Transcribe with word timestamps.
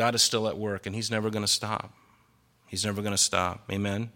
God 0.00 0.14
is 0.14 0.22
still 0.22 0.48
at 0.48 0.56
work, 0.56 0.86
and 0.86 0.96
He's 0.96 1.10
never 1.10 1.28
going 1.28 1.44
to 1.44 1.52
stop. 1.52 1.92
He's 2.66 2.86
never 2.86 3.02
going 3.02 3.12
to 3.12 3.18
stop. 3.18 3.70
Amen. 3.70 4.08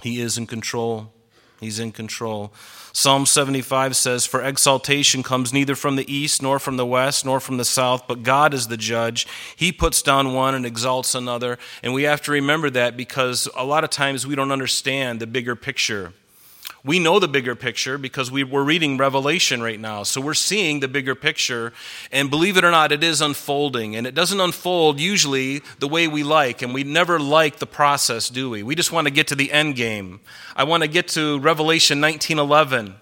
He 0.00 0.18
is 0.18 0.38
in 0.38 0.46
control. 0.46 1.12
He's 1.60 1.78
in 1.78 1.92
control. 1.92 2.54
Psalm 2.94 3.26
75 3.26 3.94
says, 3.94 4.24
For 4.24 4.42
exaltation 4.42 5.22
comes 5.22 5.52
neither 5.52 5.74
from 5.74 5.96
the 5.96 6.10
east, 6.10 6.40
nor 6.40 6.58
from 6.58 6.78
the 6.78 6.86
west, 6.86 7.26
nor 7.26 7.38
from 7.38 7.58
the 7.58 7.66
south, 7.66 8.08
but 8.08 8.22
God 8.22 8.54
is 8.54 8.68
the 8.68 8.78
judge. 8.78 9.26
He 9.56 9.72
puts 9.72 10.00
down 10.00 10.32
one 10.32 10.54
and 10.54 10.64
exalts 10.64 11.14
another. 11.14 11.58
And 11.82 11.92
we 11.92 12.04
have 12.04 12.22
to 12.22 12.32
remember 12.32 12.70
that 12.70 12.96
because 12.96 13.46
a 13.54 13.66
lot 13.66 13.84
of 13.84 13.90
times 13.90 14.26
we 14.26 14.36
don't 14.36 14.52
understand 14.52 15.20
the 15.20 15.26
bigger 15.26 15.54
picture. 15.54 16.14
We 16.88 16.98
know 16.98 17.18
the 17.18 17.28
bigger 17.28 17.54
picture 17.54 17.98
because 17.98 18.30
we, 18.30 18.44
are 18.44 18.64
reading 18.64 18.96
Revelation 18.96 19.62
right 19.62 19.78
now. 19.78 20.04
So 20.04 20.22
we're 20.22 20.32
seeing 20.32 20.80
the 20.80 20.88
bigger 20.88 21.14
picture. 21.14 21.74
And 22.10 22.30
believe 22.30 22.56
it 22.56 22.64
or 22.64 22.70
not, 22.70 22.92
it 22.92 23.04
is 23.04 23.20
unfolding. 23.20 23.94
And 23.94 24.06
it 24.06 24.14
doesn't 24.14 24.40
unfold 24.40 24.98
usually 24.98 25.60
the 25.80 25.86
way 25.86 26.08
we 26.08 26.22
like. 26.22 26.62
And 26.62 26.72
we 26.72 26.84
never 26.84 27.20
like 27.20 27.58
the 27.58 27.66
process, 27.66 28.30
do 28.30 28.48
we? 28.48 28.62
We 28.62 28.74
just 28.74 28.90
want 28.90 29.06
to 29.06 29.10
get 29.10 29.26
to 29.26 29.34
the 29.34 29.52
end 29.52 29.76
game. 29.76 30.20
I 30.56 30.64
want 30.64 30.82
to 30.82 30.88
get 30.88 31.08
to 31.08 31.38
Revelation 31.40 32.00
1911 32.00 32.94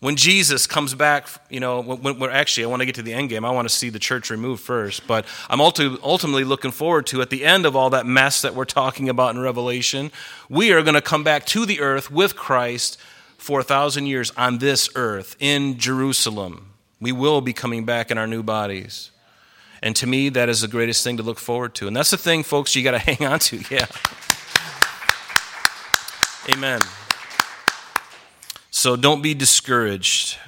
when 0.00 0.16
Jesus 0.16 0.66
comes 0.66 0.94
back, 0.94 1.28
you 1.50 1.60
know, 1.60 1.80
when, 1.80 2.18
when, 2.18 2.30
actually 2.30 2.64
I 2.64 2.66
want 2.68 2.80
to 2.80 2.86
get 2.86 2.94
to 2.96 3.02
the 3.02 3.12
end 3.12 3.28
game. 3.28 3.44
I 3.44 3.50
want 3.50 3.68
to 3.68 3.74
see 3.74 3.90
the 3.90 3.98
church 3.98 4.30
removed 4.30 4.62
first, 4.62 5.06
but 5.06 5.26
I'm 5.48 5.60
ultimately 5.60 6.44
looking 6.44 6.70
forward 6.70 7.06
to 7.08 7.20
at 7.20 7.30
the 7.30 7.44
end 7.44 7.66
of 7.66 7.76
all 7.76 7.90
that 7.90 8.06
mess 8.06 8.42
that 8.42 8.54
we're 8.54 8.64
talking 8.64 9.08
about 9.08 9.34
in 9.34 9.40
Revelation, 9.40 10.10
we 10.48 10.72
are 10.72 10.82
going 10.82 10.94
to 10.94 11.02
come 11.02 11.22
back 11.22 11.44
to 11.46 11.66
the 11.66 11.80
earth 11.80 12.10
with 12.10 12.34
Christ 12.34 12.98
for 13.36 13.60
a 13.60 13.64
thousand 13.64 14.06
years 14.06 14.32
on 14.36 14.58
this 14.58 14.88
earth 14.94 15.36
in 15.38 15.78
Jerusalem. 15.78 16.72
We 17.00 17.12
will 17.12 17.40
be 17.40 17.52
coming 17.52 17.84
back 17.84 18.10
in 18.10 18.18
our 18.18 18.26
new 18.26 18.42
bodies. 18.42 19.10
And 19.82 19.96
to 19.96 20.06
me, 20.06 20.28
that 20.30 20.48
is 20.48 20.60
the 20.60 20.68
greatest 20.68 21.04
thing 21.04 21.16
to 21.18 21.22
look 21.22 21.38
forward 21.38 21.74
to. 21.76 21.86
And 21.86 21.96
that's 21.96 22.10
the 22.10 22.18
thing, 22.18 22.42
folks, 22.42 22.74
you 22.74 22.82
got 22.82 22.92
to 22.92 22.98
hang 23.14 23.26
on 23.26 23.38
to. 23.40 23.62
Yeah. 23.70 23.86
Amen. 26.48 26.80
So 28.80 28.96
don't 28.96 29.20
be 29.20 29.34
discouraged. 29.34 30.38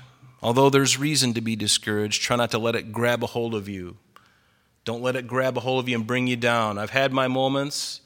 Although 0.42 0.70
there's 0.70 0.98
reason 0.98 1.34
to 1.34 1.42
be 1.42 1.55
discouraged, 1.55 2.22
try 2.22 2.34
not 2.34 2.50
to 2.52 2.58
let 2.58 2.74
it 2.74 2.91
grab 2.91 3.22
a 3.22 3.27
hold 3.27 3.55
of 3.55 3.69
you. 3.69 3.98
Don't 4.86 5.02
let 5.02 5.16
it 5.16 5.27
grab 5.27 5.58
a 5.58 5.61
hold 5.61 5.84
of 5.84 5.89
you 5.91 5.97
and 5.98 6.06
bring 6.06 6.27
you 6.27 6.36
down. 6.36 6.78
I've 6.78 6.89
had 6.89 7.12
my 7.12 7.28
moments 7.28 8.00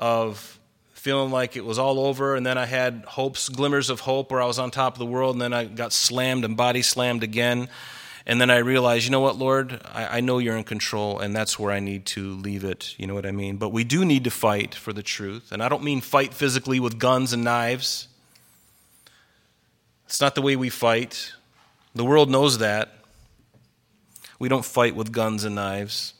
of 0.00 0.58
feeling 0.92 1.30
like 1.30 1.54
it 1.56 1.64
was 1.64 1.78
all 1.78 2.00
over, 2.00 2.34
and 2.34 2.44
then 2.44 2.58
I 2.58 2.66
had 2.66 3.04
hopes, 3.06 3.48
glimmers 3.48 3.90
of 3.90 4.00
hope 4.00 4.32
where 4.32 4.42
I 4.42 4.44
was 4.46 4.58
on 4.58 4.72
top 4.72 4.94
of 4.94 4.98
the 4.98 5.06
world, 5.06 5.36
and 5.36 5.40
then 5.40 5.52
I 5.52 5.66
got 5.66 5.92
slammed 5.92 6.44
and 6.44 6.56
body 6.56 6.82
slammed 6.82 7.22
again. 7.22 7.68
And 8.26 8.40
then 8.40 8.50
I 8.50 8.56
realized, 8.56 9.04
you 9.04 9.12
know 9.12 9.20
what, 9.20 9.36
Lord, 9.36 9.80
I, 9.84 10.18
I 10.18 10.20
know 10.20 10.38
you're 10.38 10.56
in 10.56 10.64
control, 10.64 11.20
and 11.20 11.32
that's 11.32 11.60
where 11.60 11.70
I 11.70 11.78
need 11.78 12.06
to 12.06 12.32
leave 12.38 12.64
it. 12.64 12.96
You 12.98 13.06
know 13.06 13.14
what 13.14 13.24
I 13.24 13.30
mean? 13.30 13.58
But 13.58 13.68
we 13.68 13.84
do 13.84 14.04
need 14.04 14.24
to 14.24 14.32
fight 14.32 14.74
for 14.74 14.92
the 14.92 15.04
truth. 15.04 15.52
And 15.52 15.62
I 15.62 15.68
don't 15.68 15.84
mean 15.84 16.00
fight 16.00 16.34
physically 16.34 16.80
with 16.80 16.98
guns 16.98 17.32
and 17.32 17.44
knives. 17.44 18.08
It's 20.06 20.20
not 20.20 20.34
the 20.34 20.42
way 20.42 20.56
we 20.56 20.68
fight. 20.68 21.32
The 21.94 22.04
world 22.04 22.30
knows 22.30 22.58
that. 22.58 22.90
We 24.38 24.48
don't 24.48 24.64
fight 24.64 24.96
with 24.96 25.12
guns 25.12 25.44
and 25.44 25.54
knives. 25.54 26.14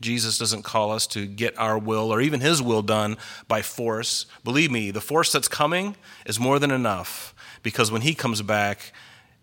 Jesus 0.00 0.38
doesn't 0.38 0.62
call 0.62 0.92
us 0.92 1.06
to 1.08 1.26
get 1.26 1.58
our 1.58 1.78
will 1.78 2.12
or 2.12 2.20
even 2.20 2.40
his 2.40 2.60
will 2.60 2.82
done 2.82 3.16
by 3.48 3.62
force. 3.62 4.26
Believe 4.44 4.70
me, 4.70 4.90
the 4.90 5.00
force 5.00 5.32
that's 5.32 5.48
coming 5.48 5.96
is 6.26 6.38
more 6.38 6.58
than 6.58 6.70
enough 6.70 7.34
because 7.62 7.90
when 7.90 8.02
he 8.02 8.14
comes 8.14 8.42
back, 8.42 8.92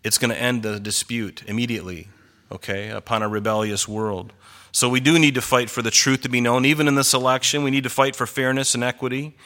it's 0.04 0.18
going 0.18 0.30
to 0.30 0.40
end 0.40 0.62
the 0.62 0.78
dispute 0.78 1.42
immediately, 1.46 2.08
okay, 2.52 2.90
upon 2.90 3.22
a 3.22 3.28
rebellious 3.28 3.88
world. 3.88 4.32
So 4.70 4.88
we 4.88 5.00
do 5.00 5.18
need 5.18 5.34
to 5.34 5.40
fight 5.40 5.70
for 5.70 5.82
the 5.82 5.90
truth 5.90 6.22
to 6.22 6.28
be 6.28 6.40
known. 6.40 6.64
Even 6.64 6.88
in 6.88 6.94
this 6.94 7.14
election, 7.14 7.62
we 7.62 7.70
need 7.70 7.84
to 7.84 7.90
fight 7.90 8.14
for 8.14 8.26
fairness 8.26 8.74
and 8.74 8.84
equity. 8.84 9.36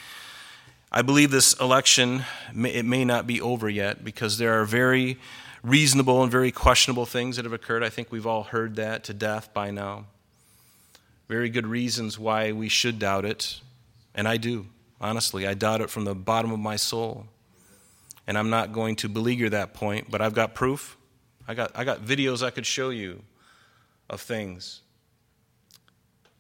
I 0.91 1.03
believe 1.03 1.31
this 1.31 1.53
election, 1.55 2.25
it 2.55 2.85
may 2.85 3.05
not 3.05 3.27
be 3.27 3.43
over 3.43 3.69
yet 3.69 4.05
because 4.05 4.39
there 4.39 4.59
are 4.59 4.65
very 4.65 5.19
reasonable 5.63 6.23
and 6.23 6.33
very 6.33 6.51
questionable 6.51 7.05
things 7.05 7.37
that 7.37 7.45
have 7.45 7.53
occurred. 7.53 7.83
I 7.85 7.91
think 7.91 8.11
we've 8.11 8.27
all 8.27 8.45
heard 8.45 8.77
that 8.77 9.05
to 9.05 9.15
death 9.15 9.53
by 9.53 9.71
now. 9.71 10.07
Very 11.29 11.51
good 11.51 11.67
reasons 11.67 12.19
why 12.19 12.53
we 12.53 12.71
should 12.71 12.99
doubt 12.99 13.27
it. 13.27 13.61
And 14.15 14.27
I 14.27 14.39
do, 14.39 14.67
honestly. 14.99 15.47
I 15.47 15.53
doubt 15.53 15.83
it 15.83 15.91
from 15.91 16.05
the 16.05 16.15
bottom 16.15 16.53
of 16.53 16.59
my 16.59 16.77
soul. 16.77 17.27
And 18.27 18.39
I'm 18.39 18.49
not 18.49 18.73
going 18.73 18.97
to 18.97 19.11
beleaguer 19.11 19.51
that 19.51 19.75
point, 19.75 20.11
but 20.11 20.23
I've 20.23 20.35
got 20.35 20.55
proof. 20.55 20.97
I 21.47 21.53
got, 21.53 21.71
I 21.75 21.85
got 21.85 22.01
videos 22.01 22.43
I 22.43 22.51
could 22.51 22.67
show 22.67 22.89
you 22.89 23.23
of 24.09 24.23
things 24.23 24.81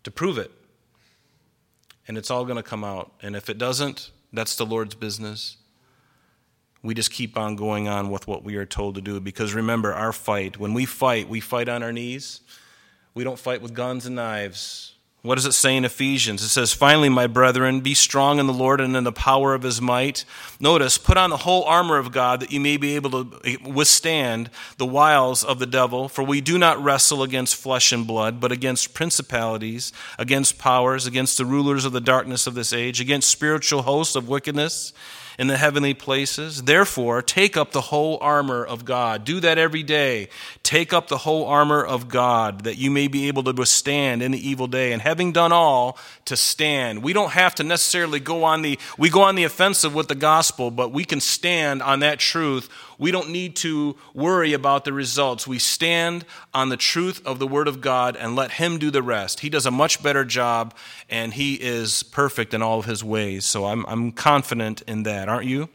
to 0.04 0.10
prove 0.10 0.38
it. 0.38 0.50
And 2.06 2.16
it's 2.16 2.30
all 2.30 2.46
going 2.46 2.56
to 2.56 2.62
come 2.62 2.82
out. 2.82 3.12
And 3.20 3.36
if 3.36 3.50
it 3.50 3.58
doesn't, 3.58 4.10
that's 4.32 4.56
the 4.56 4.66
Lord's 4.66 4.94
business. 4.94 5.56
We 6.82 6.94
just 6.94 7.10
keep 7.10 7.36
on 7.36 7.56
going 7.56 7.88
on 7.88 8.10
with 8.10 8.26
what 8.28 8.44
we 8.44 8.56
are 8.56 8.66
told 8.66 8.94
to 8.94 9.00
do 9.00 9.18
because 9.20 9.54
remember, 9.54 9.92
our 9.92 10.12
fight, 10.12 10.58
when 10.58 10.74
we 10.74 10.84
fight, 10.84 11.28
we 11.28 11.40
fight 11.40 11.68
on 11.68 11.82
our 11.82 11.92
knees. 11.92 12.40
We 13.14 13.24
don't 13.24 13.38
fight 13.38 13.62
with 13.62 13.74
guns 13.74 14.06
and 14.06 14.14
knives. 14.16 14.94
What 15.28 15.34
does 15.34 15.44
it 15.44 15.52
say 15.52 15.76
in 15.76 15.84
Ephesians? 15.84 16.42
It 16.42 16.48
says, 16.48 16.72
Finally, 16.72 17.10
my 17.10 17.26
brethren, 17.26 17.82
be 17.82 17.92
strong 17.92 18.38
in 18.38 18.46
the 18.46 18.52
Lord 18.54 18.80
and 18.80 18.96
in 18.96 19.04
the 19.04 19.12
power 19.12 19.52
of 19.52 19.62
his 19.62 19.78
might. 19.78 20.24
Notice, 20.58 20.96
put 20.96 21.18
on 21.18 21.28
the 21.28 21.36
whole 21.36 21.64
armor 21.64 21.98
of 21.98 22.12
God 22.12 22.40
that 22.40 22.50
you 22.50 22.58
may 22.58 22.78
be 22.78 22.96
able 22.96 23.10
to 23.26 23.58
withstand 23.62 24.48
the 24.78 24.86
wiles 24.86 25.44
of 25.44 25.58
the 25.58 25.66
devil. 25.66 26.08
For 26.08 26.22
we 26.24 26.40
do 26.40 26.56
not 26.56 26.82
wrestle 26.82 27.22
against 27.22 27.56
flesh 27.56 27.92
and 27.92 28.06
blood, 28.06 28.40
but 28.40 28.52
against 28.52 28.94
principalities, 28.94 29.92
against 30.18 30.56
powers, 30.56 31.06
against 31.06 31.36
the 31.36 31.44
rulers 31.44 31.84
of 31.84 31.92
the 31.92 32.00
darkness 32.00 32.46
of 32.46 32.54
this 32.54 32.72
age, 32.72 32.98
against 32.98 33.28
spiritual 33.28 33.82
hosts 33.82 34.16
of 34.16 34.30
wickedness 34.30 34.94
in 35.38 35.46
the 35.46 35.56
heavenly 35.56 35.94
places. 35.94 36.64
Therefore, 36.64 37.22
take 37.22 37.56
up 37.56 37.70
the 37.70 37.80
whole 37.80 38.18
armor 38.20 38.64
of 38.64 38.84
God. 38.84 39.24
Do 39.24 39.38
that 39.40 39.56
every 39.56 39.84
day. 39.84 40.28
Take 40.62 40.92
up 40.92 41.08
the 41.08 41.18
whole 41.18 41.46
armor 41.46 41.84
of 41.84 42.08
God 42.08 42.64
that 42.64 42.76
you 42.76 42.90
may 42.90 43.06
be 43.06 43.28
able 43.28 43.44
to 43.44 43.52
withstand 43.52 44.20
in 44.20 44.32
the 44.32 44.48
evil 44.48 44.66
day. 44.66 44.92
And 44.92 45.00
having 45.00 45.32
done 45.32 45.52
all, 45.52 45.96
to 46.24 46.36
stand. 46.36 47.02
We 47.02 47.14
don't 47.14 47.32
have 47.32 47.54
to 47.56 47.64
necessarily 47.64 48.20
go 48.20 48.44
on 48.44 48.62
the, 48.62 48.78
we 48.98 49.08
go 49.08 49.22
on 49.22 49.34
the 49.34 49.44
offensive 49.44 49.94
with 49.94 50.08
the 50.08 50.14
gospel, 50.14 50.70
but 50.70 50.92
we 50.92 51.04
can 51.04 51.20
stand 51.20 51.82
on 51.82 52.00
that 52.00 52.18
truth 52.18 52.68
we 52.98 53.12
don't 53.12 53.30
need 53.30 53.54
to 53.56 53.96
worry 54.12 54.52
about 54.52 54.84
the 54.84 54.92
results. 54.92 55.46
We 55.46 55.60
stand 55.60 56.24
on 56.52 56.68
the 56.68 56.76
truth 56.76 57.24
of 57.24 57.38
the 57.38 57.46
Word 57.46 57.68
of 57.68 57.80
God 57.80 58.16
and 58.16 58.34
let 58.34 58.52
Him 58.52 58.78
do 58.78 58.90
the 58.90 59.02
rest. 59.02 59.40
He 59.40 59.48
does 59.48 59.66
a 59.66 59.70
much 59.70 60.02
better 60.02 60.24
job, 60.24 60.74
and 61.08 61.32
He 61.32 61.54
is 61.54 62.02
perfect 62.02 62.52
in 62.52 62.60
all 62.60 62.80
of 62.80 62.86
His 62.86 63.04
ways. 63.04 63.44
So 63.44 63.66
I'm, 63.66 63.86
I'm 63.86 64.10
confident 64.10 64.82
in 64.88 65.04
that, 65.04 65.27
aren't 65.30 65.46
you? 65.46 65.68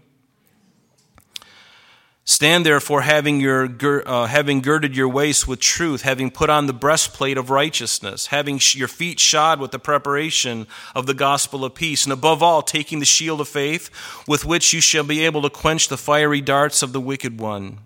Stand 2.25 2.66
therefore, 2.66 3.02
having, 3.02 3.41
your, 3.41 3.69
uh, 4.08 4.28
having 4.28 4.62
girded 4.62 4.96
your 4.96 5.09
waist 5.09 5.46
with 5.46 5.59
truth, 5.59 6.03
having 6.03 6.31
put 6.31 6.50
on 6.50 6.68
the 6.68 6.74
breastplate 6.74 7.38
of 7.38 7.50
righteousness, 7.50 8.28
having 8.28 8.62
your 8.75 8.88
feet 8.88 9.19
shod 9.19 9.59
with 9.59 9.72
the 9.72 9.80
preparation 9.80 10.66
of 10.96 11.06
the 11.06 11.13
gospel 11.13 11.66
of 11.66 11.75
peace, 11.75 12.06
and 12.06 12.13
above 12.13 12.42
all, 12.42 12.62
taking 12.62 13.00
the 13.00 13.06
shield 13.06 13.42
of 13.42 13.50
faith, 13.50 13.90
with 14.25 14.46
which 14.46 14.72
you 14.72 14.80
shall 14.80 15.03
be 15.03 15.25
able 15.25 15.42
to 15.42 15.50
quench 15.50 15.90
the 15.90 15.97
fiery 15.97 16.40
darts 16.40 16.81
of 16.81 16.94
the 16.94 17.02
wicked 17.02 17.42
one, 17.42 17.80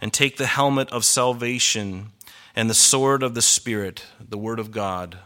and 0.00 0.14
take 0.14 0.38
the 0.38 0.46
helmet 0.46 0.90
of 0.90 1.04
salvation 1.04 2.12
and 2.56 2.70
the 2.70 2.74
sword 2.74 3.22
of 3.22 3.34
the 3.34 3.42
Spirit, 3.42 4.04
the 4.18 4.38
word 4.38 4.58
of 4.58 4.70
God. 4.70 5.18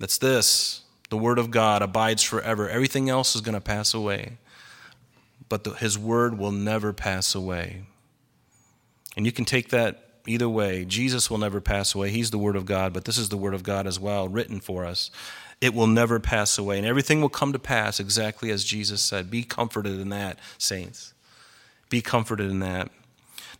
That's 0.00 0.18
this 0.18 0.83
the 1.14 1.22
word 1.22 1.38
of 1.38 1.52
God 1.52 1.80
abides 1.80 2.24
forever. 2.24 2.68
Everything 2.68 3.08
else 3.08 3.36
is 3.36 3.40
going 3.40 3.54
to 3.54 3.60
pass 3.60 3.94
away 3.94 4.38
but 5.48 5.64
the, 5.64 5.70
his 5.70 5.98
word 5.98 6.38
will 6.38 6.50
never 6.50 6.92
pass 6.92 7.34
away. 7.34 7.82
And 9.16 9.26
you 9.26 9.32
can 9.32 9.44
take 9.44 9.68
that 9.68 10.08
either 10.26 10.48
way. 10.48 10.84
Jesus 10.84 11.30
will 11.30 11.38
never 11.38 11.60
pass 11.60 11.94
away. 11.94 12.10
He's 12.10 12.30
the 12.30 12.38
word 12.38 12.56
of 12.56 12.66
God, 12.66 12.92
but 12.92 13.04
this 13.04 13.18
is 13.18 13.28
the 13.28 13.36
word 13.36 13.54
of 13.54 13.62
God 13.62 13.86
as 13.86 14.00
well, 14.00 14.26
written 14.26 14.60
for 14.60 14.84
us. 14.84 15.10
It 15.60 15.72
will 15.72 15.86
never 15.86 16.18
pass 16.18 16.58
away, 16.58 16.78
and 16.78 16.86
everything 16.86 17.20
will 17.20 17.28
come 17.28 17.52
to 17.52 17.58
pass 17.58 18.00
exactly 18.00 18.50
as 18.50 18.64
Jesus 18.64 19.00
said. 19.00 19.30
Be 19.30 19.44
comforted 19.44 20.00
in 20.00 20.08
that, 20.08 20.38
saints. 20.58 21.14
Be 21.88 22.02
comforted 22.02 22.50
in 22.50 22.58
that. 22.60 22.90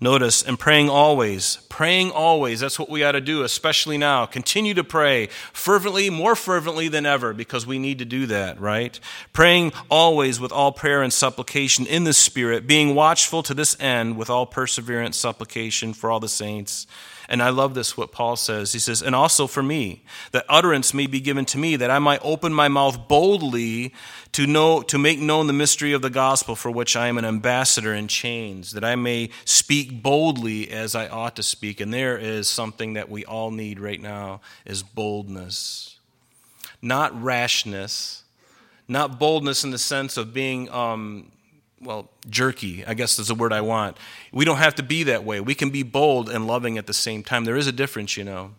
Notice, 0.05 0.43
and 0.43 0.59
praying 0.59 0.91
always. 0.91 1.57
Praying 1.71 2.11
always. 2.11 2.61
That's 2.61 2.79
what 2.79 2.91
we 2.91 3.01
got 3.01 3.13
to 3.13 3.23
do, 3.23 3.43
especially 3.43 3.97
now. 3.97 4.27
Continue 4.27 4.75
to 4.75 4.85
pray 4.85 5.29
fervently, 5.55 6.11
more 6.11 6.37
fervently 6.37 6.89
than 6.89 7.07
ever, 7.07 7.33
because 7.33 7.67
we 7.67 7.79
need 7.79 8.01
to 8.01 8.05
do 8.05 8.27
that, 8.27 8.61
right? 8.61 9.01
Praying 9.33 9.73
always 9.91 10.39
with 10.39 10.53
all 10.53 10.73
prayer 10.73 11.01
and 11.01 11.11
supplication 11.11 11.87
in 11.87 12.05
the 12.05 12.13
Spirit, 12.13 12.67
being 12.67 12.95
watchful 12.95 13.43
to 13.45 13.55
this 13.55 13.81
end 13.81 14.19
with 14.19 14.29
all 14.29 14.45
perseverance, 14.45 15.17
supplication 15.17 15.95
for 15.95 16.11
all 16.11 16.21
the 16.21 16.29
saints 16.29 16.87
And 17.29 17.43
I 17.43 17.49
love 17.49 17.75
this, 17.75 17.97
what 17.97 18.13
Paul 18.13 18.37
says. 18.37 18.73
He 18.73 18.79
says, 18.79 19.03
And 19.03 19.15
also 19.15 19.47
for 19.47 19.63
me, 19.63 20.03
that 20.33 20.45
utterance 20.49 20.93
may 20.93 21.07
be 21.07 21.21
given 21.21 21.45
to 21.47 21.59
me, 21.59 21.77
that 21.77 21.91
I 21.91 21.99
might 21.99 22.21
open 22.23 22.53
my 22.53 22.69
mouth 22.69 23.09
boldly 23.09 23.95
to, 24.33 24.47
know, 24.47 24.83
to 24.83 24.99
make 24.99 25.19
known 25.19 25.47
the 25.47 25.53
mystery 25.53 25.93
of 25.93 26.03
the 26.03 26.11
gospel, 26.11 26.55
for 26.55 26.71
which 26.71 26.97
I 26.97 27.09
am 27.09 27.19
an 27.19 27.25
ambassador 27.25 27.95
in 27.95 28.09
chains, 28.09 28.73
that 28.73 28.85
I 28.85 28.95
may 28.97 29.31
speak 29.45 30.03
boldly 30.03 30.71
as 30.71 30.95
I 30.95 31.09
ought 31.09 31.37
to 31.37 31.43
speak. 31.43 31.81
And 31.81 31.93
there 31.93 32.19
is 32.19 32.49
something 32.49 32.95
that 32.95 33.09
we 33.09 33.25
all 33.25 33.51
need 33.51 33.81
right 33.81 34.01
now 34.01 34.41
is 34.65 34.83
boldness. 34.83 35.99
Not 36.83 37.21
rashness, 37.21 38.25
not 38.87 39.19
boldness 39.19 39.65
in 39.65 39.71
the 39.71 39.79
sense 39.79 40.17
of 40.19 40.35
being 40.35 40.69
um, 40.71 41.31
well, 41.85 42.11
jerky, 42.29 42.85
I 42.85 42.95
guess 42.95 43.19
is 43.19 43.29
the 43.29 43.35
word 43.35 43.53
I 43.53 43.61
want. 43.61 43.97
We 44.33 44.45
don't 44.45 44.57
have 44.57 44.75
to 44.77 44.83
be 44.83 45.05
that 45.05 45.25
way. 45.25 45.41
We 45.41 45.55
can 45.55 45.71
be 45.71 45.83
bold 45.83 46.29
and 46.29 46.47
loving 46.47 46.79
at 46.79 46.87
the 46.87 46.95
same 46.95 47.23
time. 47.23 47.45
There 47.45 47.57
is 47.57 47.67
a 47.67 47.73
difference, 47.73 48.17
you 48.17 48.25
know. 48.25 48.53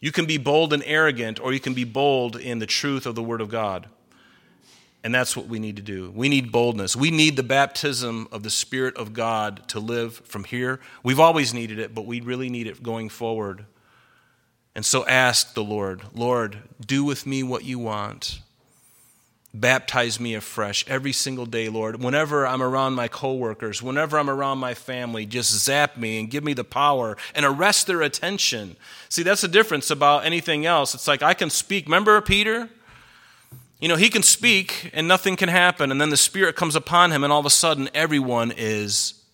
You 0.00 0.12
can 0.12 0.26
be 0.26 0.38
bold 0.38 0.72
and 0.72 0.82
arrogant, 0.86 1.40
or 1.40 1.52
you 1.52 1.60
can 1.60 1.74
be 1.74 1.84
bold 1.84 2.36
in 2.36 2.60
the 2.60 2.66
truth 2.66 3.06
of 3.06 3.14
the 3.14 3.22
Word 3.22 3.40
of 3.40 3.48
God. 3.48 3.88
And 5.02 5.14
that's 5.14 5.36
what 5.36 5.46
we 5.46 5.58
need 5.58 5.76
to 5.76 5.82
do. 5.82 6.12
We 6.14 6.28
need 6.28 6.52
boldness. 6.52 6.94
We 6.94 7.10
need 7.10 7.36
the 7.36 7.42
baptism 7.42 8.28
of 8.30 8.42
the 8.42 8.50
Spirit 8.50 8.96
of 8.96 9.12
God 9.12 9.68
to 9.68 9.80
live 9.80 10.16
from 10.24 10.44
here. 10.44 10.80
We've 11.02 11.20
always 11.20 11.54
needed 11.54 11.78
it, 11.78 11.94
but 11.94 12.04
we 12.04 12.20
really 12.20 12.50
need 12.50 12.66
it 12.66 12.82
going 12.82 13.08
forward. 13.08 13.64
And 14.74 14.84
so 14.84 15.06
ask 15.06 15.54
the 15.54 15.64
Lord, 15.64 16.02
Lord, 16.14 16.58
do 16.84 17.04
with 17.04 17.26
me 17.26 17.42
what 17.42 17.64
you 17.64 17.78
want. 17.78 18.40
Baptize 19.60 20.20
me 20.20 20.34
afresh 20.34 20.84
every 20.86 21.12
single 21.12 21.46
day, 21.46 21.68
Lord. 21.68 22.02
Whenever 22.02 22.46
I'm 22.46 22.62
around 22.62 22.94
my 22.94 23.08
coworkers, 23.08 23.82
whenever 23.82 24.18
I'm 24.18 24.30
around 24.30 24.58
my 24.58 24.74
family, 24.74 25.26
just 25.26 25.50
zap 25.64 25.96
me 25.96 26.20
and 26.20 26.30
give 26.30 26.44
me 26.44 26.52
the 26.52 26.64
power 26.64 27.16
and 27.34 27.44
arrest 27.44 27.86
their 27.86 28.02
attention. 28.02 28.76
See, 29.08 29.22
that's 29.22 29.40
the 29.40 29.48
difference 29.48 29.90
about 29.90 30.24
anything 30.24 30.64
else. 30.64 30.94
It's 30.94 31.08
like 31.08 31.22
I 31.22 31.34
can 31.34 31.50
speak. 31.50 31.86
Remember 31.86 32.20
Peter? 32.20 32.68
You 33.80 33.88
know, 33.88 33.96
he 33.96 34.10
can 34.10 34.22
speak 34.22 34.90
and 34.92 35.08
nothing 35.08 35.34
can 35.34 35.48
happen, 35.48 35.90
and 35.90 36.00
then 36.00 36.10
the 36.10 36.16
Spirit 36.16 36.54
comes 36.54 36.76
upon 36.76 37.10
him, 37.10 37.24
and 37.24 37.32
all 37.32 37.40
of 37.40 37.46
a 37.46 37.50
sudden 37.50 37.88
everyone 37.94 38.52
is, 38.56 39.24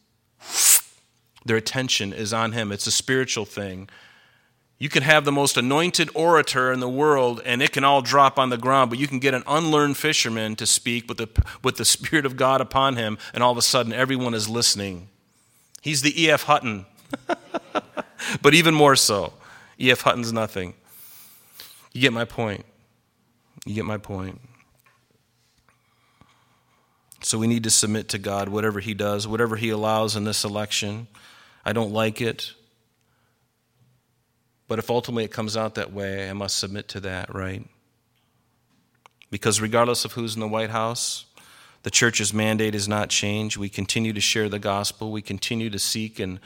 their 1.45 1.57
attention 1.57 2.13
is 2.13 2.33
on 2.33 2.53
him. 2.53 2.73
It's 2.73 2.87
a 2.87 2.93
spiritual 2.93 3.45
thing. 3.45 3.89
You 4.79 4.89
can 4.89 5.03
have 5.03 5.25
the 5.25 5.33
most 5.33 5.57
anointed 5.57 6.11
orator 6.15 6.73
in 6.73 6.81
the 6.81 6.89
world 6.89 7.41
and 7.45 7.63
it 7.63 7.73
can 7.73 7.85
all 7.85 8.03
drop 8.03 8.39
on 8.39 8.51
the 8.51 8.59
ground, 8.59 8.91
but 8.91 8.99
you 8.99 9.07
can 9.07 9.19
get 9.19 9.35
an 9.35 9.45
unlearned 9.47 9.97
fisherman 9.97 10.57
to 10.57 10.67
speak 10.67 11.09
with 11.09 11.19
the, 11.19 11.29
with 11.63 11.77
the 11.77 11.85
Spirit 11.85 12.27
of 12.27 12.37
God 12.37 12.61
upon 12.61 12.97
him, 12.97 13.19
and 13.33 13.43
all 13.43 13.53
of 13.53 13.59
a 13.59 13.63
sudden 13.63 13.93
everyone 13.93 14.35
is 14.35 14.49
listening. 14.49 15.09
He's 15.81 16.03
the 16.03 16.23
E.F. 16.23 16.45
Hutton, 16.45 16.87
but 18.43 18.55
even 18.55 18.75
more 18.75 18.97
so. 18.97 19.35
E.F. 19.79 20.01
Hutton's 20.01 20.33
nothing. 20.33 20.75
You 21.93 22.01
get 22.01 22.13
my 22.13 22.25
point. 22.25 22.65
You 23.67 23.75
get 23.75 23.85
my 23.85 23.99
point. 23.99 24.41
So 27.23 27.39
we 27.39 27.47
need 27.47 27.65
to 27.65 27.71
submit 27.71 28.09
to 28.11 28.19
God, 28.19 28.49
whatever 28.49 28.81
He 28.81 28.93
does, 28.93 29.27
whatever 29.27 29.57
He 29.57 29.71
allows 29.71 30.17
in 30.17 30.25
this 30.25 30.45
election. 30.45 31.07
I 31.65 31.73
don't 31.73 31.93
like 31.93 32.21
it. 32.21 32.53
But 34.75 34.81
if 34.81 34.91
ultimately 34.91 35.23
it 35.23 35.31
comes 35.31 35.57
out 35.57 35.77
that 35.77 35.93
way, 35.93 36.29
I 36.29 36.33
must 36.33 36.59
submit 36.59 36.89
to 36.89 37.01
that, 37.03 37.33
right? 37.33 37.65
Because 39.31 39.61
regardless 39.61 40.05
of 40.05 40.15
who's 40.15 40.35
in 40.35 40.41
the 40.41 40.49
White 40.49 40.71
House, 40.71 41.27
the 41.85 41.93
church's 41.93 42.35
mandate 42.35 42.75
is 42.75 42.89
not 42.89 43.09
changed. 43.09 43.57
We 43.57 43.69
continue 43.69 44.13
to 44.13 44.21
share 44.21 44.49
the 44.49 44.59
gospel. 44.59 45.13
We 45.13 45.23
continue 45.23 45.71
to 45.71 45.79
seek 45.79 46.19
and 46.19 46.41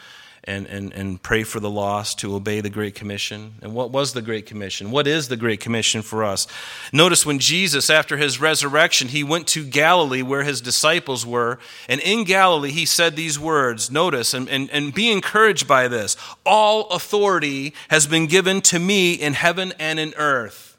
and, 0.44 0.66
and, 0.66 0.92
and 0.92 1.22
pray 1.22 1.42
for 1.42 1.60
the 1.60 1.70
lost 1.70 2.18
to 2.20 2.34
obey 2.34 2.60
the 2.60 2.70
Great 2.70 2.94
Commission. 2.94 3.54
And 3.60 3.74
what 3.74 3.90
was 3.90 4.12
the 4.12 4.22
Great 4.22 4.46
Commission? 4.46 4.90
What 4.90 5.06
is 5.06 5.28
the 5.28 5.36
Great 5.36 5.60
Commission 5.60 6.02
for 6.02 6.24
us? 6.24 6.46
Notice 6.92 7.26
when 7.26 7.38
Jesus, 7.38 7.90
after 7.90 8.16
his 8.16 8.40
resurrection, 8.40 9.08
he 9.08 9.24
went 9.24 9.46
to 9.48 9.64
Galilee 9.64 10.22
where 10.22 10.44
his 10.44 10.60
disciples 10.60 11.26
were. 11.26 11.58
And 11.88 12.00
in 12.00 12.24
Galilee, 12.24 12.70
he 12.70 12.86
said 12.86 13.16
these 13.16 13.38
words. 13.38 13.90
Notice 13.90 14.32
and, 14.32 14.48
and, 14.48 14.70
and 14.70 14.94
be 14.94 15.10
encouraged 15.10 15.66
by 15.66 15.88
this. 15.88 16.16
All 16.46 16.88
authority 16.90 17.74
has 17.88 18.06
been 18.06 18.26
given 18.26 18.60
to 18.62 18.78
me 18.78 19.14
in 19.14 19.34
heaven 19.34 19.72
and 19.78 19.98
in 19.98 20.14
earth. 20.16 20.76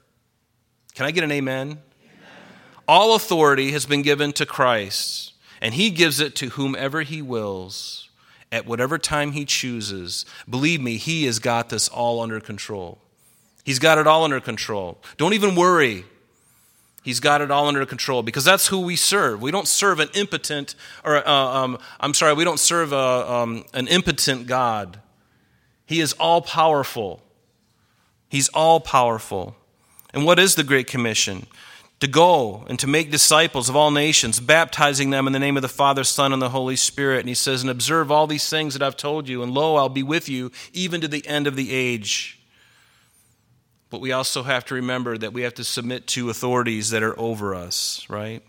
Can 0.96 1.06
I 1.06 1.12
get 1.12 1.24
an 1.24 1.32
amen? 1.32 1.68
amen. 1.68 1.80
All 2.88 3.16
authority 3.16 3.72
has 3.72 3.86
been 3.86 4.02
given 4.02 4.34
to 4.34 4.46
Christ, 4.46 5.34
and 5.62 5.74
he 5.74 5.92
gives 5.92 6.20
it 6.20 6.36
to 6.38 6.50
whomever 6.50 7.04
he 7.04 7.22
wills 7.22 8.09
at 8.52 8.66
whatever 8.66 8.98
time 8.98 9.32
He 9.34 9.46
chooses. 9.46 10.26
Believe 10.50 10.82
me, 10.82 10.98
He 10.98 11.26
has 11.26 11.40
got 11.40 11.70
this 11.70 11.88
all 11.88 12.22
under 12.22 12.40
control. 12.40 13.00
He's 13.64 13.80
got 13.80 13.98
it 13.98 14.08
all 14.08 14.24
under 14.24 14.40
control. 14.40 14.98
Don't 15.18 15.34
even 15.34 15.56
worry. 15.56 16.06
He's 17.04 17.20
got 17.20 17.42
it 17.42 17.50
all 17.50 17.68
under 17.68 17.86
control 17.86 18.24
because 18.24 18.44
that's 18.44 18.68
who 18.68 18.82
we 18.82 18.96
serve. 18.96 19.42
We 19.42 19.52
don't 19.52 19.68
serve 19.68 20.00
an 20.00 20.10
impotent, 20.14 20.76
or 21.04 21.18
uh, 21.18 21.32
um, 21.32 21.78
I'm 22.00 22.14
sorry, 22.14 22.34
we 22.34 22.44
don't 22.44 22.60
serve 22.60 22.92
a, 22.92 22.98
um, 22.98 23.64
an 23.74 23.88
impotent 23.88 24.48
God. 24.48 25.00
He 25.86 26.02
is 26.02 26.14
all 26.14 26.42
powerful. 26.42 27.22
He's 28.30 28.50
all 28.50 28.80
powerful. 28.80 29.56
And 30.14 30.26
what 30.26 30.40
is 30.40 30.56
the 30.56 30.64
Great 30.64 30.88
Commission? 30.88 31.48
To 32.00 32.08
go 32.08 32.64
and 32.68 32.80
to 32.80 32.88
make 32.88 33.12
disciples 33.12 33.68
of 33.68 33.76
all 33.76 33.92
nations, 33.92 34.40
baptizing 34.40 35.10
them 35.10 35.28
in 35.28 35.34
the 35.34 35.40
name 35.40 35.58
of 35.58 35.62
the 35.62 35.68
Father, 35.68 36.04
Son, 36.04 36.32
and 36.32 36.42
the 36.42 36.50
Holy 36.50 36.76
Spirit. 36.76 37.20
And 37.20 37.30
he 37.30 37.36
says, 37.36 37.62
And 37.62 37.70
observe 37.70 38.12
all 38.12 38.26
these 38.26 38.50
things 38.50 38.74
that 38.74 38.82
I've 38.82 38.96
told 38.96 39.28
you, 39.28 39.44
and 39.44 39.54
lo, 39.54 39.76
I'll 39.76 39.90
be 39.90 40.04
with 40.04 40.30
you 40.30 40.52
even 40.72 41.02
to 41.02 41.08
the 41.08 41.26
end 41.28 41.46
of 41.46 41.56
the 41.56 41.74
age. 41.74 42.40
But 43.90 44.02
we 44.02 44.12
also 44.12 44.44
have 44.44 44.66
to 44.66 44.76
remember 44.76 45.18
that 45.18 45.34
we 45.34 45.42
have 45.42 45.56
to 45.56 45.64
submit 45.64 46.08
to 46.08 46.30
authorities 46.30 46.92
that 46.92 47.04
are 47.04 47.20
over 47.20 47.56
us, 47.56 48.06
right? 48.08 48.44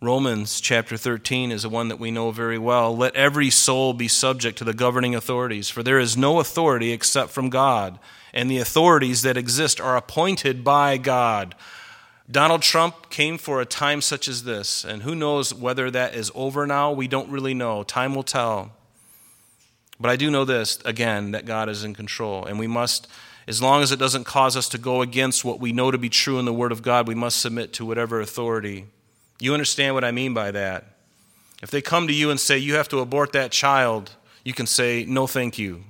Romans 0.00 0.60
chapter 0.60 0.96
13 0.96 1.50
is 1.50 1.62
the 1.62 1.68
one 1.68 1.88
that 1.88 1.98
we 1.98 2.12
know 2.12 2.30
very 2.30 2.58
well. 2.58 2.96
Let 2.96 3.16
every 3.16 3.50
soul 3.50 3.92
be 3.92 4.06
subject 4.06 4.56
to 4.58 4.64
the 4.64 4.72
governing 4.72 5.16
authorities, 5.16 5.68
for 5.68 5.82
there 5.82 5.98
is 5.98 6.16
no 6.16 6.38
authority 6.38 6.92
except 6.92 7.30
from 7.30 7.50
God 7.50 7.98
and 8.32 8.50
the 8.50 8.58
authorities 8.58 9.22
that 9.22 9.36
exist 9.36 9.80
are 9.80 9.96
appointed 9.96 10.62
by 10.62 10.96
God. 10.96 11.54
Donald 12.30 12.62
Trump 12.62 13.10
came 13.10 13.38
for 13.38 13.60
a 13.60 13.66
time 13.66 14.00
such 14.00 14.28
as 14.28 14.44
this, 14.44 14.84
and 14.84 15.02
who 15.02 15.14
knows 15.14 15.54
whether 15.54 15.90
that 15.90 16.14
is 16.14 16.30
over 16.34 16.66
now? 16.66 16.92
We 16.92 17.08
don't 17.08 17.30
really 17.30 17.54
know. 17.54 17.82
Time 17.82 18.14
will 18.14 18.22
tell. 18.22 18.72
But 19.98 20.10
I 20.10 20.16
do 20.16 20.30
know 20.30 20.44
this, 20.44 20.78
again, 20.84 21.32
that 21.32 21.46
God 21.46 21.68
is 21.68 21.82
in 21.82 21.94
control, 21.94 22.44
and 22.44 22.58
we 22.58 22.66
must, 22.66 23.08
as 23.48 23.62
long 23.62 23.82
as 23.82 23.90
it 23.90 23.98
doesn't 23.98 24.24
cause 24.24 24.56
us 24.56 24.68
to 24.68 24.78
go 24.78 25.02
against 25.02 25.44
what 25.44 25.58
we 25.58 25.72
know 25.72 25.90
to 25.90 25.98
be 25.98 26.10
true 26.10 26.38
in 26.38 26.44
the 26.44 26.52
Word 26.52 26.70
of 26.70 26.82
God, 26.82 27.08
we 27.08 27.14
must 27.14 27.40
submit 27.40 27.72
to 27.72 27.86
whatever 27.86 28.20
authority. 28.20 28.86
You 29.40 29.52
understand 29.52 29.94
what 29.94 30.04
I 30.04 30.10
mean 30.10 30.34
by 30.34 30.50
that? 30.50 30.84
If 31.62 31.70
they 31.70 31.82
come 31.82 32.06
to 32.06 32.12
you 32.12 32.30
and 32.30 32.38
say, 32.38 32.58
you 32.58 32.74
have 32.74 32.88
to 32.88 33.00
abort 33.00 33.32
that 33.32 33.50
child, 33.50 34.10
you 34.44 34.52
can 34.52 34.66
say, 34.66 35.04
no, 35.06 35.26
thank 35.26 35.58
you. 35.58 35.84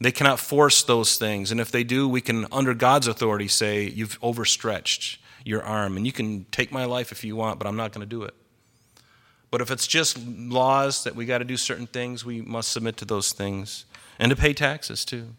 They 0.00 0.10
cannot 0.10 0.40
force 0.40 0.82
those 0.82 1.16
things. 1.16 1.52
And 1.52 1.60
if 1.60 1.70
they 1.70 1.84
do, 1.84 2.08
we 2.08 2.20
can, 2.20 2.46
under 2.50 2.74
God's 2.74 3.06
authority, 3.06 3.46
say, 3.46 3.84
You've 3.84 4.18
overstretched 4.20 5.20
your 5.44 5.62
arm. 5.62 5.96
And 5.96 6.04
you 6.04 6.12
can 6.12 6.44
take 6.50 6.72
my 6.72 6.84
life 6.86 7.12
if 7.12 7.22
you 7.22 7.36
want, 7.36 7.58
but 7.58 7.68
I'm 7.68 7.76
not 7.76 7.92
going 7.92 8.00
to 8.00 8.06
do 8.06 8.24
it. 8.24 8.34
But 9.52 9.60
if 9.60 9.70
it's 9.70 9.86
just 9.86 10.18
laws 10.26 11.04
that 11.04 11.14
we 11.14 11.24
got 11.24 11.38
to 11.38 11.44
do 11.44 11.56
certain 11.56 11.86
things, 11.86 12.24
we 12.24 12.40
must 12.40 12.72
submit 12.72 12.96
to 12.96 13.04
those 13.04 13.32
things 13.32 13.84
and 14.18 14.30
to 14.30 14.36
pay 14.36 14.52
taxes 14.52 15.04
too. 15.04 15.34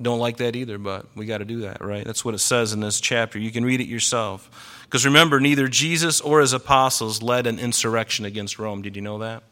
Don't 0.00 0.18
like 0.18 0.38
that 0.38 0.56
either, 0.56 0.78
but 0.78 1.06
we 1.14 1.26
got 1.26 1.38
to 1.38 1.44
do 1.44 1.60
that, 1.60 1.84
right? 1.84 2.04
That's 2.04 2.24
what 2.24 2.34
it 2.34 2.38
says 2.38 2.72
in 2.72 2.80
this 2.80 3.00
chapter. 3.00 3.38
You 3.38 3.50
can 3.50 3.64
read 3.64 3.80
it 3.80 3.86
yourself. 3.86 4.80
Because 4.84 5.04
remember, 5.04 5.40
neither 5.40 5.68
Jesus 5.68 6.20
or 6.20 6.40
his 6.40 6.52
apostles 6.52 7.22
led 7.22 7.46
an 7.46 7.58
insurrection 7.58 8.24
against 8.24 8.58
Rome. 8.58 8.82
Did 8.82 8.96
you 8.96 9.02
know 9.02 9.18
that? 9.18 9.42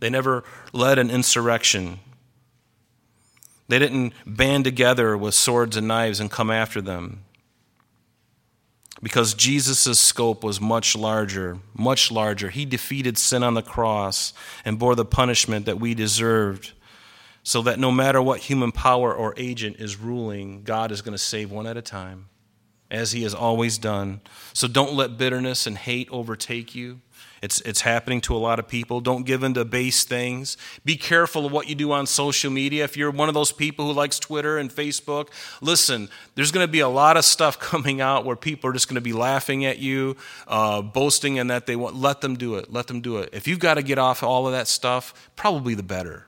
They 0.00 0.10
never 0.10 0.44
led 0.72 0.98
an 0.98 1.10
insurrection. 1.10 2.00
They 3.68 3.78
didn't 3.78 4.14
band 4.26 4.64
together 4.64 5.16
with 5.16 5.34
swords 5.34 5.76
and 5.76 5.86
knives 5.86 6.20
and 6.20 6.30
come 6.30 6.50
after 6.50 6.80
them. 6.80 7.24
Because 9.00 9.34
Jesus' 9.34 10.00
scope 10.00 10.42
was 10.42 10.60
much 10.60 10.96
larger, 10.96 11.58
much 11.72 12.10
larger. 12.10 12.50
He 12.50 12.64
defeated 12.64 13.16
sin 13.16 13.44
on 13.44 13.54
the 13.54 13.62
cross 13.62 14.32
and 14.64 14.78
bore 14.78 14.96
the 14.96 15.04
punishment 15.04 15.66
that 15.66 15.78
we 15.78 15.94
deserved, 15.94 16.72
so 17.48 17.62
that 17.62 17.78
no 17.78 17.90
matter 17.90 18.20
what 18.20 18.40
human 18.40 18.70
power 18.70 19.10
or 19.10 19.32
agent 19.38 19.76
is 19.78 19.96
ruling, 19.96 20.62
God 20.64 20.92
is 20.92 21.00
going 21.00 21.14
to 21.14 21.18
save 21.18 21.50
one 21.50 21.66
at 21.66 21.78
a 21.78 21.82
time. 21.82 22.28
as 22.90 23.12
he 23.12 23.22
has 23.22 23.32
always 23.34 23.78
done. 23.78 24.20
So 24.52 24.68
don't 24.68 24.92
let 24.92 25.16
bitterness 25.16 25.66
and 25.66 25.78
hate 25.78 26.08
overtake 26.10 26.74
you. 26.74 27.00
It's, 27.40 27.62
it's 27.62 27.80
happening 27.80 28.20
to 28.22 28.36
a 28.36 28.38
lot 28.38 28.58
of 28.58 28.68
people. 28.68 29.00
Don't 29.00 29.24
give 29.24 29.42
in 29.42 29.54
to 29.54 29.64
base 29.64 30.04
things. 30.04 30.58
Be 30.84 30.96
careful 30.96 31.46
of 31.46 31.52
what 31.52 31.70
you 31.70 31.74
do 31.74 31.90
on 31.90 32.06
social 32.06 32.50
media. 32.50 32.84
If 32.84 32.98
you're 32.98 33.10
one 33.10 33.28
of 33.28 33.34
those 33.34 33.52
people 33.52 33.86
who 33.86 33.92
likes 33.94 34.18
Twitter 34.18 34.58
and 34.58 34.70
Facebook, 34.70 35.28
listen, 35.62 36.10
there's 36.34 36.50
going 36.52 36.66
to 36.66 36.70
be 36.70 36.80
a 36.80 36.88
lot 36.88 37.16
of 37.16 37.24
stuff 37.24 37.58
coming 37.72 38.02
out 38.02 38.26
where 38.26 38.36
people 38.36 38.68
are 38.68 38.74
just 38.74 38.88
going 38.88 38.96
to 38.96 39.00
be 39.00 39.14
laughing 39.14 39.64
at 39.64 39.78
you, 39.78 40.18
uh, 40.48 40.82
boasting, 40.82 41.38
and 41.38 41.48
that 41.48 41.64
they 41.64 41.76
want. 41.76 41.96
Let 41.96 42.20
them 42.20 42.36
do 42.36 42.56
it. 42.56 42.70
Let 42.70 42.88
them 42.88 43.00
do 43.00 43.16
it. 43.18 43.30
If 43.32 43.48
you've 43.48 43.58
got 43.58 43.74
to 43.74 43.82
get 43.82 43.98
off 43.98 44.22
all 44.22 44.46
of 44.46 44.52
that 44.52 44.68
stuff, 44.68 45.30
probably 45.34 45.74
the 45.74 45.82
better. 45.82 46.27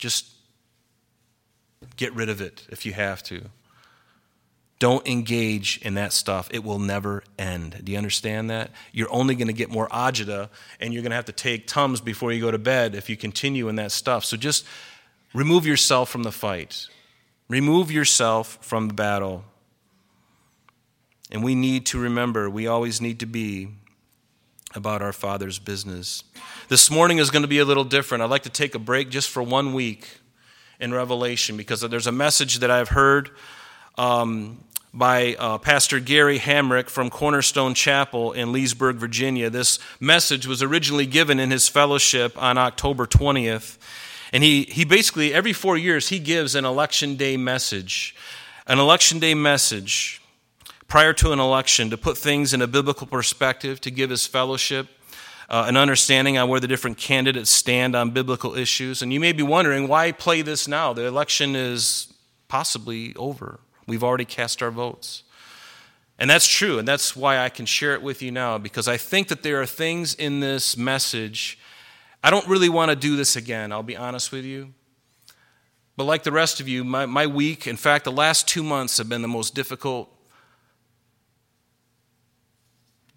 Just 0.00 0.26
get 1.96 2.12
rid 2.14 2.28
of 2.28 2.40
it 2.40 2.66
if 2.70 2.84
you 2.84 2.92
have 2.94 3.22
to. 3.24 3.42
Don't 4.78 5.06
engage 5.06 5.78
in 5.82 5.92
that 5.94 6.10
stuff. 6.10 6.48
It 6.50 6.64
will 6.64 6.78
never 6.78 7.22
end. 7.38 7.82
Do 7.84 7.92
you 7.92 7.98
understand 7.98 8.48
that? 8.48 8.70
You're 8.92 9.12
only 9.12 9.34
going 9.34 9.48
to 9.48 9.52
get 9.52 9.70
more 9.70 9.86
agita, 9.88 10.48
and 10.80 10.94
you're 10.94 11.02
going 11.02 11.10
to 11.10 11.16
have 11.16 11.26
to 11.26 11.32
take 11.32 11.66
Tums 11.66 12.00
before 12.00 12.32
you 12.32 12.40
go 12.40 12.50
to 12.50 12.58
bed 12.58 12.94
if 12.94 13.10
you 13.10 13.16
continue 13.16 13.68
in 13.68 13.76
that 13.76 13.92
stuff. 13.92 14.24
So 14.24 14.38
just 14.38 14.64
remove 15.34 15.66
yourself 15.66 16.08
from 16.08 16.22
the 16.22 16.32
fight, 16.32 16.86
remove 17.46 17.92
yourself 17.92 18.58
from 18.62 18.88
the 18.88 18.94
battle. 18.94 19.44
And 21.30 21.44
we 21.44 21.54
need 21.54 21.84
to 21.86 21.98
remember, 21.98 22.48
we 22.48 22.66
always 22.66 23.02
need 23.02 23.20
to 23.20 23.26
be 23.26 23.68
about 24.74 25.02
our 25.02 25.12
Father's 25.12 25.58
business. 25.58 26.22
This 26.68 26.90
morning 26.90 27.18
is 27.18 27.30
going 27.30 27.42
to 27.42 27.48
be 27.48 27.58
a 27.58 27.64
little 27.64 27.84
different. 27.84 28.22
I'd 28.22 28.30
like 28.30 28.44
to 28.44 28.50
take 28.50 28.74
a 28.74 28.78
break 28.78 29.10
just 29.10 29.28
for 29.28 29.42
one 29.42 29.72
week 29.72 30.08
in 30.78 30.94
Revelation 30.94 31.56
because 31.56 31.80
there's 31.80 32.06
a 32.06 32.12
message 32.12 32.60
that 32.60 32.70
I've 32.70 32.90
heard. 32.90 33.30
Um, 33.98 34.64
by 34.92 35.36
uh, 35.38 35.58
Pastor 35.58 36.00
Gary 36.00 36.38
Hamrick 36.38 36.88
from 36.88 37.10
Cornerstone 37.10 37.74
Chapel 37.74 38.32
in 38.32 38.50
Leesburg, 38.50 38.96
Virginia. 38.96 39.48
This 39.48 39.78
message 40.00 40.46
was 40.48 40.62
originally 40.62 41.06
given 41.06 41.38
in 41.38 41.50
his 41.50 41.68
fellowship 41.68 42.40
on 42.40 42.58
October 42.58 43.06
20th. 43.06 43.78
And 44.32 44.42
he, 44.42 44.64
he 44.64 44.84
basically, 44.84 45.32
every 45.32 45.52
four 45.52 45.76
years, 45.76 46.08
he 46.08 46.18
gives 46.18 46.54
an 46.54 46.64
election 46.64 47.16
day 47.16 47.36
message. 47.36 48.16
An 48.66 48.78
election 48.78 49.20
day 49.20 49.34
message 49.34 50.19
prior 50.90 51.12
to 51.12 51.30
an 51.30 51.38
election 51.38 51.88
to 51.88 51.96
put 51.96 52.18
things 52.18 52.52
in 52.52 52.60
a 52.60 52.66
biblical 52.66 53.06
perspective, 53.06 53.80
to 53.80 53.92
give 53.92 54.10
his 54.10 54.26
fellowship 54.26 54.88
uh, 55.48 55.64
an 55.68 55.76
understanding 55.76 56.36
on 56.36 56.48
where 56.48 56.58
the 56.58 56.66
different 56.66 56.98
candidates 56.98 57.48
stand 57.48 57.94
on 57.94 58.10
biblical 58.10 58.56
issues. 58.56 59.00
And 59.00 59.12
you 59.12 59.20
may 59.20 59.30
be 59.30 59.44
wondering, 59.44 59.86
why 59.86 60.10
play 60.10 60.42
this 60.42 60.66
now? 60.66 60.92
The 60.92 61.06
election 61.06 61.54
is 61.54 62.12
possibly 62.48 63.14
over. 63.14 63.60
We've 63.86 64.02
already 64.02 64.24
cast 64.24 64.64
our 64.64 64.72
votes. 64.72 65.22
And 66.18 66.28
that's 66.28 66.48
true, 66.48 66.80
and 66.80 66.88
that's 66.88 67.14
why 67.14 67.38
I 67.38 67.50
can 67.50 67.66
share 67.66 67.94
it 67.94 68.02
with 68.02 68.20
you 68.20 68.32
now, 68.32 68.58
because 68.58 68.88
I 68.88 68.96
think 68.96 69.28
that 69.28 69.44
there 69.44 69.62
are 69.62 69.66
things 69.66 70.12
in 70.12 70.40
this 70.40 70.76
message. 70.76 71.56
I 72.22 72.30
don't 72.30 72.48
really 72.48 72.68
want 72.68 72.90
to 72.90 72.96
do 72.96 73.14
this 73.14 73.36
again, 73.36 73.70
I'll 73.70 73.84
be 73.84 73.96
honest 73.96 74.32
with 74.32 74.44
you. 74.44 74.74
But 75.96 76.04
like 76.04 76.24
the 76.24 76.32
rest 76.32 76.58
of 76.58 76.66
you, 76.66 76.82
my, 76.82 77.06
my 77.06 77.28
week, 77.28 77.68
in 77.68 77.76
fact, 77.76 78.04
the 78.04 78.12
last 78.12 78.48
two 78.48 78.64
months 78.64 78.98
have 78.98 79.08
been 79.08 79.22
the 79.22 79.28
most 79.28 79.54
difficult 79.54 80.12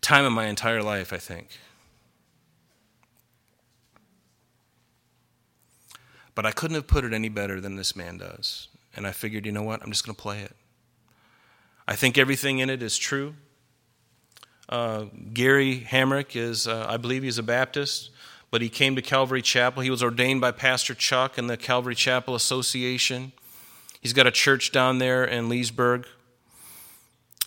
time 0.03 0.25
of 0.25 0.31
my 0.31 0.45
entire 0.45 0.83
life, 0.83 1.11
I 1.11 1.17
think. 1.17 1.47
But 6.35 6.45
I 6.45 6.51
couldn't 6.51 6.75
have 6.75 6.87
put 6.87 7.05
it 7.05 7.13
any 7.13 7.29
better 7.29 7.59
than 7.61 7.75
this 7.75 7.95
man 7.95 8.17
does. 8.17 8.67
And 8.95 9.07
I 9.07 9.11
figured, 9.11 9.45
you 9.45 9.51
know 9.51 9.63
what? 9.63 9.81
I'm 9.81 9.91
just 9.91 10.05
going 10.05 10.15
to 10.15 10.21
play 10.21 10.41
it. 10.41 10.55
I 11.87 11.95
think 11.95 12.17
everything 12.17 12.59
in 12.59 12.69
it 12.69 12.83
is 12.83 12.97
true. 12.97 13.35
Uh, 14.69 15.05
Gary 15.33 15.85
Hamrick 15.89 16.35
is, 16.35 16.67
uh, 16.67 16.85
I 16.87 16.97
believe 16.97 17.23
he's 17.23 17.37
a 17.37 17.43
Baptist, 17.43 18.11
but 18.51 18.61
he 18.61 18.69
came 18.69 18.95
to 18.95 19.01
Calvary 19.01 19.41
Chapel. 19.41 19.83
He 19.83 19.89
was 19.89 20.01
ordained 20.01 20.41
by 20.41 20.51
Pastor 20.51 20.93
Chuck 20.93 21.37
and 21.37 21.49
the 21.49 21.57
Calvary 21.57 21.95
Chapel 21.95 22.35
Association. 22.35 23.31
He's 23.99 24.13
got 24.13 24.27
a 24.27 24.31
church 24.31 24.71
down 24.71 24.99
there 24.99 25.23
in 25.23 25.49
Leesburg. 25.49 26.07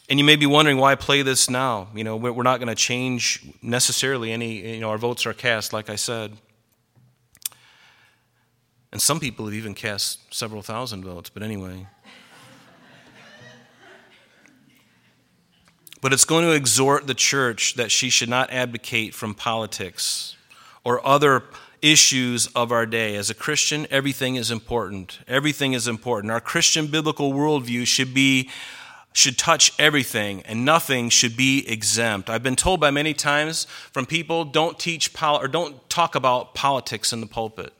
And 0.08 0.20
you 0.20 0.24
may 0.24 0.36
be 0.36 0.46
wondering 0.46 0.76
why 0.76 0.92
I 0.92 0.94
play 0.94 1.22
this 1.22 1.50
now. 1.50 1.88
You 1.94 2.04
know, 2.04 2.16
we're 2.16 2.44
not 2.44 2.58
going 2.60 2.68
to 2.68 2.76
change 2.76 3.44
necessarily 3.60 4.30
any, 4.30 4.74
you 4.74 4.80
know, 4.80 4.90
our 4.90 4.98
votes 4.98 5.26
are 5.26 5.32
cast, 5.32 5.72
like 5.72 5.90
I 5.90 5.96
said. 5.96 6.32
And 8.92 9.02
some 9.02 9.18
people 9.18 9.46
have 9.46 9.54
even 9.54 9.74
cast 9.74 10.32
several 10.32 10.62
thousand 10.62 11.04
votes, 11.04 11.28
but 11.30 11.42
anyway. 11.42 11.86
But 16.02 16.12
it's 16.12 16.26
going 16.26 16.44
to 16.44 16.52
exhort 16.52 17.06
the 17.08 17.14
church 17.14 17.74
that 17.74 17.90
she 17.90 18.10
should 18.10 18.28
not 18.28 18.52
abdicate 18.52 19.12
from 19.12 19.34
politics 19.34 20.36
or 20.84 21.04
other 21.04 21.42
issues 21.82 22.46
of 22.48 22.70
our 22.70 22.86
day. 22.86 23.16
As 23.16 23.28
a 23.28 23.34
Christian, 23.34 23.86
everything 23.90 24.36
is 24.36 24.50
important. 24.50 25.18
Everything 25.26 25.72
is 25.72 25.88
important. 25.88 26.30
Our 26.30 26.40
Christian 26.40 26.86
biblical 26.86 27.32
worldview 27.32 27.86
should 27.86 28.14
be 28.14 28.50
should 29.16 29.38
touch 29.38 29.72
everything 29.78 30.42
and 30.42 30.62
nothing 30.62 31.08
should 31.08 31.38
be 31.38 31.66
exempt. 31.66 32.28
I've 32.28 32.42
been 32.42 32.54
told 32.54 32.80
by 32.80 32.90
many 32.90 33.14
times 33.14 33.64
from 33.90 34.04
people 34.04 34.44
don't 34.44 34.78
teach 34.78 35.14
pol- 35.14 35.40
or 35.40 35.48
don't 35.48 35.88
talk 35.88 36.14
about 36.14 36.54
politics 36.54 37.14
in 37.14 37.22
the 37.22 37.26
pulpit. 37.26 37.72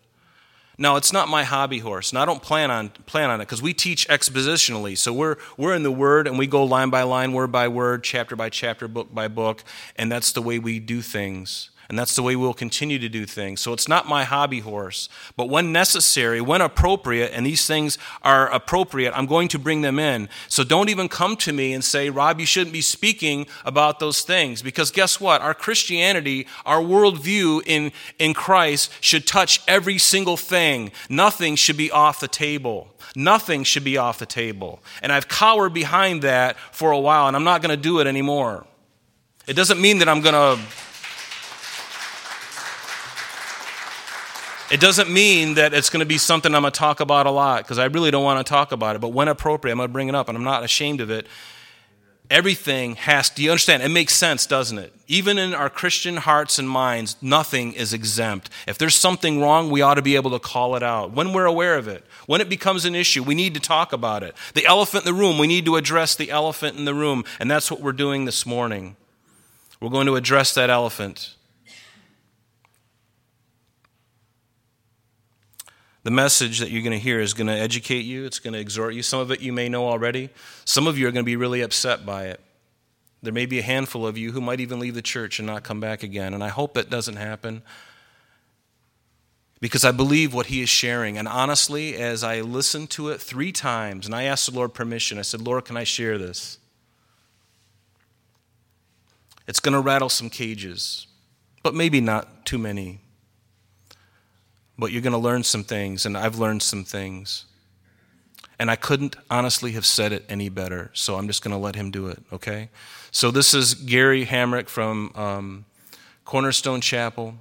No, 0.78 0.96
it's 0.96 1.12
not 1.12 1.28
my 1.28 1.44
hobby 1.44 1.78
horse, 1.78 2.10
and 2.10 2.18
I 2.18 2.24
don't 2.24 2.42
plan 2.42 2.70
on 2.70 2.90
plan 3.06 3.30
on 3.30 3.40
it 3.40 3.44
because 3.44 3.62
we 3.62 3.72
teach 3.74 4.08
expositionally. 4.08 4.96
So 4.96 5.12
we're 5.12 5.36
we're 5.56 5.74
in 5.74 5.82
the 5.82 5.90
Word, 5.90 6.26
and 6.26 6.38
we 6.38 6.46
go 6.46 6.64
line 6.64 6.90
by 6.90 7.02
line, 7.02 7.32
word 7.32 7.52
by 7.52 7.68
word, 7.68 8.04
chapter 8.04 8.36
by 8.36 8.50
chapter, 8.50 8.86
book 8.86 9.14
by 9.14 9.28
book, 9.28 9.64
and 9.96 10.12
that's 10.12 10.32
the 10.32 10.42
way 10.42 10.58
we 10.58 10.78
do 10.78 11.00
things. 11.00 11.70
And 11.88 11.98
that's 11.98 12.16
the 12.16 12.22
way 12.22 12.34
we'll 12.34 12.54
continue 12.54 12.98
to 12.98 13.08
do 13.08 13.26
things. 13.26 13.60
So 13.60 13.72
it's 13.72 13.88
not 13.88 14.08
my 14.08 14.24
hobby 14.24 14.60
horse. 14.60 15.08
But 15.36 15.48
when 15.48 15.72
necessary, 15.72 16.40
when 16.40 16.60
appropriate, 16.60 17.32
and 17.32 17.46
these 17.46 17.66
things 17.66 17.96
are 18.22 18.52
appropriate, 18.52 19.12
I'm 19.16 19.26
going 19.26 19.48
to 19.48 19.58
bring 19.58 19.82
them 19.82 19.98
in. 19.98 20.28
So 20.48 20.64
don't 20.64 20.88
even 20.88 21.08
come 21.08 21.36
to 21.36 21.52
me 21.52 21.72
and 21.72 21.84
say, 21.84 22.10
Rob, 22.10 22.40
you 22.40 22.46
shouldn't 22.46 22.72
be 22.72 22.80
speaking 22.80 23.46
about 23.64 24.00
those 24.00 24.22
things. 24.22 24.62
Because 24.62 24.90
guess 24.90 25.20
what? 25.20 25.42
Our 25.42 25.54
Christianity, 25.54 26.46
our 26.64 26.80
worldview 26.80 27.62
in, 27.66 27.92
in 28.18 28.34
Christ 28.34 28.90
should 29.00 29.26
touch 29.26 29.62
every 29.68 29.98
single 29.98 30.36
thing. 30.36 30.90
Nothing 31.08 31.54
should 31.54 31.76
be 31.76 31.90
off 31.90 32.20
the 32.20 32.28
table. 32.28 32.88
Nothing 33.14 33.62
should 33.62 33.84
be 33.84 33.96
off 33.96 34.18
the 34.18 34.26
table. 34.26 34.82
And 35.02 35.12
I've 35.12 35.28
cowered 35.28 35.72
behind 35.72 36.22
that 36.22 36.56
for 36.72 36.90
a 36.90 36.98
while, 36.98 37.28
and 37.28 37.36
I'm 37.36 37.44
not 37.44 37.62
going 37.62 37.74
to 37.74 37.80
do 37.80 38.00
it 38.00 38.06
anymore. 38.06 38.66
It 39.46 39.54
doesn't 39.54 39.80
mean 39.80 39.98
that 39.98 40.08
I'm 40.08 40.22
going 40.22 40.34
to 40.34 40.60
It 44.68 44.80
doesn't 44.80 45.08
mean 45.08 45.54
that 45.54 45.72
it's 45.72 45.90
going 45.90 46.00
to 46.00 46.06
be 46.06 46.18
something 46.18 46.52
I'm 46.52 46.62
going 46.62 46.72
to 46.72 46.78
talk 46.78 46.98
about 46.98 47.26
a 47.26 47.30
lot 47.30 47.62
because 47.62 47.78
I 47.78 47.84
really 47.84 48.10
don't 48.10 48.24
want 48.24 48.44
to 48.44 48.50
talk 48.50 48.72
about 48.72 48.96
it. 48.96 49.00
But 49.00 49.10
when 49.10 49.28
appropriate, 49.28 49.72
I'm 49.72 49.78
going 49.78 49.88
to 49.88 49.92
bring 49.92 50.08
it 50.08 50.14
up, 50.16 50.28
and 50.28 50.36
I'm 50.36 50.42
not 50.42 50.64
ashamed 50.64 51.00
of 51.00 51.08
it. 51.08 51.28
Everything 52.28 52.96
has, 52.96 53.30
do 53.30 53.44
you 53.44 53.52
understand? 53.52 53.84
It 53.84 53.90
makes 53.90 54.12
sense, 54.12 54.44
doesn't 54.44 54.78
it? 54.78 54.92
Even 55.06 55.38
in 55.38 55.54
our 55.54 55.70
Christian 55.70 56.16
hearts 56.16 56.58
and 56.58 56.68
minds, 56.68 57.14
nothing 57.22 57.74
is 57.74 57.92
exempt. 57.92 58.50
If 58.66 58.76
there's 58.78 58.96
something 58.96 59.40
wrong, 59.40 59.70
we 59.70 59.82
ought 59.82 59.94
to 59.94 60.02
be 60.02 60.16
able 60.16 60.32
to 60.32 60.40
call 60.40 60.74
it 60.74 60.82
out. 60.82 61.12
When 61.12 61.32
we're 61.32 61.44
aware 61.44 61.76
of 61.76 61.86
it, 61.86 62.04
when 62.26 62.40
it 62.40 62.48
becomes 62.48 62.84
an 62.84 62.96
issue, 62.96 63.22
we 63.22 63.36
need 63.36 63.54
to 63.54 63.60
talk 63.60 63.92
about 63.92 64.24
it. 64.24 64.34
The 64.54 64.66
elephant 64.66 65.06
in 65.06 65.14
the 65.14 65.20
room, 65.20 65.38
we 65.38 65.46
need 65.46 65.64
to 65.66 65.76
address 65.76 66.16
the 66.16 66.32
elephant 66.32 66.76
in 66.76 66.84
the 66.84 66.94
room, 66.94 67.24
and 67.38 67.48
that's 67.48 67.70
what 67.70 67.80
we're 67.80 67.92
doing 67.92 68.24
this 68.24 68.44
morning. 68.44 68.96
We're 69.80 69.90
going 69.90 70.08
to 70.08 70.16
address 70.16 70.52
that 70.54 70.70
elephant. 70.70 71.35
The 76.06 76.12
message 76.12 76.60
that 76.60 76.70
you're 76.70 76.82
going 76.84 76.92
to 76.92 77.00
hear 77.00 77.18
is 77.18 77.34
going 77.34 77.48
to 77.48 77.52
educate 77.52 78.04
you, 78.04 78.26
it's 78.26 78.38
going 78.38 78.54
to 78.54 78.60
exhort 78.60 78.94
you. 78.94 79.02
Some 79.02 79.18
of 79.18 79.32
it 79.32 79.40
you 79.40 79.52
may 79.52 79.68
know 79.68 79.88
already. 79.88 80.30
Some 80.64 80.86
of 80.86 80.96
you 80.96 81.08
are 81.08 81.10
going 81.10 81.24
to 81.24 81.26
be 81.26 81.34
really 81.34 81.62
upset 81.62 82.06
by 82.06 82.26
it. 82.26 82.38
There 83.24 83.32
may 83.32 83.44
be 83.44 83.58
a 83.58 83.62
handful 83.62 84.06
of 84.06 84.16
you 84.16 84.30
who 84.30 84.40
might 84.40 84.60
even 84.60 84.78
leave 84.78 84.94
the 84.94 85.02
church 85.02 85.40
and 85.40 85.48
not 85.48 85.64
come 85.64 85.80
back 85.80 86.04
again. 86.04 86.32
And 86.32 86.44
I 86.44 86.48
hope 86.48 86.74
that 86.74 86.90
doesn't 86.90 87.16
happen 87.16 87.62
because 89.58 89.84
I 89.84 89.90
believe 89.90 90.32
what 90.32 90.46
he 90.46 90.62
is 90.62 90.68
sharing. 90.68 91.18
And 91.18 91.26
honestly, 91.26 91.96
as 91.96 92.22
I 92.22 92.40
listened 92.40 92.90
to 92.90 93.08
it 93.08 93.20
three 93.20 93.50
times 93.50 94.06
and 94.06 94.14
I 94.14 94.22
asked 94.22 94.48
the 94.48 94.56
Lord 94.56 94.74
permission, 94.74 95.18
I 95.18 95.22
said, 95.22 95.40
Lord, 95.40 95.64
can 95.64 95.76
I 95.76 95.82
share 95.82 96.18
this? 96.18 96.58
It's 99.48 99.58
going 99.58 99.74
to 99.74 99.80
rattle 99.80 100.08
some 100.08 100.30
cages, 100.30 101.08
but 101.64 101.74
maybe 101.74 102.00
not 102.00 102.46
too 102.46 102.58
many 102.58 103.00
but 104.78 104.92
you're 104.92 105.02
going 105.02 105.12
to 105.12 105.18
learn 105.18 105.42
some 105.42 105.64
things, 105.64 106.06
and 106.06 106.16
I've 106.16 106.38
learned 106.38 106.62
some 106.62 106.84
things. 106.84 107.44
And 108.58 108.70
I 108.70 108.76
couldn't 108.76 109.16
honestly 109.30 109.72
have 109.72 109.84
said 109.84 110.12
it 110.12 110.24
any 110.28 110.48
better, 110.48 110.90
so 110.94 111.16
I'm 111.16 111.26
just 111.26 111.42
going 111.42 111.52
to 111.52 111.58
let 111.58 111.74
him 111.74 111.90
do 111.90 112.08
it, 112.08 112.22
okay? 112.32 112.70
So 113.10 113.30
this 113.30 113.52
is 113.54 113.74
Gary 113.74 114.24
Hamrick 114.24 114.68
from 114.68 115.12
um, 115.14 115.64
Cornerstone 116.24 116.80
Chapel, 116.80 117.34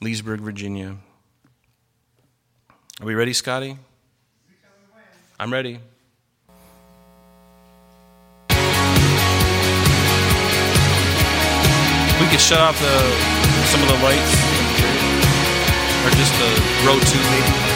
Leesburg, 0.00 0.40
Virginia. 0.40 0.96
Are 3.00 3.06
we 3.06 3.14
ready, 3.14 3.32
Scotty? 3.32 3.76
I'm 5.38 5.52
ready. 5.52 5.80
We 12.20 12.26
could 12.26 12.40
shut 12.40 12.60
off 12.60 12.78
the, 12.78 13.66
some 13.66 13.82
of 13.82 13.88
the 13.88 14.04
lights 14.04 14.49
or 16.04 16.10
just 16.10 16.32
the 16.34 16.50
row 16.86 16.98
two 17.00 17.18
maybe. 17.30 17.69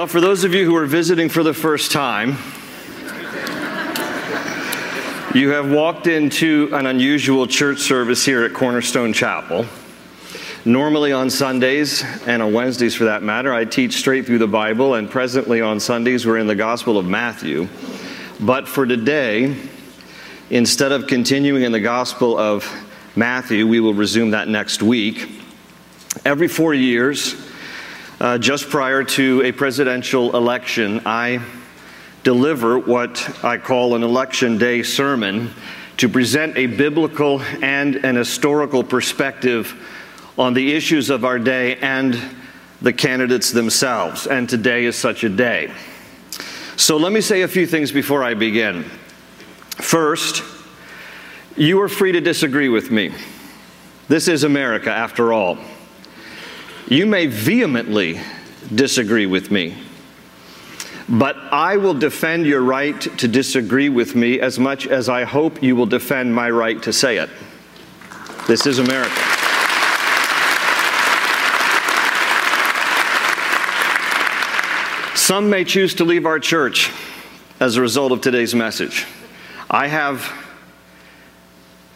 Well, 0.00 0.06
for 0.06 0.22
those 0.22 0.44
of 0.44 0.54
you 0.54 0.64
who 0.64 0.74
are 0.76 0.86
visiting 0.86 1.28
for 1.28 1.42
the 1.42 1.52
first 1.52 1.92
time, 1.92 2.38
you 5.34 5.50
have 5.50 5.70
walked 5.70 6.06
into 6.06 6.70
an 6.72 6.86
unusual 6.86 7.46
church 7.46 7.80
service 7.80 8.24
here 8.24 8.42
at 8.44 8.54
Cornerstone 8.54 9.12
Chapel. 9.12 9.66
Normally 10.64 11.12
on 11.12 11.28
Sundays, 11.28 12.02
and 12.26 12.40
on 12.40 12.54
Wednesdays 12.54 12.94
for 12.94 13.04
that 13.04 13.22
matter, 13.22 13.52
I 13.52 13.66
teach 13.66 13.92
straight 13.92 14.24
through 14.24 14.38
the 14.38 14.46
Bible, 14.46 14.94
and 14.94 15.10
presently 15.10 15.60
on 15.60 15.80
Sundays, 15.80 16.24
we're 16.24 16.38
in 16.38 16.46
the 16.46 16.54
Gospel 16.54 16.96
of 16.96 17.04
Matthew. 17.04 17.68
But 18.40 18.68
for 18.68 18.86
today, 18.86 19.54
instead 20.48 20.92
of 20.92 21.08
continuing 21.08 21.62
in 21.62 21.72
the 21.72 21.80
Gospel 21.80 22.38
of 22.38 22.66
Matthew, 23.16 23.66
we 23.66 23.80
will 23.80 23.92
resume 23.92 24.30
that 24.30 24.48
next 24.48 24.82
week. 24.82 25.30
Every 26.24 26.48
four 26.48 26.72
years, 26.72 27.49
uh, 28.20 28.36
just 28.36 28.68
prior 28.68 29.02
to 29.02 29.42
a 29.42 29.52
presidential 29.52 30.36
election, 30.36 31.00
I 31.06 31.42
deliver 32.22 32.78
what 32.78 33.42
I 33.42 33.56
call 33.56 33.94
an 33.94 34.02
election 34.02 34.58
day 34.58 34.82
sermon 34.82 35.50
to 35.96 36.08
present 36.08 36.56
a 36.56 36.66
biblical 36.66 37.40
and 37.62 37.96
an 37.96 38.16
historical 38.16 38.84
perspective 38.84 39.74
on 40.38 40.52
the 40.52 40.74
issues 40.74 41.08
of 41.08 41.24
our 41.24 41.38
day 41.38 41.76
and 41.76 42.18
the 42.82 42.92
candidates 42.92 43.52
themselves. 43.52 44.26
And 44.26 44.48
today 44.48 44.84
is 44.84 44.96
such 44.96 45.24
a 45.24 45.28
day. 45.30 45.72
So 46.76 46.98
let 46.98 47.12
me 47.12 47.22
say 47.22 47.42
a 47.42 47.48
few 47.48 47.66
things 47.66 47.90
before 47.90 48.22
I 48.22 48.34
begin. 48.34 48.84
First, 49.76 50.42
you 51.56 51.80
are 51.80 51.88
free 51.88 52.12
to 52.12 52.20
disagree 52.20 52.68
with 52.68 52.90
me. 52.90 53.12
This 54.08 54.28
is 54.28 54.44
America, 54.44 54.90
after 54.90 55.32
all. 55.32 55.58
You 56.90 57.06
may 57.06 57.26
vehemently 57.26 58.20
disagree 58.74 59.24
with 59.24 59.52
me, 59.52 59.76
but 61.08 61.36
I 61.36 61.76
will 61.76 61.94
defend 61.94 62.46
your 62.46 62.62
right 62.62 63.00
to 63.00 63.28
disagree 63.28 63.88
with 63.88 64.16
me 64.16 64.40
as 64.40 64.58
much 64.58 64.88
as 64.88 65.08
I 65.08 65.22
hope 65.22 65.62
you 65.62 65.76
will 65.76 65.86
defend 65.86 66.34
my 66.34 66.50
right 66.50 66.82
to 66.82 66.92
say 66.92 67.18
it. 67.18 67.30
This 68.48 68.66
is 68.66 68.80
America. 68.80 69.14
Some 75.14 75.48
may 75.48 75.62
choose 75.64 75.94
to 75.94 76.04
leave 76.04 76.26
our 76.26 76.40
church 76.40 76.90
as 77.60 77.76
a 77.76 77.80
result 77.80 78.10
of 78.10 78.20
today's 78.20 78.52
message. 78.52 79.06
I 79.70 79.86
have 79.86 80.28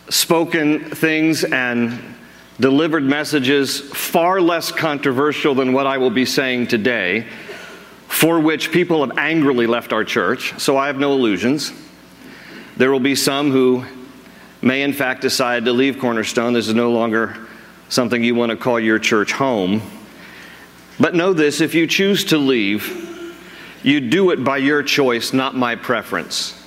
spoken 0.08 0.84
things 0.84 1.42
and 1.42 2.13
delivered 2.60 3.02
messages 3.02 3.80
far 3.80 4.40
less 4.40 4.70
controversial 4.70 5.54
than 5.54 5.72
what 5.72 5.86
I 5.86 5.98
will 5.98 6.10
be 6.10 6.24
saying 6.24 6.68
today, 6.68 7.26
for 8.06 8.38
which 8.38 8.70
people 8.70 9.04
have 9.04 9.18
angrily 9.18 9.66
left 9.66 9.92
our 9.92 10.04
church, 10.04 10.58
so 10.58 10.76
I 10.76 10.86
have 10.86 10.98
no 10.98 11.12
illusions. 11.12 11.72
There 12.76 12.92
will 12.92 13.00
be 13.00 13.14
some 13.14 13.50
who 13.50 13.84
may, 14.62 14.82
in 14.82 14.92
fact, 14.92 15.22
decide 15.22 15.64
to 15.64 15.72
leave 15.72 15.98
Cornerstone. 15.98 16.52
This 16.52 16.68
is 16.68 16.74
no 16.74 16.92
longer 16.92 17.36
something 17.88 18.22
you 18.22 18.34
want 18.34 18.50
to 18.50 18.56
call 18.56 18.78
your 18.78 18.98
church 18.98 19.32
home. 19.32 19.82
But 20.98 21.14
know 21.14 21.32
this 21.32 21.60
if 21.60 21.74
you 21.74 21.86
choose 21.86 22.24
to 22.26 22.38
leave, 22.38 23.34
you 23.82 24.00
do 24.00 24.30
it 24.30 24.44
by 24.44 24.58
your 24.58 24.82
choice, 24.82 25.32
not 25.32 25.56
my 25.56 25.76
preference. 25.76 26.60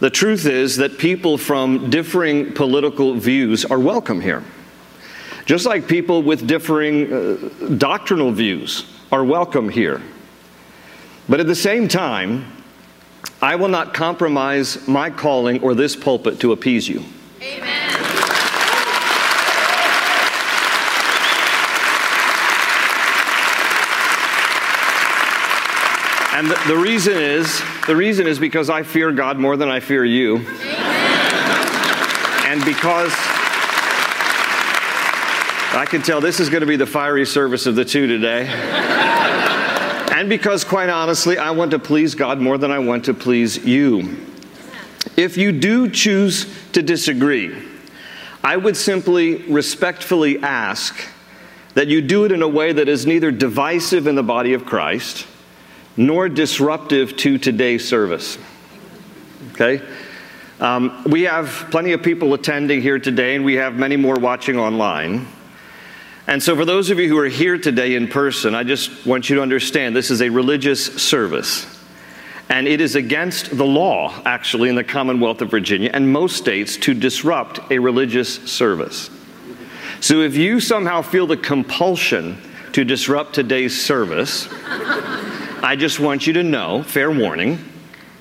The 0.00 0.10
truth 0.10 0.46
is 0.46 0.78
that 0.78 0.98
people 0.98 1.38
from 1.38 1.90
differing 1.90 2.54
political 2.54 3.14
views 3.14 3.64
are 3.64 3.78
welcome 3.78 4.20
here. 4.20 4.42
Just 5.44 5.66
like 5.66 5.88
people 5.88 6.22
with 6.22 6.46
differing 6.46 7.12
uh, 7.12 7.36
doctrinal 7.76 8.30
views 8.30 8.86
are 9.10 9.24
welcome 9.24 9.68
here. 9.68 10.00
But 11.28 11.40
at 11.40 11.46
the 11.46 11.54
same 11.54 11.88
time, 11.88 12.46
I 13.40 13.56
will 13.56 13.68
not 13.68 13.92
compromise 13.92 14.86
my 14.86 15.10
calling 15.10 15.62
or 15.62 15.74
this 15.74 15.96
pulpit 15.96 16.38
to 16.40 16.52
appease 16.52 16.88
you. 16.88 17.02
Amen. 17.40 17.88
And 26.34 26.50
the, 26.50 26.60
the, 26.66 26.76
reason 26.76 27.14
is 27.14 27.62
the 27.86 27.94
reason 27.94 28.26
is 28.26 28.38
because 28.38 28.70
I 28.70 28.82
fear 28.82 29.12
God 29.12 29.38
more 29.38 29.56
than 29.56 29.68
I 29.68 29.80
fear 29.80 30.04
you. 30.04 30.36
Amen. 30.38 30.72
And 32.46 32.64
because 32.64 33.12
I 35.74 35.86
can 35.86 36.02
tell 36.02 36.20
this 36.20 36.38
is 36.38 36.50
going 36.50 36.60
to 36.60 36.66
be 36.66 36.76
the 36.76 36.86
fiery 36.86 37.24
service 37.24 37.64
of 37.64 37.76
the 37.76 37.84
two 37.84 38.06
today. 38.06 38.46
and 40.12 40.28
because, 40.28 40.64
quite 40.64 40.90
honestly, 40.90 41.38
I 41.38 41.50
want 41.52 41.70
to 41.70 41.78
please 41.78 42.14
God 42.14 42.38
more 42.38 42.58
than 42.58 42.70
I 42.70 42.78
want 42.78 43.06
to 43.06 43.14
please 43.14 43.64
you. 43.64 44.18
If 45.16 45.38
you 45.38 45.50
do 45.50 45.88
choose 45.88 46.46
to 46.72 46.82
disagree, 46.82 47.56
I 48.44 48.58
would 48.58 48.76
simply 48.76 49.36
respectfully 49.50 50.42
ask 50.42 51.08
that 51.72 51.88
you 51.88 52.02
do 52.02 52.26
it 52.26 52.32
in 52.32 52.42
a 52.42 52.48
way 52.48 52.74
that 52.74 52.86
is 52.86 53.06
neither 53.06 53.30
divisive 53.30 54.06
in 54.06 54.14
the 54.14 54.22
body 54.22 54.52
of 54.52 54.66
Christ 54.66 55.26
nor 55.96 56.28
disruptive 56.28 57.16
to 57.16 57.38
today's 57.38 57.88
service. 57.88 58.36
Okay? 59.52 59.82
Um, 60.60 61.02
we 61.06 61.22
have 61.22 61.68
plenty 61.70 61.92
of 61.92 62.02
people 62.02 62.34
attending 62.34 62.82
here 62.82 62.98
today, 62.98 63.34
and 63.34 63.44
we 63.44 63.54
have 63.54 63.74
many 63.76 63.96
more 63.96 64.16
watching 64.16 64.58
online. 64.58 65.26
And 66.26 66.40
so, 66.40 66.54
for 66.54 66.64
those 66.64 66.90
of 66.90 67.00
you 67.00 67.08
who 67.08 67.18
are 67.18 67.28
here 67.28 67.58
today 67.58 67.96
in 67.96 68.06
person, 68.06 68.54
I 68.54 68.62
just 68.62 69.06
want 69.06 69.28
you 69.28 69.36
to 69.36 69.42
understand 69.42 69.96
this 69.96 70.10
is 70.10 70.22
a 70.22 70.28
religious 70.28 71.02
service. 71.02 71.66
And 72.48 72.68
it 72.68 72.80
is 72.80 72.94
against 72.94 73.56
the 73.56 73.64
law, 73.64 74.20
actually, 74.24 74.68
in 74.68 74.76
the 74.76 74.84
Commonwealth 74.84 75.40
of 75.40 75.50
Virginia 75.50 75.90
and 75.92 76.12
most 76.12 76.36
states 76.36 76.76
to 76.78 76.94
disrupt 76.94 77.60
a 77.72 77.78
religious 77.78 78.34
service. 78.50 79.10
So, 80.00 80.20
if 80.20 80.36
you 80.36 80.60
somehow 80.60 81.02
feel 81.02 81.26
the 81.26 81.36
compulsion 81.36 82.40
to 82.72 82.84
disrupt 82.84 83.34
today's 83.34 83.80
service, 83.84 84.48
I 85.64 85.74
just 85.76 85.98
want 85.98 86.26
you 86.26 86.34
to 86.34 86.44
know, 86.44 86.84
fair 86.84 87.10
warning, 87.10 87.58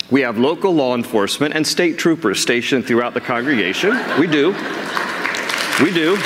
we 0.09 0.21
have 0.21 0.39
local 0.39 0.73
law 0.73 0.95
enforcement 0.95 1.55
and 1.55 1.65
state 1.65 1.99
troopers 1.99 2.39
stationed 2.39 2.85
throughout 2.85 3.13
the 3.13 3.21
congregation. 3.21 3.91
We 4.19 4.27
do. 4.27 4.55
We 5.83 5.93
do. 5.93 6.17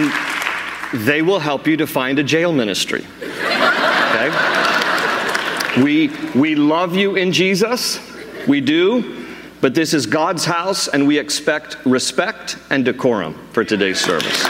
And 0.00 1.06
they 1.06 1.22
will 1.22 1.38
help 1.38 1.66
you 1.66 1.76
to 1.76 1.86
find 1.86 2.18
a 2.18 2.22
jail 2.22 2.52
ministry. 2.52 3.06
Okay? 3.22 4.30
We, 5.82 6.08
we 6.34 6.54
love 6.54 6.94
you 6.96 7.16
in 7.16 7.32
Jesus, 7.32 8.00
we 8.48 8.60
do, 8.60 9.26
but 9.60 9.74
this 9.74 9.94
is 9.94 10.06
God's 10.06 10.44
house, 10.44 10.88
and 10.88 11.06
we 11.06 11.18
expect 11.18 11.76
respect 11.84 12.58
and 12.70 12.84
decorum 12.84 13.34
for 13.52 13.64
today's 13.64 14.00
service. 14.00 14.42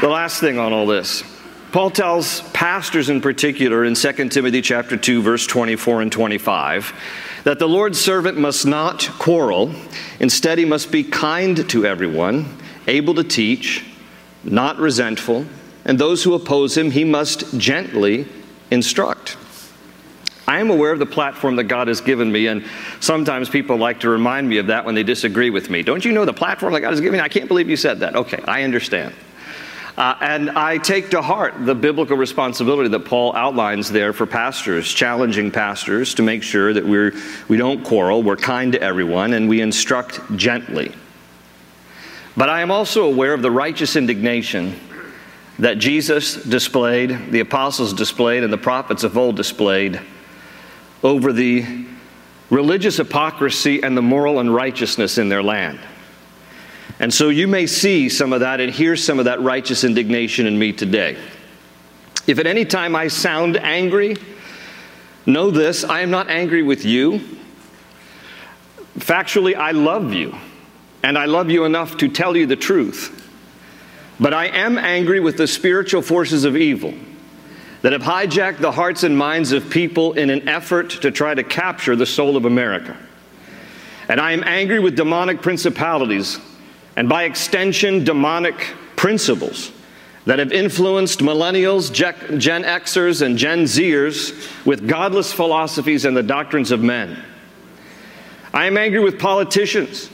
The 0.00 0.08
last 0.08 0.40
thing 0.40 0.58
on 0.58 0.72
all 0.72 0.86
this. 0.86 1.24
Paul 1.72 1.90
tells 1.90 2.40
pastors 2.52 3.10
in 3.10 3.20
particular 3.20 3.84
in 3.84 3.94
2 3.94 4.28
Timothy 4.30 4.62
chapter 4.62 4.96
2 4.96 5.20
verse 5.20 5.46
24 5.46 6.02
and 6.02 6.10
25 6.10 6.94
that 7.48 7.58
the 7.58 7.66
Lord's 7.66 7.98
servant 7.98 8.36
must 8.36 8.66
not 8.66 9.08
quarrel. 9.18 9.74
Instead, 10.20 10.58
he 10.58 10.66
must 10.66 10.92
be 10.92 11.02
kind 11.02 11.66
to 11.70 11.86
everyone, 11.86 12.44
able 12.86 13.14
to 13.14 13.24
teach, 13.24 13.86
not 14.44 14.76
resentful, 14.76 15.46
and 15.86 15.98
those 15.98 16.22
who 16.22 16.34
oppose 16.34 16.76
him, 16.76 16.90
he 16.90 17.04
must 17.04 17.58
gently 17.58 18.26
instruct. 18.70 19.38
I 20.46 20.60
am 20.60 20.68
aware 20.68 20.92
of 20.92 20.98
the 20.98 21.06
platform 21.06 21.56
that 21.56 21.64
God 21.64 21.88
has 21.88 22.02
given 22.02 22.30
me, 22.30 22.48
and 22.48 22.66
sometimes 23.00 23.48
people 23.48 23.78
like 23.78 24.00
to 24.00 24.10
remind 24.10 24.46
me 24.46 24.58
of 24.58 24.66
that 24.66 24.84
when 24.84 24.94
they 24.94 25.02
disagree 25.02 25.48
with 25.48 25.70
me. 25.70 25.82
Don't 25.82 26.04
you 26.04 26.12
know 26.12 26.26
the 26.26 26.34
platform 26.34 26.74
that 26.74 26.82
God 26.82 26.90
has 26.90 27.00
given 27.00 27.18
me? 27.18 27.24
I 27.24 27.30
can't 27.30 27.48
believe 27.48 27.70
you 27.70 27.78
said 27.78 28.00
that. 28.00 28.14
Okay, 28.14 28.42
I 28.46 28.64
understand. 28.64 29.14
Uh, 29.98 30.16
and 30.20 30.50
I 30.50 30.78
take 30.78 31.10
to 31.10 31.20
heart 31.20 31.66
the 31.66 31.74
biblical 31.74 32.16
responsibility 32.16 32.88
that 32.88 33.04
Paul 33.04 33.34
outlines 33.34 33.90
there 33.90 34.12
for 34.12 34.26
pastors, 34.26 34.86
challenging 34.86 35.50
pastors 35.50 36.14
to 36.14 36.22
make 36.22 36.44
sure 36.44 36.72
that 36.72 36.86
we're, 36.86 37.14
we 37.48 37.56
don't 37.56 37.82
quarrel, 37.82 38.22
we're 38.22 38.36
kind 38.36 38.70
to 38.74 38.80
everyone, 38.80 39.32
and 39.32 39.48
we 39.48 39.60
instruct 39.60 40.20
gently. 40.36 40.94
But 42.36 42.48
I 42.48 42.60
am 42.60 42.70
also 42.70 43.06
aware 43.06 43.34
of 43.34 43.42
the 43.42 43.50
righteous 43.50 43.96
indignation 43.96 44.78
that 45.58 45.78
Jesus 45.78 46.44
displayed, 46.44 47.32
the 47.32 47.40
apostles 47.40 47.92
displayed, 47.92 48.44
and 48.44 48.52
the 48.52 48.56
prophets 48.56 49.02
of 49.02 49.18
old 49.18 49.34
displayed 49.34 50.00
over 51.02 51.32
the 51.32 51.86
religious 52.50 52.98
hypocrisy 52.98 53.82
and 53.82 53.96
the 53.96 54.02
moral 54.02 54.38
unrighteousness 54.38 55.18
in 55.18 55.28
their 55.28 55.42
land. 55.42 55.80
And 57.00 57.14
so 57.14 57.28
you 57.28 57.46
may 57.46 57.66
see 57.66 58.08
some 58.08 58.32
of 58.32 58.40
that 58.40 58.60
and 58.60 58.72
hear 58.72 58.96
some 58.96 59.18
of 59.18 59.26
that 59.26 59.40
righteous 59.40 59.84
indignation 59.84 60.46
in 60.46 60.58
me 60.58 60.72
today. 60.72 61.16
If 62.26 62.38
at 62.38 62.46
any 62.46 62.64
time 62.64 62.96
I 62.96 63.08
sound 63.08 63.56
angry, 63.56 64.16
know 65.24 65.50
this 65.50 65.84
I 65.84 66.00
am 66.00 66.10
not 66.10 66.28
angry 66.28 66.62
with 66.62 66.84
you. 66.84 67.20
Factually, 68.98 69.54
I 69.54 69.70
love 69.70 70.12
you, 70.12 70.36
and 71.04 71.16
I 71.16 71.26
love 71.26 71.50
you 71.50 71.64
enough 71.64 71.96
to 71.98 72.08
tell 72.08 72.36
you 72.36 72.46
the 72.46 72.56
truth. 72.56 73.14
But 74.18 74.34
I 74.34 74.46
am 74.46 74.76
angry 74.76 75.20
with 75.20 75.36
the 75.36 75.46
spiritual 75.46 76.02
forces 76.02 76.44
of 76.44 76.56
evil 76.56 76.92
that 77.82 77.92
have 77.92 78.02
hijacked 78.02 78.58
the 78.58 78.72
hearts 78.72 79.04
and 79.04 79.16
minds 79.16 79.52
of 79.52 79.70
people 79.70 80.14
in 80.14 80.30
an 80.30 80.48
effort 80.48 80.90
to 80.90 81.12
try 81.12 81.32
to 81.32 81.44
capture 81.44 81.94
the 81.94 82.06
soul 82.06 82.36
of 82.36 82.44
America. 82.44 82.96
And 84.08 84.20
I 84.20 84.32
am 84.32 84.42
angry 84.42 84.80
with 84.80 84.96
demonic 84.96 85.42
principalities 85.42 86.40
and 86.98 87.08
by 87.08 87.22
extension, 87.22 88.02
demonic 88.02 88.74
principles 88.96 89.70
that 90.26 90.40
have 90.40 90.50
influenced 90.50 91.20
millennials, 91.20 91.92
Gen 91.92 92.64
Xers, 92.64 93.22
and 93.22 93.38
Gen 93.38 93.66
Zers 93.66 94.66
with 94.66 94.88
godless 94.88 95.32
philosophies 95.32 96.04
and 96.04 96.16
the 96.16 96.24
doctrines 96.24 96.72
of 96.72 96.82
men. 96.82 97.22
I 98.52 98.66
am 98.66 98.76
angry 98.76 98.98
with 98.98 99.20
politicians 99.20 100.10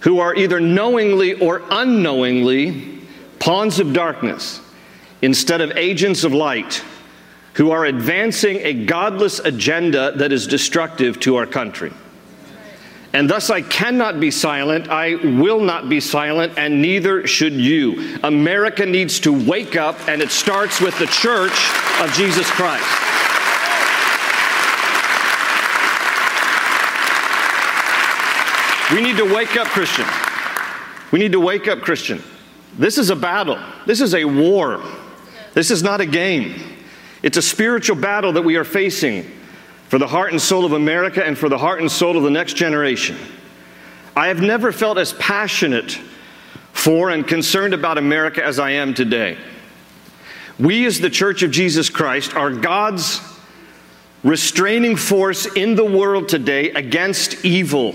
who 0.00 0.18
are 0.18 0.34
either 0.34 0.60
knowingly 0.60 1.32
or 1.32 1.62
unknowingly 1.70 3.00
pawns 3.38 3.80
of 3.80 3.94
darkness 3.94 4.60
instead 5.22 5.62
of 5.62 5.70
agents 5.78 6.24
of 6.24 6.34
light 6.34 6.84
who 7.54 7.70
are 7.70 7.86
advancing 7.86 8.58
a 8.58 8.74
godless 8.74 9.38
agenda 9.38 10.12
that 10.16 10.30
is 10.30 10.46
destructive 10.46 11.20
to 11.20 11.36
our 11.36 11.46
country. 11.46 11.90
And 13.14 13.28
thus 13.28 13.50
I 13.50 13.60
cannot 13.60 14.20
be 14.20 14.30
silent, 14.30 14.88
I 14.88 15.16
will 15.16 15.60
not 15.60 15.88
be 15.90 16.00
silent, 16.00 16.54
and 16.56 16.80
neither 16.80 17.26
should 17.26 17.52
you. 17.52 18.18
America 18.22 18.86
needs 18.86 19.20
to 19.20 19.32
wake 19.32 19.76
up, 19.76 20.08
and 20.08 20.22
it 20.22 20.30
starts 20.30 20.80
with 20.80 20.98
the 20.98 21.06
church 21.06 21.70
of 22.00 22.10
Jesus 22.14 22.50
Christ. 22.50 22.88
We 28.92 29.02
need 29.02 29.16
to 29.18 29.34
wake 29.34 29.56
up, 29.56 29.66
Christian. 29.68 30.06
We 31.12 31.18
need 31.18 31.32
to 31.32 31.40
wake 31.40 31.68
up, 31.68 31.80
Christian. 31.80 32.22
This 32.78 32.96
is 32.96 33.10
a 33.10 33.16
battle. 33.16 33.58
This 33.86 34.00
is 34.00 34.14
a 34.14 34.24
war. 34.24 34.82
This 35.52 35.70
is 35.70 35.82
not 35.82 36.00
a 36.00 36.06
game. 36.06 36.54
It's 37.22 37.36
a 37.36 37.42
spiritual 37.42 37.96
battle 37.96 38.32
that 38.32 38.42
we 38.42 38.56
are 38.56 38.64
facing 38.64 39.30
for 39.92 39.98
the 39.98 40.06
heart 40.06 40.32
and 40.32 40.40
soul 40.40 40.64
of 40.64 40.72
America 40.72 41.22
and 41.22 41.36
for 41.36 41.50
the 41.50 41.58
heart 41.58 41.78
and 41.78 41.92
soul 41.92 42.16
of 42.16 42.22
the 42.22 42.30
next 42.30 42.54
generation. 42.54 43.14
I 44.16 44.28
have 44.28 44.40
never 44.40 44.72
felt 44.72 44.96
as 44.96 45.12
passionate 45.12 46.00
for 46.72 47.10
and 47.10 47.28
concerned 47.28 47.74
about 47.74 47.98
America 47.98 48.42
as 48.42 48.58
I 48.58 48.70
am 48.70 48.94
today. 48.94 49.36
We, 50.58 50.86
as 50.86 50.98
the 50.98 51.10
Church 51.10 51.42
of 51.42 51.50
Jesus 51.50 51.90
Christ, 51.90 52.34
are 52.34 52.50
God's 52.50 53.20
restraining 54.24 54.96
force 54.96 55.44
in 55.44 55.74
the 55.74 55.84
world 55.84 56.26
today 56.26 56.70
against 56.70 57.44
evil. 57.44 57.94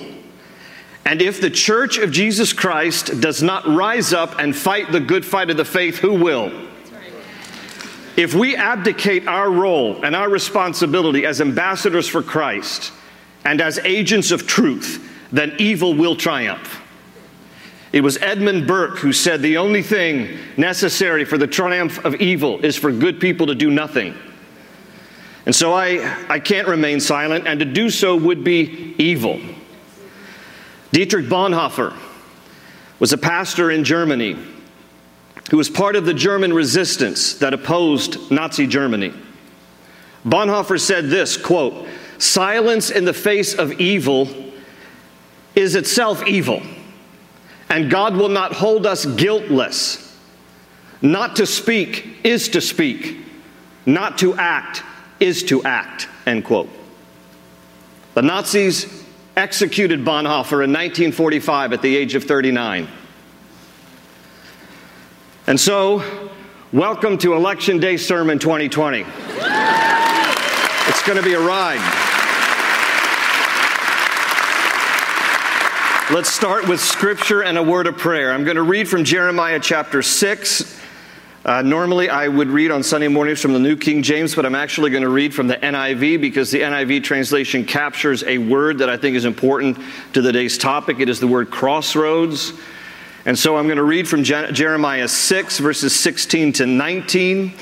And 1.03 1.19
if 1.19 1.41
the 1.41 1.49
Church 1.49 1.97
of 1.97 2.11
Jesus 2.11 2.53
Christ 2.53 3.21
does 3.21 3.41
not 3.41 3.65
rise 3.65 4.13
up 4.13 4.37
and 4.37 4.55
fight 4.55 4.91
the 4.91 4.99
good 4.99 5.25
fight 5.25 5.49
of 5.49 5.57
the 5.57 5.65
faith, 5.65 5.97
who 5.97 6.13
will? 6.13 6.66
If 8.17 8.33
we 8.33 8.55
abdicate 8.55 9.27
our 9.27 9.49
role 9.49 10.03
and 10.03 10.15
our 10.15 10.27
responsibility 10.27 11.23
as 11.23 11.39
ambassadors 11.39 12.07
for 12.07 12.23
Christ 12.23 12.91
and 13.45 13.61
as 13.61 13.77
agents 13.79 14.31
of 14.31 14.47
truth, 14.47 15.07
then 15.31 15.53
evil 15.59 15.93
will 15.93 16.15
triumph. 16.15 16.81
It 17.93 18.01
was 18.01 18.17
Edmund 18.17 18.65
Burke 18.65 18.97
who 18.97 19.13
said 19.13 19.43
the 19.43 19.57
only 19.57 19.83
thing 19.83 20.35
necessary 20.57 21.25
for 21.25 21.37
the 21.37 21.45
triumph 21.45 22.03
of 22.03 22.15
evil 22.15 22.59
is 22.65 22.75
for 22.75 22.91
good 22.91 23.19
people 23.19 23.45
to 23.47 23.55
do 23.55 23.69
nothing. 23.69 24.15
And 25.45 25.55
so 25.55 25.73
I, 25.73 26.25
I 26.27 26.39
can't 26.39 26.67
remain 26.67 26.99
silent, 26.99 27.47
and 27.47 27.59
to 27.61 27.65
do 27.65 27.89
so 27.89 28.17
would 28.17 28.43
be 28.43 28.95
evil. 28.97 29.39
Dietrich 30.91 31.27
Bonhoeffer 31.27 31.95
was 32.99 33.13
a 33.13 33.17
pastor 33.17 33.71
in 33.71 33.85
Germany 33.85 34.37
who 35.49 35.57
was 35.57 35.69
part 35.69 35.95
of 35.95 36.05
the 36.05 36.13
German 36.13 36.53
resistance 36.53 37.35
that 37.35 37.53
opposed 37.53 38.31
Nazi 38.31 38.67
Germany. 38.67 39.13
Bonhoeffer 40.25 40.79
said 40.79 41.09
this 41.09 41.37
quote, 41.37 41.87
silence 42.17 42.89
in 42.89 43.05
the 43.05 43.13
face 43.13 43.53
of 43.53 43.79
evil 43.79 44.27
is 45.55 45.75
itself 45.75 46.25
evil, 46.27 46.61
and 47.69 47.89
God 47.89 48.15
will 48.15 48.29
not 48.29 48.53
hold 48.53 48.85
us 48.85 49.05
guiltless. 49.05 50.03
Not 51.01 51.37
to 51.37 51.45
speak 51.45 52.17
is 52.23 52.49
to 52.49 52.61
speak, 52.61 53.17
not 53.85 54.17
to 54.19 54.35
act 54.35 54.83
is 55.19 55.43
to 55.43 55.63
act, 55.63 56.07
end 56.25 56.45
quote. 56.45 56.69
The 58.15 58.21
Nazis 58.21 59.05
executed 59.35 60.03
Bonhoeffer 60.03 60.63
in 60.63 60.73
1945 60.73 61.73
at 61.73 61.81
the 61.81 61.95
age 61.95 62.15
of 62.15 62.23
39. 62.23 62.87
And 65.49 65.57
so, 65.57 66.03
welcome 66.73 67.17
to 67.19 67.33
Election 67.33 67.79
Day 67.79 67.95
Sermon 67.95 68.37
2020. 68.37 68.99
It's 68.99 69.07
going 71.03 71.17
to 71.17 71.23
be 71.23 71.35
a 71.35 71.39
ride. 71.39 71.79
Let's 76.13 76.29
start 76.29 76.67
with 76.67 76.81
scripture 76.81 77.43
and 77.43 77.57
a 77.57 77.63
word 77.63 77.87
of 77.87 77.97
prayer. 77.97 78.33
I'm 78.33 78.43
going 78.43 78.57
to 78.57 78.61
read 78.61 78.89
from 78.89 79.05
Jeremiah 79.05 79.61
chapter 79.61 80.01
6. 80.01 80.81
Uh, 81.45 81.61
normally, 81.61 82.09
I 82.09 82.27
would 82.27 82.49
read 82.49 82.69
on 82.69 82.83
Sunday 82.83 83.07
mornings 83.07 83.41
from 83.41 83.53
the 83.53 83.59
New 83.59 83.77
King 83.77 84.03
James, 84.03 84.35
but 84.35 84.45
I'm 84.45 84.53
actually 84.53 84.91
going 84.91 85.03
to 85.03 85.09
read 85.09 85.33
from 85.33 85.47
the 85.47 85.55
NIV 85.55 86.19
because 86.19 86.51
the 86.51 86.59
NIV 86.59 87.05
translation 87.05 87.63
captures 87.63 88.21
a 88.25 88.37
word 88.37 88.79
that 88.79 88.89
I 88.89 88.97
think 88.97 89.15
is 89.15 89.23
important 89.23 89.77
to 90.11 90.21
today's 90.21 90.57
topic. 90.57 90.99
It 90.99 91.07
is 91.07 91.21
the 91.21 91.27
word 91.27 91.49
crossroads. 91.49 92.51
And 93.27 93.37
so 93.37 93.57
I'm 93.57 93.65
going 93.65 93.75
to 93.75 93.83
read 93.83 94.07
from 94.07 94.23
Jeremiah 94.23 95.05
6, 95.05 95.59
verses 95.59 95.93
16 95.93 96.53
to 96.53 96.65
19 96.65 97.53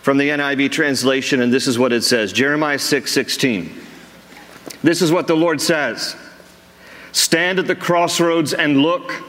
from 0.00 0.16
the 0.16 0.30
NIV 0.30 0.72
translation, 0.72 1.42
and 1.42 1.52
this 1.52 1.68
is 1.68 1.78
what 1.78 1.92
it 1.92 2.02
says 2.02 2.32
Jeremiah 2.32 2.78
6 2.78 3.12
16. 3.12 3.78
This 4.82 5.02
is 5.02 5.12
what 5.12 5.26
the 5.26 5.36
Lord 5.36 5.60
says 5.60 6.16
Stand 7.12 7.58
at 7.58 7.66
the 7.66 7.76
crossroads 7.76 8.54
and 8.54 8.78
look. 8.78 9.22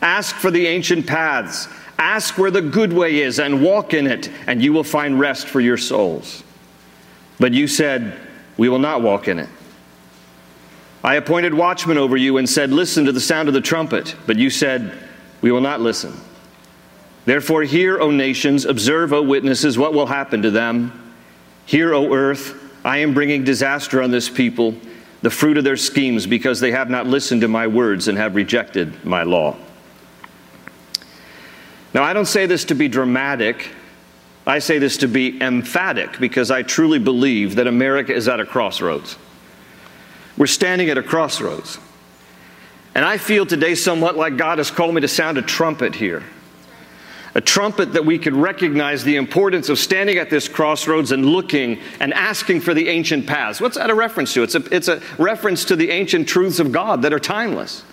Ask 0.00 0.34
for 0.34 0.50
the 0.50 0.66
ancient 0.66 1.06
paths. 1.06 1.68
Ask 1.98 2.38
where 2.38 2.50
the 2.50 2.62
good 2.62 2.94
way 2.94 3.20
is 3.20 3.38
and 3.38 3.62
walk 3.62 3.92
in 3.92 4.06
it, 4.06 4.30
and 4.46 4.62
you 4.62 4.72
will 4.72 4.84
find 4.84 5.20
rest 5.20 5.48
for 5.48 5.60
your 5.60 5.76
souls. 5.76 6.42
But 7.38 7.52
you 7.52 7.68
said, 7.68 8.18
We 8.56 8.70
will 8.70 8.78
not 8.78 9.02
walk 9.02 9.28
in 9.28 9.38
it. 9.38 9.50
I 11.02 11.14
appointed 11.14 11.54
watchmen 11.54 11.98
over 11.98 12.16
you 12.16 12.38
and 12.38 12.48
said, 12.48 12.70
Listen 12.70 13.04
to 13.04 13.12
the 13.12 13.20
sound 13.20 13.48
of 13.48 13.54
the 13.54 13.60
trumpet. 13.60 14.16
But 14.26 14.36
you 14.36 14.50
said, 14.50 14.98
We 15.40 15.52
will 15.52 15.60
not 15.60 15.80
listen. 15.80 16.14
Therefore, 17.24 17.62
hear, 17.62 18.00
O 18.00 18.10
nations, 18.10 18.64
observe, 18.64 19.12
O 19.12 19.22
witnesses, 19.22 19.76
what 19.76 19.92
will 19.92 20.06
happen 20.06 20.42
to 20.42 20.50
them. 20.50 21.14
Hear, 21.66 21.94
O 21.94 22.14
earth, 22.14 22.54
I 22.84 22.98
am 22.98 23.12
bringing 23.12 23.44
disaster 23.44 24.02
on 24.02 24.10
this 24.10 24.28
people, 24.30 24.74
the 25.20 25.30
fruit 25.30 25.58
of 25.58 25.64
their 25.64 25.76
schemes, 25.76 26.26
because 26.26 26.58
they 26.58 26.72
have 26.72 26.88
not 26.88 27.06
listened 27.06 27.42
to 27.42 27.48
my 27.48 27.66
words 27.66 28.08
and 28.08 28.16
have 28.16 28.34
rejected 28.34 29.04
my 29.04 29.24
law. 29.24 29.56
Now, 31.92 32.02
I 32.02 32.12
don't 32.12 32.26
say 32.26 32.46
this 32.46 32.64
to 32.66 32.74
be 32.74 32.88
dramatic. 32.88 33.70
I 34.46 34.58
say 34.58 34.78
this 34.78 34.96
to 34.98 35.08
be 35.08 35.40
emphatic 35.42 36.18
because 36.18 36.50
I 36.50 36.62
truly 36.62 36.98
believe 36.98 37.56
that 37.56 37.66
America 37.66 38.14
is 38.14 38.28
at 38.28 38.40
a 38.40 38.46
crossroads. 38.46 39.18
We're 40.38 40.46
standing 40.46 40.88
at 40.88 40.96
a 40.96 41.02
crossroads. 41.02 41.78
And 42.94 43.04
I 43.04 43.18
feel 43.18 43.44
today 43.44 43.74
somewhat 43.74 44.16
like 44.16 44.36
God 44.36 44.58
has 44.58 44.70
called 44.70 44.94
me 44.94 45.00
to 45.00 45.08
sound 45.08 45.36
a 45.36 45.42
trumpet 45.42 45.96
here. 45.96 46.22
A 47.34 47.40
trumpet 47.40 47.92
that 47.92 48.06
we 48.06 48.18
could 48.18 48.32
recognize 48.32 49.04
the 49.04 49.16
importance 49.16 49.68
of 49.68 49.78
standing 49.78 50.16
at 50.16 50.30
this 50.30 50.48
crossroads 50.48 51.12
and 51.12 51.26
looking 51.26 51.78
and 52.00 52.14
asking 52.14 52.60
for 52.60 52.72
the 52.72 52.88
ancient 52.88 53.26
paths. 53.26 53.60
What's 53.60 53.76
that 53.76 53.90
a 53.90 53.94
reference 53.94 54.32
to? 54.34 54.42
It's 54.42 54.54
a, 54.54 54.74
it's 54.74 54.88
a 54.88 55.02
reference 55.18 55.64
to 55.66 55.76
the 55.76 55.90
ancient 55.90 56.28
truths 56.28 56.58
of 56.58 56.72
God 56.72 57.02
that 57.02 57.12
are 57.12 57.20
timeless. 57.20 57.84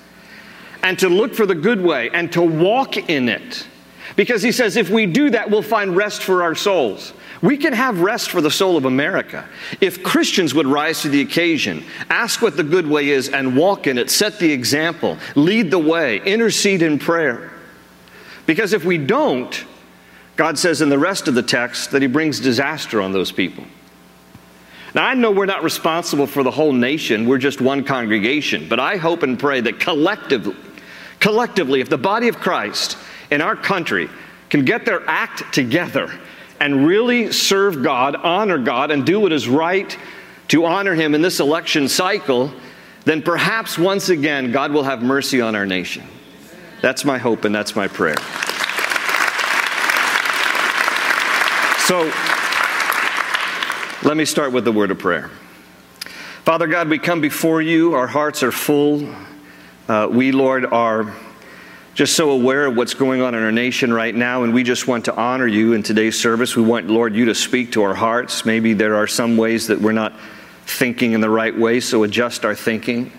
And 0.81 0.97
to 0.99 1.09
look 1.09 1.33
for 1.33 1.45
the 1.45 1.55
good 1.55 1.81
way 1.81 2.09
and 2.11 2.31
to 2.33 2.41
walk 2.41 2.97
in 3.09 3.27
it 3.27 3.67
Because 4.15 4.41
he 4.41 4.51
says 4.51 4.77
if 4.77 4.89
we 4.89 5.05
do 5.05 5.31
that, 5.31 5.49
we'll 5.49 5.61
find 5.61 5.95
rest 5.95 6.23
for 6.23 6.43
our 6.43 6.55
souls. 6.55 7.13
We 7.41 7.57
can 7.57 7.73
have 7.73 8.01
rest 8.01 8.29
for 8.29 8.41
the 8.41 8.51
soul 8.51 8.77
of 8.77 8.85
America 8.85 9.47
if 9.81 10.03
Christians 10.03 10.53
would 10.53 10.67
rise 10.67 11.01
to 11.01 11.09
the 11.09 11.21
occasion, 11.21 11.83
ask 12.09 12.41
what 12.41 12.57
the 12.57 12.63
good 12.63 12.87
way 12.87 13.09
is, 13.09 13.29
and 13.29 13.57
walk 13.57 13.87
in 13.87 13.97
it, 13.97 14.09
set 14.09 14.39
the 14.39 14.51
example, 14.51 15.17
lead 15.35 15.69
the 15.69 15.79
way, 15.79 16.21
intercede 16.21 16.81
in 16.81 16.97
prayer. 16.97 17.51
Because 18.45 18.73
if 18.73 18.85
we 18.85 18.97
don't, 18.97 19.65
God 20.35 20.57
says 20.57 20.81
in 20.81 20.89
the 20.89 20.99
rest 20.99 21.27
of 21.27 21.35
the 21.35 21.43
text 21.43 21.91
that 21.91 22.01
He 22.01 22.07
brings 22.07 22.39
disaster 22.39 23.01
on 23.01 23.11
those 23.11 23.31
people. 23.31 23.65
Now, 24.93 25.05
I 25.05 25.13
know 25.13 25.31
we're 25.31 25.45
not 25.45 25.63
responsible 25.63 26.25
for 26.25 26.41
the 26.41 26.51
whole 26.51 26.71
nation, 26.71 27.27
we're 27.27 27.37
just 27.37 27.59
one 27.59 27.83
congregation, 27.83 28.69
but 28.69 28.79
I 28.79 28.95
hope 28.95 29.23
and 29.23 29.37
pray 29.37 29.59
that 29.61 29.79
collectively, 29.79 30.55
collectively, 31.19 31.81
if 31.81 31.89
the 31.89 31.97
body 31.97 32.29
of 32.29 32.39
Christ 32.39 32.97
in 33.31 33.41
our 33.41 33.55
country 33.55 34.09
can 34.49 34.65
get 34.65 34.85
their 34.85 35.07
act 35.09 35.53
together 35.53 36.11
and 36.59 36.87
really 36.87 37.31
serve 37.31 37.83
God, 37.83 38.15
honor 38.15 38.57
God, 38.57 38.91
and 38.91 39.05
do 39.05 39.19
what 39.19 39.33
is 39.33 39.47
right 39.47 39.97
to 40.49 40.65
honor 40.65 40.93
Him 40.93 41.15
in 41.15 41.21
this 41.21 41.39
election 41.39 41.87
cycle, 41.87 42.53
then 43.03 43.21
perhaps 43.21 43.77
once 43.77 44.09
again 44.09 44.51
God 44.51 44.71
will 44.71 44.83
have 44.83 45.01
mercy 45.01 45.41
on 45.41 45.55
our 45.55 45.65
nation. 45.65 46.03
That's 46.81 47.03
my 47.03 47.17
hope 47.17 47.45
and 47.45 47.53
that's 47.53 47.75
my 47.75 47.87
prayer. 47.87 48.17
So, 51.85 52.11
let 54.03 54.17
me 54.17 54.25
start 54.25 54.51
with 54.51 54.65
the 54.65 54.71
word 54.71 54.91
of 54.91 54.99
prayer. 54.99 55.29
Father 56.43 56.67
God, 56.67 56.89
we 56.89 56.99
come 56.99 57.21
before 57.21 57.61
you. 57.61 57.93
Our 57.93 58.07
hearts 58.07 58.43
are 58.43 58.51
full. 58.51 59.07
Uh, 59.87 60.07
we, 60.11 60.31
Lord, 60.31 60.65
are 60.65 61.13
just 61.95 62.17
so 62.17 62.31
aware 62.31 62.65
of 62.65 62.75
what's 62.75 62.93
going 62.93 63.21
on 63.21 63.33
in 63.33 63.41
our 63.41 63.53
nation 63.53 63.93
right 63.93 64.13
now, 64.13 64.43
and 64.43 64.53
we 64.53 64.63
just 64.63 64.85
want 64.85 65.05
to 65.05 65.15
honor 65.15 65.47
you 65.47 65.71
in 65.71 65.81
today's 65.81 66.19
service. 66.19 66.53
We 66.53 66.61
want, 66.61 66.89
Lord, 66.89 67.15
you 67.15 67.23
to 67.25 67.35
speak 67.35 67.71
to 67.71 67.83
our 67.83 67.95
hearts. 67.95 68.45
Maybe 68.45 68.73
there 68.73 68.95
are 68.95 69.07
some 69.07 69.37
ways 69.37 69.67
that 69.67 69.79
we're 69.79 69.93
not 69.93 70.13
thinking 70.65 71.13
in 71.13 71.21
the 71.21 71.29
right 71.29 71.57
way, 71.57 71.79
so 71.79 72.03
adjust 72.03 72.43
our 72.43 72.53
thinking. 72.53 73.13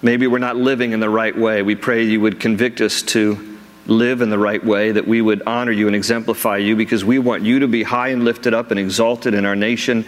Maybe 0.00 0.26
we're 0.26 0.38
not 0.38 0.56
living 0.56 0.92
in 0.92 1.00
the 1.00 1.10
right 1.10 1.36
way. 1.36 1.60
We 1.60 1.74
pray 1.74 2.04
you 2.04 2.22
would 2.22 2.40
convict 2.40 2.80
us 2.80 3.02
to 3.02 3.58
live 3.86 4.22
in 4.22 4.30
the 4.30 4.38
right 4.38 4.64
way, 4.64 4.92
that 4.92 5.06
we 5.06 5.20
would 5.20 5.42
honor 5.46 5.72
you 5.72 5.86
and 5.86 5.94
exemplify 5.94 6.56
you, 6.56 6.74
because 6.74 7.04
we 7.04 7.18
want 7.18 7.42
you 7.42 7.58
to 7.58 7.68
be 7.68 7.82
high 7.82 8.08
and 8.08 8.24
lifted 8.24 8.54
up 8.54 8.70
and 8.70 8.80
exalted 8.80 9.34
in 9.34 9.44
our 9.44 9.56
nation, 9.56 10.06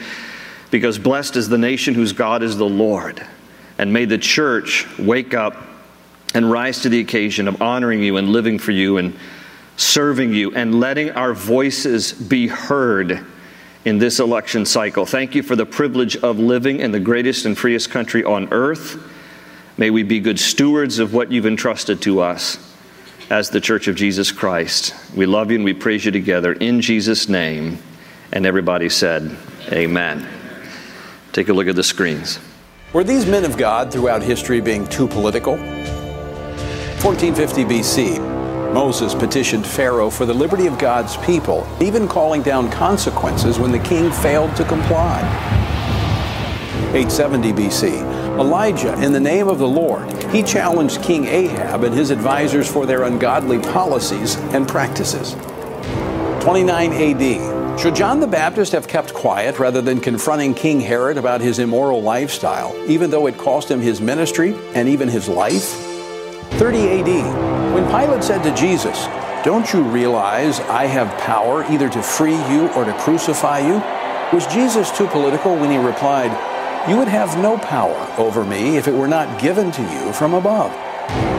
because 0.71 0.99
blessed 0.99 1.37
is 1.37 1.51
the 1.51 1.59
nation 1.59 1.93
whose 1.93 2.15
God 2.15 2.43
is 2.43 2.57
the 2.57 2.65
Lord. 2.65 3.23
And 3.77 3.93
may 3.93 4.07
the 4.07 4.19
church 4.19 4.87
wake 4.99 5.35
up 5.35 5.68
and 6.35 6.51
rise 6.51 6.83
to 6.83 6.89
the 6.89 7.01
occasion 7.01 7.49
of 7.49 7.63
honoring 7.63 8.03
you 8.03 8.17
and 8.17 8.31
living 8.31 8.59
for 8.59 8.73
you 8.73 8.99
and 8.99 9.17
serving 9.77 10.33
you 10.35 10.55
and 10.55 10.79
letting 10.79 11.11
our 11.13 11.33
voices 11.33 12.13
be 12.13 12.49
heard 12.49 13.25
in 13.85 13.99
this 13.99 14.21
election 14.21 14.67
cycle. 14.67 15.07
Thank 15.07 15.35
you 15.35 15.43
for 15.43 15.57
the 15.57 15.65
privilege 15.65 16.17
of 16.17 16.39
living 16.39 16.81
in 16.81 16.93
the 16.93 17.01
greatest 17.01 17.47
and 17.47 17.57
freest 17.57 17.91
country 17.91 18.25
on 18.25 18.53
earth. 18.53 19.01
May 19.79 19.91
we 19.91 20.03
be 20.03 20.21
good 20.21 20.39
stewards 20.41 20.99
of 20.99 21.15
what 21.15 21.31
you've 21.31 21.47
entrusted 21.47 22.03
to 22.03 22.21
us 22.21 22.59
as 23.31 23.51
the 23.51 23.61
Church 23.61 23.89
of 23.89 23.97
Jesus 23.97 24.33
Christ. 24.33 24.95
We 25.15 25.27
love 25.27 25.51
you 25.51 25.57
and 25.57 25.65
we 25.65 25.75
praise 25.75 26.05
you 26.05 26.11
together 26.11 26.53
in 26.53 26.81
Jesus' 26.81 27.29
name. 27.29 27.79
And 28.33 28.45
everybody 28.45 28.89
said, 28.89 29.37
Amen. 29.73 30.27
Take 31.33 31.49
a 31.49 31.53
look 31.53 31.69
at 31.69 31.77
the 31.77 31.85
screens. 31.85 32.39
Were 32.93 33.05
these 33.05 33.27
men 33.27 33.45
of 33.45 33.57
God 33.57 33.93
throughout 33.93 34.23
history 34.23 34.61
being 34.61 34.87
too 34.87 35.07
political? 35.07 35.57
1450 37.03 37.65
BC, 37.65 38.75
Moses 38.75 39.15
petitioned 39.15 39.65
Pharaoh 39.65 40.11
for 40.11 40.27
the 40.27 40.35
liberty 40.35 40.67
of 40.67 40.81
God's 40.81 41.17
people, 41.19 41.65
even 41.81 42.09
calling 42.09 42.43
down 42.43 42.69
consequences 42.73 43.57
when 43.57 43.71
the 43.71 43.79
king 43.79 44.11
failed 44.11 44.57
to 44.57 44.65
comply. 44.65 45.21
870 46.93 47.53
BC, 47.53 48.39
Elijah, 48.41 49.01
in 49.01 49.13
the 49.13 49.21
name 49.21 49.47
of 49.47 49.61
the 49.61 49.69
Lord, 49.69 50.11
he 50.33 50.43
challenged 50.43 51.01
King 51.01 51.27
Ahab 51.27 51.85
and 51.85 51.95
his 51.95 52.11
advisors 52.11 52.69
for 52.69 52.85
their 52.85 53.05
ungodly 53.05 53.61
policies 53.61 54.35
and 54.53 54.67
practices. 54.67 55.35
29 56.43 56.93
AD. 56.93 57.79
Should 57.79 57.95
John 57.95 58.19
the 58.19 58.27
Baptist 58.27 58.73
have 58.73 58.89
kept 58.89 59.15
quiet 59.15 59.61
rather 59.61 59.81
than 59.81 60.01
confronting 60.01 60.53
King 60.53 60.81
Herod 60.81 61.17
about 61.17 61.43
his 61.43 61.61
immoral 61.61 62.03
lifestyle, 62.03 62.75
even 62.91 63.09
though 63.09 63.29
it 63.29 63.39
cost 63.39 63.71
him 63.71 63.81
his 63.81 64.01
ministry 64.01 64.57
and 64.75 64.89
even 64.89 65.09
his 65.09 65.29
life? 65.29 65.88
30 66.53 67.01
AD. 67.01 67.75
When 67.75 67.87
Pilate 67.87 68.25
said 68.25 68.43
to 68.43 68.55
Jesus, 68.55 69.07
Don't 69.45 69.73
you 69.73 69.83
realize 69.83 70.61
I 70.61 70.87
have 70.87 71.17
power 71.21 71.65
either 71.71 71.89
to 71.89 72.03
free 72.03 72.37
you 72.51 72.69
or 72.71 72.85
to 72.85 72.93
crucify 72.95 73.61
you? 73.61 73.83
Was 74.33 74.47
Jesus 74.47 74.91
too 74.91 75.07
political 75.07 75.55
when 75.57 75.71
he 75.71 75.79
replied, 75.79 76.31
you 76.89 76.97
would 76.97 77.09
have 77.09 77.37
no 77.37 77.59
power 77.59 78.15
over 78.17 78.45
me 78.45 78.79
if 78.79 78.89
it 78.89 78.95
were 78.95 79.09
not 79.09 79.39
given 79.39 79.71
to 79.73 79.83
you 79.83 80.13
from 80.15 80.33
above. 80.33 80.73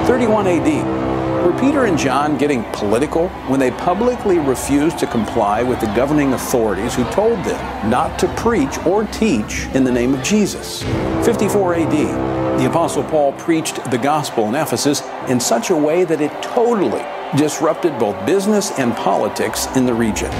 31 0.06 0.45
AD. 0.45 1.09
Were 1.45 1.58
Peter 1.58 1.86
and 1.86 1.97
John 1.97 2.38
getting 2.38 2.65
political 2.73 3.30
when 3.47 3.62
they 3.62 3.71
publicly 3.71 4.39
refused 4.39 4.99
to 4.99 5.08
comply 5.08 5.63
with 5.63 5.80
the 5.80 5.86
governing 5.95 6.34
authorities 6.34 6.93
who 6.95 7.06
told 7.12 7.43
them 7.45 7.89
not 7.89 8.19
to 8.19 8.28
preach 8.36 8.78
or 8.80 9.06
teach 9.06 9.67
in 9.73 9.86
the 9.86 9.91
name 9.91 10.13
of 10.13 10.21
Jesus? 10.21 10.84
54 11.23 11.75
AD. 11.75 12.60
The 12.60 12.67
Apostle 12.69 13.06
Paul 13.06 13.32
preached 13.34 13.89
the 13.89 13.97
gospel 13.97 14.49
in 14.49 14.56
Ephesus 14.56 15.02
in 15.30 15.39
such 15.39 15.69
a 15.69 15.75
way 15.78 16.04
that 16.04 16.19
it 16.19 16.32
totally 16.43 17.06
disrupted 17.38 17.97
both 17.97 18.25
business 18.25 18.78
and 18.78 18.93
politics 18.97 19.67
in 19.78 19.86
the 19.86 19.93
region. 19.93 20.32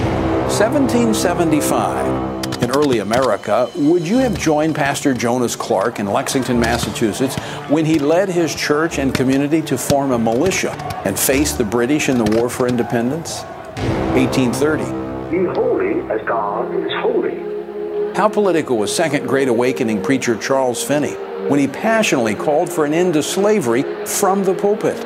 1775 0.49 2.38
in 2.62 2.72
early 2.72 3.00
America, 3.00 3.69
would 3.76 4.08
you 4.08 4.17
have 4.17 4.38
joined 4.38 4.76
Pastor 4.76 5.13
Jonas 5.13 5.56
Clarke 5.56 6.00
in 6.00 6.08
Lexington, 6.08 6.60
Massachusetts, 6.60 7.36
when 7.69 7.86
he 7.86 8.00
led 8.00 8.30
his 8.30 8.54
church 8.54 9.00
and 9.00 9.13
community 9.13 9.62
to 9.63 9.78
form 9.78 10.12
a 10.12 10.19
militia 10.19 10.72
and 11.06 11.17
face 11.17 11.54
the 11.54 11.63
British 11.63 12.10
in 12.10 12.17
the 12.17 12.26
War 12.38 12.50
for 12.50 12.67
Independence? 12.67 13.43
1830. 14.13 14.84
Be 15.32 15.45
holy 15.45 16.02
as 16.12 16.22
God 16.28 16.74
is 16.76 16.91
holy. 16.95 18.13
How 18.15 18.28
political 18.28 18.78
was 18.78 18.93
Second 18.93 19.28
Great 19.28 19.48
Awakening 19.48 20.02
preacher 20.02 20.36
Charles 20.36 20.84
Finney 20.84 21.13
when 21.48 21.60
he 21.60 21.67
passionately 21.67 22.36
called 22.36 22.69
for 22.69 22.86
an 22.86 22.93
end 22.93 23.13
to 23.13 23.24
slavery 23.24 23.84
from 24.06 24.43
the 24.43 24.54
pulpit? 24.54 24.98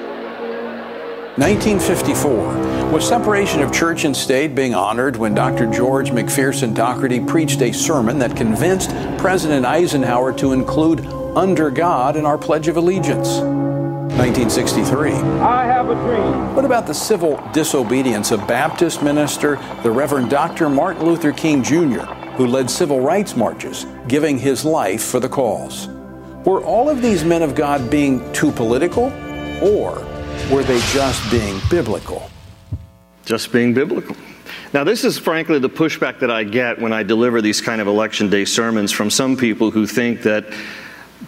1954 1.38 2.83
was 2.94 3.08
separation 3.08 3.60
of 3.64 3.74
church 3.74 4.06
and 4.06 4.16
state 4.16 4.54
being 4.54 4.76
honored 4.76 5.16
when 5.16 5.34
Dr. 5.34 5.66
George 5.66 6.12
MacPherson 6.12 6.76
Docherty 6.76 7.28
preached 7.28 7.60
a 7.64 7.72
sermon 7.72 8.20
that 8.20 8.38
convinced 8.38 8.92
President 9.18 9.66
Eisenhower 9.66 10.32
to 10.34 10.52
include 10.52 11.04
under 11.36 11.72
God 11.72 12.16
in 12.16 12.24
our 12.24 12.38
Pledge 12.38 12.68
of 12.68 12.78
Allegiance. 12.78 13.40
1963. 14.20 15.10
I 15.10 15.66
have 15.66 15.90
a 15.90 15.96
dream. 15.96 16.54
What 16.56 16.66
about 16.66 16.86
the 16.86 16.94
civil 16.94 17.44
disobedience 17.52 18.30
of 18.30 18.48
Baptist 18.48 19.02
minister, 19.02 19.56
the 19.82 19.90
Reverend 19.90 20.30
Dr. 20.30 20.70
Martin 20.70 21.04
Luther 21.04 21.32
King 21.32 21.64
Jr., 21.64 22.06
who 22.36 22.46
led 22.46 22.70
civil 22.70 23.00
rights 23.00 23.36
marches, 23.36 23.88
giving 24.08 24.38
his 24.38 24.64
life 24.64 25.02
for 25.02 25.20
the 25.20 25.30
cause? 25.30 25.88
Were 26.46 26.64
all 26.64 26.90
of 26.90 27.02
these 27.02 27.24
men 27.24 27.42
of 27.42 27.56
God 27.56 27.90
being 27.90 28.32
too 28.34 28.52
political, 28.52 29.06
or 29.64 29.96
were 30.52 30.62
they 30.62 30.80
just 30.92 31.32
being 31.32 31.60
biblical? 31.72 32.30
Just 33.26 33.52
being 33.52 33.74
biblical. 33.74 34.16
Now, 34.74 34.84
this 34.84 35.04
is 35.04 35.18
frankly 35.18 35.60
the 35.60 35.70
pushback 35.70 36.20
that 36.20 36.32
I 36.32 36.44
get 36.44 36.80
when 36.80 36.92
I 36.92 37.04
deliver 37.04 37.42
these 37.42 37.62
kind 37.62 37.80
of 37.80 37.88
election 37.88 38.30
day 38.30 38.44
sermons 38.44 38.92
from 38.92 39.10
some 39.10 39.38
people 39.38 39.72
who 39.72 39.86
think 39.86 40.24
that 40.24 40.46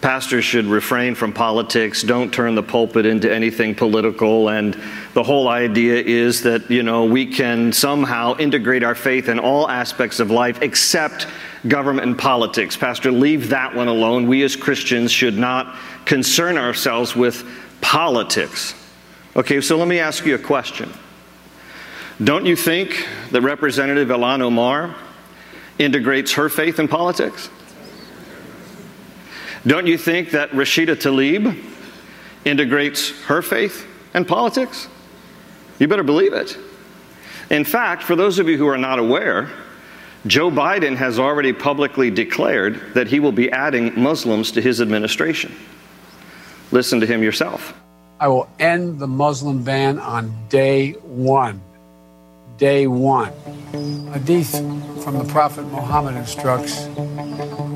pastors 0.00 0.44
should 0.44 0.66
refrain 0.66 1.14
from 1.14 1.32
politics, 1.32 2.02
don't 2.02 2.32
turn 2.32 2.54
the 2.54 2.62
pulpit 2.62 3.06
into 3.06 3.32
anything 3.32 3.74
political, 3.74 4.50
and 4.50 4.78
the 5.14 5.22
whole 5.22 5.48
idea 5.48 6.02
is 6.02 6.42
that, 6.42 6.70
you 6.70 6.82
know, 6.82 7.04
we 7.04 7.24
can 7.24 7.72
somehow 7.72 8.36
integrate 8.36 8.82
our 8.82 8.94
faith 8.94 9.28
in 9.28 9.38
all 9.38 9.68
aspects 9.70 10.20
of 10.20 10.30
life 10.30 10.60
except 10.60 11.26
government 11.66 12.06
and 12.06 12.18
politics. 12.18 12.76
Pastor, 12.76 13.10
leave 13.10 13.48
that 13.48 13.74
one 13.74 13.88
alone. 13.88 14.26
We 14.26 14.42
as 14.42 14.54
Christians 14.54 15.10
should 15.10 15.38
not 15.38 15.76
concern 16.04 16.58
ourselves 16.58 17.16
with 17.16 17.48
politics. 17.80 18.74
Okay, 19.34 19.60
so 19.60 19.76
let 19.78 19.88
me 19.88 19.98
ask 19.98 20.26
you 20.26 20.34
a 20.34 20.38
question. 20.38 20.92
Don't 22.22 22.46
you 22.46 22.56
think 22.56 23.06
that 23.30 23.42
Representative 23.42 24.08
Ilhan 24.08 24.40
Omar 24.40 24.94
integrates 25.78 26.32
her 26.32 26.48
faith 26.48 26.78
in 26.78 26.88
politics? 26.88 27.50
Don't 29.66 29.86
you 29.86 29.98
think 29.98 30.30
that 30.30 30.50
Rashida 30.52 30.96
Tlaib 30.96 31.62
integrates 32.44 33.10
her 33.24 33.42
faith 33.42 33.86
in 34.14 34.24
politics? 34.24 34.88
You 35.78 35.88
better 35.88 36.04
believe 36.04 36.32
it. 36.32 36.56
In 37.50 37.64
fact, 37.64 38.02
for 38.02 38.16
those 38.16 38.38
of 38.38 38.48
you 38.48 38.56
who 38.56 38.66
are 38.66 38.78
not 38.78 38.98
aware, 38.98 39.50
Joe 40.26 40.50
Biden 40.50 40.96
has 40.96 41.18
already 41.18 41.52
publicly 41.52 42.10
declared 42.10 42.94
that 42.94 43.08
he 43.08 43.20
will 43.20 43.32
be 43.32 43.50
adding 43.52 44.00
Muslims 44.00 44.52
to 44.52 44.62
his 44.62 44.80
administration. 44.80 45.54
Listen 46.72 46.98
to 47.00 47.06
him 47.06 47.22
yourself. 47.22 47.74
I 48.18 48.28
will 48.28 48.48
end 48.58 48.98
the 48.98 49.06
Muslim 49.06 49.62
ban 49.62 49.98
on 49.98 50.34
day 50.48 50.92
one. 50.92 51.60
Day 52.58 52.86
one. 52.86 53.32
Hadith 54.12 54.52
from 55.04 55.18
the 55.18 55.24
Prophet 55.28 55.62
Muhammad 55.64 56.16
instructs 56.16 56.86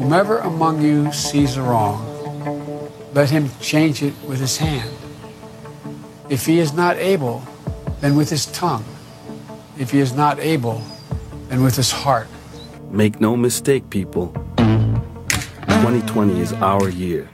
Whomever 0.00 0.38
among 0.38 0.80
you 0.80 1.12
sees 1.12 1.56
a 1.56 1.62
wrong, 1.62 2.00
let 3.12 3.28
him 3.28 3.50
change 3.60 4.02
it 4.02 4.14
with 4.26 4.40
his 4.40 4.56
hand. 4.56 4.90
If 6.30 6.46
he 6.46 6.58
is 6.58 6.72
not 6.72 6.96
able, 6.96 7.42
then 8.00 8.16
with 8.16 8.30
his 8.30 8.46
tongue. 8.46 8.84
If 9.78 9.90
he 9.90 9.98
is 9.98 10.14
not 10.14 10.40
able, 10.40 10.82
then 11.48 11.62
with 11.62 11.76
his 11.76 11.92
heart. 11.92 12.28
Make 12.90 13.20
no 13.20 13.36
mistake, 13.36 13.90
people. 13.90 14.32
2020 14.56 16.40
is 16.40 16.52
our 16.54 16.88
year. 16.88 17.28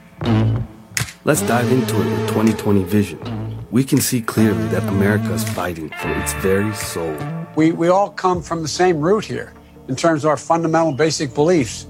Let's 1.23 1.41
dive 1.41 1.71
into 1.71 1.95
it 1.95 2.05
with 2.05 2.27
2020 2.29 2.83
vision. 2.83 3.56
We 3.69 3.83
can 3.83 3.99
see 3.99 4.21
clearly 4.21 4.65
that 4.69 4.83
America 4.87 5.33
is 5.33 5.43
fighting 5.49 5.89
for 5.89 6.09
its 6.13 6.33
very 6.35 6.73
soul. 6.73 7.17
We, 7.57 7.73
we 7.73 7.89
all 7.89 8.09
come 8.09 8.41
from 8.41 8.61
the 8.61 8.67
same 8.67 9.01
root 9.01 9.25
here 9.25 9.53
in 9.89 9.95
terms 9.95 10.23
of 10.23 10.29
our 10.29 10.37
fundamental 10.37 10.93
basic 10.93 11.33
beliefs. 11.33 11.85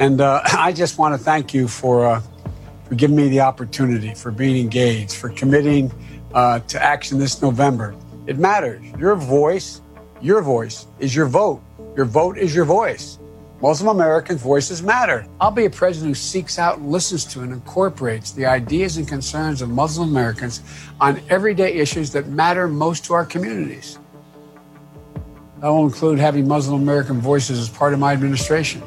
And 0.00 0.20
uh, 0.20 0.42
I 0.46 0.72
just 0.72 0.98
want 0.98 1.16
to 1.16 1.22
thank 1.22 1.54
you 1.54 1.68
for, 1.68 2.04
uh, 2.04 2.22
for 2.88 2.96
giving 2.96 3.14
me 3.14 3.28
the 3.28 3.40
opportunity, 3.40 4.12
for 4.14 4.32
being 4.32 4.56
engaged, 4.56 5.12
for 5.12 5.28
committing 5.28 5.92
uh, 6.34 6.60
to 6.60 6.82
action 6.82 7.18
this 7.18 7.40
November. 7.40 7.94
It 8.26 8.38
matters. 8.38 8.82
Your 8.98 9.14
voice, 9.14 9.80
your 10.20 10.42
voice 10.42 10.86
is 10.98 11.14
your 11.14 11.26
vote. 11.26 11.62
Your 11.96 12.06
vote 12.06 12.38
is 12.38 12.54
your 12.54 12.64
voice. 12.64 13.20
Muslim 13.62 13.94
American 13.94 14.38
voices 14.38 14.82
matter. 14.82 15.26
I'll 15.38 15.50
be 15.50 15.66
a 15.66 15.70
president 15.70 16.10
who 16.10 16.14
seeks 16.14 16.58
out 16.58 16.78
and 16.78 16.90
listens 16.90 17.26
to 17.26 17.40
and 17.42 17.52
incorporates 17.52 18.30
the 18.30 18.46
ideas 18.46 18.96
and 18.96 19.06
concerns 19.06 19.60
of 19.60 19.68
Muslim 19.68 20.08
Americans 20.08 20.62
on 20.98 21.20
everyday 21.28 21.74
issues 21.74 22.10
that 22.12 22.28
matter 22.28 22.66
most 22.68 23.04
to 23.06 23.14
our 23.14 23.26
communities. 23.26 23.98
That 25.60 25.68
will 25.68 25.84
include 25.84 26.18
having 26.18 26.48
Muslim 26.48 26.80
American 26.80 27.20
voices 27.20 27.58
as 27.58 27.68
part 27.68 27.92
of 27.92 27.98
my 27.98 28.14
administration. 28.14 28.82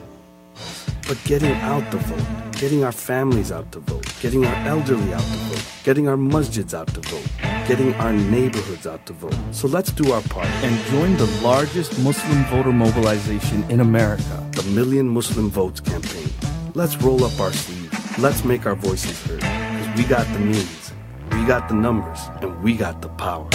But 1.08 1.20
getting 1.24 1.54
out 1.58 1.90
the 1.92 1.98
vote, 1.98 2.53
getting 2.64 2.86
our 2.86 2.94
families 2.94 3.52
out 3.52 3.70
to 3.74 3.80
vote, 3.80 4.08
getting 4.22 4.46
our 4.46 4.56
elderly 4.66 5.14
out 5.14 5.20
to 5.20 5.38
vote, 5.52 5.66
getting 5.84 6.08
our 6.08 6.16
masjids 6.16 6.74
out 6.74 6.88
to 6.88 7.02
vote, 7.02 7.28
getting 7.68 7.94
our 7.96 8.14
neighborhoods 8.14 8.88
out 8.88 9.06
to 9.06 9.12
vote. 9.12 9.36
So 9.52 9.68
let's 9.68 9.92
do 9.92 10.14
our 10.14 10.22
part. 10.22 10.48
and 10.64 10.74
join 10.86 11.18
the 11.18 11.26
largest 11.44 12.00
Muslim 12.00 12.46
voter 12.46 12.72
mobilization 12.72 13.70
in 13.70 13.82
America. 13.82 14.50
The 14.54 14.64
Million 14.72 15.10
Muslim 15.10 15.50
Votes 15.50 15.82
campaign. 15.82 16.30
Let's 16.74 16.96
roll 17.02 17.26
up 17.26 17.38
our 17.38 17.52
sleeves. 17.52 18.18
Let's 18.18 18.46
make 18.46 18.66
our 18.66 18.76
voices 18.76 19.22
heard. 19.24 19.42
Because 19.42 19.98
we 19.98 20.06
got 20.06 20.26
the 20.32 20.40
means, 20.40 20.94
we 21.34 21.46
got 21.46 21.68
the 21.68 21.76
numbers, 21.76 22.22
and 22.42 22.64
we 22.64 22.78
got 22.78 23.02
the 23.02 23.10
power. 23.10 23.50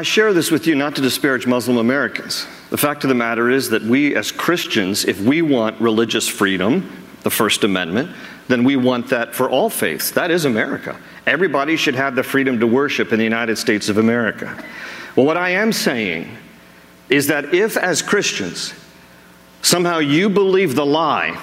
I 0.00 0.02
share 0.02 0.32
this 0.32 0.50
with 0.50 0.66
you 0.66 0.74
not 0.76 0.96
to 0.96 1.02
disparage 1.02 1.46
Muslim 1.46 1.76
Americans. 1.76 2.46
The 2.70 2.78
fact 2.78 3.04
of 3.04 3.08
the 3.08 3.14
matter 3.14 3.50
is 3.50 3.68
that 3.68 3.82
we, 3.82 4.16
as 4.16 4.32
Christians, 4.32 5.04
if 5.04 5.20
we 5.20 5.42
want 5.42 5.78
religious 5.78 6.26
freedom, 6.26 6.90
the 7.20 7.28
First 7.28 7.64
Amendment, 7.64 8.16
then 8.48 8.64
we 8.64 8.76
want 8.76 9.10
that 9.10 9.34
for 9.34 9.50
all 9.50 9.68
faiths. 9.68 10.10
That 10.12 10.30
is 10.30 10.46
America. 10.46 10.98
Everybody 11.26 11.76
should 11.76 11.96
have 11.96 12.14
the 12.14 12.22
freedom 12.22 12.58
to 12.60 12.66
worship 12.66 13.12
in 13.12 13.18
the 13.18 13.24
United 13.24 13.58
States 13.58 13.90
of 13.90 13.98
America. 13.98 14.64
Well, 15.16 15.26
what 15.26 15.36
I 15.36 15.50
am 15.50 15.70
saying 15.70 16.34
is 17.10 17.26
that 17.26 17.52
if, 17.52 17.76
as 17.76 18.00
Christians, 18.00 18.72
somehow 19.60 19.98
you 19.98 20.30
believe 20.30 20.76
the 20.76 20.86
lie 20.86 21.38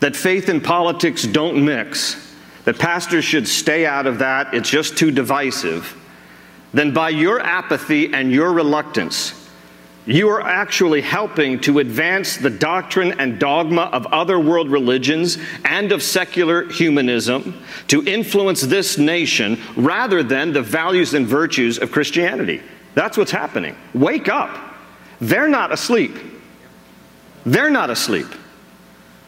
that 0.00 0.16
faith 0.16 0.48
and 0.48 0.64
politics 0.64 1.24
don't 1.24 1.62
mix, 1.62 2.34
that 2.64 2.78
pastors 2.78 3.26
should 3.26 3.46
stay 3.46 3.84
out 3.84 4.06
of 4.06 4.20
that, 4.20 4.54
it's 4.54 4.70
just 4.70 4.96
too 4.96 5.10
divisive, 5.10 5.94
then 6.72 6.92
by 6.92 7.10
your 7.10 7.40
apathy 7.40 8.12
and 8.12 8.32
your 8.32 8.52
reluctance, 8.52 9.38
you 10.04 10.28
are 10.30 10.40
actually 10.40 11.00
helping 11.00 11.60
to 11.60 11.78
advance 11.78 12.36
the 12.36 12.50
doctrine 12.50 13.12
and 13.20 13.38
dogma 13.38 13.82
of 13.82 14.06
other 14.06 14.40
world 14.40 14.68
religions 14.68 15.38
and 15.64 15.92
of 15.92 16.02
secular 16.02 16.68
humanism 16.68 17.62
to 17.86 18.04
influence 18.04 18.62
this 18.62 18.98
nation 18.98 19.60
rather 19.76 20.22
than 20.22 20.52
the 20.52 20.62
values 20.62 21.14
and 21.14 21.26
virtues 21.26 21.78
of 21.78 21.92
Christianity. 21.92 22.62
That's 22.94 23.16
what's 23.16 23.30
happening. 23.30 23.76
Wake 23.94 24.28
up. 24.28 24.50
They're 25.20 25.48
not 25.48 25.70
asleep. 25.70 26.16
They're 27.46 27.70
not 27.70 27.90
asleep. 27.90 28.26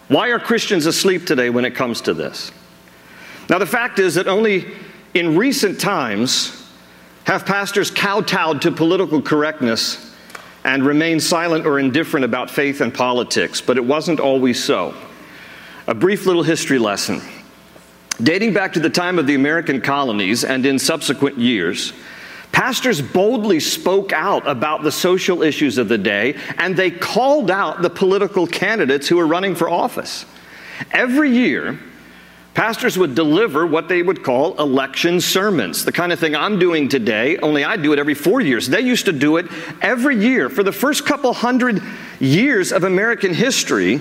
Why 0.09 0.31
are 0.31 0.41
Christians 0.41 0.87
asleep 0.87 1.25
today 1.25 1.51
when 1.51 1.65
it 1.65 1.75
comes 1.75 2.01
to 2.03 2.15
this? 2.15 2.51
Now, 3.49 3.59
the 3.59 3.67
fact 3.67 3.99
is 3.99 4.15
that 4.17 4.27
only 4.27 4.67
in 5.15 5.37
recent 5.37 5.81
times 5.81 6.64
have 7.25 7.47
pastors 7.47 7.91
kowtowed 7.91 8.63
to 8.63 8.71
political 8.71 9.21
correctness 9.21 10.15
and 10.65 10.85
remained 10.85 11.23
silent 11.23 11.67
or 11.67 11.79
indifferent 11.79 12.25
about 12.25 12.51
faith 12.51 12.81
and 12.81 12.93
politics, 12.93 13.61
but 13.61 13.77
it 13.77 13.85
wasn't 13.85 14.21
always 14.21 14.63
so. 14.63 14.95
A 15.87 15.95
brief 15.95 16.27
little 16.27 16.43
history 16.43 16.79
lesson. 16.79 17.21
Dating 18.23 18.55
back 18.55 18.73
to 18.75 18.81
the 18.81 18.91
time 18.91 19.19
of 19.19 19.27
the 19.27 19.35
American 19.35 19.81
colonies 19.81 20.45
and 20.45 20.65
in 20.65 20.79
subsequent 20.79 21.37
years, 21.37 21.93
pastors 22.53 23.03
boldly 23.03 23.59
spoke 23.59 24.13
out 24.13 24.47
about 24.47 24.83
the 24.83 24.93
social 24.93 25.43
issues 25.43 25.79
of 25.79 25.89
the 25.89 25.99
day 25.99 26.39
and 26.57 26.77
they 26.77 26.91
called 26.91 27.51
out 27.51 27.83
the 27.83 27.91
political 27.91 28.47
candidates 28.47 29.09
who 29.09 29.17
were 29.17 29.27
running 29.27 29.55
for 29.55 29.69
office. 29.69 30.25
Every 30.93 31.31
year, 31.31 31.79
Pastors 32.55 32.97
would 32.97 33.17
deliver 33.17 33.67
what 33.67 33.89
they 33.89 34.01
would 34.01 34.23
call 34.23 34.57
election 34.61 35.21
sermons, 35.21 35.85
the 35.85 35.91
kind 35.91 36.13
of 36.13 36.21
thing 36.21 36.37
I'm 36.37 36.61
doing 36.61 36.89
today, 36.89 37.37
only 37.39 37.65
I 37.65 37.77
do 37.77 37.93
it 37.93 37.99
every 37.99 38.15
four 38.15 38.41
years. 38.41 38.69
They 38.69 38.81
used 38.81 39.07
to 39.07 39.13
do 39.13 39.39
it 39.39 39.47
every 39.83 40.17
year. 40.17 40.49
For 40.49 40.63
the 40.63 40.71
first 40.71 41.05
couple 41.05 41.33
hundred 41.33 41.83
years 42.21 42.71
of 42.71 42.85
American 42.85 43.35
history, 43.35 44.01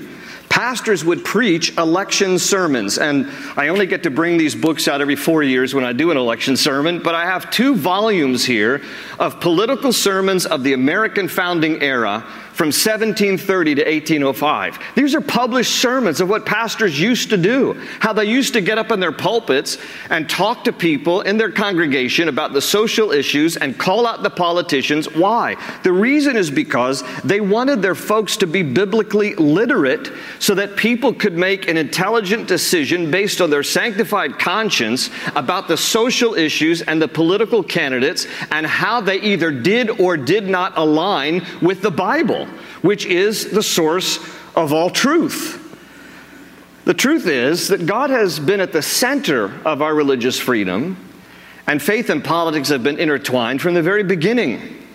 pastors 0.50 1.04
would 1.04 1.26
preach 1.26 1.76
election 1.80 2.38
sermons. 2.38 3.00
And 3.00 3.26
I 3.58 3.70
only 3.70 3.88
get 3.88 4.04
to 4.04 4.12
bring 4.12 4.38
these 4.38 4.54
books 4.54 4.88
out 4.88 5.02
every 5.02 5.16
four 5.16 5.42
years 5.42 5.74
when 5.74 5.84
I 5.84 5.92
do 5.92 6.12
an 6.12 6.18
election 6.18 6.56
sermon, 6.56 7.02
but 7.02 7.16
I 7.16 7.26
have 7.26 7.50
two 7.50 7.76
volumes 7.76 8.46
here 8.46 8.84
of 9.18 9.42
political 9.42 9.92
sermons 9.92 10.46
of 10.46 10.64
the 10.64 10.74
American 10.74 11.28
founding 11.28 11.82
era 11.82 12.24
from 12.54 12.68
1730 12.68 13.76
to 13.76 13.82
1805. 13.82 14.80
These 14.96 15.16
are 15.16 15.22
published 15.22 15.76
sermons 15.76 16.22
of 16.22 16.30
what 16.30 16.46
pastors 16.46 17.00
used 17.00 17.32
to 17.32 17.38
do, 17.38 17.74
how 18.00 18.14
they 18.14 18.26
used 18.26 18.54
to 18.54 18.62
get 18.62 18.78
up 18.78 18.92
in 18.92 19.00
their 19.00 19.12
pulpits 19.12 19.80
and 20.10 20.30
talk 20.30 20.64
to 20.66 20.72
people 20.72 21.22
in 21.22 21.38
their 21.38 21.52
congregation 21.52 22.30
about 22.30 22.54
the 22.54 22.62
social 22.62 23.12
issues 23.12 23.58
and 23.58 23.78
call 23.78 24.06
out 24.06 24.22
the 24.22 24.30
politicians. 24.30 25.12
Why? 25.16 25.56
The 25.84 25.92
reason 25.92 26.38
is 26.38 26.52
because 26.52 27.04
they 27.24 27.42
wanted 27.42 27.82
their 27.82 27.96
folks 27.96 28.38
to 28.38 28.48
be 28.48 28.62
biblically 28.62 29.34
literate 29.36 30.12
so 30.38 30.54
that 30.56 30.78
people 30.78 31.14
could 31.14 31.34
make 31.34 31.68
an 31.68 31.78
intelligent 31.78 32.48
decision 32.48 33.10
based 33.10 33.42
on 33.42 33.50
their 33.50 33.64
sanctified 33.64 34.38
conscience 34.38 35.10
about 35.36 35.68
the 35.68 35.78
social 35.78 36.36
issues 36.36 36.84
and 36.84 37.02
the 37.02 37.08
political 37.08 37.64
candidates 37.64 38.28
and 38.52 38.68
how 38.68 39.02
they 39.02 39.20
either 39.22 39.52
did 39.52 39.90
or 40.00 40.18
did 40.18 40.48
not 40.48 40.78
align 40.78 41.44
with 41.62 41.82
the 41.82 41.92
Bible 41.92 42.43
which 42.82 43.06
is 43.06 43.52
the 43.52 43.64
source 43.64 44.20
of 44.56 44.74
all 44.74 44.90
truth. 44.90 45.60
The 46.86 46.94
truth 46.94 47.28
is 47.28 47.70
that 47.70 47.86
God 47.86 48.10
has 48.10 48.40
been 48.40 48.60
at 48.60 48.74
the 48.74 48.82
center 48.82 49.46
of 49.66 49.82
our 49.82 49.96
religious 49.96 50.40
freedom, 50.40 50.98
and 51.66 51.82
faith 51.82 52.10
and 52.10 52.24
politics 52.24 52.70
have 52.70 52.84
been 52.84 53.00
intertwined 53.00 53.62
from 53.62 53.74
the 53.74 53.82
very 53.82 54.04
beginning, 54.04 54.86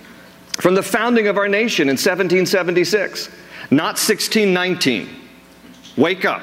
from 0.52 0.74
the 0.74 0.82
founding 0.82 1.28
of 1.28 1.38
our 1.38 1.48
nation 1.48 1.84
in 1.88 1.94
1776, 1.94 3.28
not 3.70 3.96
1619. 3.96 5.08
Wake 5.96 6.24
up. 6.24 6.42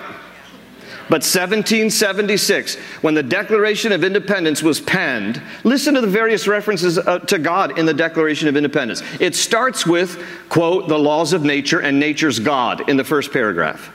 But 1.07 1.21
1776, 1.21 2.77
when 3.01 3.13
the 3.13 3.21
Declaration 3.21 3.91
of 3.91 4.03
Independence 4.03 4.63
was 4.63 4.81
penned, 4.81 5.39
listen 5.63 5.93
to 5.93 6.01
the 6.01 6.07
various 6.07 6.47
references 6.47 6.97
uh, 6.97 7.19
to 7.19 7.37
God 7.37 7.77
in 7.77 7.85
the 7.85 7.93
Declaration 7.93 8.47
of 8.47 8.57
Independence. 8.57 9.03
It 9.19 9.35
starts 9.35 9.85
with, 9.85 10.23
quote, 10.49 10.87
the 10.87 10.97
laws 10.97 11.31
of 11.31 11.43
nature 11.43 11.79
and 11.79 11.99
nature's 11.99 12.39
God 12.39 12.89
in 12.89 12.97
the 12.97 13.03
first 13.03 13.31
paragraph. 13.31 13.91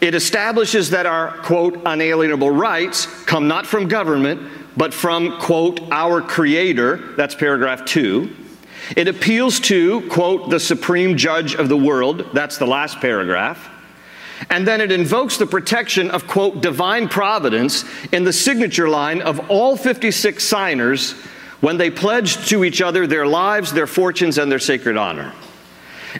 It 0.00 0.16
establishes 0.16 0.90
that 0.90 1.06
our, 1.06 1.38
quote, 1.38 1.80
unalienable 1.86 2.50
rights 2.50 3.06
come 3.24 3.46
not 3.46 3.64
from 3.64 3.86
government, 3.86 4.42
but 4.76 4.92
from, 4.92 5.38
quote, 5.38 5.80
our 5.92 6.20
Creator. 6.20 7.14
That's 7.14 7.36
paragraph 7.36 7.84
two. 7.84 8.34
It 8.96 9.06
appeals 9.06 9.60
to, 9.60 10.00
quote, 10.08 10.50
the 10.50 10.58
supreme 10.58 11.16
judge 11.16 11.54
of 11.54 11.68
the 11.68 11.76
world. 11.76 12.30
That's 12.32 12.58
the 12.58 12.66
last 12.66 12.98
paragraph. 12.98 13.68
And 14.50 14.66
then 14.66 14.80
it 14.80 14.92
invokes 14.92 15.36
the 15.36 15.46
protection 15.46 16.10
of, 16.10 16.26
quote, 16.26 16.60
divine 16.60 17.08
providence 17.08 17.84
in 18.12 18.24
the 18.24 18.32
signature 18.32 18.88
line 18.88 19.22
of 19.22 19.50
all 19.50 19.76
56 19.76 20.42
signers 20.42 21.12
when 21.60 21.76
they 21.76 21.90
pledged 21.90 22.48
to 22.48 22.64
each 22.64 22.82
other 22.82 23.06
their 23.06 23.26
lives, 23.26 23.72
their 23.72 23.86
fortunes, 23.86 24.38
and 24.38 24.50
their 24.50 24.58
sacred 24.58 24.96
honor. 24.96 25.32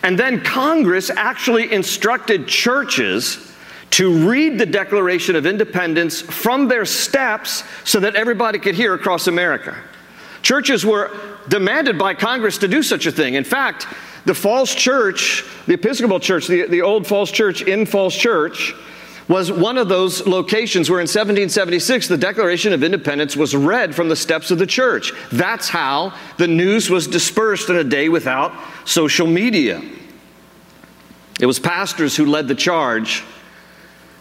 And 0.03 0.19
then 0.19 0.43
Congress 0.43 1.11
actually 1.11 1.73
instructed 1.73 2.47
churches 2.47 3.53
to 3.91 4.27
read 4.29 4.59
the 4.59 4.65
Declaration 4.65 5.37
of 5.37 5.45
Independence 5.45 6.21
from 6.23 6.69
their 6.69 6.87
steps 6.87 7.63
so 7.85 8.01
that 8.01 8.15
everybody 8.15 8.59
could 8.59 8.75
hear 8.75 8.95
across 8.95 9.27
America. 9.27 9.77
Churches 10.41 10.87
were 10.87 11.11
demanded 11.49 11.99
by 11.99 12.15
Congress 12.15 12.59
to 12.59 12.69
do 12.69 12.83
such 12.83 13.05
a 13.05 13.13
thing. 13.13 13.35
In 13.35 13.45
fact, 13.45 13.87
the 14.25 14.35
Falls 14.35 14.75
Church, 14.75 15.45
the 15.67 15.75
Episcopal 15.75 16.21
Church, 16.21 16.47
the, 16.47 16.67
the 16.67 16.83
old 16.83 17.07
Falls 17.07 17.31
Church 17.31 17.63
in 17.63 17.87
Falls 17.87 18.15
Church, 18.15 18.75
was 19.29 19.51
one 19.51 19.79
of 19.79 19.89
those 19.89 20.27
locations 20.27 20.91
where 20.91 20.99
in 20.99 21.05
1776 21.05 22.09
the 22.09 22.17
Declaration 22.17 22.73
of 22.73 22.83
Independence 22.83 23.37
was 23.37 23.55
read 23.55 23.95
from 23.95 24.09
the 24.09 24.17
steps 24.17 24.51
of 24.51 24.59
the 24.59 24.67
church. 24.67 25.13
That's 25.31 25.69
how 25.69 26.15
the 26.39 26.49
news 26.49 26.91
was 26.91 27.07
dispersed 27.07 27.69
in 27.71 27.77
a 27.77 27.85
day 27.85 28.09
without 28.09 28.53
social 28.85 29.27
media. 29.27 29.83
It 31.41 31.47
was 31.47 31.59
pastors 31.59 32.17
who 32.17 32.27
led 32.27 32.49
the 32.49 32.55
charge 32.55 33.25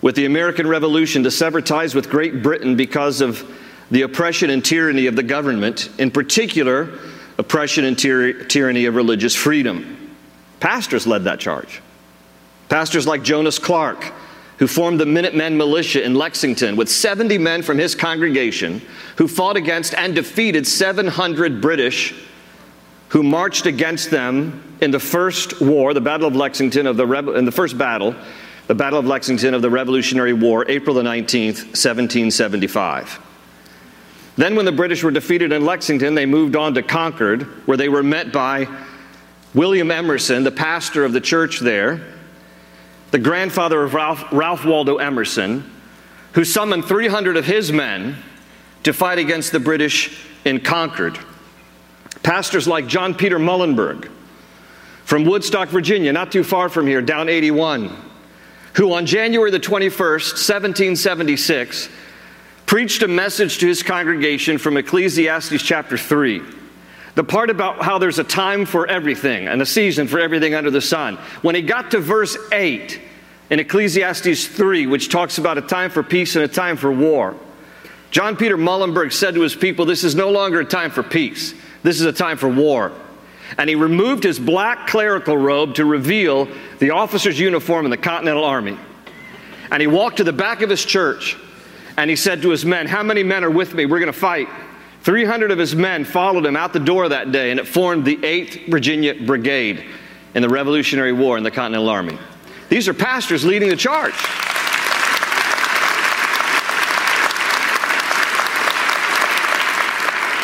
with 0.01 0.15
the 0.15 0.25
American 0.25 0.67
Revolution 0.67 1.23
to 1.23 1.31
sever 1.31 1.61
ties 1.61 1.93
with 1.93 2.09
Great 2.09 2.41
Britain 2.41 2.75
because 2.75 3.21
of 3.21 3.43
the 3.91 4.03
oppression 4.03 4.49
and 4.49 4.63
tyranny 4.63 5.07
of 5.07 5.15
the 5.15 5.23
government, 5.23 5.89
in 5.99 6.09
particular, 6.09 6.97
oppression 7.41 7.85
and 7.85 7.97
tyr- 7.97 8.43
tyranny 8.45 8.85
of 8.85 8.93
religious 8.95 9.35
freedom. 9.35 10.15
Pastors 10.59 11.07
led 11.07 11.23
that 11.23 11.39
charge. 11.39 11.81
Pastors 12.69 13.07
like 13.07 13.23
Jonas 13.23 13.57
Clarke, 13.57 14.13
who 14.59 14.67
formed 14.67 14.99
the 14.99 15.07
Minutemen 15.07 15.57
militia 15.57 16.05
in 16.05 16.13
Lexington 16.13 16.75
with 16.75 16.87
70 16.87 17.39
men 17.39 17.63
from 17.63 17.79
his 17.79 17.95
congregation, 17.95 18.79
who 19.17 19.27
fought 19.27 19.57
against 19.57 19.95
and 19.95 20.13
defeated 20.13 20.67
700 20.67 21.59
British 21.61 22.13
who 23.09 23.23
marched 23.23 23.65
against 23.65 24.11
them 24.11 24.77
in 24.79 24.91
the 24.91 24.99
first 24.99 25.59
war, 25.59 25.93
the 25.93 25.99
Battle 25.99 26.27
of 26.27 26.35
Lexington, 26.35 26.87
of 26.87 26.95
the 26.95 27.05
Reb- 27.05 27.27
in 27.29 27.43
the 27.43 27.51
first 27.51 27.77
battle, 27.77 28.15
the 28.67 28.75
Battle 28.75 28.99
of 28.99 29.05
Lexington 29.05 29.53
of 29.53 29.61
the 29.61 29.69
Revolutionary 29.69 30.31
War, 30.31 30.63
April 30.69 30.95
the 30.95 31.01
19th, 31.01 31.57
1775. 31.75 33.19
Then, 34.37 34.55
when 34.55 34.65
the 34.65 34.71
British 34.71 35.03
were 35.03 35.11
defeated 35.11 35.51
in 35.51 35.65
Lexington, 35.65 36.15
they 36.15 36.25
moved 36.25 36.55
on 36.55 36.73
to 36.75 36.81
Concord, 36.81 37.43
where 37.67 37.77
they 37.77 37.89
were 37.89 38.03
met 38.03 38.31
by 38.31 38.67
William 39.53 39.91
Emerson, 39.91 40.43
the 40.43 40.51
pastor 40.51 41.03
of 41.03 41.11
the 41.11 41.21
church 41.21 41.59
there, 41.59 42.01
the 43.11 43.19
grandfather 43.19 43.83
of 43.83 43.93
Ralph, 43.93 44.23
Ralph 44.31 44.63
Waldo 44.63 44.97
Emerson, 44.97 45.69
who 46.33 46.45
summoned 46.45 46.85
300 46.85 47.35
of 47.35 47.45
his 47.45 47.71
men 47.71 48.15
to 48.83 48.93
fight 48.93 49.19
against 49.19 49.51
the 49.51 49.59
British 49.59 50.25
in 50.45 50.61
Concord. 50.61 51.19
Pastors 52.23 52.67
like 52.67 52.87
John 52.87 53.13
Peter 53.13 53.37
Muhlenberg 53.37 54.09
from 55.03 55.25
Woodstock, 55.25 55.69
Virginia, 55.69 56.13
not 56.13 56.31
too 56.31 56.43
far 56.43 56.69
from 56.69 56.87
here, 56.87 57.01
down 57.01 57.27
81, 57.27 57.93
who 58.75 58.93
on 58.93 59.05
January 59.05 59.51
the 59.51 59.59
21st, 59.59 60.31
1776, 60.31 61.89
preached 62.71 63.03
a 63.03 63.07
message 63.09 63.57
to 63.57 63.67
his 63.67 63.83
congregation 63.83 64.57
from 64.57 64.77
Ecclesiastes 64.77 65.61
chapter 65.61 65.97
3. 65.97 66.41
The 67.15 67.23
part 67.25 67.49
about 67.49 67.81
how 67.81 67.97
there's 67.97 68.17
a 68.17 68.23
time 68.23 68.65
for 68.65 68.87
everything 68.87 69.49
and 69.49 69.61
a 69.61 69.65
season 69.65 70.07
for 70.07 70.21
everything 70.21 70.55
under 70.55 70.71
the 70.71 70.79
sun. 70.79 71.17
When 71.41 71.53
he 71.53 71.63
got 71.63 71.91
to 71.91 71.99
verse 71.99 72.37
8 72.53 72.97
in 73.49 73.59
Ecclesiastes 73.59 74.47
3, 74.47 74.87
which 74.87 75.09
talks 75.09 75.37
about 75.37 75.57
a 75.57 75.61
time 75.61 75.91
for 75.91 76.01
peace 76.01 76.37
and 76.37 76.45
a 76.45 76.47
time 76.47 76.77
for 76.77 76.89
war, 76.89 77.35
John 78.09 78.37
Peter 78.37 78.55
Muhlenberg 78.55 79.11
said 79.11 79.33
to 79.33 79.41
his 79.41 79.53
people, 79.53 79.83
This 79.83 80.05
is 80.05 80.15
no 80.15 80.29
longer 80.29 80.61
a 80.61 80.65
time 80.65 80.91
for 80.91 81.03
peace, 81.03 81.53
this 81.83 81.99
is 81.99 82.05
a 82.05 82.13
time 82.13 82.37
for 82.37 82.47
war. 82.47 82.93
And 83.57 83.67
he 83.67 83.75
removed 83.75 84.23
his 84.23 84.39
black 84.39 84.87
clerical 84.87 85.35
robe 85.35 85.75
to 85.75 85.83
reveal 85.83 86.47
the 86.79 86.91
officer's 86.91 87.37
uniform 87.37 87.83
in 87.83 87.91
the 87.91 87.97
Continental 87.97 88.45
Army. 88.45 88.77
And 89.69 89.81
he 89.81 89.87
walked 89.87 90.17
to 90.17 90.23
the 90.23 90.31
back 90.31 90.61
of 90.61 90.69
his 90.69 90.85
church 90.85 91.37
and 91.97 92.09
he 92.09 92.15
said 92.15 92.41
to 92.41 92.49
his 92.49 92.65
men, 92.65 92.87
How 92.87 93.03
many 93.03 93.23
men 93.23 93.43
are 93.43 93.49
with 93.49 93.73
me? 93.73 93.85
We're 93.85 93.99
going 93.99 94.11
to 94.11 94.17
fight. 94.17 94.47
300 95.01 95.51
of 95.51 95.57
his 95.57 95.75
men 95.75 96.05
followed 96.05 96.45
him 96.45 96.55
out 96.55 96.73
the 96.73 96.79
door 96.79 97.09
that 97.09 97.31
day, 97.31 97.51
and 97.51 97.59
it 97.59 97.67
formed 97.67 98.05
the 98.05 98.17
8th 98.17 98.69
Virginia 98.69 99.15
Brigade 99.15 99.83
in 100.35 100.41
the 100.41 100.49
Revolutionary 100.49 101.11
War 101.11 101.37
in 101.37 101.43
the 101.43 101.51
Continental 101.51 101.89
Army. 101.89 102.17
These 102.69 102.87
are 102.87 102.93
pastors 102.93 103.43
leading 103.43 103.69
the 103.69 103.75
charge. 103.75 104.13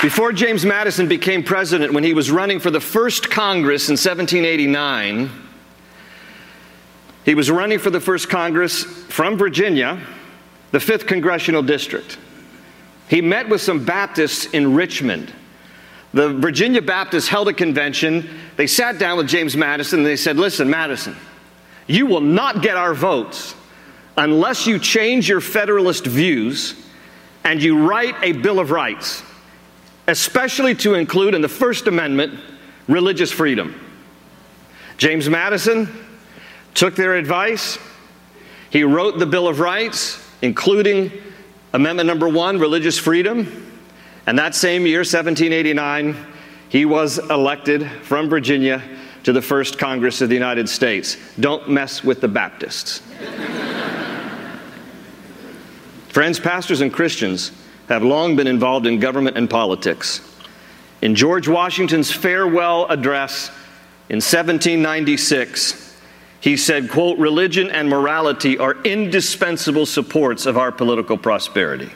Before 0.01 0.31
James 0.31 0.63
Madison 0.65 1.07
became 1.07 1.43
president, 1.43 1.93
when 1.93 2.03
he 2.03 2.13
was 2.13 2.29
running 2.29 2.59
for 2.59 2.69
the 2.69 2.79
first 2.79 3.29
Congress 3.29 3.89
in 3.89 3.93
1789, 3.93 5.29
he 7.25 7.35
was 7.35 7.49
running 7.49 7.79
for 7.79 7.89
the 7.89 7.99
first 7.99 8.29
Congress 8.29 8.83
from 8.83 9.37
Virginia, 9.37 9.99
the 10.71 10.79
5th 10.79 11.07
Congressional 11.07 11.61
District. 11.61 12.17
He 13.09 13.21
met 13.21 13.47
with 13.47 13.61
some 13.61 13.85
Baptists 13.85 14.45
in 14.45 14.75
Richmond. 14.75 15.31
The 16.13 16.33
Virginia 16.33 16.81
Baptists 16.81 17.27
held 17.27 17.47
a 17.47 17.53
convention. 17.53 18.29
They 18.55 18.67
sat 18.67 18.97
down 18.97 19.17
with 19.17 19.27
James 19.27 19.55
Madison 19.55 19.99
and 19.99 20.05
they 20.05 20.15
said, 20.15 20.37
Listen, 20.37 20.69
Madison, 20.69 21.15
you 21.85 22.05
will 22.05 22.21
not 22.21 22.61
get 22.61 22.75
our 22.75 22.93
votes 22.93 23.55
unless 24.17 24.67
you 24.67 24.79
change 24.79 25.29
your 25.29 25.41
Federalist 25.41 26.05
views 26.05 26.75
and 27.43 27.61
you 27.61 27.87
write 27.87 28.15
a 28.23 28.33
Bill 28.33 28.59
of 28.59 28.71
Rights, 28.71 29.23
especially 30.07 30.75
to 30.75 30.95
include 30.95 31.33
in 31.33 31.41
the 31.41 31.47
First 31.47 31.87
Amendment 31.87 32.39
religious 32.87 33.31
freedom. 33.31 33.79
James 34.97 35.29
Madison 35.29 35.87
took 36.73 36.95
their 36.95 37.15
advice. 37.15 37.77
He 38.69 38.83
wrote 38.83 39.19
the 39.19 39.25
Bill 39.25 39.47
of 39.47 39.59
Rights, 39.59 40.26
including 40.41 41.11
Amendment 41.73 42.07
number 42.07 42.27
one, 42.29 42.57
religious 42.59 42.97
freedom. 42.97 43.71
And 44.25 44.39
that 44.39 44.55
same 44.55 44.87
year, 44.87 45.01
1789, 45.01 46.15
he 46.69 46.85
was 46.85 47.19
elected 47.29 47.87
from 48.03 48.29
Virginia 48.29 48.81
to 49.23 49.33
the 49.33 49.41
first 49.41 49.77
Congress 49.77 50.21
of 50.21 50.29
the 50.29 50.35
United 50.35 50.69
States. 50.69 51.17
Don't 51.39 51.69
mess 51.69 52.03
with 52.03 52.21
the 52.21 52.27
Baptists. 52.27 52.99
Friends, 56.09 56.39
pastors, 56.39 56.81
and 56.81 56.91
Christians 56.91 57.51
have 57.89 58.03
long 58.03 58.35
been 58.35 58.47
involved 58.47 58.87
in 58.87 58.99
government 58.99 59.37
and 59.37 59.49
politics. 59.49 60.21
In 61.01 61.13
George 61.15 61.47
Washington's 61.47 62.11
farewell 62.11 62.87
address 62.87 63.49
in 64.09 64.15
1796, 64.15 65.86
he 66.39 66.55
said, 66.55 66.89
quote, 66.89 67.17
religion 67.17 67.69
and 67.71 67.89
morality 67.89 68.57
are 68.57 68.75
indispensable 68.83 69.85
supports 69.85 70.45
of 70.45 70.57
our 70.57 70.71
political 70.71 71.17
prosperity. 71.17 71.91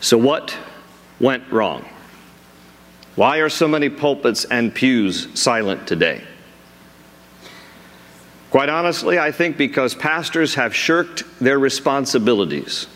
So, 0.00 0.18
what 0.18 0.56
went 1.18 1.50
wrong? 1.50 1.88
Why 3.16 3.38
are 3.38 3.48
so 3.48 3.68
many 3.68 3.88
pulpits 3.88 4.44
and 4.44 4.74
pews 4.74 5.28
silent 5.38 5.86
today? 5.86 6.22
Quite 8.50 8.68
honestly, 8.68 9.18
I 9.18 9.32
think 9.32 9.56
because 9.56 9.94
pastors 9.94 10.54
have 10.54 10.74
shirked 10.74 11.24
their 11.40 11.58
responsibilities, 11.58 12.86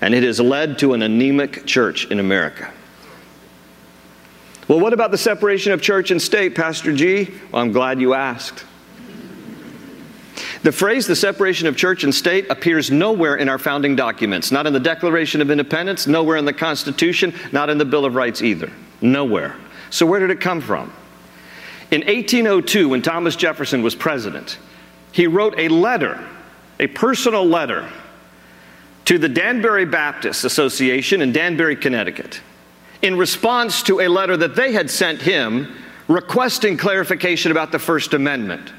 and 0.00 0.14
it 0.14 0.22
has 0.22 0.40
led 0.40 0.78
to 0.78 0.94
an 0.94 1.02
anemic 1.02 1.66
church 1.66 2.06
in 2.10 2.18
America. 2.18 2.72
Well, 4.66 4.80
what 4.80 4.94
about 4.94 5.10
the 5.10 5.18
separation 5.18 5.72
of 5.72 5.82
church 5.82 6.10
and 6.10 6.20
state, 6.20 6.54
Pastor 6.54 6.92
G? 6.94 7.30
Well, 7.52 7.62
I'm 7.62 7.72
glad 7.72 8.00
you 8.00 8.14
asked. 8.14 8.64
The 10.62 10.72
phrase 10.72 11.06
the 11.06 11.14
separation 11.14 11.66
of 11.66 11.76
church 11.76 12.04
and 12.04 12.14
state 12.14 12.46
appears 12.48 12.90
nowhere 12.90 13.36
in 13.36 13.50
our 13.50 13.58
founding 13.58 13.94
documents, 13.94 14.50
not 14.50 14.66
in 14.66 14.72
the 14.72 14.80
Declaration 14.80 15.42
of 15.42 15.50
Independence, 15.50 16.06
nowhere 16.06 16.38
in 16.38 16.46
the 16.46 16.54
Constitution, 16.54 17.34
not 17.52 17.68
in 17.68 17.76
the 17.76 17.84
Bill 17.84 18.06
of 18.06 18.14
Rights 18.14 18.40
either. 18.40 18.72
Nowhere. 19.02 19.54
So, 19.90 20.06
where 20.06 20.20
did 20.20 20.30
it 20.30 20.40
come 20.40 20.62
from? 20.62 20.90
In 21.90 22.00
1802, 22.00 22.88
when 22.88 23.02
Thomas 23.02 23.36
Jefferson 23.36 23.82
was 23.82 23.94
president, 23.94 24.58
he 25.12 25.26
wrote 25.26 25.54
a 25.58 25.68
letter, 25.68 26.26
a 26.80 26.86
personal 26.86 27.44
letter, 27.44 27.86
to 29.04 29.18
the 29.18 29.28
Danbury 29.28 29.84
Baptist 29.84 30.44
Association 30.44 31.20
in 31.20 31.32
Danbury, 31.32 31.76
Connecticut 31.76 32.40
in 33.04 33.18
response 33.18 33.82
to 33.82 34.00
a 34.00 34.08
letter 34.08 34.34
that 34.34 34.56
they 34.56 34.72
had 34.72 34.90
sent 34.90 35.20
him 35.20 35.76
requesting 36.08 36.78
clarification 36.78 37.52
about 37.52 37.70
the 37.70 37.78
First 37.78 38.14
Amendment. 38.14 38.72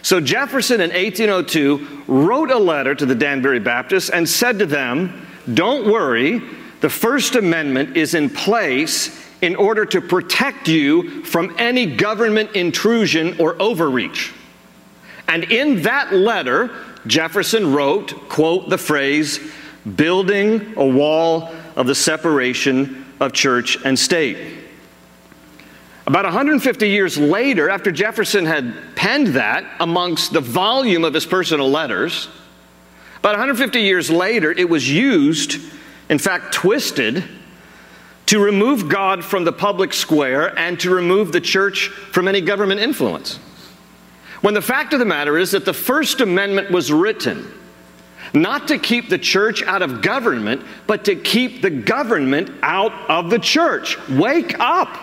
So 0.00 0.20
Jefferson 0.22 0.80
in 0.80 0.88
1802 0.90 2.04
wrote 2.06 2.50
a 2.50 2.58
letter 2.58 2.94
to 2.94 3.04
the 3.04 3.14
Danbury 3.14 3.60
Baptists 3.60 4.08
and 4.08 4.26
said 4.26 4.58
to 4.60 4.66
them, 4.66 5.26
Don't 5.52 5.86
worry, 5.86 6.40
the 6.80 6.88
First 6.88 7.34
Amendment 7.34 7.94
is 7.94 8.14
in 8.14 8.30
place 8.30 9.22
in 9.42 9.54
order 9.54 9.84
to 9.84 10.00
protect 10.00 10.66
you 10.66 11.22
from 11.24 11.54
any 11.58 11.84
government 11.84 12.56
intrusion 12.56 13.38
or 13.38 13.60
overreach. 13.60 14.32
And 15.28 15.44
in 15.44 15.82
that 15.82 16.14
letter, 16.14 16.70
Jefferson 17.06 17.74
wrote, 17.74 18.30
quote, 18.30 18.70
the 18.70 18.78
phrase, 18.78 19.40
building 19.96 20.72
a 20.78 20.86
wall 20.86 21.50
of 21.76 21.86
the 21.86 21.94
separation 21.94 23.04
of 23.20 23.32
church 23.32 23.78
and 23.84 23.98
state. 23.98 24.58
About 26.06 26.24
150 26.24 26.88
years 26.88 27.18
later, 27.18 27.68
after 27.68 27.92
Jefferson 27.92 28.46
had 28.46 28.74
penned 28.96 29.28
that 29.28 29.64
amongst 29.78 30.32
the 30.32 30.40
volume 30.40 31.04
of 31.04 31.12
his 31.12 31.26
personal 31.26 31.70
letters, 31.70 32.28
about 33.18 33.32
150 33.32 33.80
years 33.80 34.10
later, 34.10 34.50
it 34.52 34.68
was 34.68 34.90
used, 34.90 35.60
in 36.08 36.18
fact, 36.18 36.54
twisted, 36.54 37.24
to 38.26 38.38
remove 38.38 38.88
God 38.88 39.24
from 39.24 39.44
the 39.44 39.52
public 39.52 39.92
square 39.92 40.56
and 40.58 40.78
to 40.80 40.90
remove 40.90 41.32
the 41.32 41.40
church 41.40 41.88
from 41.88 42.28
any 42.28 42.40
government 42.40 42.80
influence. 42.80 43.36
When 44.40 44.54
the 44.54 44.62
fact 44.62 44.92
of 44.92 44.98
the 44.98 45.04
matter 45.04 45.36
is 45.36 45.50
that 45.50 45.64
the 45.64 45.74
First 45.74 46.20
Amendment 46.20 46.70
was 46.70 46.92
written 46.92 47.52
not 48.34 48.68
to 48.68 48.78
keep 48.78 49.08
the 49.08 49.18
church 49.18 49.62
out 49.62 49.82
of 49.82 50.02
government, 50.02 50.62
but 50.86 51.04
to 51.06 51.16
keep 51.16 51.62
the 51.62 51.70
government 51.70 52.50
out 52.62 52.92
of 53.10 53.30
the 53.30 53.38
church. 53.38 53.96
Wake 54.08 54.58
up! 54.58 54.96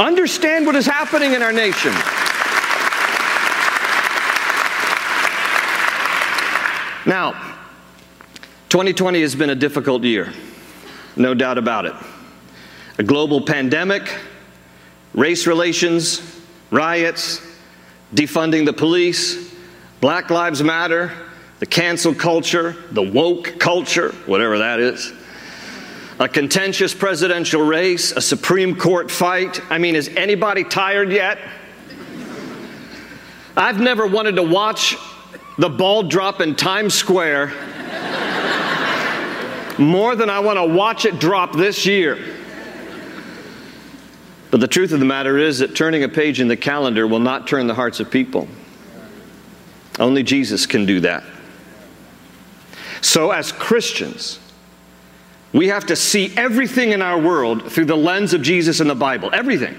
Understand 0.00 0.64
what 0.66 0.76
is 0.76 0.86
happening 0.86 1.32
in 1.32 1.42
our 1.42 1.52
nation. 1.52 1.92
Now, 7.04 7.32
2020 8.68 9.22
has 9.22 9.34
been 9.34 9.50
a 9.50 9.54
difficult 9.54 10.04
year, 10.04 10.32
no 11.16 11.34
doubt 11.34 11.58
about 11.58 11.86
it. 11.86 11.94
A 12.98 13.02
global 13.02 13.40
pandemic, 13.40 14.14
race 15.14 15.46
relations, 15.46 16.20
riots, 16.70 17.40
defunding 18.14 18.66
the 18.66 18.72
police, 18.72 19.54
Black 20.00 20.30
Lives 20.30 20.62
Matter, 20.62 21.12
the 21.58 21.66
cancel 21.66 22.14
culture, 22.14 22.76
the 22.92 23.02
woke 23.02 23.58
culture, 23.58 24.12
whatever 24.26 24.58
that 24.58 24.80
is 24.80 25.12
a 26.20 26.28
contentious 26.28 26.94
presidential 26.94 27.62
race, 27.62 28.10
a 28.12 28.20
Supreme 28.20 28.74
Court 28.74 29.10
fight. 29.10 29.60
I 29.70 29.78
mean, 29.78 29.94
is 29.94 30.08
anybody 30.08 30.64
tired 30.64 31.12
yet? 31.12 31.38
I've 33.56 33.80
never 33.80 34.06
wanted 34.06 34.36
to 34.36 34.42
watch 34.42 34.96
the 35.58 35.68
ball 35.68 36.02
drop 36.02 36.40
in 36.40 36.56
Times 36.56 36.94
Square 36.94 37.52
more 39.78 40.16
than 40.16 40.28
I 40.28 40.40
want 40.40 40.58
to 40.58 40.66
watch 40.66 41.04
it 41.04 41.20
drop 41.20 41.54
this 41.54 41.86
year. 41.86 42.18
But 44.50 44.60
the 44.60 44.68
truth 44.68 44.92
of 44.92 44.98
the 44.98 45.06
matter 45.06 45.38
is 45.38 45.60
that 45.60 45.76
turning 45.76 46.02
a 46.02 46.08
page 46.08 46.40
in 46.40 46.48
the 46.48 46.56
calendar 46.56 47.06
will 47.06 47.18
not 47.20 47.46
turn 47.46 47.68
the 47.68 47.74
hearts 47.74 48.00
of 48.00 48.10
people. 48.10 48.48
Only 50.00 50.24
Jesus 50.24 50.66
can 50.66 50.84
do 50.84 51.00
that. 51.00 51.22
So, 53.00 53.30
as 53.30 53.52
Christians, 53.52 54.38
we 55.52 55.68
have 55.68 55.86
to 55.86 55.96
see 55.96 56.32
everything 56.36 56.92
in 56.92 57.02
our 57.02 57.18
world 57.18 57.72
through 57.72 57.86
the 57.86 57.96
lens 57.96 58.34
of 58.34 58.42
Jesus 58.42 58.80
and 58.80 58.90
the 58.90 58.94
Bible. 58.94 59.30
Everything. 59.32 59.76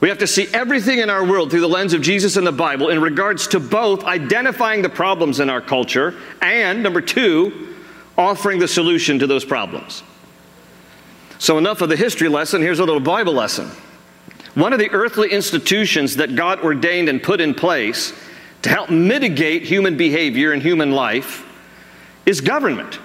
We 0.00 0.10
have 0.10 0.18
to 0.18 0.26
see 0.26 0.46
everything 0.52 0.98
in 0.98 1.08
our 1.08 1.24
world 1.24 1.50
through 1.50 1.62
the 1.62 1.68
lens 1.68 1.94
of 1.94 2.02
Jesus 2.02 2.36
and 2.36 2.46
the 2.46 2.52
Bible 2.52 2.90
in 2.90 3.00
regards 3.00 3.48
to 3.48 3.60
both 3.60 4.04
identifying 4.04 4.82
the 4.82 4.90
problems 4.90 5.40
in 5.40 5.48
our 5.48 5.62
culture 5.62 6.14
and, 6.42 6.82
number 6.82 7.00
two, 7.00 7.74
offering 8.18 8.58
the 8.58 8.68
solution 8.68 9.18
to 9.18 9.26
those 9.26 9.44
problems. 9.44 10.02
So, 11.38 11.56
enough 11.56 11.80
of 11.80 11.88
the 11.88 11.96
history 11.96 12.28
lesson, 12.28 12.60
here's 12.60 12.78
a 12.78 12.84
little 12.84 13.00
Bible 13.00 13.32
lesson. 13.32 13.70
One 14.54 14.72
of 14.72 14.78
the 14.78 14.90
earthly 14.90 15.30
institutions 15.32 16.16
that 16.16 16.34
God 16.34 16.60
ordained 16.60 17.08
and 17.08 17.22
put 17.22 17.40
in 17.40 17.54
place 17.54 18.12
to 18.62 18.68
help 18.68 18.90
mitigate 18.90 19.62
human 19.62 19.96
behavior 19.96 20.52
and 20.52 20.62
human 20.62 20.92
life 20.92 21.45
is 22.26 22.40
government. 22.40 22.98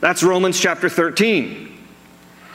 That's 0.00 0.22
Romans 0.22 0.58
chapter 0.58 0.88
13. 0.88 1.68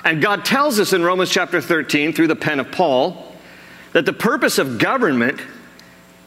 And 0.03 0.21
God 0.21 0.43
tells 0.43 0.79
us 0.79 0.93
in 0.93 1.03
Romans 1.03 1.29
chapter 1.29 1.61
13, 1.61 2.13
through 2.13 2.27
the 2.27 2.35
pen 2.35 2.59
of 2.59 2.71
Paul, 2.71 3.33
that 3.93 4.05
the 4.05 4.13
purpose 4.13 4.57
of 4.57 4.77
government 4.77 5.39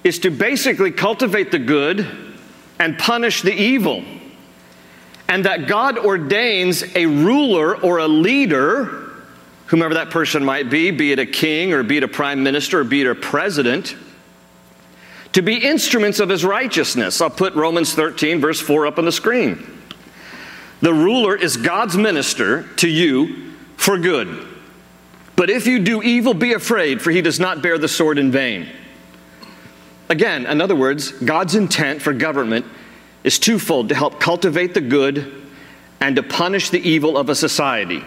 is 0.05 0.21
to 0.21 0.31
basically 0.31 0.91
cultivate 0.91 1.51
the 1.51 1.59
good 1.59 2.07
and 2.79 2.99
punish 2.99 3.43
the 3.43 3.53
evil. 3.53 4.05
And 5.29 5.45
that 5.45 5.66
God 5.66 5.99
ordains 5.99 6.83
a 6.97 7.07
ruler 7.07 7.77
or 7.77 7.99
a 7.99 8.09
leader, 8.09 9.12
whomever 9.66 9.95
that 9.95 10.11
person 10.11 10.45
might 10.45 10.71
be, 10.71 10.91
be 10.91 11.12
it 11.12 11.19
a 11.19 11.27
king 11.27 11.73
or 11.73 11.83
be 11.83 11.99
it 11.99 12.05
a 12.05 12.09
prime 12.09 12.43
minister 12.43 12.81
or 12.81 12.85
be 12.85 13.03
it 13.03 13.07
a 13.07 13.14
president, 13.14 13.95
to 15.39 15.43
be 15.43 15.57
instruments 15.57 16.18
of 16.18 16.28
his 16.28 16.45
righteousness. 16.45 17.20
I'll 17.20 17.30
put 17.30 17.55
Romans 17.55 17.95
13, 17.95 18.41
verse 18.41 18.61
4 18.61 18.89
up 18.89 18.99
on 18.99 19.05
the 19.05 19.12
screen. 19.12 19.64
The 20.80 20.93
ruler 20.93 21.36
is 21.36 21.57
God's 21.57 21.97
minister 21.97 22.64
to 22.78 22.89
you 22.89 23.53
for 23.76 23.99
good. 23.99 24.49
But 25.36 25.49
if 25.49 25.68
you 25.68 25.78
do 25.78 26.03
evil, 26.03 26.34
be 26.34 26.55
afraid, 26.55 27.01
for 27.01 27.12
he 27.12 27.22
does 27.22 27.39
not 27.39 27.62
bear 27.62 27.78
the 27.78 27.86
sword 27.86 28.18
in 28.18 28.32
vain. 28.32 28.68
Again, 30.09 30.45
in 30.45 30.61
other 30.61 30.74
words, 30.74 31.12
God's 31.12 31.55
intent 31.55 32.03
for 32.03 32.12
government 32.12 32.66
is 33.22 33.39
twofold 33.39 33.91
to 33.91 33.95
help 33.95 34.18
cultivate 34.18 34.74
the 34.74 34.80
good 34.80 35.32
and 36.01 36.16
to 36.16 36.24
punish 36.24 36.70
the 36.70 36.80
evil 36.80 37.16
of 37.16 37.28
a 37.28 37.36
society. 37.36 38.05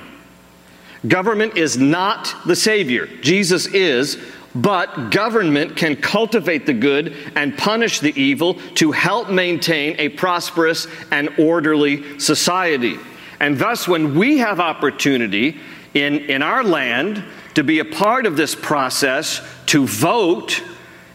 Government 1.07 1.55
is 1.55 1.77
not 1.77 2.35
the 2.45 2.57
Savior, 2.57 3.07
Jesus 3.21 3.67
is, 3.67 4.21
but 4.53 5.11
government 5.11 5.75
can 5.75 5.95
cultivate 5.95 6.65
the 6.65 6.73
good 6.73 7.15
and 7.35 7.57
punish 7.57 7.99
the 7.99 8.19
evil 8.19 8.55
to 8.75 8.91
help 8.91 9.29
maintain 9.29 9.95
a 9.97 10.09
prosperous 10.09 10.87
and 11.11 11.29
orderly 11.37 12.19
society. 12.19 12.97
And 13.39 13.57
thus, 13.57 13.87
when 13.87 14.15
we 14.15 14.37
have 14.39 14.59
opportunity 14.59 15.59
in, 15.93 16.19
in 16.29 16.41
our 16.41 16.63
land 16.63 17.23
to 17.55 17.63
be 17.63 17.79
a 17.79 17.85
part 17.85 18.25
of 18.25 18.37
this 18.37 18.55
process, 18.55 19.41
to 19.67 19.85
vote 19.87 20.61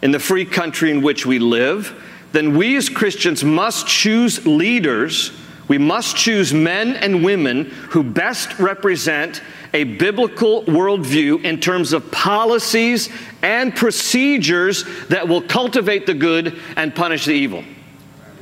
in 0.03 0.11
the 0.11 0.18
free 0.18 0.45
country 0.45 0.91
in 0.91 1.03
which 1.03 1.26
we 1.26 1.39
live, 1.39 2.03
then 2.32 2.57
we 2.57 2.76
as 2.76 2.89
Christians 2.89 3.45
must 3.45 3.87
choose 3.87 4.47
leaders. 4.47 5.32
We 5.68 5.78
must 5.78 6.16
choose 6.16 6.53
men 6.53 6.97
and 6.97 7.24
women 7.24 7.66
who 7.91 8.03
best 8.03 8.59
represent 8.59 9.41
a 9.77 9.85
biblical 9.85 10.62
worldview 10.64 11.45
in 11.45 11.61
terms 11.61 11.93
of 11.93 12.11
policies 12.11 13.11
and 13.43 13.77
procedures 13.77 14.85
that 15.09 15.29
will 15.29 15.43
cultivate 15.43 16.07
the 16.07 16.14
good 16.14 16.59
and 16.77 16.95
punish 16.95 17.27
the 17.27 17.35
evil. 17.35 17.62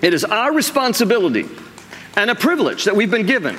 It 0.00 0.14
is 0.14 0.24
our 0.24 0.52
responsibility 0.52 1.48
and 2.16 2.30
a 2.30 2.36
privilege 2.36 2.84
that 2.84 2.94
we've 2.94 3.10
been 3.10 3.26
given. 3.26 3.56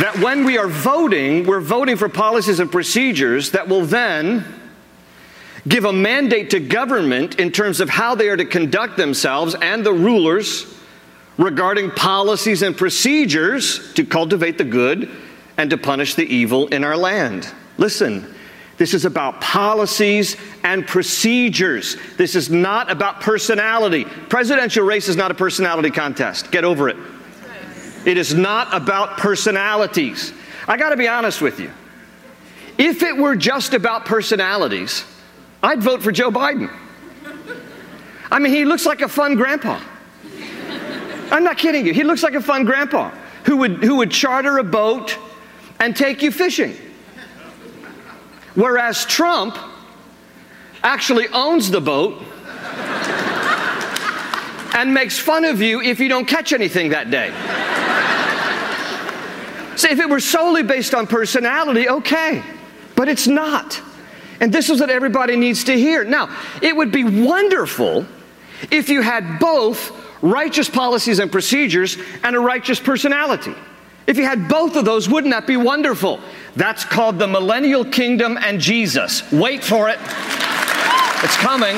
That 0.00 0.18
when 0.20 0.44
we 0.44 0.58
are 0.58 0.66
voting, 0.66 1.46
we're 1.46 1.60
voting 1.60 1.96
for 1.96 2.08
policies 2.08 2.58
and 2.58 2.72
procedures 2.72 3.52
that 3.52 3.68
will 3.68 3.84
then 3.84 4.44
give 5.68 5.84
a 5.84 5.92
mandate 5.92 6.50
to 6.50 6.58
government 6.58 7.38
in 7.38 7.52
terms 7.52 7.78
of 7.78 7.88
how 7.88 8.16
they 8.16 8.28
are 8.28 8.36
to 8.36 8.44
conduct 8.44 8.96
themselves 8.96 9.54
and 9.54 9.86
the 9.86 9.92
rulers 9.92 10.81
regarding 11.38 11.90
policies 11.90 12.62
and 12.62 12.76
procedures 12.76 13.92
to 13.94 14.04
cultivate 14.04 14.58
the 14.58 14.64
good 14.64 15.10
and 15.56 15.70
to 15.70 15.78
punish 15.78 16.14
the 16.14 16.24
evil 16.24 16.66
in 16.68 16.84
our 16.84 16.96
land. 16.96 17.52
Listen, 17.78 18.34
this 18.78 18.94
is 18.94 19.04
about 19.04 19.40
policies 19.40 20.36
and 20.64 20.86
procedures. 20.86 21.96
This 22.16 22.34
is 22.34 22.50
not 22.50 22.90
about 22.90 23.20
personality. 23.20 24.04
Presidential 24.04 24.84
race 24.84 25.08
is 25.08 25.16
not 25.16 25.30
a 25.30 25.34
personality 25.34 25.90
contest. 25.90 26.50
Get 26.50 26.64
over 26.64 26.88
it. 26.88 26.96
It 28.04 28.18
is 28.18 28.34
not 28.34 28.74
about 28.74 29.18
personalities. 29.18 30.32
I 30.66 30.76
got 30.76 30.90
to 30.90 30.96
be 30.96 31.06
honest 31.06 31.40
with 31.40 31.60
you. 31.60 31.70
If 32.78 33.02
it 33.02 33.16
were 33.16 33.36
just 33.36 33.74
about 33.74 34.04
personalities, 34.04 35.04
I'd 35.62 35.82
vote 35.82 36.02
for 36.02 36.10
Joe 36.10 36.30
Biden. 36.30 36.74
I 38.30 38.38
mean, 38.38 38.52
he 38.52 38.64
looks 38.64 38.86
like 38.86 39.02
a 39.02 39.08
fun 39.08 39.36
grandpa. 39.36 39.80
I'm 41.32 41.44
not 41.44 41.56
kidding 41.56 41.86
you. 41.86 41.94
He 41.94 42.04
looks 42.04 42.22
like 42.22 42.34
a 42.34 42.42
fun 42.42 42.66
grandpa 42.66 43.10
who 43.44 43.56
would, 43.56 43.82
who 43.82 43.96
would 43.96 44.10
charter 44.10 44.58
a 44.58 44.64
boat 44.64 45.18
and 45.80 45.96
take 45.96 46.22
you 46.22 46.30
fishing. 46.30 46.76
Whereas 48.54 49.06
Trump 49.06 49.56
actually 50.82 51.28
owns 51.28 51.70
the 51.70 51.80
boat 51.80 52.22
and 54.74 54.92
makes 54.92 55.18
fun 55.18 55.46
of 55.46 55.62
you 55.62 55.80
if 55.80 56.00
you 56.00 56.08
don't 56.08 56.26
catch 56.26 56.52
anything 56.52 56.90
that 56.90 57.10
day. 57.10 57.30
See, 59.76 59.88
if 59.88 59.98
it 60.00 60.10
were 60.10 60.20
solely 60.20 60.62
based 60.62 60.94
on 60.94 61.06
personality, 61.06 61.88
okay, 61.88 62.42
but 62.94 63.08
it's 63.08 63.26
not. 63.26 63.80
And 64.40 64.52
this 64.52 64.68
is 64.68 64.80
what 64.80 64.90
everybody 64.90 65.36
needs 65.36 65.64
to 65.64 65.72
hear. 65.72 66.04
Now, 66.04 66.36
it 66.60 66.76
would 66.76 66.92
be 66.92 67.04
wonderful 67.04 68.04
if 68.70 68.90
you 68.90 69.00
had 69.00 69.38
both 69.38 70.01
righteous 70.22 70.70
policies 70.70 71.18
and 71.18 71.30
procedures, 71.30 71.98
and 72.22 72.34
a 72.34 72.40
righteous 72.40 72.80
personality. 72.80 73.54
If 74.06 74.16
you 74.16 74.24
had 74.24 74.48
both 74.48 74.76
of 74.76 74.84
those, 74.84 75.08
wouldn't 75.08 75.32
that 75.32 75.46
be 75.46 75.56
wonderful? 75.56 76.20
That's 76.56 76.84
called 76.84 77.18
the 77.18 77.26
millennial 77.26 77.84
kingdom 77.84 78.38
and 78.40 78.60
Jesus. 78.60 79.30
Wait 79.30 79.62
for 79.62 79.88
it. 79.88 79.98
It's 81.22 81.36
coming. 81.36 81.76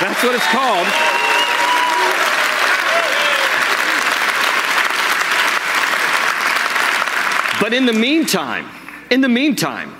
That's 0.00 0.22
what 0.22 0.34
it's 0.34 0.46
called. 0.46 0.86
But 7.60 7.72
in 7.72 7.86
the 7.86 7.92
meantime, 7.92 8.68
in 9.10 9.20
the 9.20 9.28
meantime, 9.28 9.94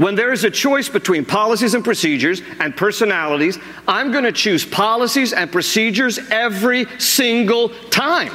when 0.00 0.14
there 0.14 0.32
is 0.32 0.44
a 0.44 0.50
choice 0.50 0.88
between 0.88 1.26
policies 1.26 1.74
and 1.74 1.84
procedures 1.84 2.40
and 2.58 2.74
personalities, 2.74 3.58
I'm 3.86 4.10
going 4.10 4.24
to 4.24 4.32
choose 4.32 4.64
policies 4.64 5.34
and 5.34 5.52
procedures 5.52 6.18
every 6.30 6.86
single 6.98 7.68
time. 7.90 8.32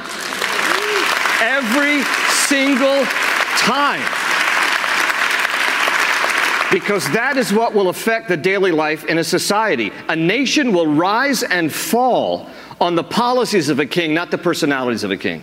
Every 1.40 2.04
single 2.30 3.04
time. 3.58 4.00
Because 6.70 7.10
that 7.10 7.34
is 7.36 7.52
what 7.52 7.74
will 7.74 7.88
affect 7.88 8.28
the 8.28 8.36
daily 8.36 8.70
life 8.70 9.04
in 9.06 9.18
a 9.18 9.24
society. 9.24 9.90
A 10.08 10.14
nation 10.14 10.72
will 10.72 10.86
rise 10.86 11.42
and 11.42 11.72
fall 11.72 12.48
on 12.80 12.94
the 12.94 13.02
policies 13.02 13.70
of 13.70 13.80
a 13.80 13.86
king, 13.86 14.14
not 14.14 14.30
the 14.30 14.38
personalities 14.38 15.02
of 15.02 15.10
a 15.10 15.16
king. 15.16 15.42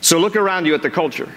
So 0.00 0.18
look 0.18 0.34
around 0.34 0.66
you 0.66 0.74
at 0.74 0.82
the 0.82 0.90
culture. 0.90 1.32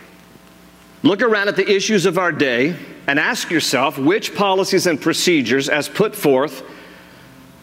Look 1.03 1.21
around 1.21 1.49
at 1.49 1.57
the 1.57 1.69
issues 1.69 2.05
of 2.05 2.17
our 2.17 2.31
day 2.31 2.75
and 3.07 3.19
ask 3.19 3.51
yourself 3.51 3.97
which 3.97 4.33
policies 4.33 4.87
and 4.87 4.99
procedures, 4.99 5.67
as 5.67 5.89
put 5.89 6.15
forth 6.15 6.63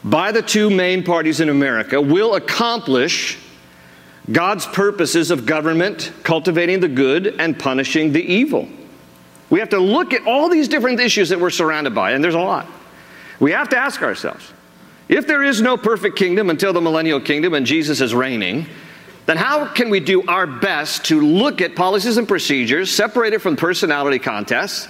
by 0.05 0.30
the 0.30 0.43
two 0.43 0.68
main 0.68 1.03
parties 1.03 1.41
in 1.41 1.49
America, 1.49 2.01
will 2.01 2.34
accomplish 2.34 3.38
God's 4.30 4.66
purposes 4.66 5.30
of 5.30 5.47
government, 5.47 6.12
cultivating 6.22 6.80
the 6.80 6.88
good 6.88 7.34
and 7.41 7.59
punishing 7.59 8.12
the 8.12 8.22
evil. 8.22 8.68
We 9.49 9.59
have 9.59 9.70
to 9.70 9.80
look 9.80 10.12
at 10.12 10.26
all 10.26 10.51
these 10.51 10.68
different 10.68 11.01
issues 11.01 11.30
that 11.30 11.41
we're 11.41 11.51
surrounded 11.51 11.95
by, 11.95 12.12
and 12.12 12.22
there's 12.22 12.34
a 12.34 12.41
lot. 12.41 12.66
We 13.41 13.53
have 13.53 13.70
to 13.70 13.78
ask 13.78 14.03
ourselves 14.03 14.53
if 15.09 15.26
there 15.26 15.43
is 15.43 15.61
no 15.62 15.76
perfect 15.76 16.16
kingdom 16.16 16.51
until 16.51 16.72
the 16.72 16.80
millennial 16.80 17.20
kingdom 17.20 17.55
and 17.55 17.66
Jesus 17.66 18.01
is 18.03 18.14
reigning, 18.14 18.66
then 19.26 19.36
how 19.36 19.66
can 19.66 19.90
we 19.90 20.00
do 20.00 20.26
our 20.26 20.46
best 20.46 21.04
to 21.06 21.20
look 21.20 21.60
at 21.60 21.76
policies 21.76 22.16
and 22.16 22.26
procedures 22.26 22.90
separated 22.90 23.40
from 23.40 23.56
personality 23.56 24.18
contests 24.18 24.88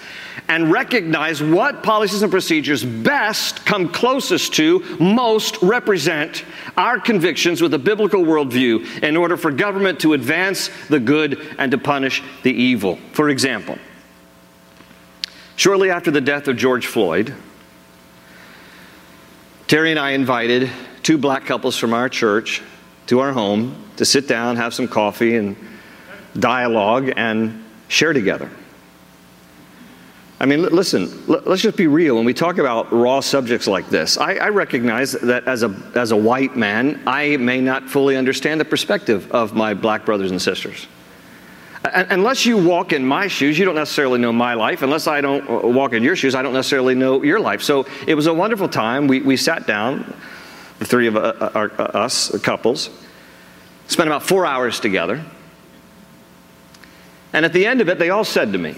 and 0.48 0.72
recognize 0.72 1.42
what 1.42 1.82
policies 1.82 2.22
and 2.22 2.30
procedures 2.30 2.84
best 2.84 3.64
come 3.66 3.88
closest 3.88 4.54
to, 4.54 4.80
most 4.98 5.58
represent 5.62 6.44
our 6.76 6.98
convictions 6.98 7.60
with 7.60 7.74
a 7.74 7.78
biblical 7.78 8.22
worldview 8.24 9.02
in 9.02 9.16
order 9.16 9.36
for 9.36 9.50
government 9.50 10.00
to 10.00 10.14
advance 10.14 10.70
the 10.88 11.00
good 11.00 11.40
and 11.58 11.70
to 11.72 11.78
punish 11.78 12.22
the 12.42 12.52
evil? 12.52 12.98
For 13.12 13.28
example, 13.28 13.78
shortly 15.56 15.90
after 15.90 16.10
the 16.10 16.20
death 16.20 16.48
of 16.48 16.56
George 16.56 16.86
Floyd, 16.86 17.34
Terry 19.66 19.90
and 19.90 20.00
I 20.00 20.12
invited 20.12 20.70
two 21.02 21.18
black 21.18 21.44
couples 21.44 21.76
from 21.76 21.94
our 21.94 22.08
church 22.08 22.62
to 23.06 23.20
our 23.20 23.32
home 23.32 23.76
to 23.96 24.04
sit 24.04 24.28
down, 24.28 24.56
have 24.56 24.74
some 24.74 24.88
coffee, 24.88 25.36
and 25.36 25.56
dialogue 26.38 27.12
and 27.16 27.64
share 27.88 28.12
together. 28.12 28.50
I 30.42 30.46
mean, 30.46 30.62
listen, 30.62 31.26
let's 31.26 31.60
just 31.60 31.76
be 31.76 31.86
real. 31.86 32.16
When 32.16 32.24
we 32.24 32.32
talk 32.32 32.56
about 32.56 32.90
raw 32.92 33.20
subjects 33.20 33.66
like 33.66 33.90
this, 33.90 34.16
I, 34.16 34.36
I, 34.36 34.48
recognize 34.48 35.12
that 35.12 35.46
as 35.46 35.62
a, 35.62 35.92
as 35.94 36.12
a 36.12 36.16
white 36.16 36.56
man, 36.56 37.02
I 37.06 37.36
may 37.36 37.60
not 37.60 37.90
fully 37.90 38.16
understand 38.16 38.58
the 38.58 38.64
perspective 38.64 39.30
of 39.32 39.52
my 39.52 39.74
black 39.74 40.06
brothers 40.06 40.30
and 40.30 40.40
sisters. 40.40 40.86
Unless 41.84 42.46
you 42.46 42.56
walk 42.56 42.94
in 42.94 43.04
my 43.04 43.26
shoes, 43.26 43.58
you 43.58 43.66
don't 43.66 43.74
necessarily 43.74 44.18
know 44.18 44.32
my 44.32 44.54
life. 44.54 44.80
Unless 44.80 45.06
I 45.06 45.20
don't 45.20 45.48
uh, 45.48 45.66
walk 45.68 45.92
in 45.92 46.02
your 46.02 46.16
shoes, 46.16 46.34
I 46.34 46.40
don't 46.40 46.54
necessarily 46.54 46.94
know 46.94 47.22
your 47.22 47.40
life. 47.40 47.62
So 47.62 47.86
it 48.06 48.14
was 48.14 48.26
a 48.26 48.34
wonderful 48.34 48.68
time. 48.68 49.08
We, 49.08 49.20
we 49.20 49.36
sat 49.36 49.66
down, 49.66 50.14
the 50.80 50.86
three 50.86 51.06
of 51.06 51.16
uh, 51.16 51.20
uh, 51.20 51.68
us, 51.94 52.36
couples, 52.40 52.88
spent 53.86 54.08
about 54.08 54.22
four 54.22 54.46
hours 54.46 54.80
together. 54.80 55.22
And 57.32 57.44
at 57.44 57.52
the 57.52 57.66
end 57.66 57.80
of 57.80 57.88
it, 57.88 57.98
they 57.98 58.10
all 58.10 58.24
said 58.24 58.52
to 58.54 58.58
me, 58.58 58.74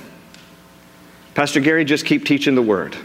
Pastor 1.35 1.61
Gary, 1.61 1.85
just 1.85 2.05
keep 2.05 2.27
teaching 2.27 2.57
the 2.57 2.61
word. 2.61 2.97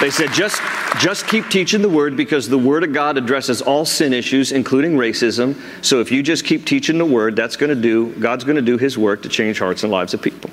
They 0.00 0.10
said, 0.10 0.32
just, 0.32 0.62
just 1.00 1.26
keep 1.26 1.48
teaching 1.48 1.82
the 1.82 1.88
word 1.88 2.16
because 2.16 2.48
the 2.48 2.56
word 2.56 2.84
of 2.84 2.92
God 2.92 3.18
addresses 3.18 3.60
all 3.60 3.84
sin 3.84 4.12
issues, 4.12 4.52
including 4.52 4.92
racism. 4.92 5.60
So 5.84 6.00
if 6.00 6.12
you 6.12 6.22
just 6.22 6.44
keep 6.44 6.64
teaching 6.64 6.96
the 6.96 7.04
word, 7.04 7.34
that's 7.34 7.56
going 7.56 7.74
to 7.74 7.82
do, 7.82 8.12
God's 8.20 8.44
going 8.44 8.56
to 8.56 8.62
do 8.62 8.78
his 8.78 8.96
work 8.96 9.22
to 9.22 9.28
change 9.28 9.58
hearts 9.58 9.82
and 9.82 9.90
lives 9.90 10.14
of 10.14 10.22
people. 10.22 10.50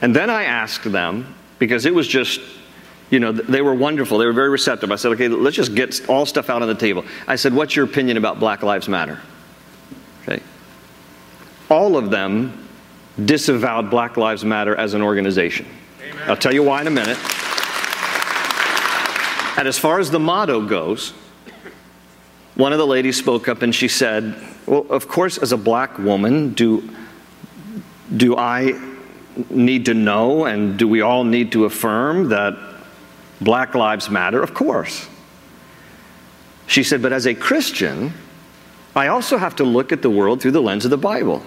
And 0.00 0.14
then 0.14 0.30
I 0.30 0.44
asked 0.44 0.90
them, 0.90 1.34
because 1.58 1.86
it 1.86 1.94
was 1.94 2.06
just, 2.06 2.40
you 3.10 3.20
know, 3.20 3.32
they 3.32 3.62
were 3.62 3.74
wonderful. 3.74 4.18
They 4.18 4.26
were 4.26 4.32
very 4.32 4.48
receptive. 4.48 4.90
I 4.92 4.96
said, 4.96 5.12
okay, 5.12 5.28
let's 5.28 5.56
just 5.56 5.74
get 5.74 6.08
all 6.08 6.26
stuff 6.26 6.50
out 6.50 6.62
on 6.62 6.68
the 6.68 6.74
table. 6.74 7.04
I 7.26 7.36
said, 7.36 7.52
what's 7.54 7.74
your 7.74 7.84
opinion 7.84 8.16
about 8.16 8.38
Black 8.38 8.62
Lives 8.62 8.88
Matter? 8.88 9.20
Okay. 10.22 10.42
All 11.70 11.96
of 11.96 12.10
them 12.10 12.68
disavowed 13.24 13.90
Black 13.90 14.16
Lives 14.16 14.44
Matter 14.44 14.76
as 14.76 14.94
an 14.94 15.02
organization. 15.02 15.66
Amen. 16.00 16.30
I'll 16.30 16.36
tell 16.36 16.54
you 16.54 16.62
why 16.62 16.80
in 16.80 16.86
a 16.86 16.90
minute. 16.90 17.18
And 19.58 19.66
as 19.66 19.76
far 19.76 19.98
as 19.98 20.10
the 20.10 20.20
motto 20.20 20.64
goes, 20.64 21.12
one 22.54 22.72
of 22.72 22.78
the 22.78 22.86
ladies 22.86 23.16
spoke 23.16 23.48
up 23.48 23.62
and 23.62 23.74
she 23.74 23.88
said, 23.88 24.36
Well, 24.66 24.86
of 24.88 25.08
course, 25.08 25.38
as 25.38 25.50
a 25.50 25.56
black 25.56 25.98
woman, 25.98 26.54
do, 26.54 26.88
do 28.16 28.36
I 28.36 28.80
need 29.50 29.86
to 29.86 29.94
know 29.94 30.44
and 30.44 30.78
do 30.78 30.88
we 30.88 31.00
all 31.00 31.24
need 31.24 31.52
to 31.52 31.64
affirm 31.64 32.28
that 32.30 32.56
Black 33.40 33.74
Lives 33.74 34.10
Matter? 34.10 34.42
Of 34.42 34.54
course. 34.54 35.08
She 36.66 36.82
said, 36.82 37.00
but 37.00 37.12
as 37.12 37.26
a 37.26 37.34
Christian, 37.34 38.12
I 38.94 39.08
also 39.08 39.38
have 39.38 39.56
to 39.56 39.64
look 39.64 39.92
at 39.92 40.02
the 40.02 40.10
world 40.10 40.42
through 40.42 40.50
the 40.50 40.62
lens 40.62 40.84
of 40.84 40.90
the 40.90 40.98
Bible. 40.98 41.42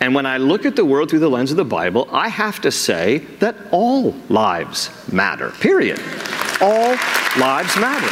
And 0.00 0.14
when 0.14 0.26
I 0.26 0.36
look 0.36 0.64
at 0.64 0.76
the 0.76 0.84
world 0.84 1.10
through 1.10 1.18
the 1.18 1.28
lens 1.28 1.50
of 1.50 1.56
the 1.56 1.64
Bible, 1.64 2.08
I 2.12 2.28
have 2.28 2.60
to 2.60 2.70
say 2.70 3.18
that 3.40 3.56
all 3.72 4.14
lives 4.28 4.90
matter, 5.12 5.50
period. 5.50 6.00
All 6.60 6.92
lives 7.36 7.76
matter. 7.76 8.08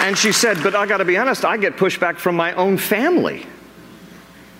And 0.00 0.16
she 0.16 0.30
said, 0.30 0.62
But 0.62 0.76
I 0.76 0.86
got 0.86 0.98
to 0.98 1.04
be 1.04 1.16
honest, 1.16 1.44
I 1.44 1.56
get 1.56 1.76
pushback 1.76 2.16
from 2.16 2.36
my 2.36 2.52
own 2.52 2.78
family 2.78 3.44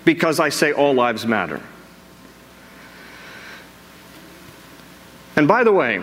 because 0.09 0.41
I 0.41 0.49
say 0.49 0.73
all 0.73 0.95
lives 0.95 1.27
matter. 1.27 1.61
And 5.37 5.47
by 5.47 5.65
the 5.65 5.71
way, 5.71 6.03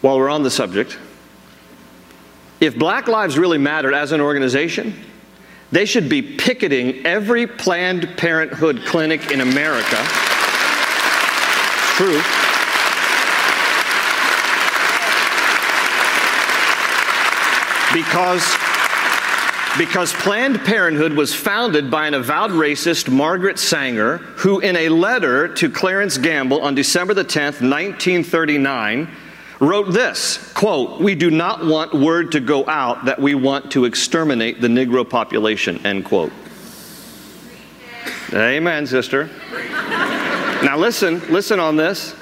while 0.00 0.16
we're 0.16 0.30
on 0.30 0.42
the 0.42 0.50
subject, 0.50 0.98
if 2.60 2.78
Black 2.78 3.08
Lives 3.08 3.36
really 3.36 3.58
mattered 3.58 3.92
as 3.92 4.12
an 4.12 4.22
organization, 4.22 4.94
they 5.70 5.84
should 5.84 6.08
be 6.08 6.22
picketing 6.22 7.04
every 7.04 7.46
Planned 7.46 8.08
Parenthood 8.16 8.86
clinic 8.86 9.30
in 9.30 9.42
America. 9.42 10.02
True. 11.98 12.22
Because 17.92 18.59
because 19.78 20.12
Planned 20.12 20.60
Parenthood 20.60 21.12
was 21.12 21.34
founded 21.34 21.90
by 21.90 22.06
an 22.06 22.14
avowed 22.14 22.50
racist, 22.50 23.08
Margaret 23.08 23.58
Sanger, 23.58 24.18
who, 24.18 24.60
in 24.60 24.76
a 24.76 24.88
letter 24.88 25.48
to 25.54 25.70
Clarence 25.70 26.18
Gamble 26.18 26.60
on 26.60 26.74
December 26.74 27.14
the 27.14 27.24
10th, 27.24 27.60
1939, 27.62 29.08
wrote 29.60 29.92
this 29.92 30.52
quote, 30.54 31.00
We 31.00 31.14
do 31.14 31.30
not 31.30 31.64
want 31.64 31.94
word 31.94 32.32
to 32.32 32.40
go 32.40 32.66
out 32.66 33.04
that 33.04 33.18
we 33.18 33.34
want 33.34 33.70
to 33.72 33.84
exterminate 33.84 34.60
the 34.60 34.68
Negro 34.68 35.08
population, 35.08 35.84
end 35.86 36.04
quote. 36.04 36.32
Amen, 38.32 38.86
sister. 38.86 39.28
Now 40.62 40.76
listen, 40.76 41.20
listen 41.32 41.58
on 41.58 41.76
this. 41.76 42.14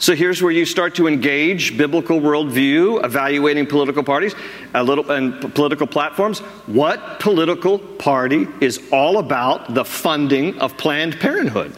So 0.00 0.14
here's 0.14 0.42
where 0.42 0.50
you 0.50 0.64
start 0.64 0.94
to 0.94 1.06
engage 1.06 1.76
biblical 1.76 2.20
worldview, 2.20 3.04
evaluating 3.04 3.66
political 3.66 4.02
parties, 4.02 4.34
a 4.72 4.82
little 4.82 5.10
and 5.10 5.54
political 5.54 5.86
platforms. 5.86 6.38
What 6.66 7.20
political 7.20 7.78
party 7.78 8.48
is 8.62 8.80
all 8.90 9.18
about 9.18 9.74
the 9.74 9.84
funding 9.84 10.58
of 10.58 10.78
Planned 10.78 11.20
Parenthood? 11.20 11.72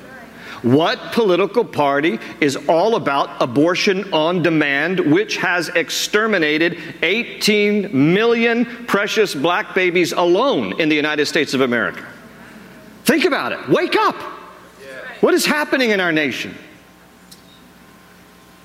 What 0.63 1.11
political 1.11 1.65
party 1.65 2.21
is 2.41 2.57
all 2.69 2.95
about 2.95 3.43
abortion 3.43 4.15
on 4.15 4.41
demand, 4.41 5.01
which 5.01 5.39
has 5.39 5.71
exterminated 5.71 6.79
18 7.03 8.15
million 8.15 8.65
precious 8.87 9.35
black 9.35 9.75
babies 9.75 10.13
alone 10.13 10.81
in 10.81 10.89
the 10.89 10.95
United 10.95 11.27
States 11.27 11.55
of 11.55 11.61
America? 11.61 12.07
Think 13.05 13.25
about 13.25 13.51
it. 13.51 13.69
Wake 13.69 13.97
up. 13.97 14.15
What 15.21 15.35
is 15.35 15.45
happening 15.45 15.91
in 15.91 15.99
our 15.99 16.13
nation? 16.13 16.55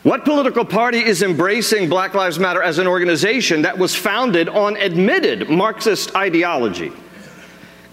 What 0.08 0.24
political 0.24 0.64
party 0.64 1.03
is 1.03 1.22
embracing 1.22 1.89
Black 1.89 2.14
Lives 2.14 2.39
Matter 2.39 2.64
as 2.64 2.80
an 2.80 2.88
organization 2.88 3.64
that 3.64 3.78
was 3.78 3.93
founded 3.93 4.47
on 4.47 4.78
admitted 4.78 5.49
Marxist 5.49 6.16
ideology? 6.16 6.93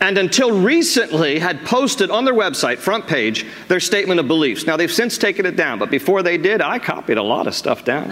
and 0.00 0.16
until 0.18 0.60
recently 0.60 1.40
had 1.40 1.64
posted 1.64 2.10
on 2.10 2.24
their 2.24 2.34
website, 2.34 2.78
front 2.78 3.06
page, 3.08 3.46
their 3.68 3.80
statement 3.80 4.20
of 4.20 4.28
beliefs. 4.28 4.64
Now 4.64 4.76
they've 4.76 4.92
since 4.92 5.18
taken 5.18 5.44
it 5.46 5.56
down, 5.56 5.78
but 5.78 5.90
before 5.90 6.22
they 6.22 6.36
did, 6.36 6.60
I 6.60 6.78
copied 6.78 7.16
a 7.16 7.22
lot 7.22 7.48
of 7.48 7.54
stuff 7.54 7.84
down. 7.84 8.10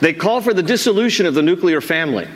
they 0.00 0.12
call 0.12 0.42
for 0.42 0.52
the 0.52 0.62
dissolution 0.62 1.24
of 1.24 1.34
the 1.34 1.42
nuclear 1.42 1.80
family 1.80 2.28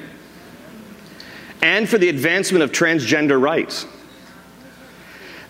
and 1.62 1.86
for 1.86 1.98
the 1.98 2.08
advancement 2.08 2.62
of 2.62 2.70
transgender 2.72 3.38
rights. 3.38 3.84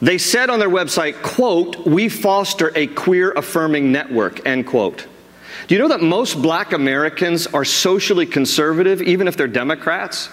They 0.01 0.18
said 0.18 0.49
on 0.49 0.61
their 0.61 0.70
website, 0.70 1.22
quote, 1.22 1.84
we 1.86 2.09
foster 2.09 2.70
a 2.76 2.86
queer 2.86 3.32
affirming 3.32 3.90
network, 3.90 4.46
end 4.46 4.66
quote. 4.66 5.07
Do 5.66 5.74
you 5.74 5.80
know 5.80 5.88
that 5.88 6.01
most 6.01 6.40
black 6.40 6.72
Americans 6.72 7.46
are 7.49 7.64
socially 7.64 8.26
conservative, 8.26 9.03
even 9.03 9.26
if 9.26 9.36
they're 9.36 9.49
Democrats? 9.49 10.30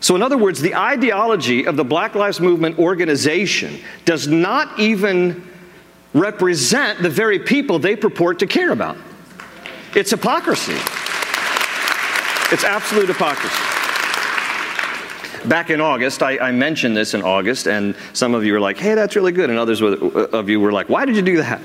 So, 0.00 0.16
in 0.16 0.22
other 0.22 0.38
words, 0.38 0.60
the 0.60 0.74
ideology 0.74 1.66
of 1.66 1.76
the 1.76 1.84
Black 1.84 2.14
Lives 2.14 2.40
Movement 2.40 2.78
organization 2.78 3.80
does 4.04 4.28
not 4.28 4.78
even 4.78 5.46
represent 6.14 7.02
the 7.02 7.10
very 7.10 7.38
people 7.38 7.78
they 7.78 7.96
purport 7.96 8.38
to 8.40 8.46
care 8.46 8.70
about. 8.70 8.96
It's 9.94 10.10
hypocrisy. 10.10 10.76
It's 12.52 12.64
absolute 12.64 13.08
hypocrisy. 13.08 13.79
Back 15.46 15.70
in 15.70 15.80
August, 15.80 16.22
I, 16.22 16.36
I, 16.38 16.52
mentioned 16.52 16.94
this 16.94 17.14
in 17.14 17.22
August, 17.22 17.66
and 17.66 17.96
some 18.12 18.34
of 18.34 18.44
you 18.44 18.52
were 18.52 18.60
like, 18.60 18.76
hey, 18.76 18.94
that's 18.94 19.16
really 19.16 19.32
good. 19.32 19.48
And 19.48 19.58
others 19.58 19.80
of 19.80 20.48
you 20.50 20.60
were 20.60 20.70
like, 20.70 20.90
why 20.90 21.06
did 21.06 21.16
you 21.16 21.22
do 21.22 21.38
that? 21.38 21.62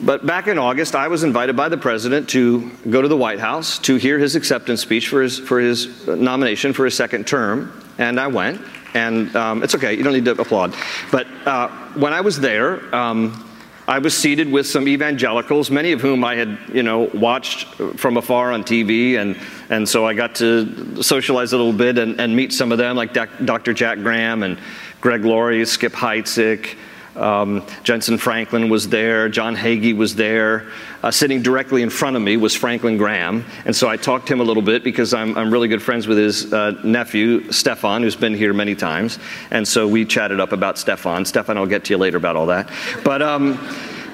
But 0.00 0.26
back 0.26 0.48
in 0.48 0.58
August, 0.58 0.94
I 0.94 1.08
was 1.08 1.22
invited 1.22 1.56
by 1.56 1.68
the 1.68 1.78
president 1.78 2.28
to 2.30 2.70
go 2.90 3.00
to 3.00 3.08
the 3.08 3.16
White 3.16 3.38
House 3.38 3.78
to 3.80 3.94
hear 3.96 4.18
his 4.18 4.34
acceptance 4.34 4.80
speech 4.80 5.08
for 5.08 5.22
his, 5.22 5.38
for 5.38 5.60
his 5.60 6.06
nomination 6.06 6.72
for 6.72 6.84
his 6.84 6.94
second 6.94 7.26
term. 7.26 7.82
And 7.96 8.18
I 8.18 8.26
went, 8.26 8.60
and 8.92 9.34
um, 9.36 9.62
it's 9.62 9.74
okay, 9.76 9.94
you 9.94 10.02
don't 10.02 10.12
need 10.12 10.24
to 10.26 10.32
applaud. 10.32 10.74
But 11.10 11.26
uh, 11.46 11.68
when 11.94 12.12
I 12.12 12.20
was 12.20 12.40
there, 12.40 12.94
um, 12.94 13.45
I 13.88 14.00
was 14.00 14.16
seated 14.16 14.50
with 14.50 14.66
some 14.66 14.88
evangelicals, 14.88 15.70
many 15.70 15.92
of 15.92 16.00
whom 16.00 16.24
I 16.24 16.34
had, 16.34 16.58
you 16.72 16.82
know, 16.82 17.08
watched 17.14 17.66
from 17.96 18.16
afar 18.16 18.50
on 18.50 18.64
TV, 18.64 19.16
and, 19.16 19.36
and 19.70 19.88
so 19.88 20.04
I 20.04 20.12
got 20.12 20.34
to 20.36 21.00
socialize 21.04 21.52
a 21.52 21.56
little 21.56 21.72
bit 21.72 21.96
and, 21.96 22.20
and 22.20 22.34
meet 22.34 22.52
some 22.52 22.72
of 22.72 22.78
them, 22.78 22.96
like 22.96 23.12
Dr. 23.12 23.72
Jack 23.72 23.98
Graham 23.98 24.42
and 24.42 24.58
Greg 25.00 25.24
Laurie, 25.24 25.64
Skip 25.64 25.92
Heitzig, 25.92 26.76
um, 27.16 27.62
Jentezen 27.84 28.18
Franklin 28.18 28.68
was 28.68 28.88
there, 28.88 29.28
John 29.28 29.56
Hagee 29.56 29.96
was 29.96 30.14
there. 30.14 30.68
Uh, 31.02 31.10
sitting 31.10 31.42
directly 31.42 31.82
in 31.82 31.90
front 31.90 32.16
of 32.16 32.22
me 32.22 32.36
was 32.36 32.54
Franklin 32.54 32.96
Graham. 32.96 33.44
And 33.64 33.74
so 33.74 33.88
I 33.88 33.96
talked 33.96 34.26
to 34.26 34.32
him 34.32 34.40
a 34.40 34.44
little 34.44 34.62
bit 34.62 34.82
because 34.82 35.14
I'm, 35.14 35.36
I'm 35.38 35.52
really 35.52 35.68
good 35.68 35.82
friends 35.82 36.06
with 36.06 36.18
his 36.18 36.52
uh, 36.52 36.72
nephew, 36.82 37.50
Stefan, 37.52 38.02
who's 38.02 38.16
been 38.16 38.34
here 38.34 38.52
many 38.52 38.74
times. 38.74 39.18
And 39.50 39.66
so 39.66 39.86
we 39.86 40.04
chatted 40.04 40.40
up 40.40 40.52
about 40.52 40.78
Stefan. 40.78 41.24
Stefan, 41.24 41.56
I'll 41.56 41.66
get 41.66 41.84
to 41.84 41.94
you 41.94 41.98
later 41.98 42.16
about 42.16 42.36
all 42.36 42.46
that. 42.46 42.70
But, 43.04 43.22
um, 43.22 43.58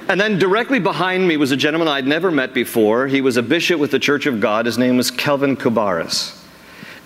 and 0.08 0.20
then 0.20 0.38
directly 0.38 0.80
behind 0.80 1.26
me 1.26 1.36
was 1.36 1.52
a 1.52 1.56
gentleman 1.56 1.88
I'd 1.88 2.06
never 2.06 2.30
met 2.30 2.52
before. 2.52 3.06
He 3.06 3.20
was 3.20 3.36
a 3.36 3.42
bishop 3.42 3.80
with 3.80 3.90
the 3.90 3.98
Church 3.98 4.26
of 4.26 4.40
God. 4.40 4.66
His 4.66 4.76
name 4.76 4.96
was 4.96 5.10
Kelvin 5.10 5.56
Cobaris. 5.56 6.38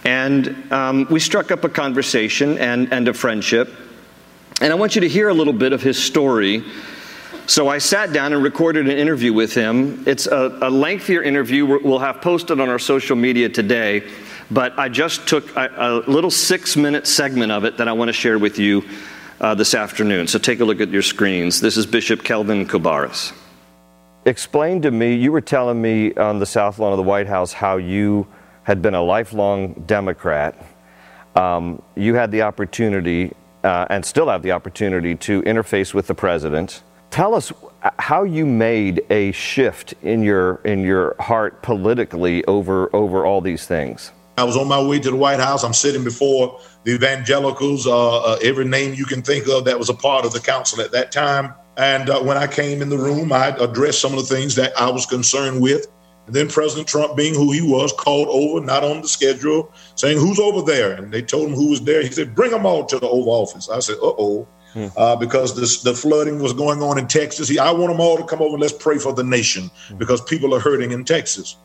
And 0.05 0.73
um, 0.73 1.07
we 1.11 1.21
struck 1.21 1.51
up 1.51 1.65
a 1.65 1.69
conversation 1.69 2.59
and, 2.59 2.93
and 2.93 3.09
a 3.09 3.15
friendship. 3.15 3.73
And 4.61 4.73
I 4.73 4.77
want 4.77 4.95
you 4.95 5.03
to 5.03 5.09
hear 5.09 5.29
a 5.29 5.35
little 5.35 5.53
bit 5.53 5.75
of 5.75 5.83
his 5.83 6.03
story. 6.03 6.65
So 7.47 7.69
I 7.69 7.79
sat 7.79 8.13
down 8.13 8.33
and 8.33 8.43
recorded 8.43 8.89
an 8.89 8.97
interview 8.97 9.33
with 9.33 9.55
him. 9.55 10.03
It's 10.07 10.27
a, 10.27 10.59
a 10.63 10.71
lengthier 10.71 11.23
interview 11.23 11.67
we'll 11.67 11.99
have 11.99 12.23
posted 12.23 12.59
on 12.59 12.69
our 12.69 12.79
social 12.79 13.17
media 13.17 13.51
today, 13.51 14.03
but 14.51 14.77
I 14.79 14.89
just 14.89 15.29
took 15.29 15.55
a, 15.57 15.71
a 15.77 16.11
little 16.11 16.31
six 16.31 16.75
minute 16.75 17.07
segment 17.07 17.53
of 17.53 17.65
it 17.65 17.77
that 17.77 17.87
I 17.87 17.93
want 17.93 18.09
to 18.09 18.15
share 18.15 18.39
with 18.39 18.59
you 18.59 18.83
uh, 19.41 19.55
this 19.55 19.75
afternoon. 19.75 20.27
So 20.27 20.39
take 20.39 20.61
a 20.61 20.65
look 20.65 20.81
at 20.81 20.89
your 20.89 21.03
screens. 21.03 21.61
This 21.61 21.77
is 21.77 21.85
Bishop 21.85 22.25
Kelvin 22.25 22.67
Cobaris. 22.67 23.33
Explain 24.25 24.83
to 24.83 24.91
me, 24.91 25.15
you 25.15 25.31
were 25.31 25.43
telling 25.43 25.81
me 25.81 26.15
on 26.15 26.39
the 26.39 26.47
South 26.47 26.79
Lawn 26.79 26.93
of 26.93 26.97
the 26.97 27.03
White 27.05 27.27
House 27.27 27.53
how 27.53 27.77
you 27.77 28.27
had 28.65 28.81
been 28.83 28.95
a 28.95 29.03
lifelong 29.03 29.85
Democrat. 29.87 30.67
Um, 31.37 31.81
you 31.95 32.15
had 32.15 32.33
the 32.33 32.43
opportunity 32.43 33.35
uh, 33.67 33.87
and 33.91 34.05
still 34.05 34.29
have 34.29 34.43
the 34.43 34.53
opportunity 34.53 35.17
to 35.17 35.43
interface 35.43 35.93
with 35.93 36.07
the 36.07 36.15
president. 36.15 36.83
Tell 37.11 37.35
us 37.35 37.53
how 37.99 38.23
you 38.23 38.47
made 38.47 39.05
a 39.11 39.33
shift 39.33 39.95
in 40.03 40.23
your 40.23 40.57
in 40.65 40.81
your 40.81 41.17
heart 41.21 41.63
politically 41.63 42.45
over 42.47 42.95
over 42.95 43.27
all 43.27 43.41
these 43.41 43.67
things. 43.67 44.13
I 44.39 44.45
was 44.45 44.57
on 44.57 44.69
my 44.69 44.83
way 44.83 45.01
to 45.01 45.11
the 45.11 45.17
White 45.17 45.41
House. 45.41 45.65
I'm 45.65 45.73
sitting 45.73 46.05
before 46.05 46.61
the 46.85 46.93
evangelicals, 46.93 47.87
uh, 47.87 48.19
uh, 48.19 48.39
every 48.43 48.67
name 48.67 48.93
you 48.93 49.07
can 49.07 49.23
think 49.23 49.49
of 49.49 49.65
that 49.65 49.79
was 49.79 49.89
a 49.89 49.95
part 49.95 50.27
of 50.27 50.33
the 50.33 50.41
council 50.41 50.83
at 50.83 50.93
that 50.93 51.11
time. 51.11 51.55
And 51.79 52.11
uh, 52.11 52.21
when 52.21 52.37
I 52.37 52.47
came 52.47 52.83
in 52.83 52.91
the 52.91 52.99
room, 52.99 53.33
I 53.33 53.49
addressed 53.59 54.01
some 54.01 54.13
of 54.13 54.19
the 54.19 54.35
things 54.35 54.55
that 54.57 54.79
I 54.79 54.91
was 54.91 55.07
concerned 55.07 55.63
with. 55.63 55.87
And 56.27 56.35
then 56.35 56.49
President 56.49 56.89
Trump, 56.89 57.17
being 57.17 57.35
who 57.35 57.53
he 57.53 57.63
was, 57.63 57.93
called 57.93 58.29
over, 58.29 58.65
not 58.65 58.83
on 58.83 59.01
the 59.01 59.09
schedule, 59.09 59.73
saying, 59.95 60.19
Who's 60.19 60.39
over 60.39 60.63
there? 60.63 60.93
And 60.93 61.13
they 61.13 61.23
told 61.23 61.49
him 61.49 61.55
who 61.55 61.71
was 61.71 61.83
there. 61.83 62.03
He 62.03 62.11
said, 62.11 62.35
Bring 62.35 62.51
them 62.51 62.67
all 62.67 62.85
to 62.87 62.99
the 62.99 63.09
Oval 63.09 63.33
Office. 63.33 63.69
I 63.69 63.79
said, 63.79 63.97
Uh 63.97 64.13
oh. 64.19 64.49
Hmm. 64.73 64.89
Uh, 64.97 65.17
because 65.17 65.57
this, 65.57 65.83
the 65.83 65.95
flooding 65.95 66.41
was 66.41 66.53
going 66.53 66.83
on 66.83 66.99
in 66.99 67.07
Texas. 67.07 67.49
He, 67.49 67.59
I 67.59 67.71
want 67.71 67.93
them 67.93 68.01
all 68.01 68.19
to 68.19 68.25
come 68.25 68.43
over 68.43 68.55
and 68.55 68.61
let's 68.61 68.75
pray 68.75 68.99
for 68.99 69.13
the 69.13 69.25
nation 69.25 69.71
hmm. 69.89 69.97
because 69.97 70.21
people 70.21 70.55
are 70.55 70.61
hurting 70.61 70.91
in 70.91 71.05
Texas. 71.05 71.57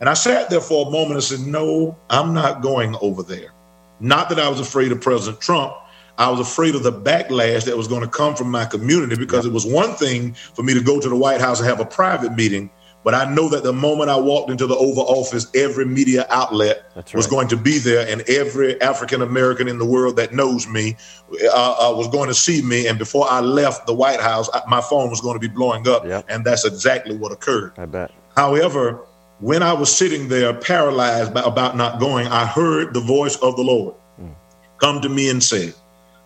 And 0.00 0.08
I 0.08 0.14
sat 0.14 0.50
there 0.50 0.60
for 0.60 0.86
a 0.86 0.90
moment 0.90 1.14
and 1.14 1.22
said, 1.22 1.40
No, 1.40 1.96
I'm 2.10 2.34
not 2.34 2.60
going 2.60 2.96
over 3.00 3.22
there. 3.22 3.52
Not 4.00 4.28
that 4.28 4.38
I 4.38 4.48
was 4.48 4.60
afraid 4.60 4.92
of 4.92 5.00
President 5.00 5.40
Trump. 5.40 5.74
I 6.18 6.28
was 6.30 6.40
afraid 6.40 6.74
of 6.74 6.82
the 6.82 6.92
backlash 6.92 7.64
that 7.64 7.76
was 7.76 7.86
going 7.86 8.02
to 8.02 8.08
come 8.08 8.34
from 8.34 8.50
my 8.50 8.64
community 8.64 9.16
because 9.16 9.46
it 9.46 9.52
was 9.52 9.64
one 9.64 9.94
thing 9.94 10.34
for 10.34 10.64
me 10.64 10.74
to 10.74 10.82
go 10.82 11.00
to 11.00 11.08
the 11.08 11.16
White 11.16 11.40
House 11.40 11.60
and 11.60 11.68
have 11.68 11.78
a 11.78 11.84
private 11.84 12.34
meeting, 12.34 12.70
but 13.08 13.14
I 13.14 13.24
know 13.24 13.48
that 13.48 13.62
the 13.62 13.72
moment 13.72 14.10
I 14.10 14.18
walked 14.18 14.50
into 14.50 14.66
the 14.66 14.76
Oval 14.76 15.06
Office, 15.06 15.46
every 15.54 15.86
media 15.86 16.26
outlet 16.28 16.92
right. 16.94 17.14
was 17.14 17.26
going 17.26 17.48
to 17.48 17.56
be 17.56 17.78
there, 17.78 18.06
and 18.06 18.20
every 18.28 18.78
African 18.82 19.22
American 19.22 19.66
in 19.66 19.78
the 19.78 19.86
world 19.86 20.16
that 20.16 20.34
knows 20.34 20.68
me 20.68 20.94
uh, 21.32 21.90
uh, 21.90 21.96
was 21.96 22.06
going 22.08 22.28
to 22.28 22.34
see 22.34 22.60
me. 22.60 22.86
And 22.86 22.98
before 22.98 23.26
I 23.30 23.40
left 23.40 23.86
the 23.86 23.94
White 23.94 24.20
House, 24.20 24.50
my 24.68 24.82
phone 24.82 25.08
was 25.08 25.22
going 25.22 25.36
to 25.36 25.40
be 25.40 25.48
blowing 25.48 25.88
up, 25.88 26.04
yep. 26.04 26.26
and 26.28 26.44
that's 26.44 26.66
exactly 26.66 27.16
what 27.16 27.32
occurred. 27.32 27.72
I 27.78 27.86
bet. 27.86 28.10
However, 28.36 29.00
when 29.40 29.62
I 29.62 29.72
was 29.72 29.90
sitting 29.90 30.28
there 30.28 30.52
paralyzed 30.52 31.32
by, 31.32 31.40
about 31.40 31.78
not 31.78 32.00
going, 32.00 32.26
I 32.26 32.44
heard 32.44 32.92
the 32.92 33.00
voice 33.00 33.36
of 33.36 33.56
the 33.56 33.62
Lord 33.62 33.94
mm. 34.20 34.34
come 34.76 35.00
to 35.00 35.08
me 35.08 35.30
and 35.30 35.42
say, 35.42 35.72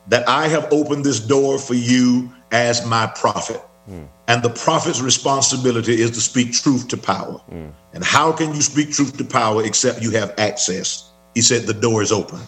That 0.08 0.28
I 0.28 0.48
have 0.48 0.66
opened 0.72 1.04
this 1.04 1.20
door 1.20 1.60
for 1.60 1.74
you 1.74 2.32
as 2.50 2.84
my 2.84 3.06
prophet. 3.06 3.62
Mm. 3.88 4.06
And 4.28 4.42
the 4.42 4.50
prophet's 4.50 5.00
responsibility 5.00 6.00
is 6.00 6.10
to 6.12 6.20
speak 6.20 6.52
truth 6.52 6.88
to 6.88 6.96
power. 6.96 7.40
Mm. 7.50 7.72
And 7.92 8.04
how 8.04 8.32
can 8.32 8.54
you 8.54 8.62
speak 8.62 8.92
truth 8.92 9.16
to 9.18 9.24
power 9.24 9.64
except 9.64 10.02
you 10.02 10.10
have 10.12 10.34
access? 10.38 11.10
He 11.34 11.40
said, 11.40 11.62
The 11.62 11.74
door 11.74 12.02
is 12.02 12.12
open. 12.12 12.40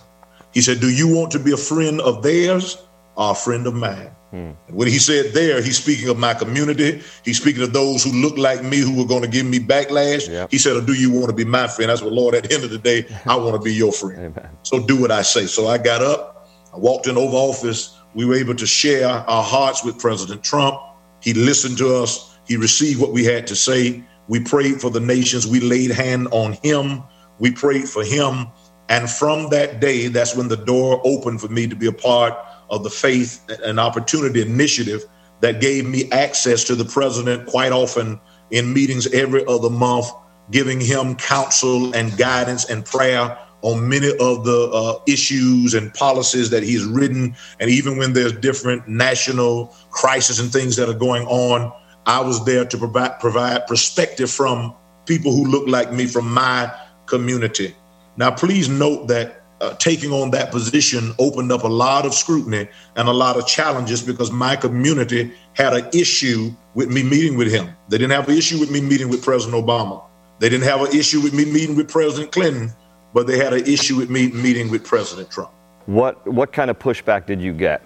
He 0.53 0.61
said, 0.61 0.81
Do 0.81 0.91
you 0.91 1.09
want 1.09 1.33
to 1.33 1.39
be 1.39 1.53
a 1.53 1.57
friend 1.57 2.01
of 2.01 2.23
theirs 2.23 2.79
or 3.17 3.33
a 3.33 3.35
friend 3.35 3.67
of 3.67 3.75
mine? 3.75 4.11
Mm. 4.33 4.57
And 4.67 4.77
when 4.77 4.89
he 4.89 4.99
said 4.99 5.33
there, 5.33 5.63
he's 5.63 5.79
speaking 5.79 6.09
of 6.09 6.19
my 6.19 6.35
community. 6.35 7.03
He's 7.25 7.41
speaking 7.41 7.63
of 7.63 7.73
those 7.73 8.03
who 8.03 8.11
look 8.11 8.37
like 8.37 8.65
me 8.65 8.79
who 8.79 8.97
were 8.97 9.07
going 9.07 9.23
to 9.23 9.29
give 9.29 9.47
me 9.47 9.61
backlash. 9.61 10.29
Yep. 10.29 10.51
He 10.51 10.59
said, 10.59 10.77
or 10.77 10.81
do 10.81 10.95
you 10.95 11.11
want 11.13 11.29
to 11.29 11.33
be 11.33 11.45
my 11.45 11.69
friend? 11.69 11.91
Said, 11.97 12.05
well, 12.05 12.15
Lord, 12.15 12.35
at 12.35 12.45
the 12.45 12.55
end 12.55 12.65
of 12.65 12.71
the 12.71 12.79
day, 12.79 13.07
I 13.27 13.37
want 13.37 13.55
to 13.55 13.61
be 13.61 13.73
your 13.73 13.93
friend. 13.93 14.37
Amen. 14.37 14.51
So 14.63 14.85
do 14.85 15.01
what 15.01 15.13
I 15.13 15.23
say. 15.23 15.47
So 15.47 15.69
I 15.69 15.79
got 15.79 16.03
up, 16.03 16.49
I 16.73 16.79
walked 16.79 17.07
in 17.07 17.17
Oval 17.17 17.51
Office. 17.51 17.97
We 18.15 18.25
were 18.25 18.35
able 18.35 18.55
to 18.57 18.67
share 18.67 19.09
our 19.09 19.43
hearts 19.43 19.85
with 19.85 19.99
President 19.99 20.43
Trump. 20.43 20.81
He 21.25 21.33
listened 21.33 21.79
to 21.79 21.97
us. 21.97 22.39
He 22.47 22.59
received 22.59 23.01
what 23.01 23.13
we 23.13 23.25
had 23.25 23.47
to 23.47 23.57
say. 23.57 24.05
We 24.29 24.41
prayed 24.41 24.81
for 24.81 24.91
the 24.91 25.01
nations. 25.01 25.47
We 25.47 25.61
laid 25.61 25.91
hand 25.91 26.29
on 26.33 26.53
him. 26.63 27.03
We 27.39 27.51
prayed 27.51 27.89
for 27.89 28.05
him. 28.05 28.49
And 28.91 29.09
from 29.09 29.49
that 29.49 29.81
day, 29.81 30.09
that's 30.09 30.37
when 30.37 30.49
the 30.49 30.59
door 30.59 31.01
opened 31.03 31.41
for 31.41 31.49
me 31.49 31.67
to 31.67 31.75
be 31.75 31.87
a 31.87 31.93
part 31.93 32.35
of 32.69 32.85
the 32.85 32.91
Faith 32.91 33.43
and 33.65 33.81
Opportunity 33.81 34.43
Initiative 34.43 35.07
that 35.41 35.63
gave 35.63 35.87
me 35.87 36.11
access 36.13 36.63
to 36.65 36.75
the 36.75 36.85
president 36.85 37.47
quite 37.47 37.73
often 37.73 38.21
in 38.51 38.75
meetings 38.75 39.07
every 39.15 39.47
other 39.47 39.71
month, 39.71 40.07
giving 40.51 40.79
him 40.79 41.17
counsel 41.17 41.95
and 41.97 42.17
guidance 42.19 42.69
and 42.69 42.85
prayer 42.85 43.39
on 43.65 43.89
many 43.89 44.11
of 44.21 44.45
the 44.45 44.71
uh, 44.73 45.01
issues 45.07 45.73
and 45.73 45.93
policies 45.95 46.51
that 46.51 46.63
he's 46.63 46.85
written. 46.85 47.35
And 47.59 47.71
even 47.71 47.97
when 47.97 48.13
there's 48.13 48.33
different 48.33 48.87
national 48.87 49.75
crises 49.91 50.39
and 50.39 50.53
things 50.53 50.77
that 50.77 50.89
are 50.91 50.99
going 50.99 51.27
on, 51.27 51.73
I 52.05 52.21
was 52.21 52.45
there 52.45 52.67
to 52.67 52.77
provide, 52.77 53.19
provide 53.21 53.67
perspective 53.67 54.31
from 54.31 54.75
people 55.07 55.33
who 55.33 55.47
look 55.47 55.67
like 55.67 55.91
me 55.93 56.05
from 56.05 56.33
my 56.33 56.71
community. 57.07 57.75
Now, 58.19 58.31
please 58.31 58.69
note 58.69 59.09
that 59.09 59.43
uh, 59.63 59.73
taking 59.77 60.13
on 60.13 60.31
that 60.33 60.51
position 60.51 61.15
opened 61.19 61.51
up 61.51 61.63
a 61.65 61.69
lot 61.69 62.05
of 62.05 62.13
scrutiny 62.13 62.69
and 62.97 63.09
a 63.09 63.13
lot 63.13 63.39
of 63.39 63.47
challenges 63.47 64.03
because 64.03 64.31
my 64.31 64.57
community 64.57 65.33
had 65.55 65.73
an 65.73 65.89
issue 65.95 66.53
with 66.75 66.91
me 66.91 67.03
meeting 67.03 67.39
with 67.39 67.51
him. 67.51 67.75
They 67.89 67.97
didn't 67.97 68.13
have 68.13 68.29
an 68.29 68.37
issue 68.37 68.61
with 68.61 68.71
me 68.71 68.83
meeting 68.83 69.09
with 69.09 69.25
President 69.25 69.65
Obama. 69.65 70.05
They 70.39 70.51
didn't 70.51 70.65
have 70.65 70.83
an 70.83 70.95
issue 70.95 71.23
with 71.23 71.33
me 71.33 71.47
meeting 71.47 71.77
with 71.77 71.89
President 71.89 72.31
Clinton 72.31 72.75
but 73.15 73.27
they 73.27 73.39
had 73.39 73.55
an 73.55 73.65
issue 73.65 73.97
with 73.97 74.11
me 74.11 74.31
meeting 74.33 74.71
with 74.71 74.85
President 74.85 75.31
Trump. 75.31 75.53
What 75.87 76.27
what 76.27 76.53
kind 76.53 76.71
of 76.71 76.79
pushback 76.79 77.27
did 77.27 77.41
you 77.41 77.53
get? 77.55 77.83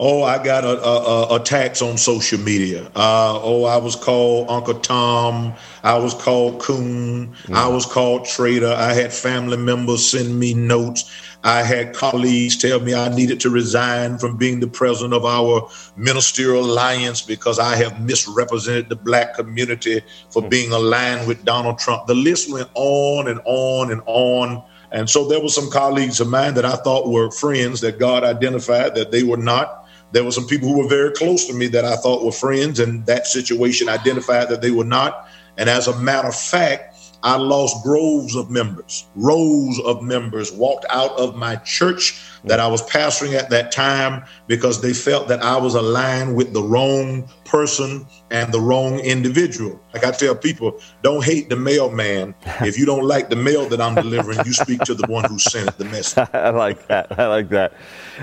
Oh, 0.00 0.22
I 0.22 0.42
got 0.42 0.64
a, 0.64 0.80
a, 0.80 1.22
a 1.24 1.36
attacks 1.36 1.82
on 1.82 1.98
social 1.98 2.38
media. 2.38 2.86
Uh, 2.94 3.38
oh, 3.42 3.64
I 3.64 3.76
was 3.76 3.96
called 3.96 4.48
Uncle 4.48 4.74
Tom. 4.74 5.54
I 5.82 5.98
was 5.98 6.14
called 6.14 6.60
Coon. 6.60 7.34
I 7.52 7.68
was 7.68 7.84
called 7.84 8.24
traitor. 8.24 8.72
I 8.72 8.92
had 8.92 9.12
family 9.12 9.56
members 9.56 10.08
send 10.08 10.38
me 10.38 10.54
notes. 10.54 11.10
I 11.44 11.62
had 11.62 11.94
colleagues 11.94 12.56
tell 12.56 12.80
me 12.80 12.94
I 12.94 13.14
needed 13.14 13.38
to 13.40 13.50
resign 13.50 14.18
from 14.18 14.36
being 14.36 14.58
the 14.58 14.66
president 14.66 15.14
of 15.14 15.24
our 15.24 15.68
ministerial 15.96 16.64
alliance 16.64 17.22
because 17.22 17.58
I 17.58 17.76
have 17.76 18.00
misrepresented 18.00 18.88
the 18.88 18.96
black 18.96 19.34
community 19.34 20.02
for 20.30 20.42
hmm. 20.42 20.48
being 20.48 20.72
aligned 20.72 21.28
with 21.28 21.44
Donald 21.44 21.78
Trump. 21.78 22.06
The 22.06 22.14
list 22.14 22.52
went 22.52 22.68
on 22.74 23.28
and 23.28 23.40
on 23.44 23.92
and 23.92 24.02
on. 24.06 24.62
And 24.90 25.08
so 25.08 25.28
there 25.28 25.40
were 25.40 25.48
some 25.48 25.70
colleagues 25.70 26.18
of 26.18 26.28
mine 26.28 26.54
that 26.54 26.64
I 26.64 26.76
thought 26.76 27.08
were 27.08 27.30
friends 27.30 27.80
that 27.82 27.98
God 27.98 28.24
identified 28.24 28.94
that 28.96 29.12
they 29.12 29.22
were 29.22 29.36
not. 29.36 29.86
There 30.12 30.24
were 30.24 30.32
some 30.32 30.46
people 30.46 30.68
who 30.68 30.78
were 30.78 30.88
very 30.88 31.12
close 31.12 31.46
to 31.46 31.52
me 31.52 31.68
that 31.68 31.84
I 31.84 31.96
thought 31.96 32.24
were 32.24 32.32
friends, 32.32 32.80
and 32.80 33.04
that 33.04 33.26
situation 33.26 33.90
identified 33.90 34.48
that 34.48 34.62
they 34.62 34.70
were 34.70 34.84
not. 34.84 35.28
And 35.58 35.68
as 35.68 35.86
a 35.86 35.98
matter 36.00 36.28
of 36.28 36.34
fact, 36.34 36.87
I 37.22 37.36
lost 37.36 37.82
groves 37.82 38.36
of 38.36 38.50
members, 38.50 39.08
rows 39.16 39.80
of 39.80 40.02
members 40.02 40.52
walked 40.52 40.86
out 40.90 41.18
of 41.18 41.36
my 41.36 41.56
church 41.56 42.22
that 42.44 42.60
I 42.60 42.68
was 42.68 42.82
pastoring 42.82 43.34
at 43.34 43.50
that 43.50 43.72
time 43.72 44.24
because 44.46 44.80
they 44.80 44.92
felt 44.92 45.28
that 45.28 45.42
I 45.42 45.56
was 45.56 45.74
aligned 45.74 46.36
with 46.36 46.52
the 46.52 46.62
wrong 46.62 47.28
person 47.44 48.06
and 48.30 48.52
the 48.52 48.60
wrong 48.60 49.00
individual. 49.00 49.80
Like 49.92 50.04
I 50.04 50.12
tell 50.12 50.34
people, 50.34 50.80
don't 51.02 51.24
hate 51.24 51.48
the 51.48 51.56
mailman. 51.56 52.34
If 52.68 52.78
you 52.78 52.84
don't 52.84 53.04
like 53.04 53.30
the 53.30 53.36
mail 53.36 53.68
that 53.68 53.80
I'm 53.80 53.94
delivering, 53.94 54.40
you 54.44 54.52
speak 54.52 54.80
to 54.82 54.94
the 54.94 55.06
one 55.06 55.24
who 55.24 55.38
sent 55.38 55.78
the 55.78 55.84
message. 55.86 56.28
I 56.34 56.50
like 56.50 56.86
that. 56.88 57.18
I 57.18 57.26
like 57.28 57.48
that. 57.50 57.72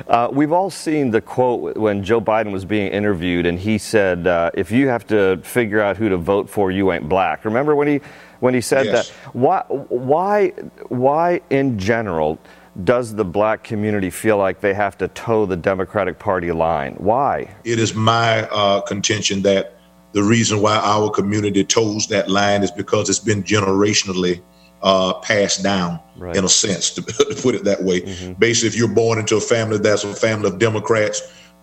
Uh, 0.08 0.30
we've 0.32 0.52
all 0.52 0.70
seen 0.70 1.10
the 1.10 1.22
quote 1.22 1.78
when 1.78 2.04
Joe 2.04 2.22
Biden 2.22 2.52
was 2.52 2.66
being 2.66 2.92
interviewed, 2.92 3.46
and 3.46 3.58
he 3.58 3.78
said, 3.78 4.28
uh, 4.28 4.52
"If 4.54 4.72
you 4.72 4.88
have 4.88 5.08
to 5.08 5.38
figure 5.44 5.82
out 5.82 5.98
who 5.98 6.10
to 6.10 6.18
vote 6.18 6.50
for, 6.50 6.70
you 6.70 6.92
ain't 6.92 7.10
black." 7.10 7.46
Remember 7.46 7.76
when 7.76 7.88
he 7.88 8.02
when 8.40 8.54
he 8.54 8.62
said 8.62 8.86
Yes. 8.88 9.10
that? 9.10 9.16
Why? 9.34 9.64
Why? 9.70 10.50
Why 10.90 11.42
in 11.50 11.78
general? 11.80 12.40
Does 12.84 13.16
the 13.16 13.24
black 13.24 13.64
community 13.64 14.10
feel 14.10 14.36
like 14.38 14.60
they 14.60 14.74
have 14.74 14.98
to 14.98 15.08
toe 15.08 15.46
the 15.46 15.56
Democratic 15.56 16.20
Party 16.20 16.52
line? 16.52 16.96
Why? 16.98 17.48
It 17.64 17.80
is 17.80 17.96
my 17.96 18.42
uh, 18.50 18.82
contention 18.82 19.44
that 19.44 19.78
the 20.12 20.22
reason 20.22 20.60
why 20.62 20.76
our 20.84 21.10
community 21.10 21.64
toes 21.64 22.08
that 22.08 22.30
line 22.30 22.64
is 22.64 22.72
because 22.72 23.10
it's 23.10 23.20
been 23.20 23.44
generationally 23.44 24.42
uh, 24.84 25.14
passed 25.22 25.64
down, 25.64 26.00
Right. 26.18 26.36
in 26.36 26.44
a 26.44 26.50
sense, 26.50 26.90
to, 26.92 27.02
to 27.02 27.42
put 27.42 27.56
it 27.56 27.64
that 27.64 27.82
way. 27.84 28.02
Basically, 28.40 28.68
if 28.68 28.76
you're 28.76 28.90
born 28.94 29.20
into 29.20 29.38
a 29.38 29.42
family 29.42 29.78
that's 29.78 30.04
a 30.04 30.14
family 30.14 30.50
of 30.50 30.60
Democrats, 30.60 31.22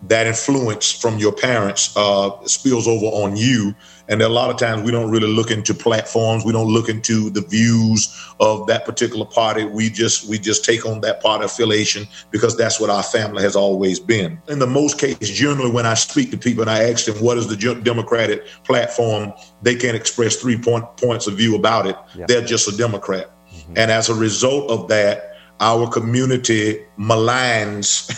that 0.09 0.27
influence 0.27 0.91
from 0.91 1.19
your 1.19 1.33
parents 1.33 1.97
uh, 1.97 2.31
spills 2.45 2.89
over 2.89 3.07
on 3.07 3.37
you. 3.37 3.75
And 4.09 4.21
a 4.21 4.29
lot 4.29 4.51
of 4.51 4.57
times 4.57 4.83
we 4.83 4.91
don't 4.91 5.11
really 5.11 5.29
look 5.29 5.51
into 5.51 5.73
platforms. 5.73 6.45
We 6.45 6.53
don't 6.53 6.69
look 6.69 6.89
into 6.89 7.31
the 7.31 7.41
views 7.41 8.13
of 8.41 8.67
that 8.67 8.85
particular 8.85 9.25
party. 9.25 9.65
We 9.65 9.89
just 9.89 10.29
we 10.29 10.39
just 10.39 10.65
take 10.65 10.85
on 10.85 11.01
that 11.03 11.23
party 11.23 11.45
affiliation 11.45 12.09
because 12.31 12.57
that's 12.57 12.81
what 12.81 12.91
our 12.91 13.03
family 13.03 13.43
has 13.43 13.55
always 13.55 14.01
been. 14.01 14.43
In 14.49 14.59
the 14.59 14.67
most 14.67 14.99
cases, 14.99 15.31
generally 15.31 15.71
when 15.71 15.87
I 15.87 15.95
speak 15.95 16.33
to 16.33 16.37
people 16.37 16.63
and 16.63 16.71
I 16.71 16.91
ask 16.91 17.07
them 17.07 17.17
what 17.23 17.39
is 17.39 17.47
the 17.47 17.81
Democratic 17.83 18.45
platform, 18.65 19.33
they 19.63 19.77
can't 19.77 19.97
express 19.97 20.37
three 20.37 20.59
point, 20.59 20.85
points 20.97 21.29
of 21.29 21.35
view 21.35 21.55
about 21.55 21.87
it. 21.87 21.97
They're 22.27 22.45
just 22.45 22.69
a 22.69 22.77
Democrat. 22.77 23.31
And 23.77 23.91
as 23.91 24.09
a 24.09 24.15
result 24.15 24.71
of 24.71 24.89
that, 24.89 25.32
our 25.61 25.89
community 25.89 26.85
maligns 26.99 28.09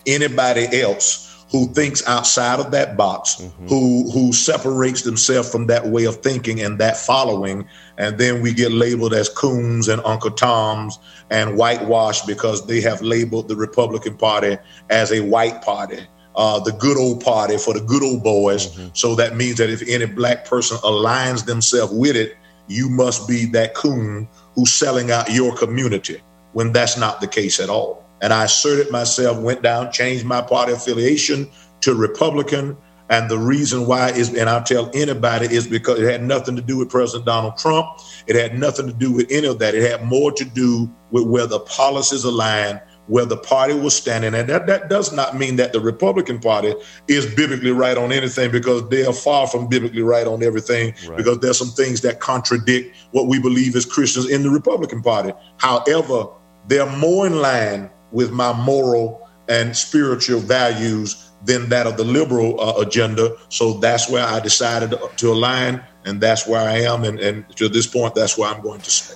anybody 0.06 0.80
else 0.80 1.28
who 1.50 1.66
thinks 1.72 2.06
outside 2.06 2.60
of 2.60 2.70
that 2.72 2.96
box, 2.96 3.42
who 3.68 4.10
who 4.10 4.32
separates 4.32 5.02
themselves 5.02 5.50
from 5.50 5.66
that 5.66 5.86
way 5.86 6.04
of 6.04 6.16
thinking 6.16 6.60
and 6.60 6.78
that 6.78 6.96
following, 6.96 7.66
and 7.96 8.18
then 8.18 8.42
we 8.42 8.52
get 8.52 8.70
labeled 8.70 9.14
as 9.14 9.28
coons 9.30 9.88
and 9.88 10.02
Uncle 10.04 10.30
Toms 10.30 10.98
and 11.30 11.56
whitewashed 11.56 12.26
because 12.26 12.66
they 12.66 12.80
have 12.82 13.00
labeled 13.00 13.48
the 13.48 13.56
Republican 13.56 14.16
Party 14.16 14.58
as 14.90 15.10
a 15.10 15.20
white 15.20 15.62
party. 15.62 16.00
Uh, 16.36 16.60
the 16.60 16.72
good 16.72 16.96
old 16.96 17.24
party 17.24 17.56
for 17.58 17.74
the 17.74 17.80
good 17.80 18.02
old 18.02 18.22
boys. 18.22 18.78
So 18.92 19.16
that 19.16 19.34
means 19.34 19.56
that 19.56 19.70
if 19.70 19.82
any 19.88 20.06
black 20.06 20.44
person 20.44 20.76
aligns 20.78 21.46
themselves 21.46 21.92
with 21.92 22.14
it, 22.14 22.36
you 22.68 22.88
must 22.88 23.26
be 23.26 23.46
that 23.46 23.74
coon 23.74 24.28
who's 24.54 24.70
selling 24.70 25.10
out 25.10 25.32
your 25.32 25.56
community 25.56 26.20
when 26.52 26.72
that's 26.72 26.96
not 26.96 27.20
the 27.20 27.26
case 27.26 27.60
at 27.60 27.68
all. 27.68 28.04
And 28.20 28.32
I 28.32 28.44
asserted 28.44 28.90
myself, 28.90 29.38
went 29.38 29.62
down, 29.62 29.92
changed 29.92 30.24
my 30.24 30.42
party 30.42 30.72
affiliation 30.72 31.48
to 31.82 31.94
Republican. 31.94 32.76
And 33.10 33.30
the 33.30 33.38
reason 33.38 33.86
why 33.86 34.10
is, 34.10 34.34
and 34.34 34.50
I'll 34.50 34.62
tell 34.62 34.90
anybody, 34.92 35.46
is 35.54 35.66
because 35.66 35.98
it 36.00 36.10
had 36.10 36.22
nothing 36.22 36.56
to 36.56 36.62
do 36.62 36.76
with 36.76 36.90
President 36.90 37.26
Donald 37.26 37.56
Trump. 37.56 37.86
It 38.26 38.36
had 38.36 38.58
nothing 38.58 38.86
to 38.86 38.92
do 38.92 39.12
with 39.12 39.30
any 39.30 39.46
of 39.46 39.58
that. 39.60 39.74
It 39.74 39.88
had 39.88 40.04
more 40.04 40.32
to 40.32 40.44
do 40.44 40.92
with 41.10 41.26
where 41.26 41.46
the 41.46 41.60
policies 41.60 42.24
aligned, 42.24 42.82
where 43.06 43.24
the 43.24 43.38
party 43.38 43.72
was 43.72 43.96
standing. 43.96 44.34
And 44.34 44.48
that, 44.50 44.66
that 44.66 44.90
does 44.90 45.12
not 45.12 45.36
mean 45.36 45.56
that 45.56 45.72
the 45.72 45.80
Republican 45.80 46.38
Party 46.38 46.74
is 47.06 47.34
biblically 47.34 47.70
right 47.70 47.96
on 47.96 48.12
anything 48.12 48.50
because 48.50 48.86
they 48.90 49.06
are 49.06 49.14
far 49.14 49.46
from 49.46 49.68
biblically 49.68 50.02
right 50.02 50.26
on 50.26 50.42
everything 50.42 50.94
because 51.16 51.38
there's 51.38 51.58
some 51.58 51.68
things 51.68 52.02
that 52.02 52.20
contradict 52.20 52.94
what 53.12 53.26
we 53.26 53.40
believe 53.40 53.74
as 53.74 53.86
Christians 53.86 54.28
in 54.28 54.42
the 54.42 54.50
Republican 54.50 55.00
Party. 55.02 55.32
However, 55.56 56.26
they're 56.68 56.90
more 56.98 57.26
in 57.26 57.40
line 57.40 57.90
with 58.12 58.30
my 58.30 58.52
moral 58.52 59.28
and 59.48 59.76
spiritual 59.76 60.40
values 60.40 61.30
than 61.44 61.68
that 61.70 61.86
of 61.86 61.96
the 61.96 62.04
liberal 62.04 62.60
uh, 62.60 62.80
agenda. 62.80 63.36
So 63.48 63.74
that's 63.74 64.08
where 64.10 64.24
I 64.24 64.40
decided 64.40 64.94
to, 65.16 65.32
align, 65.32 65.82
and 66.04 66.20
that's 66.20 66.46
where 66.46 66.60
I 66.60 66.80
am. 66.80 67.04
And, 67.04 67.18
and 67.20 67.48
to 67.56 67.68
this 67.68 67.86
point, 67.86 68.14
that's 68.14 68.36
where 68.36 68.52
I'm 68.52 68.62
going 68.62 68.80
to 68.80 68.90
stay. 68.90 69.14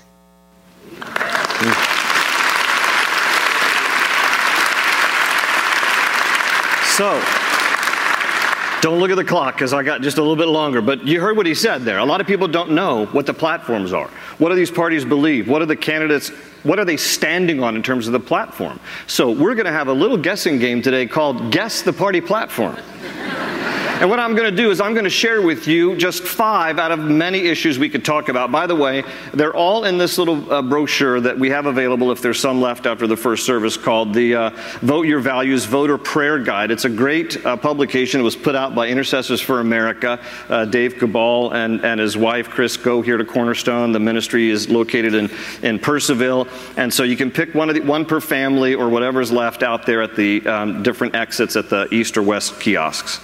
So, 6.96 7.22
don't 8.82 8.98
look 8.98 9.10
at 9.10 9.16
the 9.16 9.24
clock 9.24 9.54
because 9.54 9.72
I 9.72 9.82
got 9.82 10.02
just 10.02 10.18
a 10.18 10.20
little 10.20 10.36
bit 10.36 10.48
longer. 10.48 10.80
But 10.80 11.06
you 11.06 11.20
heard 11.20 11.36
what 11.36 11.46
he 11.46 11.54
said 11.54 11.82
there. 11.82 11.98
A 11.98 12.04
lot 12.04 12.20
of 12.20 12.26
people 12.26 12.48
don't 12.48 12.72
know 12.72 13.06
what 13.06 13.26
the 13.26 13.34
platforms 13.34 13.92
are. 13.92 14.08
What 14.38 14.50
do 14.50 14.54
these 14.54 14.70
parties 14.70 15.04
believe? 15.04 15.48
What 15.48 15.62
are 15.62 15.66
the 15.66 15.76
candidates? 15.76 16.30
What 16.62 16.78
are 16.78 16.84
they 16.84 16.96
standing 16.96 17.62
on 17.62 17.76
in 17.76 17.82
terms 17.82 18.06
of 18.06 18.12
the 18.12 18.20
platform? 18.20 18.78
So, 19.06 19.30
we're 19.30 19.54
going 19.54 19.66
to 19.66 19.72
have 19.72 19.88
a 19.88 19.92
little 19.92 20.16
guessing 20.16 20.58
game 20.58 20.82
today 20.82 21.06
called 21.06 21.50
Guess 21.50 21.82
the 21.82 21.92
Party 21.92 22.20
Platform. 22.20 22.76
And 24.02 24.10
what 24.10 24.18
I'm 24.18 24.34
going 24.34 24.50
to 24.50 24.56
do 24.56 24.72
is 24.72 24.80
I'm 24.80 24.94
going 24.94 25.04
to 25.04 25.10
share 25.10 25.40
with 25.40 25.68
you 25.68 25.94
just 25.94 26.24
five 26.24 26.80
out 26.80 26.90
of 26.90 26.98
many 26.98 27.46
issues 27.46 27.78
we 27.78 27.88
could 27.88 28.04
talk 28.04 28.28
about. 28.28 28.50
By 28.50 28.66
the 28.66 28.74
way, 28.74 29.04
they're 29.32 29.54
all 29.54 29.84
in 29.84 29.96
this 29.96 30.18
little 30.18 30.52
uh, 30.52 30.60
brochure 30.60 31.20
that 31.20 31.38
we 31.38 31.50
have 31.50 31.66
available 31.66 32.10
if 32.10 32.20
there's 32.20 32.40
some 32.40 32.60
left 32.60 32.86
after 32.86 33.06
the 33.06 33.16
first 33.16 33.46
service 33.46 33.76
called 33.76 34.12
the 34.12 34.34
uh, 34.34 34.50
Vote 34.80 35.06
Your 35.06 35.20
Values 35.20 35.66
Voter 35.66 35.98
Prayer 35.98 36.40
Guide. 36.40 36.72
It's 36.72 36.84
a 36.84 36.90
great 36.90 37.46
uh, 37.46 37.56
publication. 37.56 38.20
It 38.20 38.24
was 38.24 38.34
put 38.34 38.56
out 38.56 38.74
by 38.74 38.88
Intercessors 38.88 39.40
for 39.40 39.60
America. 39.60 40.18
Uh, 40.48 40.64
Dave 40.64 40.94
Kubal 40.94 41.54
and, 41.54 41.84
and 41.84 42.00
his 42.00 42.16
wife, 42.16 42.50
Chris, 42.50 42.76
go 42.76 43.02
here 43.02 43.18
to 43.18 43.24
Cornerstone. 43.24 43.92
The 43.92 44.00
ministry 44.00 44.50
is 44.50 44.68
located 44.68 45.14
in, 45.14 45.30
in 45.62 45.78
Purcellville. 45.78 46.48
And 46.76 46.92
so 46.92 47.04
you 47.04 47.16
can 47.16 47.30
pick 47.30 47.54
one, 47.54 47.68
of 47.68 47.76
the, 47.76 47.82
one 47.82 48.04
per 48.04 48.20
family 48.20 48.74
or 48.74 48.88
whatever's 48.88 49.30
left 49.30 49.62
out 49.62 49.86
there 49.86 50.02
at 50.02 50.16
the 50.16 50.44
um, 50.44 50.82
different 50.82 51.14
exits 51.14 51.54
at 51.54 51.70
the 51.70 51.86
east 51.94 52.16
or 52.16 52.22
west 52.24 52.58
kiosks. 52.58 53.20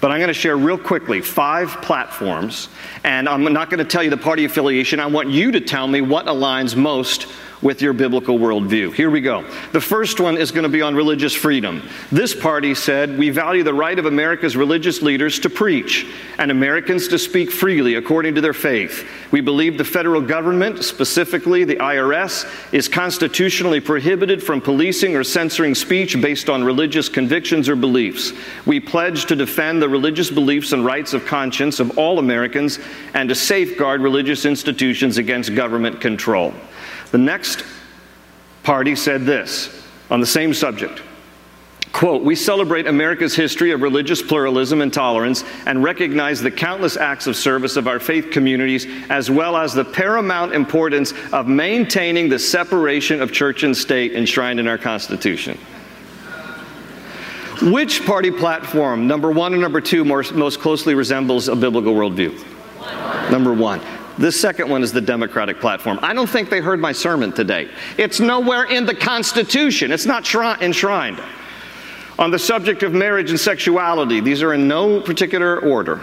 But 0.00 0.10
I'm 0.10 0.18
going 0.18 0.28
to 0.28 0.34
share 0.34 0.56
real 0.56 0.78
quickly 0.78 1.20
five 1.20 1.70
platforms, 1.82 2.68
and 3.02 3.28
I'm 3.28 3.50
not 3.52 3.70
going 3.70 3.78
to 3.78 3.84
tell 3.84 4.02
you 4.02 4.10
the 4.10 4.16
party 4.16 4.44
affiliation. 4.44 5.00
I 5.00 5.06
want 5.06 5.30
you 5.30 5.52
to 5.52 5.60
tell 5.60 5.88
me 5.88 6.00
what 6.00 6.26
aligns 6.26 6.76
most 6.76 7.26
with 7.62 7.82
your 7.82 7.92
biblical 7.92 8.38
worldview. 8.38 8.94
Here 8.94 9.10
we 9.10 9.20
go. 9.20 9.42
The 9.72 9.80
first 9.80 10.20
one 10.20 10.36
is 10.36 10.50
going 10.50 10.64
to 10.64 10.68
be 10.68 10.82
on 10.82 10.94
religious 10.94 11.34
freedom. 11.34 11.82
This 12.12 12.34
party 12.34 12.74
said, 12.74 13.18
We 13.18 13.30
value 13.30 13.62
the 13.62 13.74
right 13.74 13.98
of 13.98 14.06
America's 14.06 14.56
religious 14.56 15.02
leaders 15.02 15.38
to 15.40 15.50
preach 15.50 16.06
and 16.38 16.50
Americans 16.50 17.08
to 17.08 17.18
speak 17.18 17.50
freely 17.50 17.94
according 17.94 18.34
to 18.34 18.40
their 18.40 18.52
faith. 18.52 19.08
We 19.32 19.40
believe 19.40 19.78
the 19.78 19.84
federal 19.84 20.20
government, 20.20 20.84
specifically 20.84 21.64
the 21.64 21.76
IRS, 21.76 22.46
is 22.72 22.88
constitutionally 22.88 23.80
prohibited 23.80 24.42
from 24.42 24.60
policing 24.60 25.16
or 25.16 25.24
censoring 25.24 25.74
speech 25.74 26.20
based 26.20 26.48
on 26.48 26.62
religious 26.62 27.08
convictions 27.08 27.68
or 27.68 27.76
beliefs. 27.76 28.32
We 28.66 28.80
pledge 28.80 29.26
to 29.26 29.36
defend 29.36 29.80
the 29.80 29.88
religious 29.88 30.30
beliefs 30.30 30.72
and 30.72 30.84
rights 30.84 31.14
of 31.14 31.26
conscience 31.26 31.80
of 31.80 31.98
all 31.98 32.18
Americans 32.18 32.78
and 33.14 33.28
to 33.28 33.34
safeguard 33.34 34.00
religious 34.00 34.44
institutions 34.44 35.18
against 35.18 35.54
government 35.54 36.00
control. 36.00 36.54
The 37.10 37.18
next 37.18 37.64
party 38.62 38.96
said 38.96 39.24
this 39.24 39.86
on 40.10 40.20
the 40.20 40.26
same 40.26 40.52
subject 40.52 41.02
Quote, 41.96 42.22
we 42.22 42.34
celebrate 42.34 42.86
America's 42.86 43.34
history 43.34 43.70
of 43.70 43.80
religious 43.80 44.20
pluralism 44.20 44.82
and 44.82 44.92
tolerance 44.92 45.44
and 45.64 45.82
recognize 45.82 46.42
the 46.42 46.50
countless 46.50 46.98
acts 46.98 47.26
of 47.26 47.36
service 47.36 47.76
of 47.76 47.88
our 47.88 47.98
faith 47.98 48.30
communities, 48.30 48.86
as 49.08 49.30
well 49.30 49.56
as 49.56 49.72
the 49.72 49.82
paramount 49.82 50.52
importance 50.52 51.14
of 51.32 51.48
maintaining 51.48 52.28
the 52.28 52.38
separation 52.38 53.22
of 53.22 53.32
church 53.32 53.62
and 53.62 53.74
state 53.74 54.12
enshrined 54.12 54.60
in 54.60 54.68
our 54.68 54.76
Constitution. 54.76 55.56
Which 57.62 58.04
party 58.04 58.30
platform, 58.30 59.06
number 59.06 59.30
one 59.30 59.54
and 59.54 59.62
number 59.62 59.80
two, 59.80 60.04
more, 60.04 60.22
most 60.34 60.60
closely 60.60 60.94
resembles 60.94 61.48
a 61.48 61.56
biblical 61.56 61.94
worldview? 61.94 62.38
Number 63.30 63.54
one. 63.54 63.80
The 64.18 64.32
second 64.32 64.70
one 64.70 64.82
is 64.82 64.92
the 64.92 65.00
Democratic 65.00 65.60
platform. 65.60 65.98
I 66.02 66.14
don't 66.14 66.28
think 66.28 66.48
they 66.48 66.60
heard 66.60 66.80
my 66.80 66.92
sermon 66.92 67.32
today. 67.32 67.68
It's 67.98 68.18
nowhere 68.18 68.64
in 68.64 68.86
the 68.86 68.94
Constitution, 68.94 69.92
it's 69.92 70.06
not 70.06 70.24
shri- 70.24 70.56
enshrined. 70.60 71.20
On 72.18 72.30
the 72.30 72.38
subject 72.38 72.82
of 72.82 72.94
marriage 72.94 73.28
and 73.28 73.38
sexuality, 73.38 74.20
these 74.20 74.42
are 74.42 74.54
in 74.54 74.66
no 74.66 75.00
particular 75.02 75.60
order. 75.60 76.00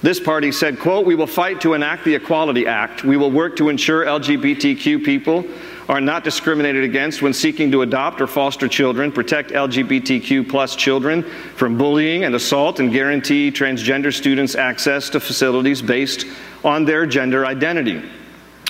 This 0.00 0.20
party 0.20 0.52
said, 0.52 0.78
quote, 0.78 1.06
we 1.06 1.14
will 1.14 1.26
fight 1.26 1.62
to 1.62 1.72
enact 1.72 2.04
the 2.04 2.14
Equality 2.14 2.66
Act. 2.66 3.04
We 3.04 3.16
will 3.16 3.30
work 3.30 3.56
to 3.56 3.70
ensure 3.70 4.04
LGBTQ 4.04 5.02
people 5.02 5.44
are 5.88 6.00
not 6.00 6.24
discriminated 6.24 6.84
against 6.84 7.22
when 7.22 7.32
seeking 7.32 7.72
to 7.72 7.82
adopt 7.82 8.20
or 8.20 8.26
foster 8.26 8.68
children, 8.68 9.10
protect 9.10 9.50
LGBTQ 9.50 10.48
plus 10.48 10.76
children 10.76 11.22
from 11.56 11.76
bullying 11.78 12.24
and 12.24 12.34
assault, 12.34 12.80
and 12.80 12.92
guarantee 12.92 13.50
transgender 13.50 14.12
students 14.12 14.54
access 14.54 15.08
to 15.10 15.20
facilities 15.20 15.82
based 15.82 16.26
on 16.64 16.84
their 16.84 17.06
gender 17.06 17.46
identity. 17.46 18.02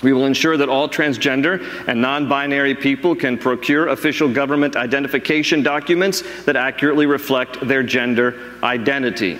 We 0.03 0.12
will 0.12 0.26
ensure 0.26 0.57
that 0.57 0.68
all 0.68 0.88
transgender 0.88 1.64
and 1.88 2.01
non 2.01 2.28
binary 2.28 2.74
people 2.74 3.14
can 3.14 3.38
procure 3.38 3.88
official 3.88 4.30
government 4.30 4.76
identification 4.76 5.62
documents 5.62 6.22
that 6.45 6.57
accurately 6.57 7.07
reflect 7.07 7.66
their 7.66 7.82
gender 7.82 8.59
identity. 8.62 9.38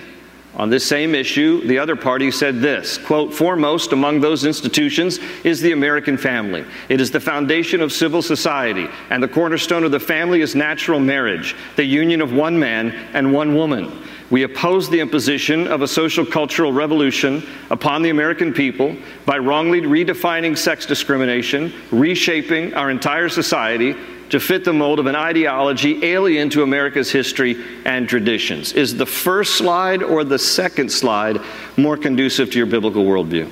On 0.55 0.69
this 0.69 0.87
same 0.87 1.13
issue, 1.13 1.67
the 1.67 1.79
other 1.79 1.97
party 1.97 2.31
said 2.31 2.61
this 2.61 2.97
quote, 2.97 3.33
foremost 3.33 3.91
among 3.91 4.21
those 4.21 4.45
institutions 4.45 5.19
is 5.43 5.59
the 5.59 5.73
American 5.73 6.17
family. 6.17 6.63
It 6.87 7.01
is 7.01 7.11
the 7.11 7.19
foundation 7.19 7.81
of 7.81 7.91
civil 7.91 8.21
society, 8.21 8.87
and 9.09 9.21
the 9.21 9.27
cornerstone 9.27 9.83
of 9.83 9.91
the 9.91 9.99
family 9.99 10.39
is 10.39 10.55
natural 10.55 11.01
marriage, 11.01 11.55
the 11.75 11.83
union 11.83 12.21
of 12.21 12.31
one 12.31 12.57
man 12.57 12.91
and 13.13 13.33
one 13.33 13.53
woman. 13.53 14.01
We 14.31 14.43
oppose 14.43 14.89
the 14.89 14.99
imposition 14.99 15.67
of 15.67 15.81
a 15.81 15.87
social 15.87 16.25
cultural 16.25 16.73
revolution 16.73 17.43
upon 17.69 18.01
the 18.01 18.09
American 18.09 18.53
people 18.53 18.95
by 19.25 19.37
wrongly 19.37 19.81
redefining 19.81 20.57
sex 20.57 20.85
discrimination, 20.85 21.71
reshaping 21.91 22.73
our 22.73 22.89
entire 22.89 23.29
society 23.29 23.95
to 24.29 24.39
fit 24.39 24.63
the 24.63 24.73
mold 24.73 24.99
of 24.99 25.05
an 25.05 25.15
ideology 25.15 26.03
alien 26.03 26.49
to 26.49 26.63
America's 26.63 27.11
history 27.11 27.63
and 27.85 28.09
traditions. 28.09 28.73
Is 28.73 28.97
the 28.97 29.05
first 29.05 29.55
slide 29.55 30.01
or 30.01 30.23
the 30.23 30.39
second 30.39 30.91
slide 30.91 31.39
more 31.77 31.95
conducive 31.95 32.49
to 32.51 32.57
your 32.57 32.65
biblical 32.65 33.05
worldview? 33.05 33.51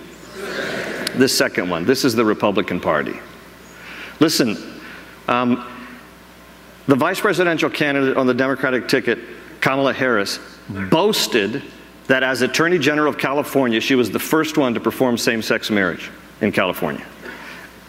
The 1.17 1.29
second 1.29 1.69
one. 1.69 1.85
This 1.85 2.03
is 2.03 2.15
the 2.15 2.25
Republican 2.25 2.79
Party. 2.79 3.19
Listen, 4.19 4.57
um, 5.27 5.67
the 6.87 6.95
vice 6.95 7.19
presidential 7.19 7.69
candidate 7.69 8.17
on 8.17 8.25
the 8.25 8.33
Democratic 8.33 8.87
ticket, 8.87 9.19
Kamala 9.63 9.93
Harris, 9.93 10.41
boasted 10.67 11.63
that 12.07 12.21
as 12.21 12.41
Attorney 12.41 12.77
General 12.77 13.07
of 13.07 13.17
California, 13.17 13.79
she 13.79 13.95
was 13.95 14.11
the 14.11 14.19
first 14.19 14.57
one 14.57 14.73
to 14.73 14.81
perform 14.81 15.17
same 15.17 15.41
sex 15.41 15.71
marriage 15.71 16.11
in 16.41 16.51
California. 16.51 17.05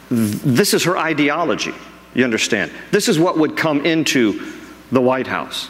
This 0.09 0.72
is 0.72 0.85
her 0.85 0.97
ideology. 0.97 1.75
You 2.14 2.22
understand? 2.22 2.70
This 2.93 3.09
is 3.09 3.18
what 3.18 3.39
would 3.39 3.57
come 3.57 3.85
into 3.85 4.53
the 4.93 5.01
White 5.01 5.27
House. 5.27 5.68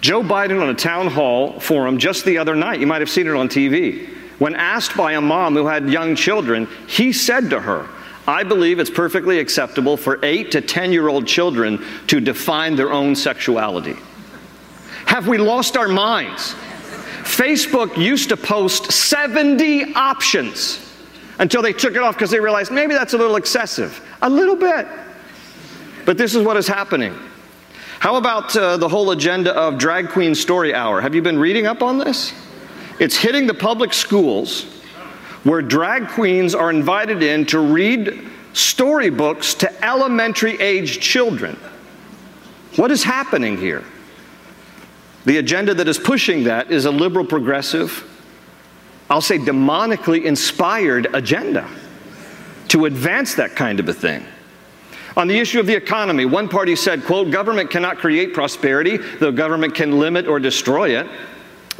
Joe 0.00 0.22
Biden 0.22 0.62
on 0.62 0.68
a 0.68 0.74
town 0.74 1.08
hall 1.08 1.58
forum 1.58 1.98
just 1.98 2.24
the 2.24 2.38
other 2.38 2.54
night, 2.54 2.78
you 2.78 2.86
might 2.86 3.00
have 3.00 3.10
seen 3.10 3.26
it 3.26 3.34
on 3.34 3.48
TV, 3.48 4.08
when 4.38 4.54
asked 4.54 4.96
by 4.96 5.14
a 5.14 5.20
mom 5.20 5.54
who 5.54 5.66
had 5.66 5.90
young 5.90 6.14
children, 6.14 6.68
he 6.86 7.12
said 7.12 7.50
to 7.50 7.58
her, 7.58 7.88
I 8.28 8.44
believe 8.44 8.78
it's 8.78 8.88
perfectly 8.88 9.40
acceptable 9.40 9.96
for 9.96 10.24
8 10.24 10.52
to 10.52 10.60
10 10.60 10.92
year 10.92 11.08
old 11.08 11.26
children 11.26 11.84
to 12.06 12.20
define 12.20 12.76
their 12.76 12.92
own 12.92 13.16
sexuality. 13.16 13.96
Have 15.10 15.26
we 15.26 15.38
lost 15.38 15.76
our 15.76 15.88
minds? 15.88 16.54
Facebook 17.24 17.96
used 17.96 18.28
to 18.28 18.36
post 18.36 18.92
70 18.92 19.92
options 19.94 20.78
until 21.40 21.62
they 21.62 21.72
took 21.72 21.96
it 21.96 22.00
off 22.00 22.14
because 22.14 22.30
they 22.30 22.38
realized 22.38 22.70
maybe 22.70 22.94
that's 22.94 23.12
a 23.12 23.18
little 23.18 23.34
excessive. 23.34 24.00
A 24.22 24.30
little 24.30 24.54
bit. 24.54 24.86
But 26.06 26.16
this 26.16 26.36
is 26.36 26.44
what 26.44 26.56
is 26.56 26.68
happening. 26.68 27.12
How 27.98 28.14
about 28.18 28.56
uh, 28.56 28.76
the 28.76 28.88
whole 28.88 29.10
agenda 29.10 29.52
of 29.52 29.78
Drag 29.78 30.10
Queen 30.10 30.32
Story 30.32 30.72
Hour? 30.72 31.00
Have 31.00 31.12
you 31.12 31.22
been 31.22 31.40
reading 31.40 31.66
up 31.66 31.82
on 31.82 31.98
this? 31.98 32.32
It's 33.00 33.16
hitting 33.16 33.48
the 33.48 33.54
public 33.54 33.92
schools 33.92 34.62
where 35.42 35.60
drag 35.60 36.06
queens 36.06 36.54
are 36.54 36.70
invited 36.70 37.24
in 37.24 37.46
to 37.46 37.58
read 37.58 38.30
storybooks 38.52 39.54
to 39.54 39.84
elementary 39.84 40.52
age 40.60 41.00
children. 41.00 41.56
What 42.76 42.92
is 42.92 43.02
happening 43.02 43.56
here? 43.56 43.82
The 45.24 45.38
agenda 45.38 45.74
that 45.74 45.88
is 45.88 45.98
pushing 45.98 46.44
that 46.44 46.70
is 46.70 46.86
a 46.86 46.90
liberal 46.90 47.24
progressive, 47.24 48.04
I'll 49.10 49.20
say 49.20 49.38
demonically 49.38 50.24
inspired 50.24 51.14
agenda 51.14 51.68
to 52.68 52.86
advance 52.86 53.34
that 53.34 53.56
kind 53.56 53.80
of 53.80 53.88
a 53.88 53.92
thing. 53.92 54.24
On 55.16 55.26
the 55.26 55.38
issue 55.38 55.58
of 55.58 55.66
the 55.66 55.74
economy, 55.74 56.24
one 56.24 56.48
party 56.48 56.76
said, 56.76 57.04
quote, 57.04 57.30
government 57.30 57.70
cannot 57.70 57.98
create 57.98 58.32
prosperity, 58.32 58.96
though 58.96 59.32
government 59.32 59.74
can 59.74 59.98
limit 59.98 60.26
or 60.26 60.38
destroy 60.38 60.98
it. 60.98 61.06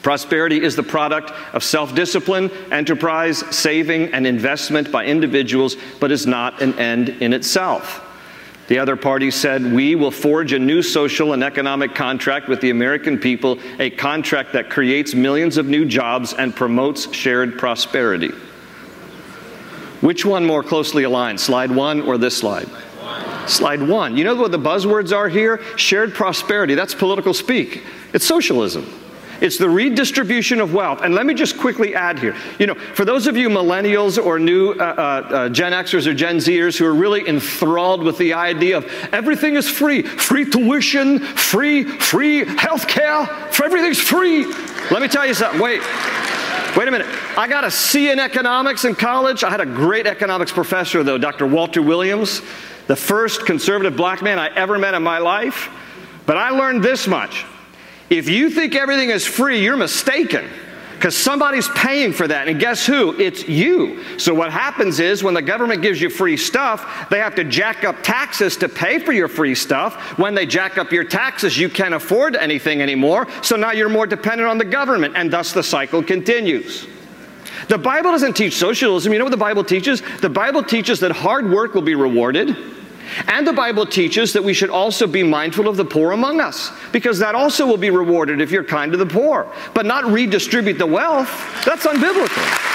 Prosperity 0.03 0.63
is 0.63 0.77
the 0.77 0.83
product 0.83 1.31
of 1.55 1.63
self 1.63 1.95
discipline, 1.95 2.51
enterprise, 2.73 3.39
saving, 3.55 4.13
and 4.13 4.27
investment 4.27 4.91
by 4.91 5.05
individuals, 5.05 5.77
but 6.01 6.11
is 6.11 6.27
not 6.27 6.61
an 6.61 6.79
end 6.79 7.11
in 7.11 7.33
itself. 7.33 8.07
The 8.71 8.79
other 8.79 8.95
party 8.95 9.33
said, 9.33 9.73
We 9.73 9.97
will 9.97 10.13
forge 10.13 10.53
a 10.53 10.59
new 10.61 10.81
social 10.81 11.33
and 11.33 11.43
economic 11.43 11.93
contract 11.93 12.47
with 12.47 12.61
the 12.61 12.71
American 12.71 13.19
people, 13.19 13.59
a 13.81 13.91
contract 13.91 14.53
that 14.53 14.71
creates 14.71 15.13
millions 15.13 15.57
of 15.57 15.67
new 15.67 15.85
jobs 15.85 16.35
and 16.35 16.55
promotes 16.55 17.13
shared 17.13 17.59
prosperity. 17.59 18.31
Which 20.01 20.25
one 20.25 20.47
more 20.47 20.63
closely 20.63 21.03
aligned, 21.03 21.41
slide 21.41 21.73
one 21.73 22.01
or 22.03 22.17
this 22.17 22.37
slide? 22.37 22.69
Slide 23.49 23.83
one. 23.83 24.17
You 24.17 24.23
know 24.23 24.37
what 24.37 24.53
the 24.53 24.59
buzzwords 24.59 25.13
are 25.13 25.29
here? 25.29 25.61
Shared 25.77 26.15
prosperity. 26.15 26.77
That's 26.77 26.95
political 26.95 27.35
speak. 27.35 27.83
It's 28.13 28.25
socialism. 28.25 28.87
It's 29.41 29.59
the 29.59 29.69
redistribution 29.69 30.61
of 30.61 30.75
wealth. 30.75 31.01
And 31.03 31.15
let 31.15 31.27
me 31.27 31.35
just 31.35 31.59
quickly 31.59 31.95
add 31.95 32.19
here. 32.19 32.37
You 32.59 32.67
know, 32.67 32.75
for 32.75 33.05
those 33.05 33.27
of 33.27 33.37
you 33.37 33.49
millennials 33.49 34.23
or 34.23 34.39
new 34.39 34.73
uh, 34.73 34.75
uh, 34.75 35.35
uh, 35.35 35.49
Gen 35.49 35.73
Xers 35.73 36.07
or 36.07 36.15
Gen 36.15 36.37
Zers 36.37 36.79
who 36.79 36.85
are 36.85 36.95
really 36.95 37.27
enthralled 37.27 38.03
with 38.03 38.19
the 38.19 38.35
idea 38.35 38.77
of 38.77 38.87
everything 39.13 39.55
is 39.55 39.69
free, 39.69 40.03
free 40.03 40.45
tuition, 40.45 41.19
free, 41.21 41.85
free 41.85 42.45
health 42.45 42.87
care, 42.87 43.29
everything's 43.63 44.01
free. 44.01 44.47
Let 44.91 45.03
me 45.03 45.09
tell 45.09 45.27
you 45.27 45.35
something. 45.35 45.61
Wait. 45.61 45.81
Wait 46.77 46.87
a 46.87 46.91
minute. 46.91 47.09
I 47.37 47.49
got 47.49 47.65
a 47.65 47.71
C 47.71 48.11
in 48.11 48.21
economics 48.21 48.85
in 48.85 48.95
college. 48.95 49.43
I 49.43 49.51
had 49.51 49.61
a 49.61 49.67
great 49.67 50.07
economics 50.07 50.53
professor, 50.53 51.03
though, 51.03 51.19
Dr. 51.19 51.47
Walter 51.47 51.83
Williams, 51.83 52.43
the 52.87 52.95
first 52.95 53.45
conservative 53.45 53.97
black 53.97 54.23
man 54.23 54.39
I 54.39 54.55
ever 54.55 54.79
met 54.79 54.95
in 54.95 55.03
my 55.03 55.19
life. 55.19 55.69
But 56.27 56.37
I 56.37 56.51
learned 56.51 56.85
this 56.85 57.09
much 57.09 57.45
if 58.11 58.29
you 58.29 58.51
think 58.51 58.75
everything 58.75 59.11
is 59.11 59.25
free, 59.25 59.63
you're 59.63 59.77
mistaken. 59.77 60.49
Because 61.01 61.17
somebody's 61.17 61.67
paying 61.71 62.13
for 62.13 62.29
that. 62.29 62.47
And 62.47 62.61
guess 62.61 62.85
who? 62.85 63.19
It's 63.19 63.49
you. 63.49 64.05
So 64.19 64.35
what 64.35 64.53
happens 64.53 65.01
is 65.01 65.25
when 65.25 65.33
the 65.33 65.41
government 65.41 65.81
gives 65.81 65.99
you 65.99 66.11
free 66.11 66.37
stuff, 66.37 67.09
they 67.09 67.21
have 67.21 67.35
to 67.37 67.45
jack 67.45 67.85
up 67.85 68.03
taxes 68.03 68.55
to 68.59 68.69
pay 68.69 68.99
for 68.99 69.13
your 69.13 69.27
free 69.27 69.55
stuff. 69.55 70.19
When 70.19 70.35
they 70.35 70.45
jack 70.45 70.77
up 70.77 70.93
your 70.93 71.05
taxes, 71.05 71.57
you 71.57 71.71
can't 71.71 71.95
afford 71.95 72.37
anything 72.37 72.83
anymore. 72.83 73.29
So 73.43 73.57
now 73.57 73.71
you're 73.73 73.89
more 73.89 74.07
dependent 74.07 74.51
on 74.51 74.59
the 74.59 74.65
government, 74.67 75.17
and 75.17 75.33
thus 75.33 75.55
the 75.55 75.63
cycle 75.63 76.03
continues. 76.03 76.87
The 77.69 77.79
Bible 77.79 78.11
doesn't 78.11 78.35
teach 78.35 78.57
socialism. 78.57 79.11
You 79.11 79.21
know 79.21 79.25
what 79.25 79.31
the 79.31 79.39
Bible 79.39 79.65
teaches? 79.65 80.03
The 80.21 80.29
Bible 80.29 80.63
teaches 80.63 81.01
that 81.01 81.13
hard 81.13 81.51
work 81.51 81.73
will 81.73 81.81
be 81.81 81.95
rewarded. 81.95 82.55
And 83.27 83.47
the 83.47 83.53
Bible 83.53 83.87
teaches 83.87 84.33
that 84.33 84.43
we 84.43 84.55
should 84.55 84.71
also 84.71 85.07
be 85.07 85.23
mindful 85.23 85.69
of 85.69 85.77
the 85.77 85.85
poor 85.85 86.13
among 86.13 86.41
us, 86.41 86.71
because 86.93 87.19
that 87.19 87.35
also 87.35 87.67
will 87.67 87.77
be 87.77 87.91
rewarded 87.91 88.41
if 88.41 88.51
you're 88.51 88.65
kind 88.65 88.93
to 88.93 88.99
the 88.99 89.07
poor, 89.07 89.47
but 89.75 89.87
not 89.87 90.05
redistribute 90.07 90.79
the 90.79 90.87
wealth. 90.87 91.31
That's 91.65 91.87
unbiblical. 91.87 92.70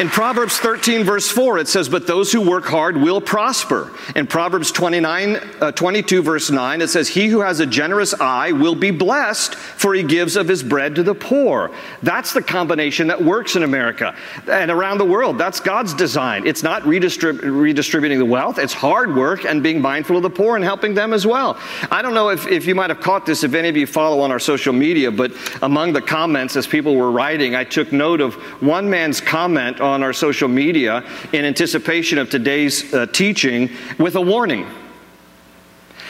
In 0.00 0.08
Proverbs 0.08 0.58
13, 0.58 1.04
verse 1.04 1.30
4, 1.30 1.58
it 1.58 1.68
says, 1.68 1.90
But 1.90 2.06
those 2.06 2.32
who 2.32 2.40
work 2.40 2.64
hard 2.64 2.96
will 2.96 3.20
prosper. 3.20 3.92
In 4.16 4.26
Proverbs 4.26 4.72
29, 4.72 5.36
uh, 5.60 5.72
22, 5.72 6.22
verse 6.22 6.50
9, 6.50 6.80
it 6.80 6.88
says, 6.88 7.06
He 7.06 7.26
who 7.26 7.40
has 7.40 7.60
a 7.60 7.66
generous 7.66 8.14
eye 8.18 8.52
will 8.52 8.74
be 8.74 8.92
blessed, 8.92 9.54
for 9.54 9.92
he 9.92 10.02
gives 10.02 10.36
of 10.36 10.48
his 10.48 10.62
bread 10.62 10.94
to 10.94 11.02
the 11.02 11.14
poor. 11.14 11.70
That's 12.02 12.32
the 12.32 12.40
combination 12.40 13.08
that 13.08 13.22
works 13.22 13.56
in 13.56 13.62
America 13.62 14.16
and 14.50 14.70
around 14.70 14.96
the 14.96 15.04
world. 15.04 15.36
That's 15.36 15.60
God's 15.60 15.92
design. 15.92 16.46
It's 16.46 16.62
not 16.62 16.80
redistrib- 16.84 17.42
redistributing 17.42 18.20
the 18.20 18.24
wealth, 18.24 18.58
it's 18.58 18.72
hard 18.72 19.14
work 19.14 19.44
and 19.44 19.62
being 19.62 19.82
mindful 19.82 20.16
of 20.16 20.22
the 20.22 20.30
poor 20.30 20.56
and 20.56 20.64
helping 20.64 20.94
them 20.94 21.12
as 21.12 21.26
well. 21.26 21.58
I 21.90 22.00
don't 22.00 22.14
know 22.14 22.30
if, 22.30 22.46
if 22.46 22.64
you 22.64 22.74
might 22.74 22.88
have 22.88 23.02
caught 23.02 23.26
this, 23.26 23.44
if 23.44 23.52
any 23.52 23.68
of 23.68 23.76
you 23.76 23.86
follow 23.86 24.20
on 24.20 24.32
our 24.32 24.38
social 24.38 24.72
media, 24.72 25.10
but 25.10 25.32
among 25.60 25.92
the 25.92 26.00
comments 26.00 26.56
as 26.56 26.66
people 26.66 26.96
were 26.96 27.10
writing, 27.10 27.54
I 27.54 27.64
took 27.64 27.92
note 27.92 28.22
of 28.22 28.32
one 28.62 28.88
man's 28.88 29.20
comment 29.20 29.78
on 29.78 29.89
our 30.02 30.12
social 30.12 30.48
media 30.48 31.04
in 31.32 31.44
anticipation 31.44 32.18
of 32.18 32.30
today's 32.30 32.92
uh, 32.94 33.06
teaching 33.06 33.70
with 33.98 34.14
a 34.14 34.20
warning. 34.20 34.66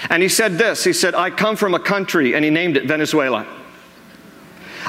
And 0.09 0.23
he 0.23 0.29
said 0.29 0.59
this 0.59 0.85
He 0.85 0.93
said, 0.93 1.15
I 1.15 1.31
come 1.31 1.57
from 1.57 1.75
a 1.75 1.81
country, 1.81 2.35
and 2.35 2.45
he 2.45 2.51
named 2.51 2.77
it 2.77 2.87
Venezuela. 2.87 3.47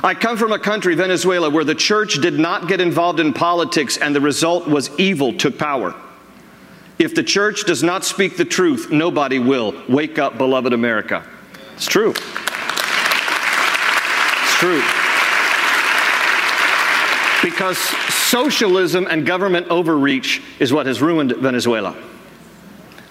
I 0.03 0.13
come 0.15 0.37
from 0.37 0.51
a 0.51 0.59
country, 0.59 0.95
Venezuela, 0.95 1.49
where 1.49 1.63
the 1.63 1.75
church 1.75 2.21
did 2.21 2.39
not 2.39 2.67
get 2.67 2.81
involved 2.81 3.19
in 3.19 3.33
politics 3.33 3.97
and 3.97 4.15
the 4.15 4.21
result 4.21 4.67
was 4.67 4.89
evil 4.97 5.33
took 5.33 5.59
power. 5.59 5.93
If 6.97 7.13
the 7.13 7.23
church 7.23 7.65
does 7.65 7.83
not 7.83 8.05
speak 8.05 8.37
the 8.37 8.45
truth, 8.45 8.89
nobody 8.91 9.37
will. 9.37 9.75
Wake 9.89 10.17
up, 10.17 10.37
beloved 10.37 10.71
America. 10.73 11.23
It's 11.75 11.87
true. 11.87 12.11
It's 12.11 12.19
true. 14.59 14.81
Because 17.43 17.79
socialism 18.31 19.07
and 19.09 19.25
government 19.25 19.67
overreach 19.67 20.41
is 20.57 20.71
what 20.71 20.85
has 20.85 21.01
ruined 21.01 21.33
Venezuela. 21.35 21.93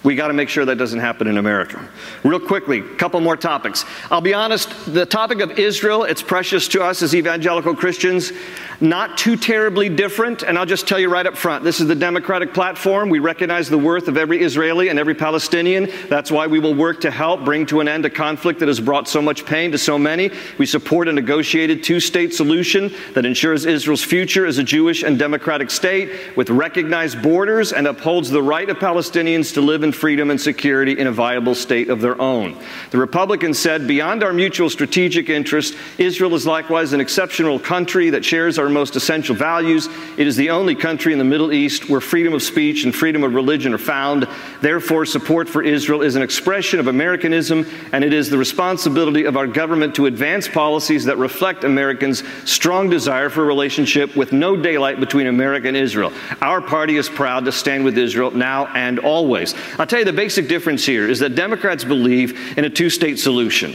We 0.03 0.15
got 0.15 0.29
to 0.29 0.33
make 0.33 0.49
sure 0.49 0.65
that 0.65 0.77
doesn't 0.77 0.99
happen 0.99 1.27
in 1.27 1.37
America. 1.37 1.87
Real 2.23 2.39
quickly, 2.39 2.79
a 2.79 2.95
couple 2.95 3.19
more 3.21 3.37
topics. 3.37 3.85
I'll 4.09 4.19
be 4.19 4.33
honest, 4.33 4.91
the 4.91 5.05
topic 5.05 5.41
of 5.41 5.59
Israel, 5.59 6.05
it's 6.05 6.23
precious 6.23 6.67
to 6.69 6.83
us 6.83 7.03
as 7.03 7.13
evangelical 7.13 7.75
Christians, 7.75 8.31
not 8.79 9.15
too 9.15 9.35
terribly 9.37 9.89
different, 9.89 10.41
and 10.41 10.57
I'll 10.57 10.65
just 10.65 10.87
tell 10.87 10.99
you 10.99 11.07
right 11.07 11.27
up 11.27 11.37
front 11.37 11.63
this 11.63 11.79
is 11.79 11.87
the 11.87 11.93
Democratic 11.93 12.51
platform. 12.51 13.09
We 13.09 13.19
recognize 13.19 13.69
the 13.69 13.77
worth 13.77 14.07
of 14.07 14.17
every 14.17 14.41
Israeli 14.41 14.89
and 14.89 14.97
every 14.97 15.13
Palestinian. 15.13 15.87
That's 16.09 16.31
why 16.31 16.47
we 16.47 16.57
will 16.57 16.73
work 16.73 16.99
to 17.01 17.11
help 17.11 17.45
bring 17.45 17.67
to 17.67 17.79
an 17.79 17.87
end 17.87 18.03
a 18.05 18.09
conflict 18.09 18.59
that 18.61 18.67
has 18.67 18.79
brought 18.79 19.07
so 19.07 19.21
much 19.21 19.45
pain 19.45 19.71
to 19.71 19.77
so 19.77 19.99
many. 19.99 20.31
We 20.57 20.65
support 20.65 21.09
a 21.09 21.13
negotiated 21.13 21.83
two 21.83 21.99
state 21.99 22.33
solution 22.33 22.91
that 23.13 23.25
ensures 23.25 23.67
Israel's 23.67 24.03
future 24.03 24.47
as 24.47 24.57
a 24.57 24.63
Jewish 24.63 25.03
and 25.03 25.19
democratic 25.19 25.69
state 25.69 26.35
with 26.35 26.49
recognized 26.49 27.21
borders 27.21 27.71
and 27.71 27.85
upholds 27.85 28.31
the 28.31 28.41
right 28.41 28.67
of 28.67 28.77
Palestinians 28.77 29.53
to 29.53 29.61
live 29.61 29.83
in 29.83 29.90
freedom 29.95 30.29
and 30.29 30.39
security 30.39 30.97
in 30.97 31.07
a 31.07 31.11
viable 31.11 31.55
state 31.55 31.89
of 31.89 32.01
their 32.01 32.19
own. 32.21 32.57
The 32.91 32.97
Republicans 32.97 33.59
said, 33.59 33.87
beyond 33.87 34.23
our 34.23 34.33
mutual 34.33 34.69
strategic 34.69 35.29
interest, 35.29 35.75
Israel 35.97 36.33
is 36.35 36.45
likewise 36.45 36.93
an 36.93 37.01
exceptional 37.01 37.59
country 37.59 38.09
that 38.11 38.25
shares 38.25 38.59
our 38.59 38.69
most 38.69 38.95
essential 38.95 39.35
values. 39.35 39.87
It 40.17 40.27
is 40.27 40.35
the 40.35 40.49
only 40.49 40.75
country 40.75 41.13
in 41.13 41.19
the 41.19 41.25
Middle 41.25 41.51
East 41.51 41.89
where 41.89 42.01
freedom 42.01 42.33
of 42.33 42.43
speech 42.43 42.83
and 42.83 42.95
freedom 42.95 43.23
of 43.23 43.33
religion 43.33 43.73
are 43.73 43.77
found. 43.77 44.27
Therefore, 44.61 45.05
support 45.05 45.49
for 45.49 45.61
Israel 45.61 46.01
is 46.01 46.15
an 46.15 46.21
expression 46.21 46.79
of 46.79 46.87
Americanism, 46.87 47.65
and 47.91 48.03
it 48.03 48.13
is 48.13 48.29
the 48.29 48.37
responsibility 48.37 49.25
of 49.25 49.37
our 49.37 49.47
government 49.47 49.95
to 49.95 50.05
advance 50.05 50.47
policies 50.47 51.05
that 51.05 51.17
reflect 51.17 51.63
Americans' 51.63 52.23
strong 52.45 52.89
desire 52.89 53.29
for 53.29 53.43
a 53.43 53.45
relationship 53.45 54.15
with 54.15 54.31
no 54.31 54.55
daylight 54.55 54.99
between 54.99 55.27
America 55.27 55.67
and 55.67 55.77
Israel. 55.77 56.11
Our 56.41 56.61
party 56.61 56.97
is 56.97 57.09
proud 57.09 57.45
to 57.45 57.51
stand 57.51 57.83
with 57.83 57.97
Israel 57.97 58.31
now 58.31 58.67
and 58.67 58.99
always. 58.99 59.53
I'll 59.81 59.87
tell 59.87 59.97
you 59.97 60.05
the 60.05 60.13
basic 60.13 60.47
difference 60.47 60.85
here 60.85 61.09
is 61.09 61.17
that 61.21 61.33
Democrats 61.33 61.83
believe 61.83 62.55
in 62.55 62.65
a 62.65 62.69
two 62.69 62.87
state 62.91 63.17
solution. 63.17 63.73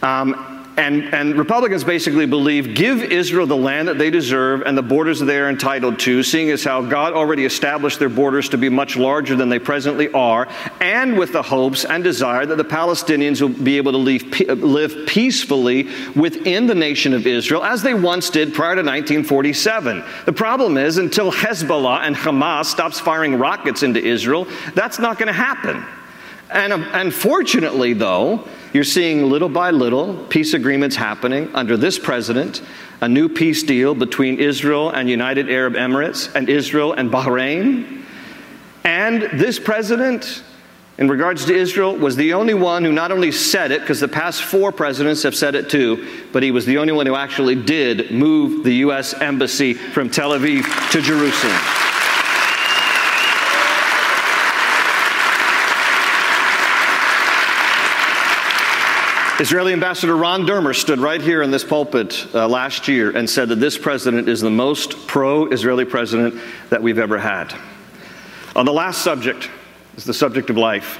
Um, 0.00 0.49
and, 0.76 1.12
and, 1.12 1.36
Republicans 1.36 1.84
basically 1.84 2.26
believe 2.26 2.74
give 2.74 3.02
Israel 3.02 3.46
the 3.46 3.56
land 3.56 3.88
that 3.88 3.98
they 3.98 4.08
deserve 4.10 4.62
and 4.62 4.78
the 4.78 4.82
borders 4.82 5.20
they 5.20 5.38
are 5.38 5.48
entitled 5.48 5.98
to, 6.00 6.22
seeing 6.22 6.50
as 6.50 6.64
how 6.64 6.80
God 6.82 7.12
already 7.12 7.44
established 7.44 7.98
their 7.98 8.08
borders 8.08 8.48
to 8.50 8.58
be 8.58 8.68
much 8.68 8.96
larger 8.96 9.36
than 9.36 9.48
they 9.48 9.58
presently 9.58 10.10
are, 10.12 10.48
and 10.80 11.18
with 11.18 11.32
the 11.32 11.42
hopes 11.42 11.84
and 11.84 12.04
desire 12.04 12.46
that 12.46 12.56
the 12.56 12.64
Palestinians 12.64 13.40
will 13.40 13.48
be 13.48 13.76
able 13.76 13.92
to 13.92 13.98
live, 13.98 14.22
live 14.60 15.06
peacefully 15.06 15.88
within 16.14 16.66
the 16.66 16.74
nation 16.74 17.12
of 17.14 17.26
Israel 17.26 17.64
as 17.64 17.82
they 17.82 17.94
once 17.94 18.30
did 18.30 18.54
prior 18.54 18.74
to 18.74 18.82
1947. 18.82 20.04
The 20.24 20.32
problem 20.32 20.78
is, 20.78 20.98
until 20.98 21.32
Hezbollah 21.32 22.02
and 22.02 22.16
Hamas 22.16 22.66
stops 22.66 23.00
firing 23.00 23.36
rockets 23.36 23.82
into 23.82 24.02
Israel, 24.02 24.46
that's 24.74 24.98
not 24.98 25.18
going 25.18 25.28
to 25.28 25.32
happen. 25.32 25.84
And 26.50 26.72
um, 26.72 26.88
unfortunately, 26.92 27.92
though, 27.92 28.46
you're 28.72 28.84
seeing 28.84 29.28
little 29.28 29.48
by 29.48 29.70
little 29.70 30.14
peace 30.26 30.54
agreements 30.54 30.94
happening 30.94 31.50
under 31.54 31.76
this 31.76 31.98
president, 31.98 32.62
a 33.00 33.08
new 33.08 33.28
peace 33.28 33.62
deal 33.62 33.94
between 33.94 34.38
Israel 34.38 34.90
and 34.90 35.08
United 35.08 35.50
Arab 35.50 35.74
Emirates 35.74 36.32
and 36.34 36.48
Israel 36.48 36.92
and 36.92 37.10
Bahrain. 37.10 38.04
And 38.84 39.22
this 39.40 39.58
president, 39.58 40.44
in 40.98 41.08
regards 41.08 41.44
to 41.46 41.54
Israel, 41.54 41.96
was 41.96 42.14
the 42.14 42.34
only 42.34 42.54
one 42.54 42.84
who 42.84 42.92
not 42.92 43.10
only 43.10 43.32
said 43.32 43.72
it, 43.72 43.80
because 43.80 44.00
the 44.00 44.08
past 44.08 44.42
four 44.42 44.70
presidents 44.70 45.24
have 45.24 45.34
said 45.34 45.54
it 45.54 45.68
too, 45.68 46.26
but 46.32 46.42
he 46.42 46.52
was 46.52 46.64
the 46.64 46.78
only 46.78 46.92
one 46.92 47.06
who 47.06 47.16
actually 47.16 47.56
did 47.56 48.12
move 48.12 48.62
the 48.62 48.74
U.S. 48.76 49.14
Embassy 49.14 49.74
from 49.74 50.10
Tel 50.10 50.30
Aviv 50.30 50.90
to 50.92 51.02
Jerusalem. 51.02 51.89
Israeli 59.40 59.72
Ambassador 59.72 60.18
Ron 60.18 60.44
Dermer 60.44 60.76
stood 60.76 60.98
right 60.98 61.22
here 61.22 61.40
in 61.40 61.50
this 61.50 61.64
pulpit 61.64 62.26
uh, 62.34 62.46
last 62.46 62.88
year 62.88 63.16
and 63.16 63.28
said 63.28 63.48
that 63.48 63.58
this 63.58 63.78
president 63.78 64.28
is 64.28 64.42
the 64.42 64.50
most 64.50 65.06
pro 65.06 65.46
Israeli 65.46 65.86
president 65.86 66.38
that 66.68 66.82
we've 66.82 66.98
ever 66.98 67.16
had. 67.16 67.58
On 68.54 68.66
the 68.66 68.72
last 68.72 69.00
subject 69.00 69.48
is 69.96 70.04
the 70.04 70.12
subject 70.12 70.50
of 70.50 70.58
life. 70.58 70.98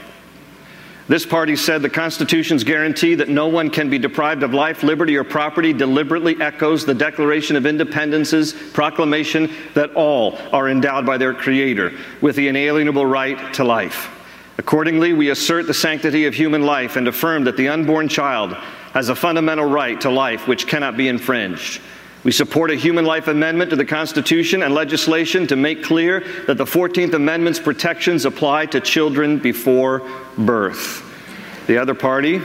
This 1.06 1.26
party 1.26 1.54
said 1.54 1.82
the 1.82 1.90
Constitution's 1.90 2.64
guarantee 2.64 3.14
that 3.16 3.28
no 3.28 3.46
one 3.46 3.68
can 3.68 3.90
be 3.90 3.98
deprived 3.98 4.42
of 4.42 4.54
life, 4.54 4.82
liberty, 4.82 5.18
or 5.18 5.24
property 5.24 5.74
deliberately 5.74 6.40
echoes 6.40 6.86
the 6.86 6.94
Declaration 6.94 7.56
of 7.56 7.66
Independence's 7.66 8.54
proclamation 8.72 9.52
that 9.74 9.92
all 9.92 10.38
are 10.50 10.70
endowed 10.70 11.04
by 11.04 11.18
their 11.18 11.34
Creator 11.34 11.92
with 12.22 12.36
the 12.36 12.48
inalienable 12.48 13.04
right 13.04 13.52
to 13.52 13.64
life. 13.64 14.16
Accordingly, 14.60 15.14
we 15.14 15.30
assert 15.30 15.66
the 15.66 15.72
sanctity 15.72 16.26
of 16.26 16.34
human 16.34 16.60
life 16.60 16.96
and 16.96 17.08
affirm 17.08 17.44
that 17.44 17.56
the 17.56 17.68
unborn 17.68 18.10
child 18.10 18.52
has 18.92 19.08
a 19.08 19.14
fundamental 19.14 19.64
right 19.64 19.98
to 20.02 20.10
life 20.10 20.46
which 20.46 20.66
cannot 20.66 20.98
be 20.98 21.08
infringed. 21.08 21.80
We 22.24 22.32
support 22.32 22.70
a 22.70 22.74
human 22.74 23.06
life 23.06 23.26
amendment 23.26 23.70
to 23.70 23.76
the 23.76 23.86
Constitution 23.86 24.62
and 24.62 24.74
legislation 24.74 25.46
to 25.46 25.56
make 25.56 25.82
clear 25.82 26.20
that 26.46 26.58
the 26.58 26.66
14th 26.66 27.14
Amendment's 27.14 27.58
protections 27.58 28.26
apply 28.26 28.66
to 28.66 28.80
children 28.80 29.38
before 29.38 30.06
birth. 30.36 31.06
The 31.66 31.78
other 31.78 31.94
party 31.94 32.42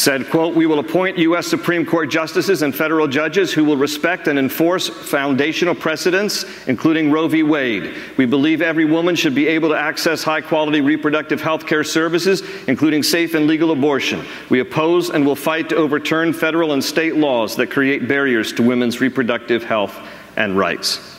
said, 0.00 0.30
quote, 0.30 0.54
we 0.54 0.64
will 0.64 0.78
appoint 0.78 1.18
U.S. 1.18 1.46
Supreme 1.46 1.84
Court 1.84 2.08
justices 2.08 2.62
and 2.62 2.74
federal 2.74 3.06
judges 3.06 3.52
who 3.52 3.64
will 3.64 3.76
respect 3.76 4.28
and 4.28 4.38
enforce 4.38 4.88
foundational 4.88 5.74
precedents, 5.74 6.46
including 6.66 7.10
Roe 7.10 7.28
v. 7.28 7.42
Wade. 7.42 7.94
We 8.16 8.24
believe 8.24 8.62
every 8.62 8.86
woman 8.86 9.14
should 9.14 9.34
be 9.34 9.46
able 9.48 9.68
to 9.68 9.76
access 9.76 10.22
high 10.22 10.40
quality 10.40 10.80
reproductive 10.80 11.42
health 11.42 11.66
care 11.66 11.84
services, 11.84 12.42
including 12.66 13.02
safe 13.02 13.34
and 13.34 13.46
legal 13.46 13.72
abortion. 13.72 14.24
We 14.48 14.60
oppose 14.60 15.10
and 15.10 15.26
will 15.26 15.36
fight 15.36 15.68
to 15.68 15.76
overturn 15.76 16.32
federal 16.32 16.72
and 16.72 16.82
state 16.82 17.16
laws 17.16 17.54
that 17.56 17.70
create 17.70 18.08
barriers 18.08 18.54
to 18.54 18.62
women's 18.62 19.02
reproductive 19.02 19.64
health 19.64 19.94
and 20.36 20.56
rights. 20.56 21.18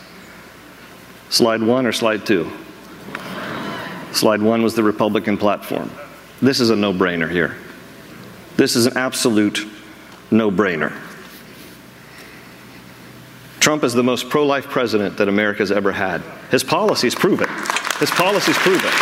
Slide 1.30 1.62
one 1.62 1.86
or 1.86 1.92
slide 1.92 2.26
two? 2.26 2.52
Slide 4.12 4.42
one 4.42 4.64
was 4.64 4.74
the 4.74 4.84
Republican 4.84 5.38
platform. 5.38 5.92
This 6.42 6.60
is 6.60 6.72
a 6.72 6.76
no 6.76 6.92
brainer 6.92 7.30
here. 7.30 7.56
This 8.62 8.76
is 8.76 8.86
an 8.86 8.95
absolute 8.95 9.68
no 10.30 10.51
brainer. 10.51 10.95
Trump 13.59 13.84
is 13.84 13.95
the 13.95 14.03
most 14.03 14.30
pro 14.30 14.45
life 14.45 14.68
president 14.68 15.18
that 15.18 15.28
America's 15.28 15.72
ever 15.72 15.91
had. 15.91 16.22
His 16.51 16.64
policies 16.64 17.16
prove 17.16 17.41
it. 17.41 17.49
His 17.97 18.12
policies 18.12 18.56
prove 18.60 18.80
it. 18.86 18.94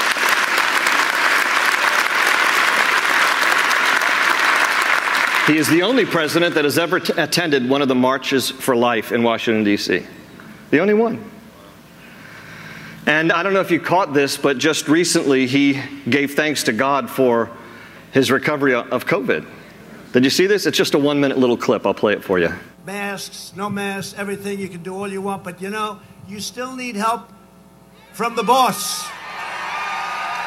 He 5.52 5.58
is 5.58 5.68
the 5.68 5.82
only 5.84 6.06
president 6.06 6.56
that 6.56 6.64
has 6.64 6.80
ever 6.80 7.02
t- 7.02 7.12
attended 7.18 7.70
one 7.70 7.82
of 7.82 7.90
the 7.90 7.96
marches 7.96 8.50
for 8.50 8.78
life 8.78 9.12
in 9.12 9.24
Washington, 9.24 9.66
D.C. 9.66 10.06
The 10.72 10.80
only 10.80 10.94
one. 10.94 11.30
And 13.06 13.30
I 13.34 13.44
don't 13.44 13.52
know 13.52 13.60
if 13.60 13.72
you 13.72 13.82
caught 13.82 14.14
this, 14.14 14.38
but 14.38 14.58
just 14.58 14.88
recently 14.88 15.48
he 15.48 15.82
gave 16.10 16.36
thanks 16.36 16.64
to 16.64 16.72
God 16.72 17.10
for 17.10 17.52
his 18.12 18.32
recovery 18.32 18.74
of 18.74 19.06
COVID. 19.06 19.46
Did 20.14 20.24
you 20.24 20.30
see 20.30 20.48
this? 20.48 20.66
It's 20.66 20.78
just 20.78 20.94
a 20.94 21.00
one 21.00 21.20
minute 21.20 21.38
little 21.38 21.58
clip. 21.58 21.86
I'll 21.86 21.94
play 21.94 22.14
it 22.14 22.24
for 22.24 22.40
you. 22.40 22.50
Masks, 22.86 23.54
no 23.56 23.70
masks, 23.70 24.18
everything. 24.18 24.60
You 24.60 24.70
can 24.70 24.82
do 24.82 24.96
all 24.96 25.08
you 25.08 25.22
want, 25.22 25.44
but 25.44 25.62
you 25.62 25.70
know, 25.70 26.00
you 26.28 26.40
still 26.40 26.76
need 26.76 26.96
help 26.96 27.30
from 28.14 28.36
the 28.36 28.44
boss. 28.44 29.06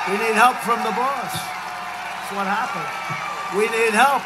We 0.09 0.15
need 0.15 0.35
help 0.35 0.57
from 0.57 0.79
the 0.83 0.91
boss. 0.91 1.33
That's 1.33 2.33
what 2.33 2.47
happened. 2.47 3.59
We 3.59 3.69
need 3.69 3.95
help. 3.95 4.23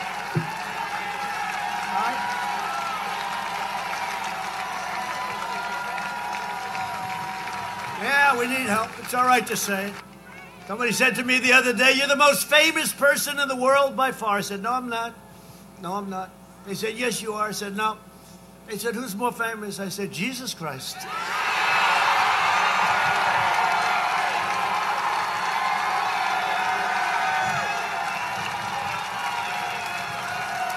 Yeah, 8.03 8.39
we 8.39 8.47
need 8.47 8.69
help. 8.69 8.91
It's 9.01 9.15
all 9.15 9.27
right 9.27 9.47
to 9.47 9.57
say. 9.57 9.93
Somebody 10.66 10.90
said 10.90 11.14
to 11.14 11.24
me 11.24 11.38
the 11.38 11.52
other 11.52 11.72
day, 11.72 11.93
You're 11.97 12.09
the 12.09 12.16
most 12.16 12.48
famous 12.48 12.93
person 12.93 13.38
in 13.38 13.47
the 13.47 13.56
world 13.56 13.97
by 13.97 14.10
far. 14.10 14.38
I 14.38 14.40
said, 14.40 14.62
No, 14.62 14.72
I'm 14.72 14.88
not. 14.88 15.14
No, 15.80 15.93
I'm 15.94 16.10
not. 16.10 16.30
They 16.66 16.74
said, 16.74 16.97
Yes, 16.97 17.22
you 17.22 17.34
are. 17.34 17.48
I 17.48 17.52
said, 17.52 17.76
No. 17.76 17.98
They 18.66 18.76
said, 18.76 18.97
Who's 18.97 19.14
more 19.14 19.30
famous? 19.30 19.78
I 19.78 19.88
said, 19.90 20.12
Jesus 20.12 20.55
Christ. 20.55 20.97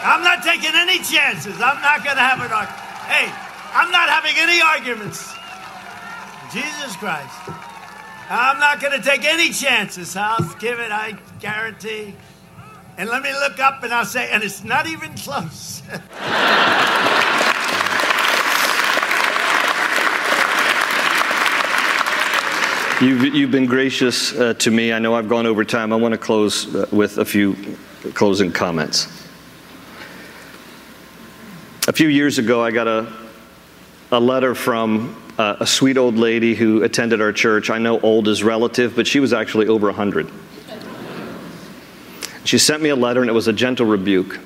I'm 0.05 0.23
not 0.23 0.43
taking 0.43 0.71
any 0.75 0.99
chances. 0.99 1.55
I'm 1.59 1.81
not 1.81 2.03
going 2.03 2.15
to 2.15 2.21
have 2.21 2.39
an 2.41 2.51
argument. 2.51 2.79
Hey, 3.09 3.25
I'm 3.73 3.91
not 3.91 4.07
having 4.07 4.35
any 4.37 4.61
arguments. 4.61 5.33
Jesus 6.53 6.95
Christ. 6.97 7.68
I'm 8.29 8.59
not 8.59 8.79
going 8.79 8.93
to 8.93 9.01
take 9.01 9.25
any 9.25 9.49
chances. 9.49 10.15
I'll 10.15 10.53
give 10.59 10.79
it, 10.79 10.91
I 10.91 11.17
guarantee. 11.39 12.13
And 12.97 13.09
let 13.09 13.23
me 13.23 13.31
look 13.31 13.59
up 13.59 13.81
and 13.81 13.91
I'll 13.91 14.05
say, 14.05 14.29
and 14.29 14.43
it's 14.43 14.63
not 14.63 14.85
even 14.85 15.15
close. 15.15 15.81
You've, 23.01 23.33
you've 23.33 23.51
been 23.51 23.65
gracious 23.65 24.37
uh, 24.37 24.55
to 24.55 24.69
me. 24.69 24.91
I 24.91 24.99
know 24.99 25.15
I've 25.15 25.29
gone 25.29 25.45
over 25.45 25.63
time. 25.63 25.93
I 25.93 25.95
want 25.95 26.11
to 26.11 26.17
close 26.17 26.75
uh, 26.75 26.85
with 26.91 27.17
a 27.17 27.23
few 27.23 27.55
closing 28.13 28.51
comments. 28.51 29.05
A 31.87 31.93
few 31.93 32.09
years 32.09 32.39
ago, 32.39 32.61
I 32.61 32.71
got 32.71 32.89
a, 32.89 33.09
a 34.11 34.19
letter 34.19 34.53
from 34.53 35.15
a 35.39 35.65
sweet 35.65 35.97
old 35.97 36.17
lady 36.17 36.53
who 36.53 36.83
attended 36.83 37.21
our 37.21 37.31
church. 37.31 37.69
I 37.69 37.77
know 37.77 37.97
old 38.01 38.27
is 38.27 38.43
relative, 38.43 38.95
but 38.95 39.07
she 39.07 39.21
was 39.21 39.31
actually 39.31 39.67
over 39.67 39.87
100. 39.87 40.29
She 42.43 42.57
sent 42.57 42.83
me 42.83 42.89
a 42.89 42.95
letter, 42.95 43.21
and 43.21 43.29
it 43.29 43.33
was 43.33 43.47
a 43.47 43.53
gentle 43.53 43.85
rebuke. 43.85 44.37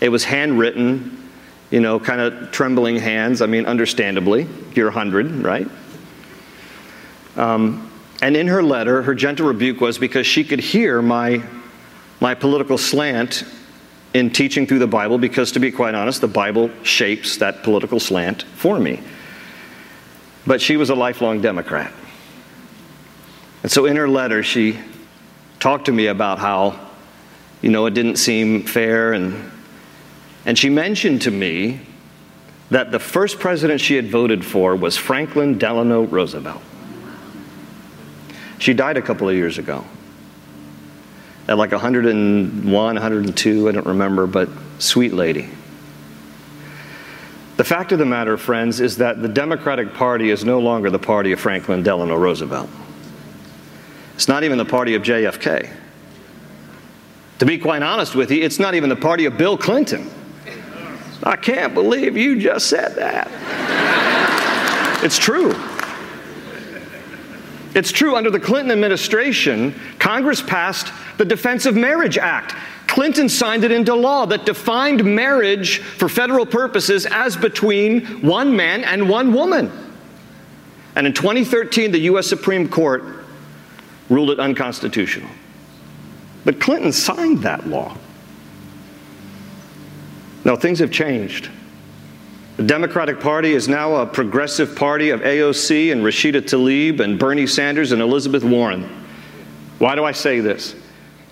It 0.00 0.08
was 0.08 0.24
handwritten, 0.24 1.30
you 1.70 1.80
know, 1.80 2.00
kind 2.00 2.22
of 2.22 2.50
trembling 2.52 2.96
hands. 2.96 3.42
I 3.42 3.46
mean, 3.46 3.66
understandably, 3.66 4.46
you're 4.74 4.86
100, 4.86 5.42
right? 5.42 5.68
Um, 7.36 7.90
and 8.22 8.34
in 8.34 8.46
her 8.46 8.62
letter, 8.62 9.02
her 9.02 9.14
gentle 9.14 9.46
rebuke 9.46 9.82
was 9.82 9.98
because 9.98 10.26
she 10.26 10.42
could 10.42 10.60
hear 10.60 11.02
my, 11.02 11.42
my 12.20 12.34
political 12.34 12.78
slant 12.78 13.44
in 14.14 14.30
teaching 14.30 14.66
through 14.66 14.78
the 14.78 14.86
Bible, 14.86 15.18
because 15.18 15.52
to 15.52 15.60
be 15.60 15.70
quite 15.70 15.94
honest, 15.94 16.22
the 16.22 16.28
Bible 16.28 16.70
shapes 16.82 17.36
that 17.38 17.62
political 17.62 18.00
slant 18.00 18.44
for 18.44 18.78
me. 18.80 19.02
But 20.46 20.60
she 20.60 20.76
was 20.76 20.90
a 20.90 20.94
lifelong 20.94 21.40
Democrat. 21.40 21.92
And 23.62 23.72
so 23.72 23.86
in 23.86 23.96
her 23.96 24.08
letter, 24.08 24.42
she 24.42 24.78
talked 25.58 25.86
to 25.86 25.92
me 25.92 26.06
about 26.06 26.38
how, 26.38 26.78
you 27.62 27.70
know, 27.70 27.86
it 27.86 27.94
didn't 27.94 28.16
seem 28.16 28.62
fair. 28.62 29.12
And, 29.12 29.50
and 30.44 30.56
she 30.56 30.70
mentioned 30.70 31.22
to 31.22 31.30
me 31.30 31.80
that 32.70 32.92
the 32.92 32.98
first 32.98 33.40
president 33.40 33.80
she 33.80 33.96
had 33.96 34.08
voted 34.08 34.44
for 34.44 34.76
was 34.76 34.96
Franklin 34.96 35.58
Delano 35.58 36.02
Roosevelt. 36.02 36.62
She 38.58 38.72
died 38.72 38.96
a 38.96 39.02
couple 39.02 39.28
of 39.28 39.34
years 39.34 39.58
ago. 39.58 39.84
At 41.48 41.58
like 41.58 41.72
101, 41.72 42.72
102, 42.72 43.68
I 43.68 43.72
don't 43.72 43.86
remember, 43.86 44.26
but 44.26 44.48
sweet 44.78 45.12
lady. 45.12 45.48
The 47.56 47.64
fact 47.64 47.92
of 47.92 47.98
the 47.98 48.04
matter, 48.04 48.36
friends, 48.36 48.80
is 48.80 48.98
that 48.98 49.22
the 49.22 49.28
Democratic 49.28 49.94
Party 49.94 50.30
is 50.30 50.44
no 50.44 50.58
longer 50.58 50.90
the 50.90 50.98
party 50.98 51.32
of 51.32 51.40
Franklin 51.40 51.82
Delano 51.82 52.16
Roosevelt. 52.16 52.68
It's 54.14 54.28
not 54.28 54.44
even 54.44 54.58
the 54.58 54.64
party 54.64 54.94
of 54.94 55.02
JFK. 55.02 55.70
To 57.38 57.46
be 57.46 57.58
quite 57.58 57.82
honest 57.82 58.14
with 58.14 58.30
you, 58.30 58.42
it's 58.42 58.58
not 58.58 58.74
even 58.74 58.90
the 58.90 58.96
party 58.96 59.24
of 59.24 59.38
Bill 59.38 59.56
Clinton. 59.56 60.10
I 61.22 61.36
can't 61.36 61.74
believe 61.74 62.16
you 62.16 62.38
just 62.38 62.68
said 62.68 62.94
that. 62.96 63.28
it's 65.02 65.18
true. 65.18 65.54
It's 67.74 67.92
true, 67.92 68.16
under 68.16 68.30
the 68.30 68.40
Clinton 68.40 68.70
administration, 68.70 69.74
Congress 69.98 70.40
passed 70.40 70.92
the 71.18 71.24
Defense 71.24 71.66
of 71.66 71.74
Marriage 71.74 72.16
Act. 72.16 72.54
Clinton 72.96 73.28
signed 73.28 73.62
it 73.62 73.70
into 73.70 73.94
law 73.94 74.24
that 74.24 74.46
defined 74.46 75.04
marriage 75.04 75.80
for 75.80 76.08
federal 76.08 76.46
purposes 76.46 77.04
as 77.04 77.36
between 77.36 78.22
one 78.22 78.56
man 78.56 78.84
and 78.84 79.06
one 79.06 79.34
woman. 79.34 79.70
And 80.94 81.06
in 81.06 81.12
2013, 81.12 81.92
the 81.92 81.98
U.S. 81.98 82.26
Supreme 82.26 82.66
Court 82.66 83.04
ruled 84.08 84.30
it 84.30 84.40
unconstitutional. 84.40 85.28
But 86.46 86.58
Clinton 86.58 86.90
signed 86.90 87.42
that 87.42 87.66
law. 87.66 87.98
Now, 90.46 90.56
things 90.56 90.78
have 90.78 90.90
changed. 90.90 91.50
The 92.56 92.62
Democratic 92.62 93.20
Party 93.20 93.52
is 93.52 93.68
now 93.68 93.96
a 93.96 94.06
progressive 94.06 94.74
party 94.74 95.10
of 95.10 95.20
AOC 95.20 95.92
and 95.92 96.00
Rashida 96.00 96.40
Tlaib 96.40 97.00
and 97.00 97.18
Bernie 97.18 97.46
Sanders 97.46 97.92
and 97.92 98.00
Elizabeth 98.00 98.42
Warren. 98.42 98.88
Why 99.80 99.96
do 99.96 100.04
I 100.04 100.12
say 100.12 100.40
this? 100.40 100.74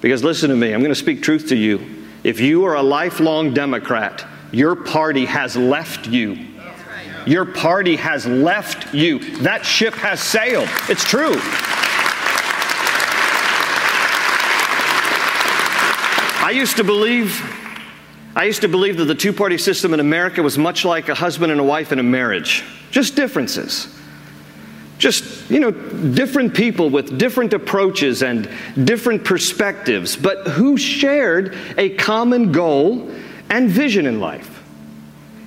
Because 0.04 0.22
listen 0.22 0.50
to 0.50 0.54
me, 0.56 0.74
I'm 0.74 0.80
going 0.80 0.90
to 0.90 0.94
speak 0.94 1.22
truth 1.22 1.48
to 1.48 1.56
you. 1.56 1.80
If 2.24 2.38
you 2.38 2.66
are 2.66 2.74
a 2.74 2.82
lifelong 2.82 3.54
Democrat, 3.54 4.22
your 4.52 4.76
party 4.76 5.24
has 5.24 5.56
left 5.56 6.06
you. 6.06 6.46
Your 7.24 7.46
party 7.46 7.96
has 7.96 8.26
left 8.26 8.92
you. 8.92 9.38
That 9.38 9.64
ship 9.64 9.94
has 9.94 10.20
sailed. 10.20 10.68
It's 10.90 11.08
true. 11.08 11.32
I 16.44 16.50
used 16.54 16.76
to 16.76 16.84
believe 16.84 17.42
I 18.36 18.44
used 18.44 18.60
to 18.60 18.68
believe 18.68 18.98
that 18.98 19.06
the 19.06 19.14
two 19.14 19.32
party 19.32 19.56
system 19.56 19.94
in 19.94 20.00
America 20.00 20.42
was 20.42 20.58
much 20.58 20.84
like 20.84 21.08
a 21.08 21.14
husband 21.14 21.50
and 21.50 21.62
a 21.62 21.64
wife 21.64 21.92
in 21.92 21.98
a 21.98 22.02
marriage, 22.02 22.62
just 22.90 23.16
differences. 23.16 23.93
Just, 25.04 25.50
you 25.50 25.60
know, 25.60 25.70
different 25.70 26.54
people 26.54 26.88
with 26.88 27.18
different 27.18 27.52
approaches 27.52 28.22
and 28.22 28.48
different 28.84 29.22
perspectives, 29.22 30.16
but 30.16 30.48
who 30.48 30.78
shared 30.78 31.54
a 31.76 31.90
common 31.90 32.52
goal 32.52 33.10
and 33.50 33.68
vision 33.68 34.06
in 34.06 34.18
life. 34.18 34.62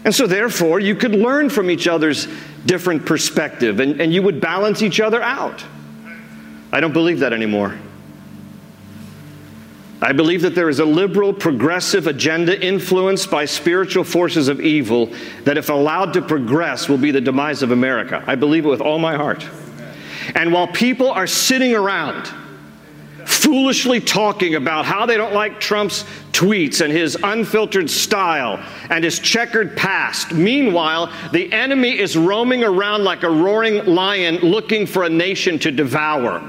And 0.05 0.13
so, 0.13 0.27
therefore, 0.27 0.79
you 0.79 0.93
could 0.93 1.13
learn 1.13 1.49
from 1.49 1.71
each 1.71 1.87
other's 1.87 2.27
different 2.67 3.07
perspective 3.07 3.79
and, 3.79 3.99
and 3.99 4.13
you 4.13 4.21
would 4.21 4.39
balance 4.39 4.83
each 4.83 4.99
other 4.99 5.23
out. 5.23 5.65
I 6.71 6.79
don't 6.79 6.93
believe 6.93 7.21
that 7.21 7.33
anymore. 7.33 7.75
I 9.99 10.13
believe 10.13 10.43
that 10.43 10.53
there 10.53 10.69
is 10.69 10.79
a 10.79 10.85
liberal, 10.85 11.33
progressive 11.33 12.05
agenda 12.05 12.63
influenced 12.63 13.31
by 13.31 13.45
spiritual 13.45 14.03
forces 14.03 14.47
of 14.47 14.61
evil 14.61 15.11
that, 15.43 15.57
if 15.57 15.69
allowed 15.69 16.13
to 16.13 16.21
progress, 16.21 16.87
will 16.87 16.99
be 16.99 17.09
the 17.09 17.21
demise 17.21 17.63
of 17.63 17.71
America. 17.71 18.23
I 18.27 18.35
believe 18.35 18.65
it 18.65 18.69
with 18.69 18.81
all 18.81 18.99
my 18.99 19.15
heart. 19.15 19.47
And 20.35 20.53
while 20.53 20.67
people 20.67 21.09
are 21.09 21.25
sitting 21.25 21.73
around, 21.73 22.29
foolishly 23.25 23.99
talking 23.99 24.55
about 24.55 24.85
how 24.85 25.05
they 25.05 25.17
don't 25.17 25.33
like 25.33 25.59
Trump's 25.59 26.03
tweets 26.31 26.81
and 26.81 26.93
his 26.93 27.17
unfiltered 27.23 27.89
style 27.89 28.63
and 28.89 29.03
his 29.03 29.19
checkered 29.19 29.75
past. 29.75 30.31
Meanwhile, 30.31 31.11
the 31.31 31.51
enemy 31.51 31.97
is 31.97 32.15
roaming 32.15 32.63
around 32.63 33.03
like 33.03 33.23
a 33.23 33.29
roaring 33.29 33.85
lion 33.85 34.37
looking 34.37 34.85
for 34.85 35.03
a 35.03 35.09
nation 35.09 35.57
to 35.59 35.71
devour. 35.71 36.39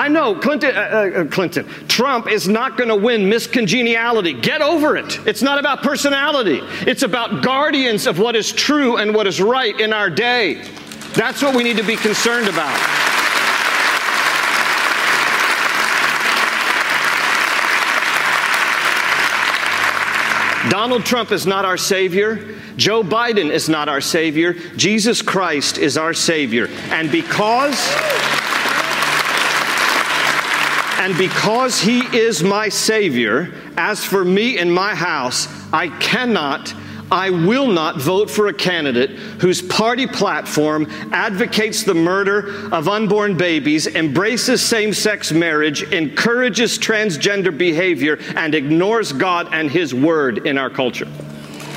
I 0.00 0.08
know 0.08 0.34
Clinton, 0.34 0.74
uh, 0.74 0.80
uh, 0.80 1.24
Clinton, 1.26 1.66
Trump 1.86 2.26
is 2.26 2.48
not 2.48 2.78
going 2.78 2.88
to 2.88 2.96
win 2.96 3.28
Miss 3.28 3.46
Congeniality. 3.46 4.32
Get 4.32 4.62
over 4.62 4.96
it. 4.96 5.18
It's 5.26 5.42
not 5.42 5.58
about 5.58 5.82
personality. 5.82 6.60
It's 6.86 7.02
about 7.02 7.42
guardians 7.42 8.06
of 8.06 8.18
what 8.18 8.34
is 8.34 8.50
true 8.50 8.96
and 8.96 9.14
what 9.14 9.26
is 9.26 9.42
right 9.42 9.78
in 9.78 9.92
our 9.92 10.08
day. 10.08 10.66
That's 11.12 11.42
what 11.42 11.54
we 11.54 11.62
need 11.64 11.76
to 11.76 11.82
be 11.82 11.96
concerned 11.96 12.48
about. 12.48 12.74
Donald 20.70 21.04
Trump 21.04 21.30
is 21.30 21.46
not 21.46 21.66
our 21.66 21.76
Savior. 21.76 22.54
Joe 22.78 23.02
Biden 23.02 23.50
is 23.50 23.68
not 23.68 23.90
our 23.90 24.00
Savior. 24.00 24.54
Jesus 24.54 25.20
Christ 25.20 25.76
is 25.76 25.98
our 25.98 26.14
Savior. 26.14 26.68
And 26.88 27.12
because. 27.12 28.39
And 31.00 31.16
because 31.16 31.80
he 31.80 32.00
is 32.14 32.42
my 32.42 32.68
Savior, 32.68 33.54
as 33.78 34.04
for 34.04 34.22
me 34.22 34.58
and 34.58 34.70
my 34.70 34.94
house, 34.94 35.48
I 35.72 35.88
cannot, 35.98 36.74
I 37.10 37.30
will 37.30 37.68
not 37.68 37.96
vote 37.96 38.28
for 38.28 38.48
a 38.48 38.52
candidate 38.52 39.08
whose 39.40 39.62
party 39.62 40.06
platform 40.06 40.86
advocates 41.10 41.84
the 41.84 41.94
murder 41.94 42.68
of 42.70 42.86
unborn 42.86 43.38
babies, 43.38 43.86
embraces 43.86 44.60
same 44.60 44.92
sex 44.92 45.32
marriage, 45.32 45.84
encourages 45.84 46.78
transgender 46.78 47.56
behavior, 47.56 48.18
and 48.36 48.54
ignores 48.54 49.10
God 49.10 49.48
and 49.52 49.70
His 49.70 49.94
word 49.94 50.46
in 50.46 50.58
our 50.58 50.68
culture. 50.68 51.08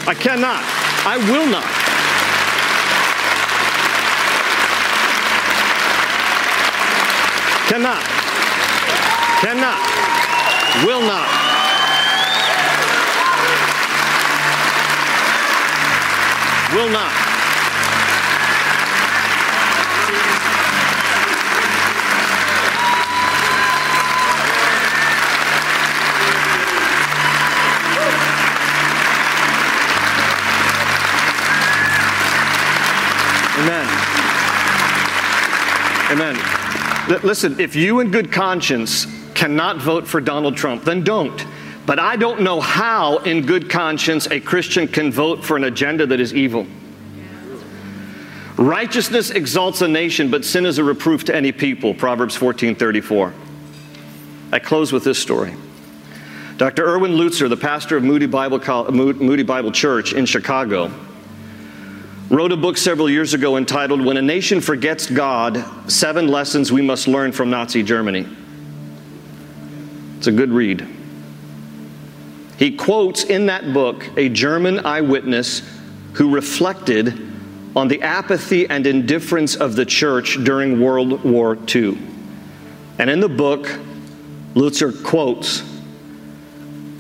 I 0.06 0.16
cannot. 0.16 0.62
I 1.06 1.16
will 1.32 1.48
not. 1.48 1.64
Cannot. 7.70 8.23
Cannot. 9.44 9.78
Will 10.86 11.02
not. 11.02 11.28
Will 16.74 16.90
not. 16.90 17.12
Amen. 33.60 33.88
Amen. 36.12 36.38
L- 37.12 37.20
listen, 37.24 37.60
if 37.60 37.76
you 37.76 38.00
in 38.00 38.10
good 38.10 38.32
conscience 38.32 39.23
cannot 39.36 39.78
vote 39.78 40.08
for 40.08 40.22
Donald 40.22 40.56
Trump, 40.56 40.84
then 40.84 41.04
don't. 41.04 41.46
But 41.86 42.00
I 42.00 42.16
don't 42.16 42.42
know 42.42 42.62
how, 42.62 43.18
in 43.20 43.46
good 43.46 43.70
conscience, 43.70 44.28
a 44.28 44.40
Christian 44.40 44.88
can 44.88 45.12
vote 45.12 45.44
for 45.44 45.58
an 45.58 45.66
agenda 45.66 46.06
that 46.08 46.20
is 46.20 46.34
evil. 46.34 46.66
Righteousness 48.56 49.32
exalts 49.32 49.82
a 49.82 49.88
nation, 49.88 50.30
but 50.30 50.46
sin 50.46 50.66
is 50.66 50.78
a 50.78 50.84
reproof 50.84 51.26
to 51.26 51.36
any 51.36 51.52
people. 51.52 51.94
Proverbs 51.94 52.36
14 52.36 52.76
34. 52.76 53.34
I 54.52 54.60
close 54.60 54.94
with 54.94 55.04
this 55.04 55.18
story. 55.18 55.54
Dr. 56.58 56.86
Erwin 56.86 57.14
Lutzer, 57.14 57.50
the 57.50 57.58
pastor 57.58 57.98
of 57.98 58.04
Moody 58.04 58.28
Bible, 58.28 58.60
Moody 58.92 59.44
Bible 59.44 59.72
Church 59.72 60.14
in 60.14 60.28
Chicago, 60.28 60.92
wrote 62.30 62.52
a 62.52 62.58
book 62.58 62.78
several 62.78 63.10
years 63.10 63.34
ago 63.34 63.58
entitled 63.58 64.06
When 64.06 64.18
a 64.18 64.22
Nation 64.22 64.62
Forgets 64.62 65.10
God 65.10 65.66
Seven 65.92 66.28
Lessons 66.28 66.72
We 66.72 66.84
Must 66.84 67.08
Learn 67.08 67.32
from 67.32 67.50
Nazi 67.50 67.82
Germany. 67.82 68.28
It's 70.24 70.30
a 70.30 70.32
good 70.32 70.52
read. 70.52 70.88
He 72.58 72.78
quotes 72.78 73.26
in 73.26 73.48
that 73.48 73.74
book 73.74 74.10
a 74.16 74.30
German 74.30 74.86
eyewitness 74.86 75.70
who 76.14 76.34
reflected 76.34 77.30
on 77.76 77.90
the 77.90 78.02
apathy 78.02 78.66
and 78.70 78.88
indifference 78.88 79.58
of 79.58 79.76
the 79.76 79.86
church 79.86 80.42
during 80.46 80.80
World 80.80 81.26
War 81.26 81.58
II. 81.76 81.98
And 83.00 83.10
in 83.10 83.20
the 83.20 83.28
book, 83.28 83.68
Lutzer 84.54 85.04
quotes 85.04 85.62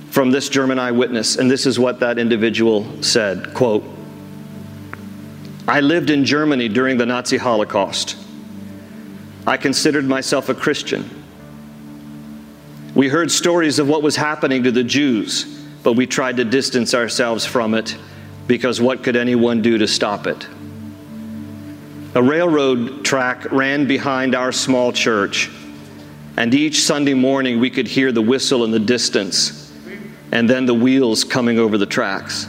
from 0.09 0.31
this 0.31 0.49
German 0.49 0.77
eyewitness, 0.77 1.37
and 1.37 1.49
this 1.49 1.65
is 1.65 1.79
what 1.79 2.01
that 2.01 2.19
individual 2.19 3.01
said 3.01 3.53
quote, 3.53 3.85
I 5.65 5.79
lived 5.79 6.09
in 6.09 6.25
Germany 6.25 6.67
during 6.67 6.97
the 6.97 7.05
Nazi 7.05 7.37
Holocaust. 7.37 8.17
I 9.47 9.55
considered 9.55 10.03
myself 10.03 10.49
a 10.49 10.53
Christian. 10.53 11.22
We 12.95 13.07
heard 13.07 13.31
stories 13.31 13.79
of 13.79 13.87
what 13.89 14.03
was 14.03 14.15
happening 14.15 14.63
to 14.63 14.71
the 14.71 14.83
Jews, 14.83 15.45
but 15.81 15.93
we 15.93 16.05
tried 16.05 16.37
to 16.37 16.45
distance 16.45 16.93
ourselves 16.93 17.45
from 17.45 17.73
it 17.73 17.97
because 18.45 18.79
what 18.79 19.03
could 19.03 19.15
anyone 19.15 19.61
do 19.61 19.79
to 19.79 19.87
stop 19.87 20.27
it? 20.27 20.47
A 22.13 22.21
railroad 22.21 23.03
track 23.03 23.51
ran 23.51 23.87
behind 23.87 24.35
our 24.35 24.51
small 24.51 24.91
church, 24.91 25.49
and 26.37 26.53
each 26.53 26.81
Sunday 26.81 27.15
morning 27.15 27.59
we 27.59 27.71
could 27.71 27.87
hear 27.87 28.11
the 28.11 28.21
whistle 28.21 28.63
in 28.63 28.69
the 28.69 28.79
distance 28.79 29.71
and 30.31 30.47
then 30.47 30.67
the 30.67 30.73
wheels 30.73 31.23
coming 31.23 31.57
over 31.57 31.77
the 31.77 31.85
tracks. 31.85 32.47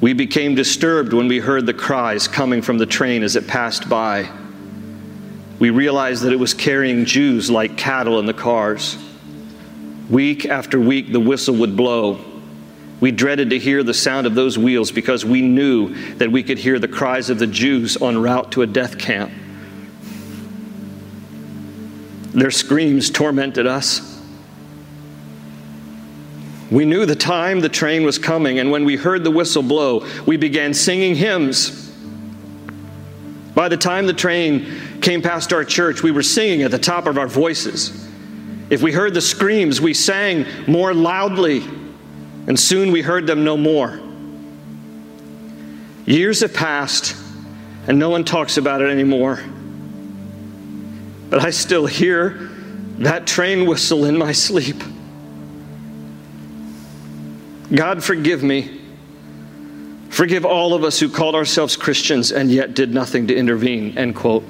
We 0.00 0.12
became 0.12 0.54
disturbed 0.54 1.12
when 1.12 1.28
we 1.28 1.38
heard 1.38 1.66
the 1.66 1.74
cries 1.74 2.28
coming 2.28 2.62
from 2.62 2.78
the 2.78 2.86
train 2.86 3.22
as 3.22 3.36
it 3.36 3.46
passed 3.46 3.88
by. 3.88 4.30
We 5.60 5.68
realized 5.68 6.22
that 6.24 6.32
it 6.32 6.38
was 6.38 6.54
carrying 6.54 7.04
Jews 7.04 7.50
like 7.50 7.76
cattle 7.76 8.18
in 8.18 8.24
the 8.24 8.34
cars. 8.34 8.96
Week 10.08 10.46
after 10.46 10.80
week, 10.80 11.12
the 11.12 11.20
whistle 11.20 11.54
would 11.56 11.76
blow. 11.76 12.24
We 12.98 13.12
dreaded 13.12 13.50
to 13.50 13.58
hear 13.58 13.82
the 13.82 13.94
sound 13.94 14.26
of 14.26 14.34
those 14.34 14.58
wheels 14.58 14.90
because 14.90 15.24
we 15.24 15.42
knew 15.42 15.94
that 16.16 16.32
we 16.32 16.42
could 16.42 16.58
hear 16.58 16.78
the 16.78 16.88
cries 16.88 17.28
of 17.28 17.38
the 17.38 17.46
Jews 17.46 18.00
en 18.00 18.18
route 18.18 18.52
to 18.52 18.62
a 18.62 18.66
death 18.66 18.98
camp. 18.98 19.30
Their 22.32 22.50
screams 22.50 23.10
tormented 23.10 23.66
us. 23.66 24.18
We 26.70 26.86
knew 26.86 27.04
the 27.04 27.16
time 27.16 27.60
the 27.60 27.68
train 27.68 28.04
was 28.04 28.18
coming, 28.18 28.60
and 28.60 28.70
when 28.70 28.84
we 28.84 28.96
heard 28.96 29.24
the 29.24 29.30
whistle 29.30 29.62
blow, 29.62 30.06
we 30.24 30.38
began 30.38 30.72
singing 30.72 31.16
hymns. 31.16 31.90
By 33.54 33.68
the 33.68 33.76
time 33.76 34.06
the 34.06 34.14
train 34.14 34.89
came 35.00 35.22
past 35.22 35.52
our 35.52 35.64
church, 35.64 36.02
we 36.02 36.10
were 36.10 36.22
singing 36.22 36.62
at 36.62 36.70
the 36.70 36.78
top 36.78 37.06
of 37.06 37.18
our 37.18 37.28
voices. 37.28 38.08
If 38.70 38.82
we 38.82 38.92
heard 38.92 39.14
the 39.14 39.20
screams, 39.20 39.80
we 39.80 39.94
sang 39.94 40.46
more 40.66 40.94
loudly, 40.94 41.64
and 42.46 42.58
soon 42.58 42.92
we 42.92 43.02
heard 43.02 43.26
them 43.26 43.44
no 43.44 43.56
more. 43.56 44.00
Years 46.06 46.40
have 46.40 46.54
passed, 46.54 47.16
and 47.86 47.98
no 47.98 48.10
one 48.10 48.24
talks 48.24 48.56
about 48.56 48.82
it 48.82 48.90
anymore. 48.90 49.40
But 51.28 51.44
I 51.44 51.50
still 51.50 51.86
hear 51.86 52.50
that 52.98 53.26
train 53.26 53.66
whistle 53.66 54.04
in 54.04 54.18
my 54.18 54.32
sleep. 54.32 54.82
God, 57.74 58.02
forgive 58.02 58.42
me. 58.42 58.80
Forgive 60.10 60.44
all 60.44 60.74
of 60.74 60.82
us 60.82 60.98
who 60.98 61.08
called 61.08 61.34
ourselves 61.34 61.76
Christians 61.76 62.32
and 62.32 62.50
yet 62.50 62.74
did 62.74 62.92
nothing 62.92 63.28
to 63.28 63.34
intervene. 63.34 63.96
End 63.96 64.16
quote. 64.16 64.44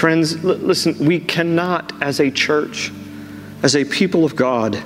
Friends, 0.00 0.34
l- 0.36 0.54
listen, 0.54 0.96
we 1.04 1.20
cannot, 1.20 1.92
as 2.02 2.20
a 2.20 2.30
church, 2.30 2.90
as 3.62 3.76
a 3.76 3.84
people 3.84 4.24
of 4.24 4.34
God, 4.34 4.82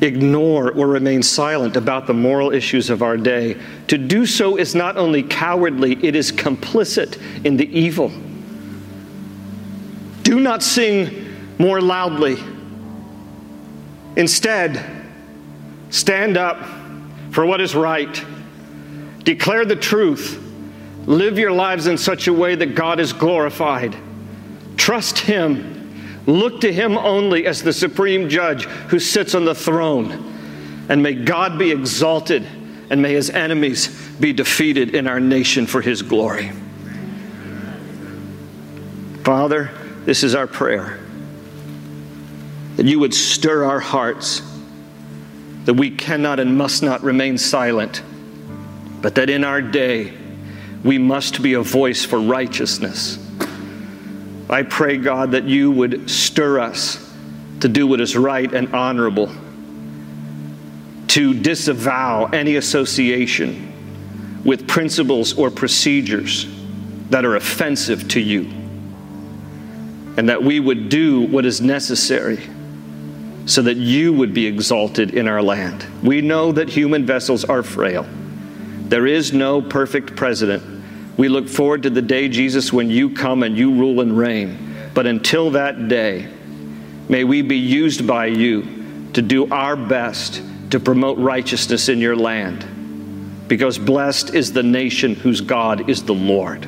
ignore 0.00 0.72
or 0.72 0.86
remain 0.86 1.22
silent 1.22 1.76
about 1.76 2.06
the 2.06 2.14
moral 2.14 2.50
issues 2.50 2.88
of 2.88 3.02
our 3.02 3.18
day. 3.18 3.60
To 3.88 3.98
do 3.98 4.24
so 4.24 4.56
is 4.56 4.74
not 4.74 4.96
only 4.96 5.22
cowardly, 5.22 6.02
it 6.02 6.16
is 6.16 6.32
complicit 6.32 7.20
in 7.44 7.58
the 7.58 7.78
evil. 7.78 8.08
Do 10.22 10.40
not 10.40 10.62
sing 10.62 11.36
more 11.58 11.82
loudly. 11.82 12.38
Instead, 14.16 14.82
stand 15.90 16.38
up 16.38 16.56
for 17.32 17.44
what 17.44 17.60
is 17.60 17.74
right, 17.74 18.24
declare 19.24 19.66
the 19.66 19.76
truth, 19.76 20.40
live 21.06 21.38
your 21.38 21.52
lives 21.52 21.86
in 21.86 21.98
such 21.98 22.28
a 22.28 22.32
way 22.32 22.54
that 22.54 22.74
God 22.74 23.00
is 23.00 23.12
glorified. 23.12 23.96
Trust 24.76 25.18
Him, 25.18 26.22
look 26.26 26.60
to 26.62 26.72
Him 26.72 26.96
only 26.96 27.46
as 27.46 27.62
the 27.62 27.72
supreme 27.72 28.28
judge 28.28 28.64
who 28.64 28.98
sits 28.98 29.34
on 29.34 29.44
the 29.44 29.54
throne. 29.54 30.32
And 30.88 31.02
may 31.02 31.14
God 31.14 31.58
be 31.58 31.70
exalted 31.70 32.46
and 32.90 33.00
may 33.00 33.12
His 33.14 33.30
enemies 33.30 33.88
be 34.20 34.32
defeated 34.32 34.94
in 34.94 35.06
our 35.06 35.20
nation 35.20 35.66
for 35.66 35.80
His 35.80 36.02
glory. 36.02 36.52
Father, 39.24 39.70
this 40.04 40.22
is 40.22 40.34
our 40.34 40.46
prayer 40.46 41.00
that 42.76 42.86
you 42.86 42.98
would 42.98 43.14
stir 43.14 43.64
our 43.64 43.78
hearts, 43.78 44.42
that 45.64 45.74
we 45.74 45.90
cannot 45.90 46.40
and 46.40 46.58
must 46.58 46.82
not 46.82 47.02
remain 47.02 47.38
silent, 47.38 48.02
but 49.00 49.14
that 49.14 49.30
in 49.30 49.44
our 49.44 49.62
day 49.62 50.12
we 50.84 50.98
must 50.98 51.42
be 51.42 51.54
a 51.54 51.62
voice 51.62 52.04
for 52.04 52.20
righteousness. 52.20 53.18
I 54.50 54.62
pray, 54.62 54.98
God, 54.98 55.32
that 55.32 55.44
you 55.44 55.70
would 55.70 56.10
stir 56.10 56.60
us 56.60 57.00
to 57.60 57.68
do 57.68 57.86
what 57.86 58.00
is 58.00 58.14
right 58.14 58.52
and 58.52 58.72
honorable, 58.74 59.32
to 61.08 61.32
disavow 61.32 62.26
any 62.26 62.56
association 62.56 63.72
with 64.44 64.68
principles 64.68 65.38
or 65.38 65.50
procedures 65.50 66.46
that 67.08 67.24
are 67.24 67.36
offensive 67.36 68.06
to 68.08 68.20
you, 68.20 68.42
and 70.18 70.28
that 70.28 70.42
we 70.42 70.60
would 70.60 70.90
do 70.90 71.22
what 71.22 71.46
is 71.46 71.62
necessary 71.62 72.38
so 73.46 73.62
that 73.62 73.76
you 73.76 74.12
would 74.12 74.34
be 74.34 74.46
exalted 74.46 75.14
in 75.14 75.28
our 75.28 75.42
land. 75.42 75.86
We 76.02 76.20
know 76.20 76.52
that 76.52 76.68
human 76.68 77.06
vessels 77.06 77.44
are 77.44 77.62
frail. 77.62 78.06
There 78.88 79.06
is 79.06 79.32
no 79.32 79.62
perfect 79.62 80.16
president. 80.16 80.73
We 81.16 81.28
look 81.28 81.48
forward 81.48 81.84
to 81.84 81.90
the 81.90 82.02
day, 82.02 82.28
Jesus, 82.28 82.72
when 82.72 82.90
you 82.90 83.10
come 83.10 83.42
and 83.42 83.56
you 83.56 83.72
rule 83.72 84.00
and 84.00 84.16
reign. 84.16 84.90
But 84.94 85.06
until 85.06 85.52
that 85.52 85.88
day, 85.88 86.28
may 87.08 87.24
we 87.24 87.42
be 87.42 87.56
used 87.56 88.06
by 88.06 88.26
you 88.26 89.10
to 89.12 89.22
do 89.22 89.50
our 89.52 89.76
best 89.76 90.42
to 90.70 90.80
promote 90.80 91.18
righteousness 91.18 91.88
in 91.88 91.98
your 91.98 92.16
land. 92.16 92.66
Because 93.46 93.78
blessed 93.78 94.34
is 94.34 94.52
the 94.52 94.62
nation 94.62 95.14
whose 95.14 95.40
God 95.40 95.88
is 95.88 96.02
the 96.02 96.14
Lord. 96.14 96.66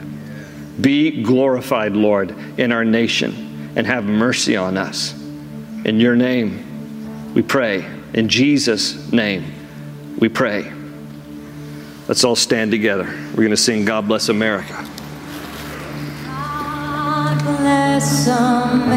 Be 0.80 1.22
glorified, 1.22 1.94
Lord, 1.94 2.34
in 2.58 2.70
our 2.70 2.84
nation 2.84 3.72
and 3.76 3.86
have 3.86 4.04
mercy 4.04 4.56
on 4.56 4.76
us. 4.76 5.12
In 5.84 5.98
your 5.98 6.16
name, 6.16 7.34
we 7.34 7.42
pray. 7.42 7.84
In 8.12 8.28
Jesus' 8.28 9.10
name, 9.12 9.44
we 10.18 10.28
pray. 10.28 10.72
Let's 12.08 12.22
all 12.22 12.36
stand 12.36 12.70
together. 12.70 13.04
We're 13.30 13.42
going 13.42 13.50
to 13.50 13.56
sing 13.56 13.84
God 13.84 14.06
Bless 14.06 14.28
America. 14.28 14.86
God 16.24 17.42
bless 17.42 18.28
America, 18.28 18.88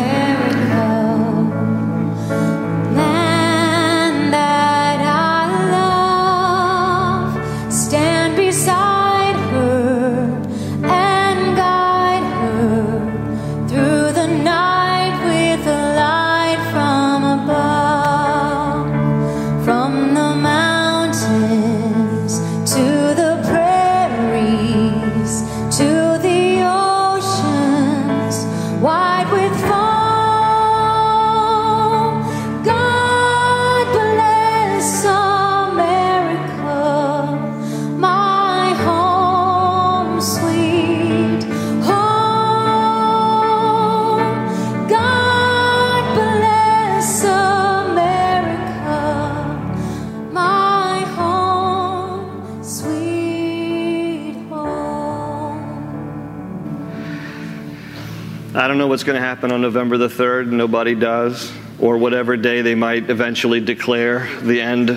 know 58.80 58.88
what's 58.88 59.03
going 59.03 59.19
to 59.19 59.22
happen 59.22 59.51
on 59.51 59.61
November 59.61 59.97
the 59.97 60.07
3rd. 60.07 60.47
Nobody 60.51 60.95
does. 60.95 61.51
Or 61.80 61.97
whatever 61.97 62.38
day 62.38 62.61
they 62.61 62.76
might 62.76 63.10
eventually 63.10 63.60
declare 63.60 64.26
the 64.41 64.61
end 64.61 64.89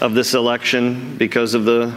of 0.00 0.14
this 0.14 0.32
election 0.32 1.16
because 1.16 1.54
of 1.54 1.64
the 1.64 1.92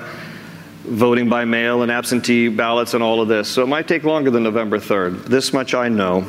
voting 0.83 1.29
by 1.29 1.45
mail 1.45 1.83
and 1.83 1.91
absentee 1.91 2.47
ballots 2.49 2.95
and 2.95 3.03
all 3.03 3.21
of 3.21 3.27
this. 3.27 3.47
So 3.47 3.61
it 3.61 3.67
might 3.67 3.87
take 3.87 4.03
longer 4.03 4.31
than 4.31 4.41
November 4.41 4.79
3rd. 4.79 5.25
This 5.25 5.53
much 5.53 5.75
I 5.75 5.87
know. 5.87 6.25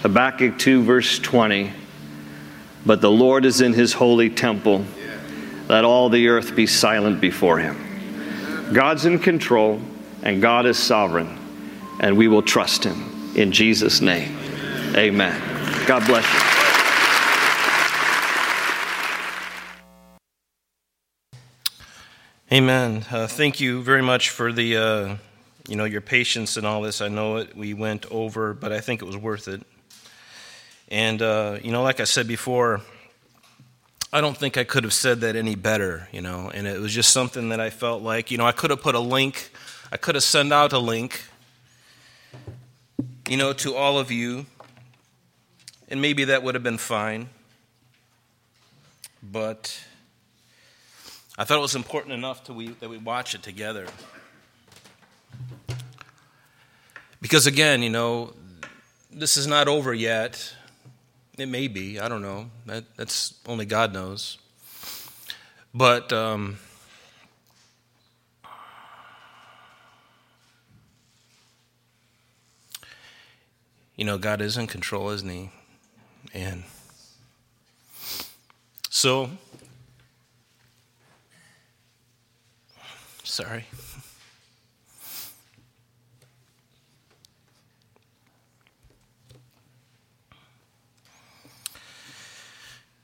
Habakkuk 0.00 0.58
2, 0.58 0.82
verse 0.82 1.20
20. 1.20 1.72
But 2.84 3.00
the 3.00 3.10
Lord 3.10 3.44
is 3.44 3.60
in 3.60 3.74
his 3.74 3.92
holy 3.92 4.28
temple. 4.28 4.84
Let 5.68 5.84
all 5.84 6.08
the 6.08 6.26
earth 6.28 6.56
be 6.56 6.66
silent 6.66 7.20
before 7.20 7.58
him. 7.58 8.72
God's 8.72 9.06
in 9.06 9.20
control 9.20 9.80
and 10.24 10.42
God 10.42 10.66
is 10.66 10.76
sovereign, 10.76 11.38
and 12.00 12.18
we 12.18 12.26
will 12.26 12.42
trust 12.42 12.82
him. 12.82 13.15
In 13.36 13.52
Jesus' 13.52 14.00
name, 14.00 14.34
amen. 14.96 15.38
God 15.86 16.06
bless 16.06 16.24
you. 16.24 16.40
Amen. 22.56 23.04
Uh, 23.10 23.26
thank 23.26 23.60
you 23.60 23.82
very 23.82 24.00
much 24.00 24.30
for 24.30 24.54
the, 24.54 24.76
uh, 24.78 25.16
you 25.68 25.76
know, 25.76 25.84
your 25.84 26.00
patience 26.00 26.56
and 26.56 26.66
all 26.66 26.80
this. 26.80 27.02
I 27.02 27.08
know 27.08 27.36
it, 27.36 27.54
we 27.54 27.74
went 27.74 28.06
over, 28.10 28.54
but 28.54 28.72
I 28.72 28.80
think 28.80 29.02
it 29.02 29.04
was 29.04 29.18
worth 29.18 29.48
it. 29.48 29.62
And 30.88 31.20
uh, 31.20 31.58
you 31.62 31.72
know, 31.72 31.82
like 31.82 32.00
I 32.00 32.04
said 32.04 32.26
before, 32.26 32.80
I 34.14 34.22
don't 34.22 34.36
think 34.36 34.56
I 34.56 34.64
could 34.64 34.84
have 34.84 34.94
said 34.94 35.20
that 35.20 35.36
any 35.36 35.56
better. 35.56 36.08
You 36.10 36.22
know, 36.22 36.50
and 36.54 36.66
it 36.66 36.80
was 36.80 36.94
just 36.94 37.12
something 37.12 37.50
that 37.50 37.60
I 37.60 37.68
felt 37.68 38.02
like, 38.02 38.30
you 38.30 38.38
know, 38.38 38.46
I 38.46 38.52
could 38.52 38.70
have 38.70 38.80
put 38.80 38.94
a 38.94 39.00
link, 39.00 39.50
I 39.92 39.98
could 39.98 40.14
have 40.14 40.24
sent 40.24 40.54
out 40.54 40.72
a 40.72 40.78
link, 40.78 41.24
you 43.28 43.36
know, 43.36 43.52
to 43.52 43.74
all 43.74 43.98
of 43.98 44.10
you, 44.10 44.46
and 45.88 46.00
maybe 46.00 46.24
that 46.24 46.42
would 46.42 46.54
have 46.54 46.62
been 46.62 46.78
fine. 46.78 47.28
But 49.22 49.78
I 51.36 51.44
thought 51.44 51.58
it 51.58 51.62
was 51.62 51.74
important 51.74 52.14
enough 52.14 52.44
to 52.44 52.52
we, 52.52 52.68
that 52.68 52.88
we 52.88 52.98
watch 52.98 53.34
it 53.34 53.42
together. 53.42 53.86
Because 57.20 57.46
again, 57.46 57.82
you 57.82 57.90
know, 57.90 58.34
this 59.10 59.36
is 59.36 59.46
not 59.46 59.68
over 59.68 59.92
yet. 59.92 60.54
It 61.36 61.48
may 61.48 61.68
be. 61.68 61.98
I 61.98 62.08
don't 62.08 62.22
know. 62.22 62.50
That, 62.66 62.84
that's 62.96 63.34
only 63.46 63.66
God 63.66 63.92
knows. 63.92 64.38
But 65.74 66.12
um, 66.12 66.58
you 73.96 74.04
know, 74.04 74.18
God 74.18 74.40
is 74.40 74.56
in 74.56 74.66
control, 74.66 75.10
isn't 75.10 75.28
He? 75.28 75.50
And 76.34 76.64
so, 78.90 79.30
sorry. 83.22 83.64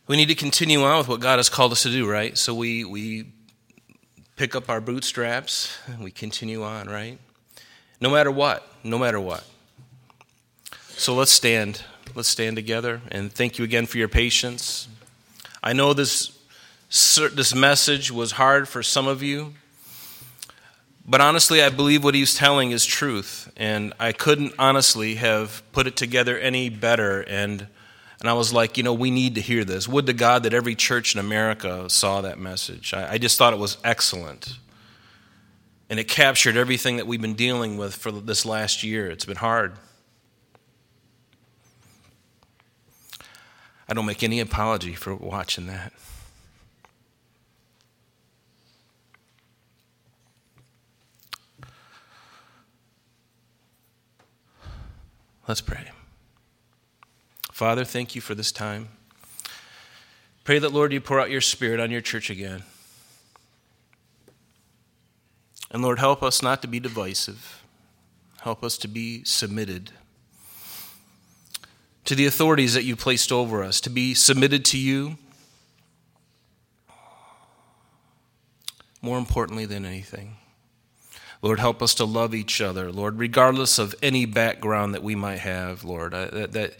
We 0.08 0.16
need 0.16 0.28
to 0.28 0.34
continue 0.34 0.82
on 0.82 0.98
with 0.98 1.08
what 1.08 1.20
God 1.20 1.38
has 1.38 1.48
called 1.48 1.72
us 1.72 1.84
to 1.84 1.90
do, 1.90 2.06
right? 2.06 2.36
So 2.36 2.54
we, 2.54 2.84
we 2.84 3.32
pick 4.36 4.54
up 4.54 4.68
our 4.68 4.80
bootstraps 4.80 5.78
and 5.86 6.00
we 6.04 6.10
continue 6.10 6.62
on, 6.62 6.88
right? 6.88 7.18
No 7.98 8.10
matter 8.10 8.30
what, 8.30 8.66
no 8.84 8.98
matter 8.98 9.20
what. 9.20 9.44
So 11.02 11.16
let's 11.16 11.32
stand. 11.32 11.82
Let's 12.14 12.28
stand 12.28 12.54
together 12.54 13.00
and 13.10 13.32
thank 13.32 13.58
you 13.58 13.64
again 13.64 13.86
for 13.86 13.98
your 13.98 14.06
patience. 14.06 14.86
I 15.60 15.72
know 15.72 15.94
this 15.94 16.38
this 17.34 17.52
message 17.56 18.12
was 18.12 18.30
hard 18.30 18.68
for 18.68 18.84
some 18.84 19.08
of 19.08 19.20
you, 19.20 19.54
but 21.04 21.20
honestly, 21.20 21.60
I 21.60 21.70
believe 21.70 22.04
what 22.04 22.14
he's 22.14 22.36
telling 22.36 22.70
is 22.70 22.86
truth, 22.86 23.50
and 23.56 23.92
I 23.98 24.12
couldn't 24.12 24.52
honestly 24.60 25.16
have 25.16 25.64
put 25.72 25.88
it 25.88 25.96
together 25.96 26.38
any 26.38 26.68
better. 26.68 27.22
And 27.22 27.66
and 28.20 28.30
I 28.30 28.34
was 28.34 28.52
like, 28.52 28.76
you 28.76 28.84
know, 28.84 28.94
we 28.94 29.10
need 29.10 29.34
to 29.34 29.40
hear 29.40 29.64
this. 29.64 29.88
Would 29.88 30.06
to 30.06 30.12
God 30.12 30.44
that 30.44 30.54
every 30.54 30.76
church 30.76 31.16
in 31.16 31.18
America 31.18 31.90
saw 31.90 32.20
that 32.20 32.38
message. 32.38 32.94
I, 32.94 33.14
I 33.14 33.18
just 33.18 33.38
thought 33.38 33.52
it 33.52 33.58
was 33.58 33.76
excellent, 33.82 34.56
and 35.90 35.98
it 35.98 36.06
captured 36.06 36.56
everything 36.56 36.98
that 36.98 37.08
we've 37.08 37.20
been 37.20 37.34
dealing 37.34 37.76
with 37.76 37.92
for 37.92 38.12
this 38.12 38.46
last 38.46 38.84
year. 38.84 39.10
It's 39.10 39.24
been 39.24 39.36
hard. 39.36 39.72
I 43.88 43.94
don't 43.94 44.06
make 44.06 44.22
any 44.22 44.40
apology 44.40 44.94
for 44.94 45.14
watching 45.14 45.66
that. 45.66 45.92
Let's 55.48 55.60
pray. 55.60 55.90
Father, 57.50 57.84
thank 57.84 58.14
you 58.14 58.20
for 58.20 58.34
this 58.34 58.52
time. 58.52 58.88
Pray 60.44 60.58
that, 60.58 60.72
Lord, 60.72 60.92
you 60.92 61.00
pour 61.00 61.20
out 61.20 61.30
your 61.30 61.40
Spirit 61.40 61.80
on 61.80 61.90
your 61.90 62.00
church 62.00 62.30
again. 62.30 62.62
And 65.70 65.82
Lord, 65.82 65.98
help 65.98 66.22
us 66.22 66.42
not 66.42 66.62
to 66.62 66.68
be 66.68 66.80
divisive. 66.80 67.62
Help 68.42 68.64
us 68.64 68.76
to 68.78 68.88
be 68.88 69.24
submitted 69.24 69.92
to 72.04 72.14
the 72.14 72.26
authorities 72.26 72.74
that 72.74 72.84
you 72.84 72.96
placed 72.96 73.30
over 73.30 73.62
us, 73.62 73.80
to 73.80 73.90
be 73.90 74.14
submitted 74.14 74.64
to 74.66 74.78
you. 74.78 75.16
More 79.00 79.18
importantly 79.18 79.66
than 79.66 79.84
anything, 79.84 80.36
Lord, 81.42 81.58
help 81.58 81.82
us 81.82 81.94
to 81.94 82.04
love 82.04 82.34
each 82.36 82.60
other, 82.60 82.92
Lord, 82.92 83.18
regardless 83.18 83.78
of 83.78 83.96
any 84.00 84.26
background 84.26 84.94
that 84.94 85.02
we 85.02 85.16
might 85.16 85.40
have, 85.40 85.82
Lord. 85.82 86.12
That, 86.12 86.52
that 86.52 86.76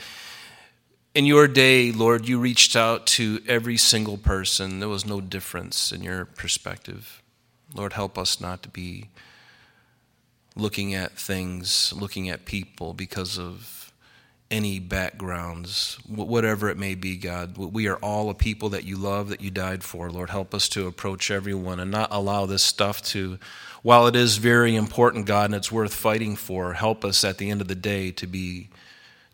in 1.15 1.27
your 1.27 1.49
day, 1.49 1.91
Lord, 1.91 2.29
you 2.29 2.39
reached 2.39 2.77
out 2.77 3.07
to 3.09 3.41
every 3.49 3.77
single 3.77 4.17
person. 4.17 4.79
There 4.79 4.89
was 4.89 5.05
no 5.05 5.21
difference 5.21 5.91
in 5.91 6.05
your 6.05 6.25
perspective. 6.25 7.21
Lord, 7.75 7.95
help 7.95 8.17
us 8.17 8.41
not 8.41 8.63
to 8.63 8.69
be 8.69 9.09
looking 10.55 10.95
at 10.95 11.19
things, 11.19 11.93
looking 11.93 12.29
at 12.29 12.45
people 12.45 12.95
because 12.95 13.39
of 13.39 13.82
any 14.53 14.79
backgrounds, 14.79 15.99
whatever 16.07 16.69
it 16.69 16.77
may 16.79 16.95
be, 16.95 17.17
God. 17.17 17.57
We 17.57 17.89
are 17.89 17.97
all 17.97 18.31
a 18.31 18.35
people 18.35 18.69
that 18.69 18.85
you 18.85 18.97
love, 18.97 19.31
that 19.31 19.41
you 19.41 19.51
died 19.51 19.83
for. 19.83 20.11
Lord, 20.11 20.31
help 20.31 20.55
us 20.55 20.69
to 20.71 20.87
approach 20.87 21.31
everyone 21.31 21.81
and 21.81 21.91
not 21.91 22.11
allow 22.13 22.47
this 22.47 22.63
stuff 22.63 23.03
to, 23.07 23.39
while 23.83 24.07
it 24.07 24.15
is 24.15 24.37
very 24.37 24.77
important, 24.77 25.27
God, 25.27 25.47
and 25.47 25.55
it's 25.55 25.73
worth 25.73 25.95
fighting 25.95 26.37
for, 26.37 26.75
help 26.75 27.05
us 27.05 27.25
at 27.25 27.39
the 27.39 27.51
end 27.51 27.61
of 27.61 27.69
the 27.69 27.75
day 27.75 28.13
to 28.13 28.27
be. 28.27 28.69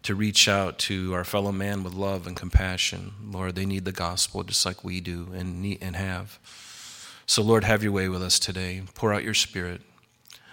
To 0.05 0.15
reach 0.15 0.49
out 0.49 0.78
to 0.81 1.12
our 1.12 1.24
fellow 1.24 1.53
man 1.53 1.82
with 1.82 1.93
love 1.93 2.27
and 2.27 2.36
compassion. 2.36 3.12
Lord, 3.23 3.57
they 3.57 3.66
need 3.66 3.85
the 3.85 3.93
gospel 3.93 4.43
just 4.45 4.65
like 4.65 4.82
we 4.82 5.01
do 5.01 5.28
and, 5.35 5.61
need, 5.61 5.78
and 5.82 5.97
have. 5.97 6.39
So, 7.27 7.43
Lord, 7.43 7.65
have 7.65 7.82
your 7.82 7.93
way 7.93 8.09
with 8.09 8.23
us 8.23 8.39
today. 8.39 8.81
Pour 8.95 9.12
out 9.12 9.24
your 9.24 9.35
spirit. 9.35 9.82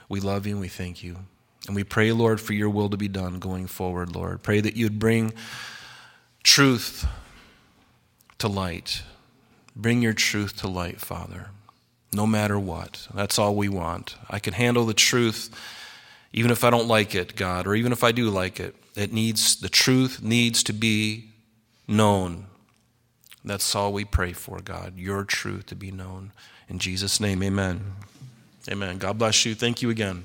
We 0.09 0.19
love 0.19 0.45
you 0.45 0.53
and 0.53 0.61
we 0.61 0.67
thank 0.67 1.03
you. 1.03 1.19
And 1.67 1.75
we 1.75 1.83
pray, 1.83 2.11
Lord, 2.11 2.39
for 2.39 2.53
your 2.53 2.69
will 2.69 2.89
to 2.89 2.97
be 2.97 3.07
done 3.07 3.39
going 3.39 3.67
forward, 3.67 4.15
Lord. 4.15 4.43
Pray 4.43 4.61
that 4.61 4.75
you'd 4.75 4.99
bring 4.99 5.33
truth 6.43 7.07
to 8.37 8.47
light. 8.47 9.01
Bring 9.75 10.01
your 10.01 10.13
truth 10.13 10.57
to 10.57 10.67
light, 10.67 11.01
Father, 11.01 11.47
no 12.13 12.27
matter 12.27 12.59
what. 12.59 13.07
That's 13.13 13.39
all 13.39 13.55
we 13.55 13.69
want. 13.69 14.15
I 14.29 14.39
can 14.39 14.53
handle 14.53 14.85
the 14.85 14.93
truth 14.93 15.49
even 16.35 16.51
if 16.51 16.65
I 16.65 16.69
don't 16.69 16.89
like 16.89 17.15
it, 17.15 17.37
God, 17.37 17.65
or 17.65 17.75
even 17.75 17.93
if 17.93 18.03
I 18.03 18.11
do 18.11 18.29
like 18.29 18.59
it. 18.59 18.75
It 18.95 19.13
needs 19.13 19.55
the 19.55 19.69
truth 19.69 20.21
needs 20.21 20.63
to 20.63 20.73
be 20.73 21.29
known. 21.87 22.47
That's 23.43 23.73
all 23.73 23.93
we 23.93 24.03
pray 24.03 24.33
for, 24.33 24.59
God, 24.59 24.97
your 24.97 25.23
truth 25.23 25.67
to 25.67 25.75
be 25.75 25.91
known. 25.91 26.31
In 26.67 26.79
Jesus' 26.79 27.19
name, 27.19 27.41
amen. 27.41 27.93
Amen. 28.69 28.97
God 28.97 29.17
bless 29.17 29.45
you. 29.45 29.55
Thank 29.55 29.81
you 29.81 29.89
again. 29.89 30.23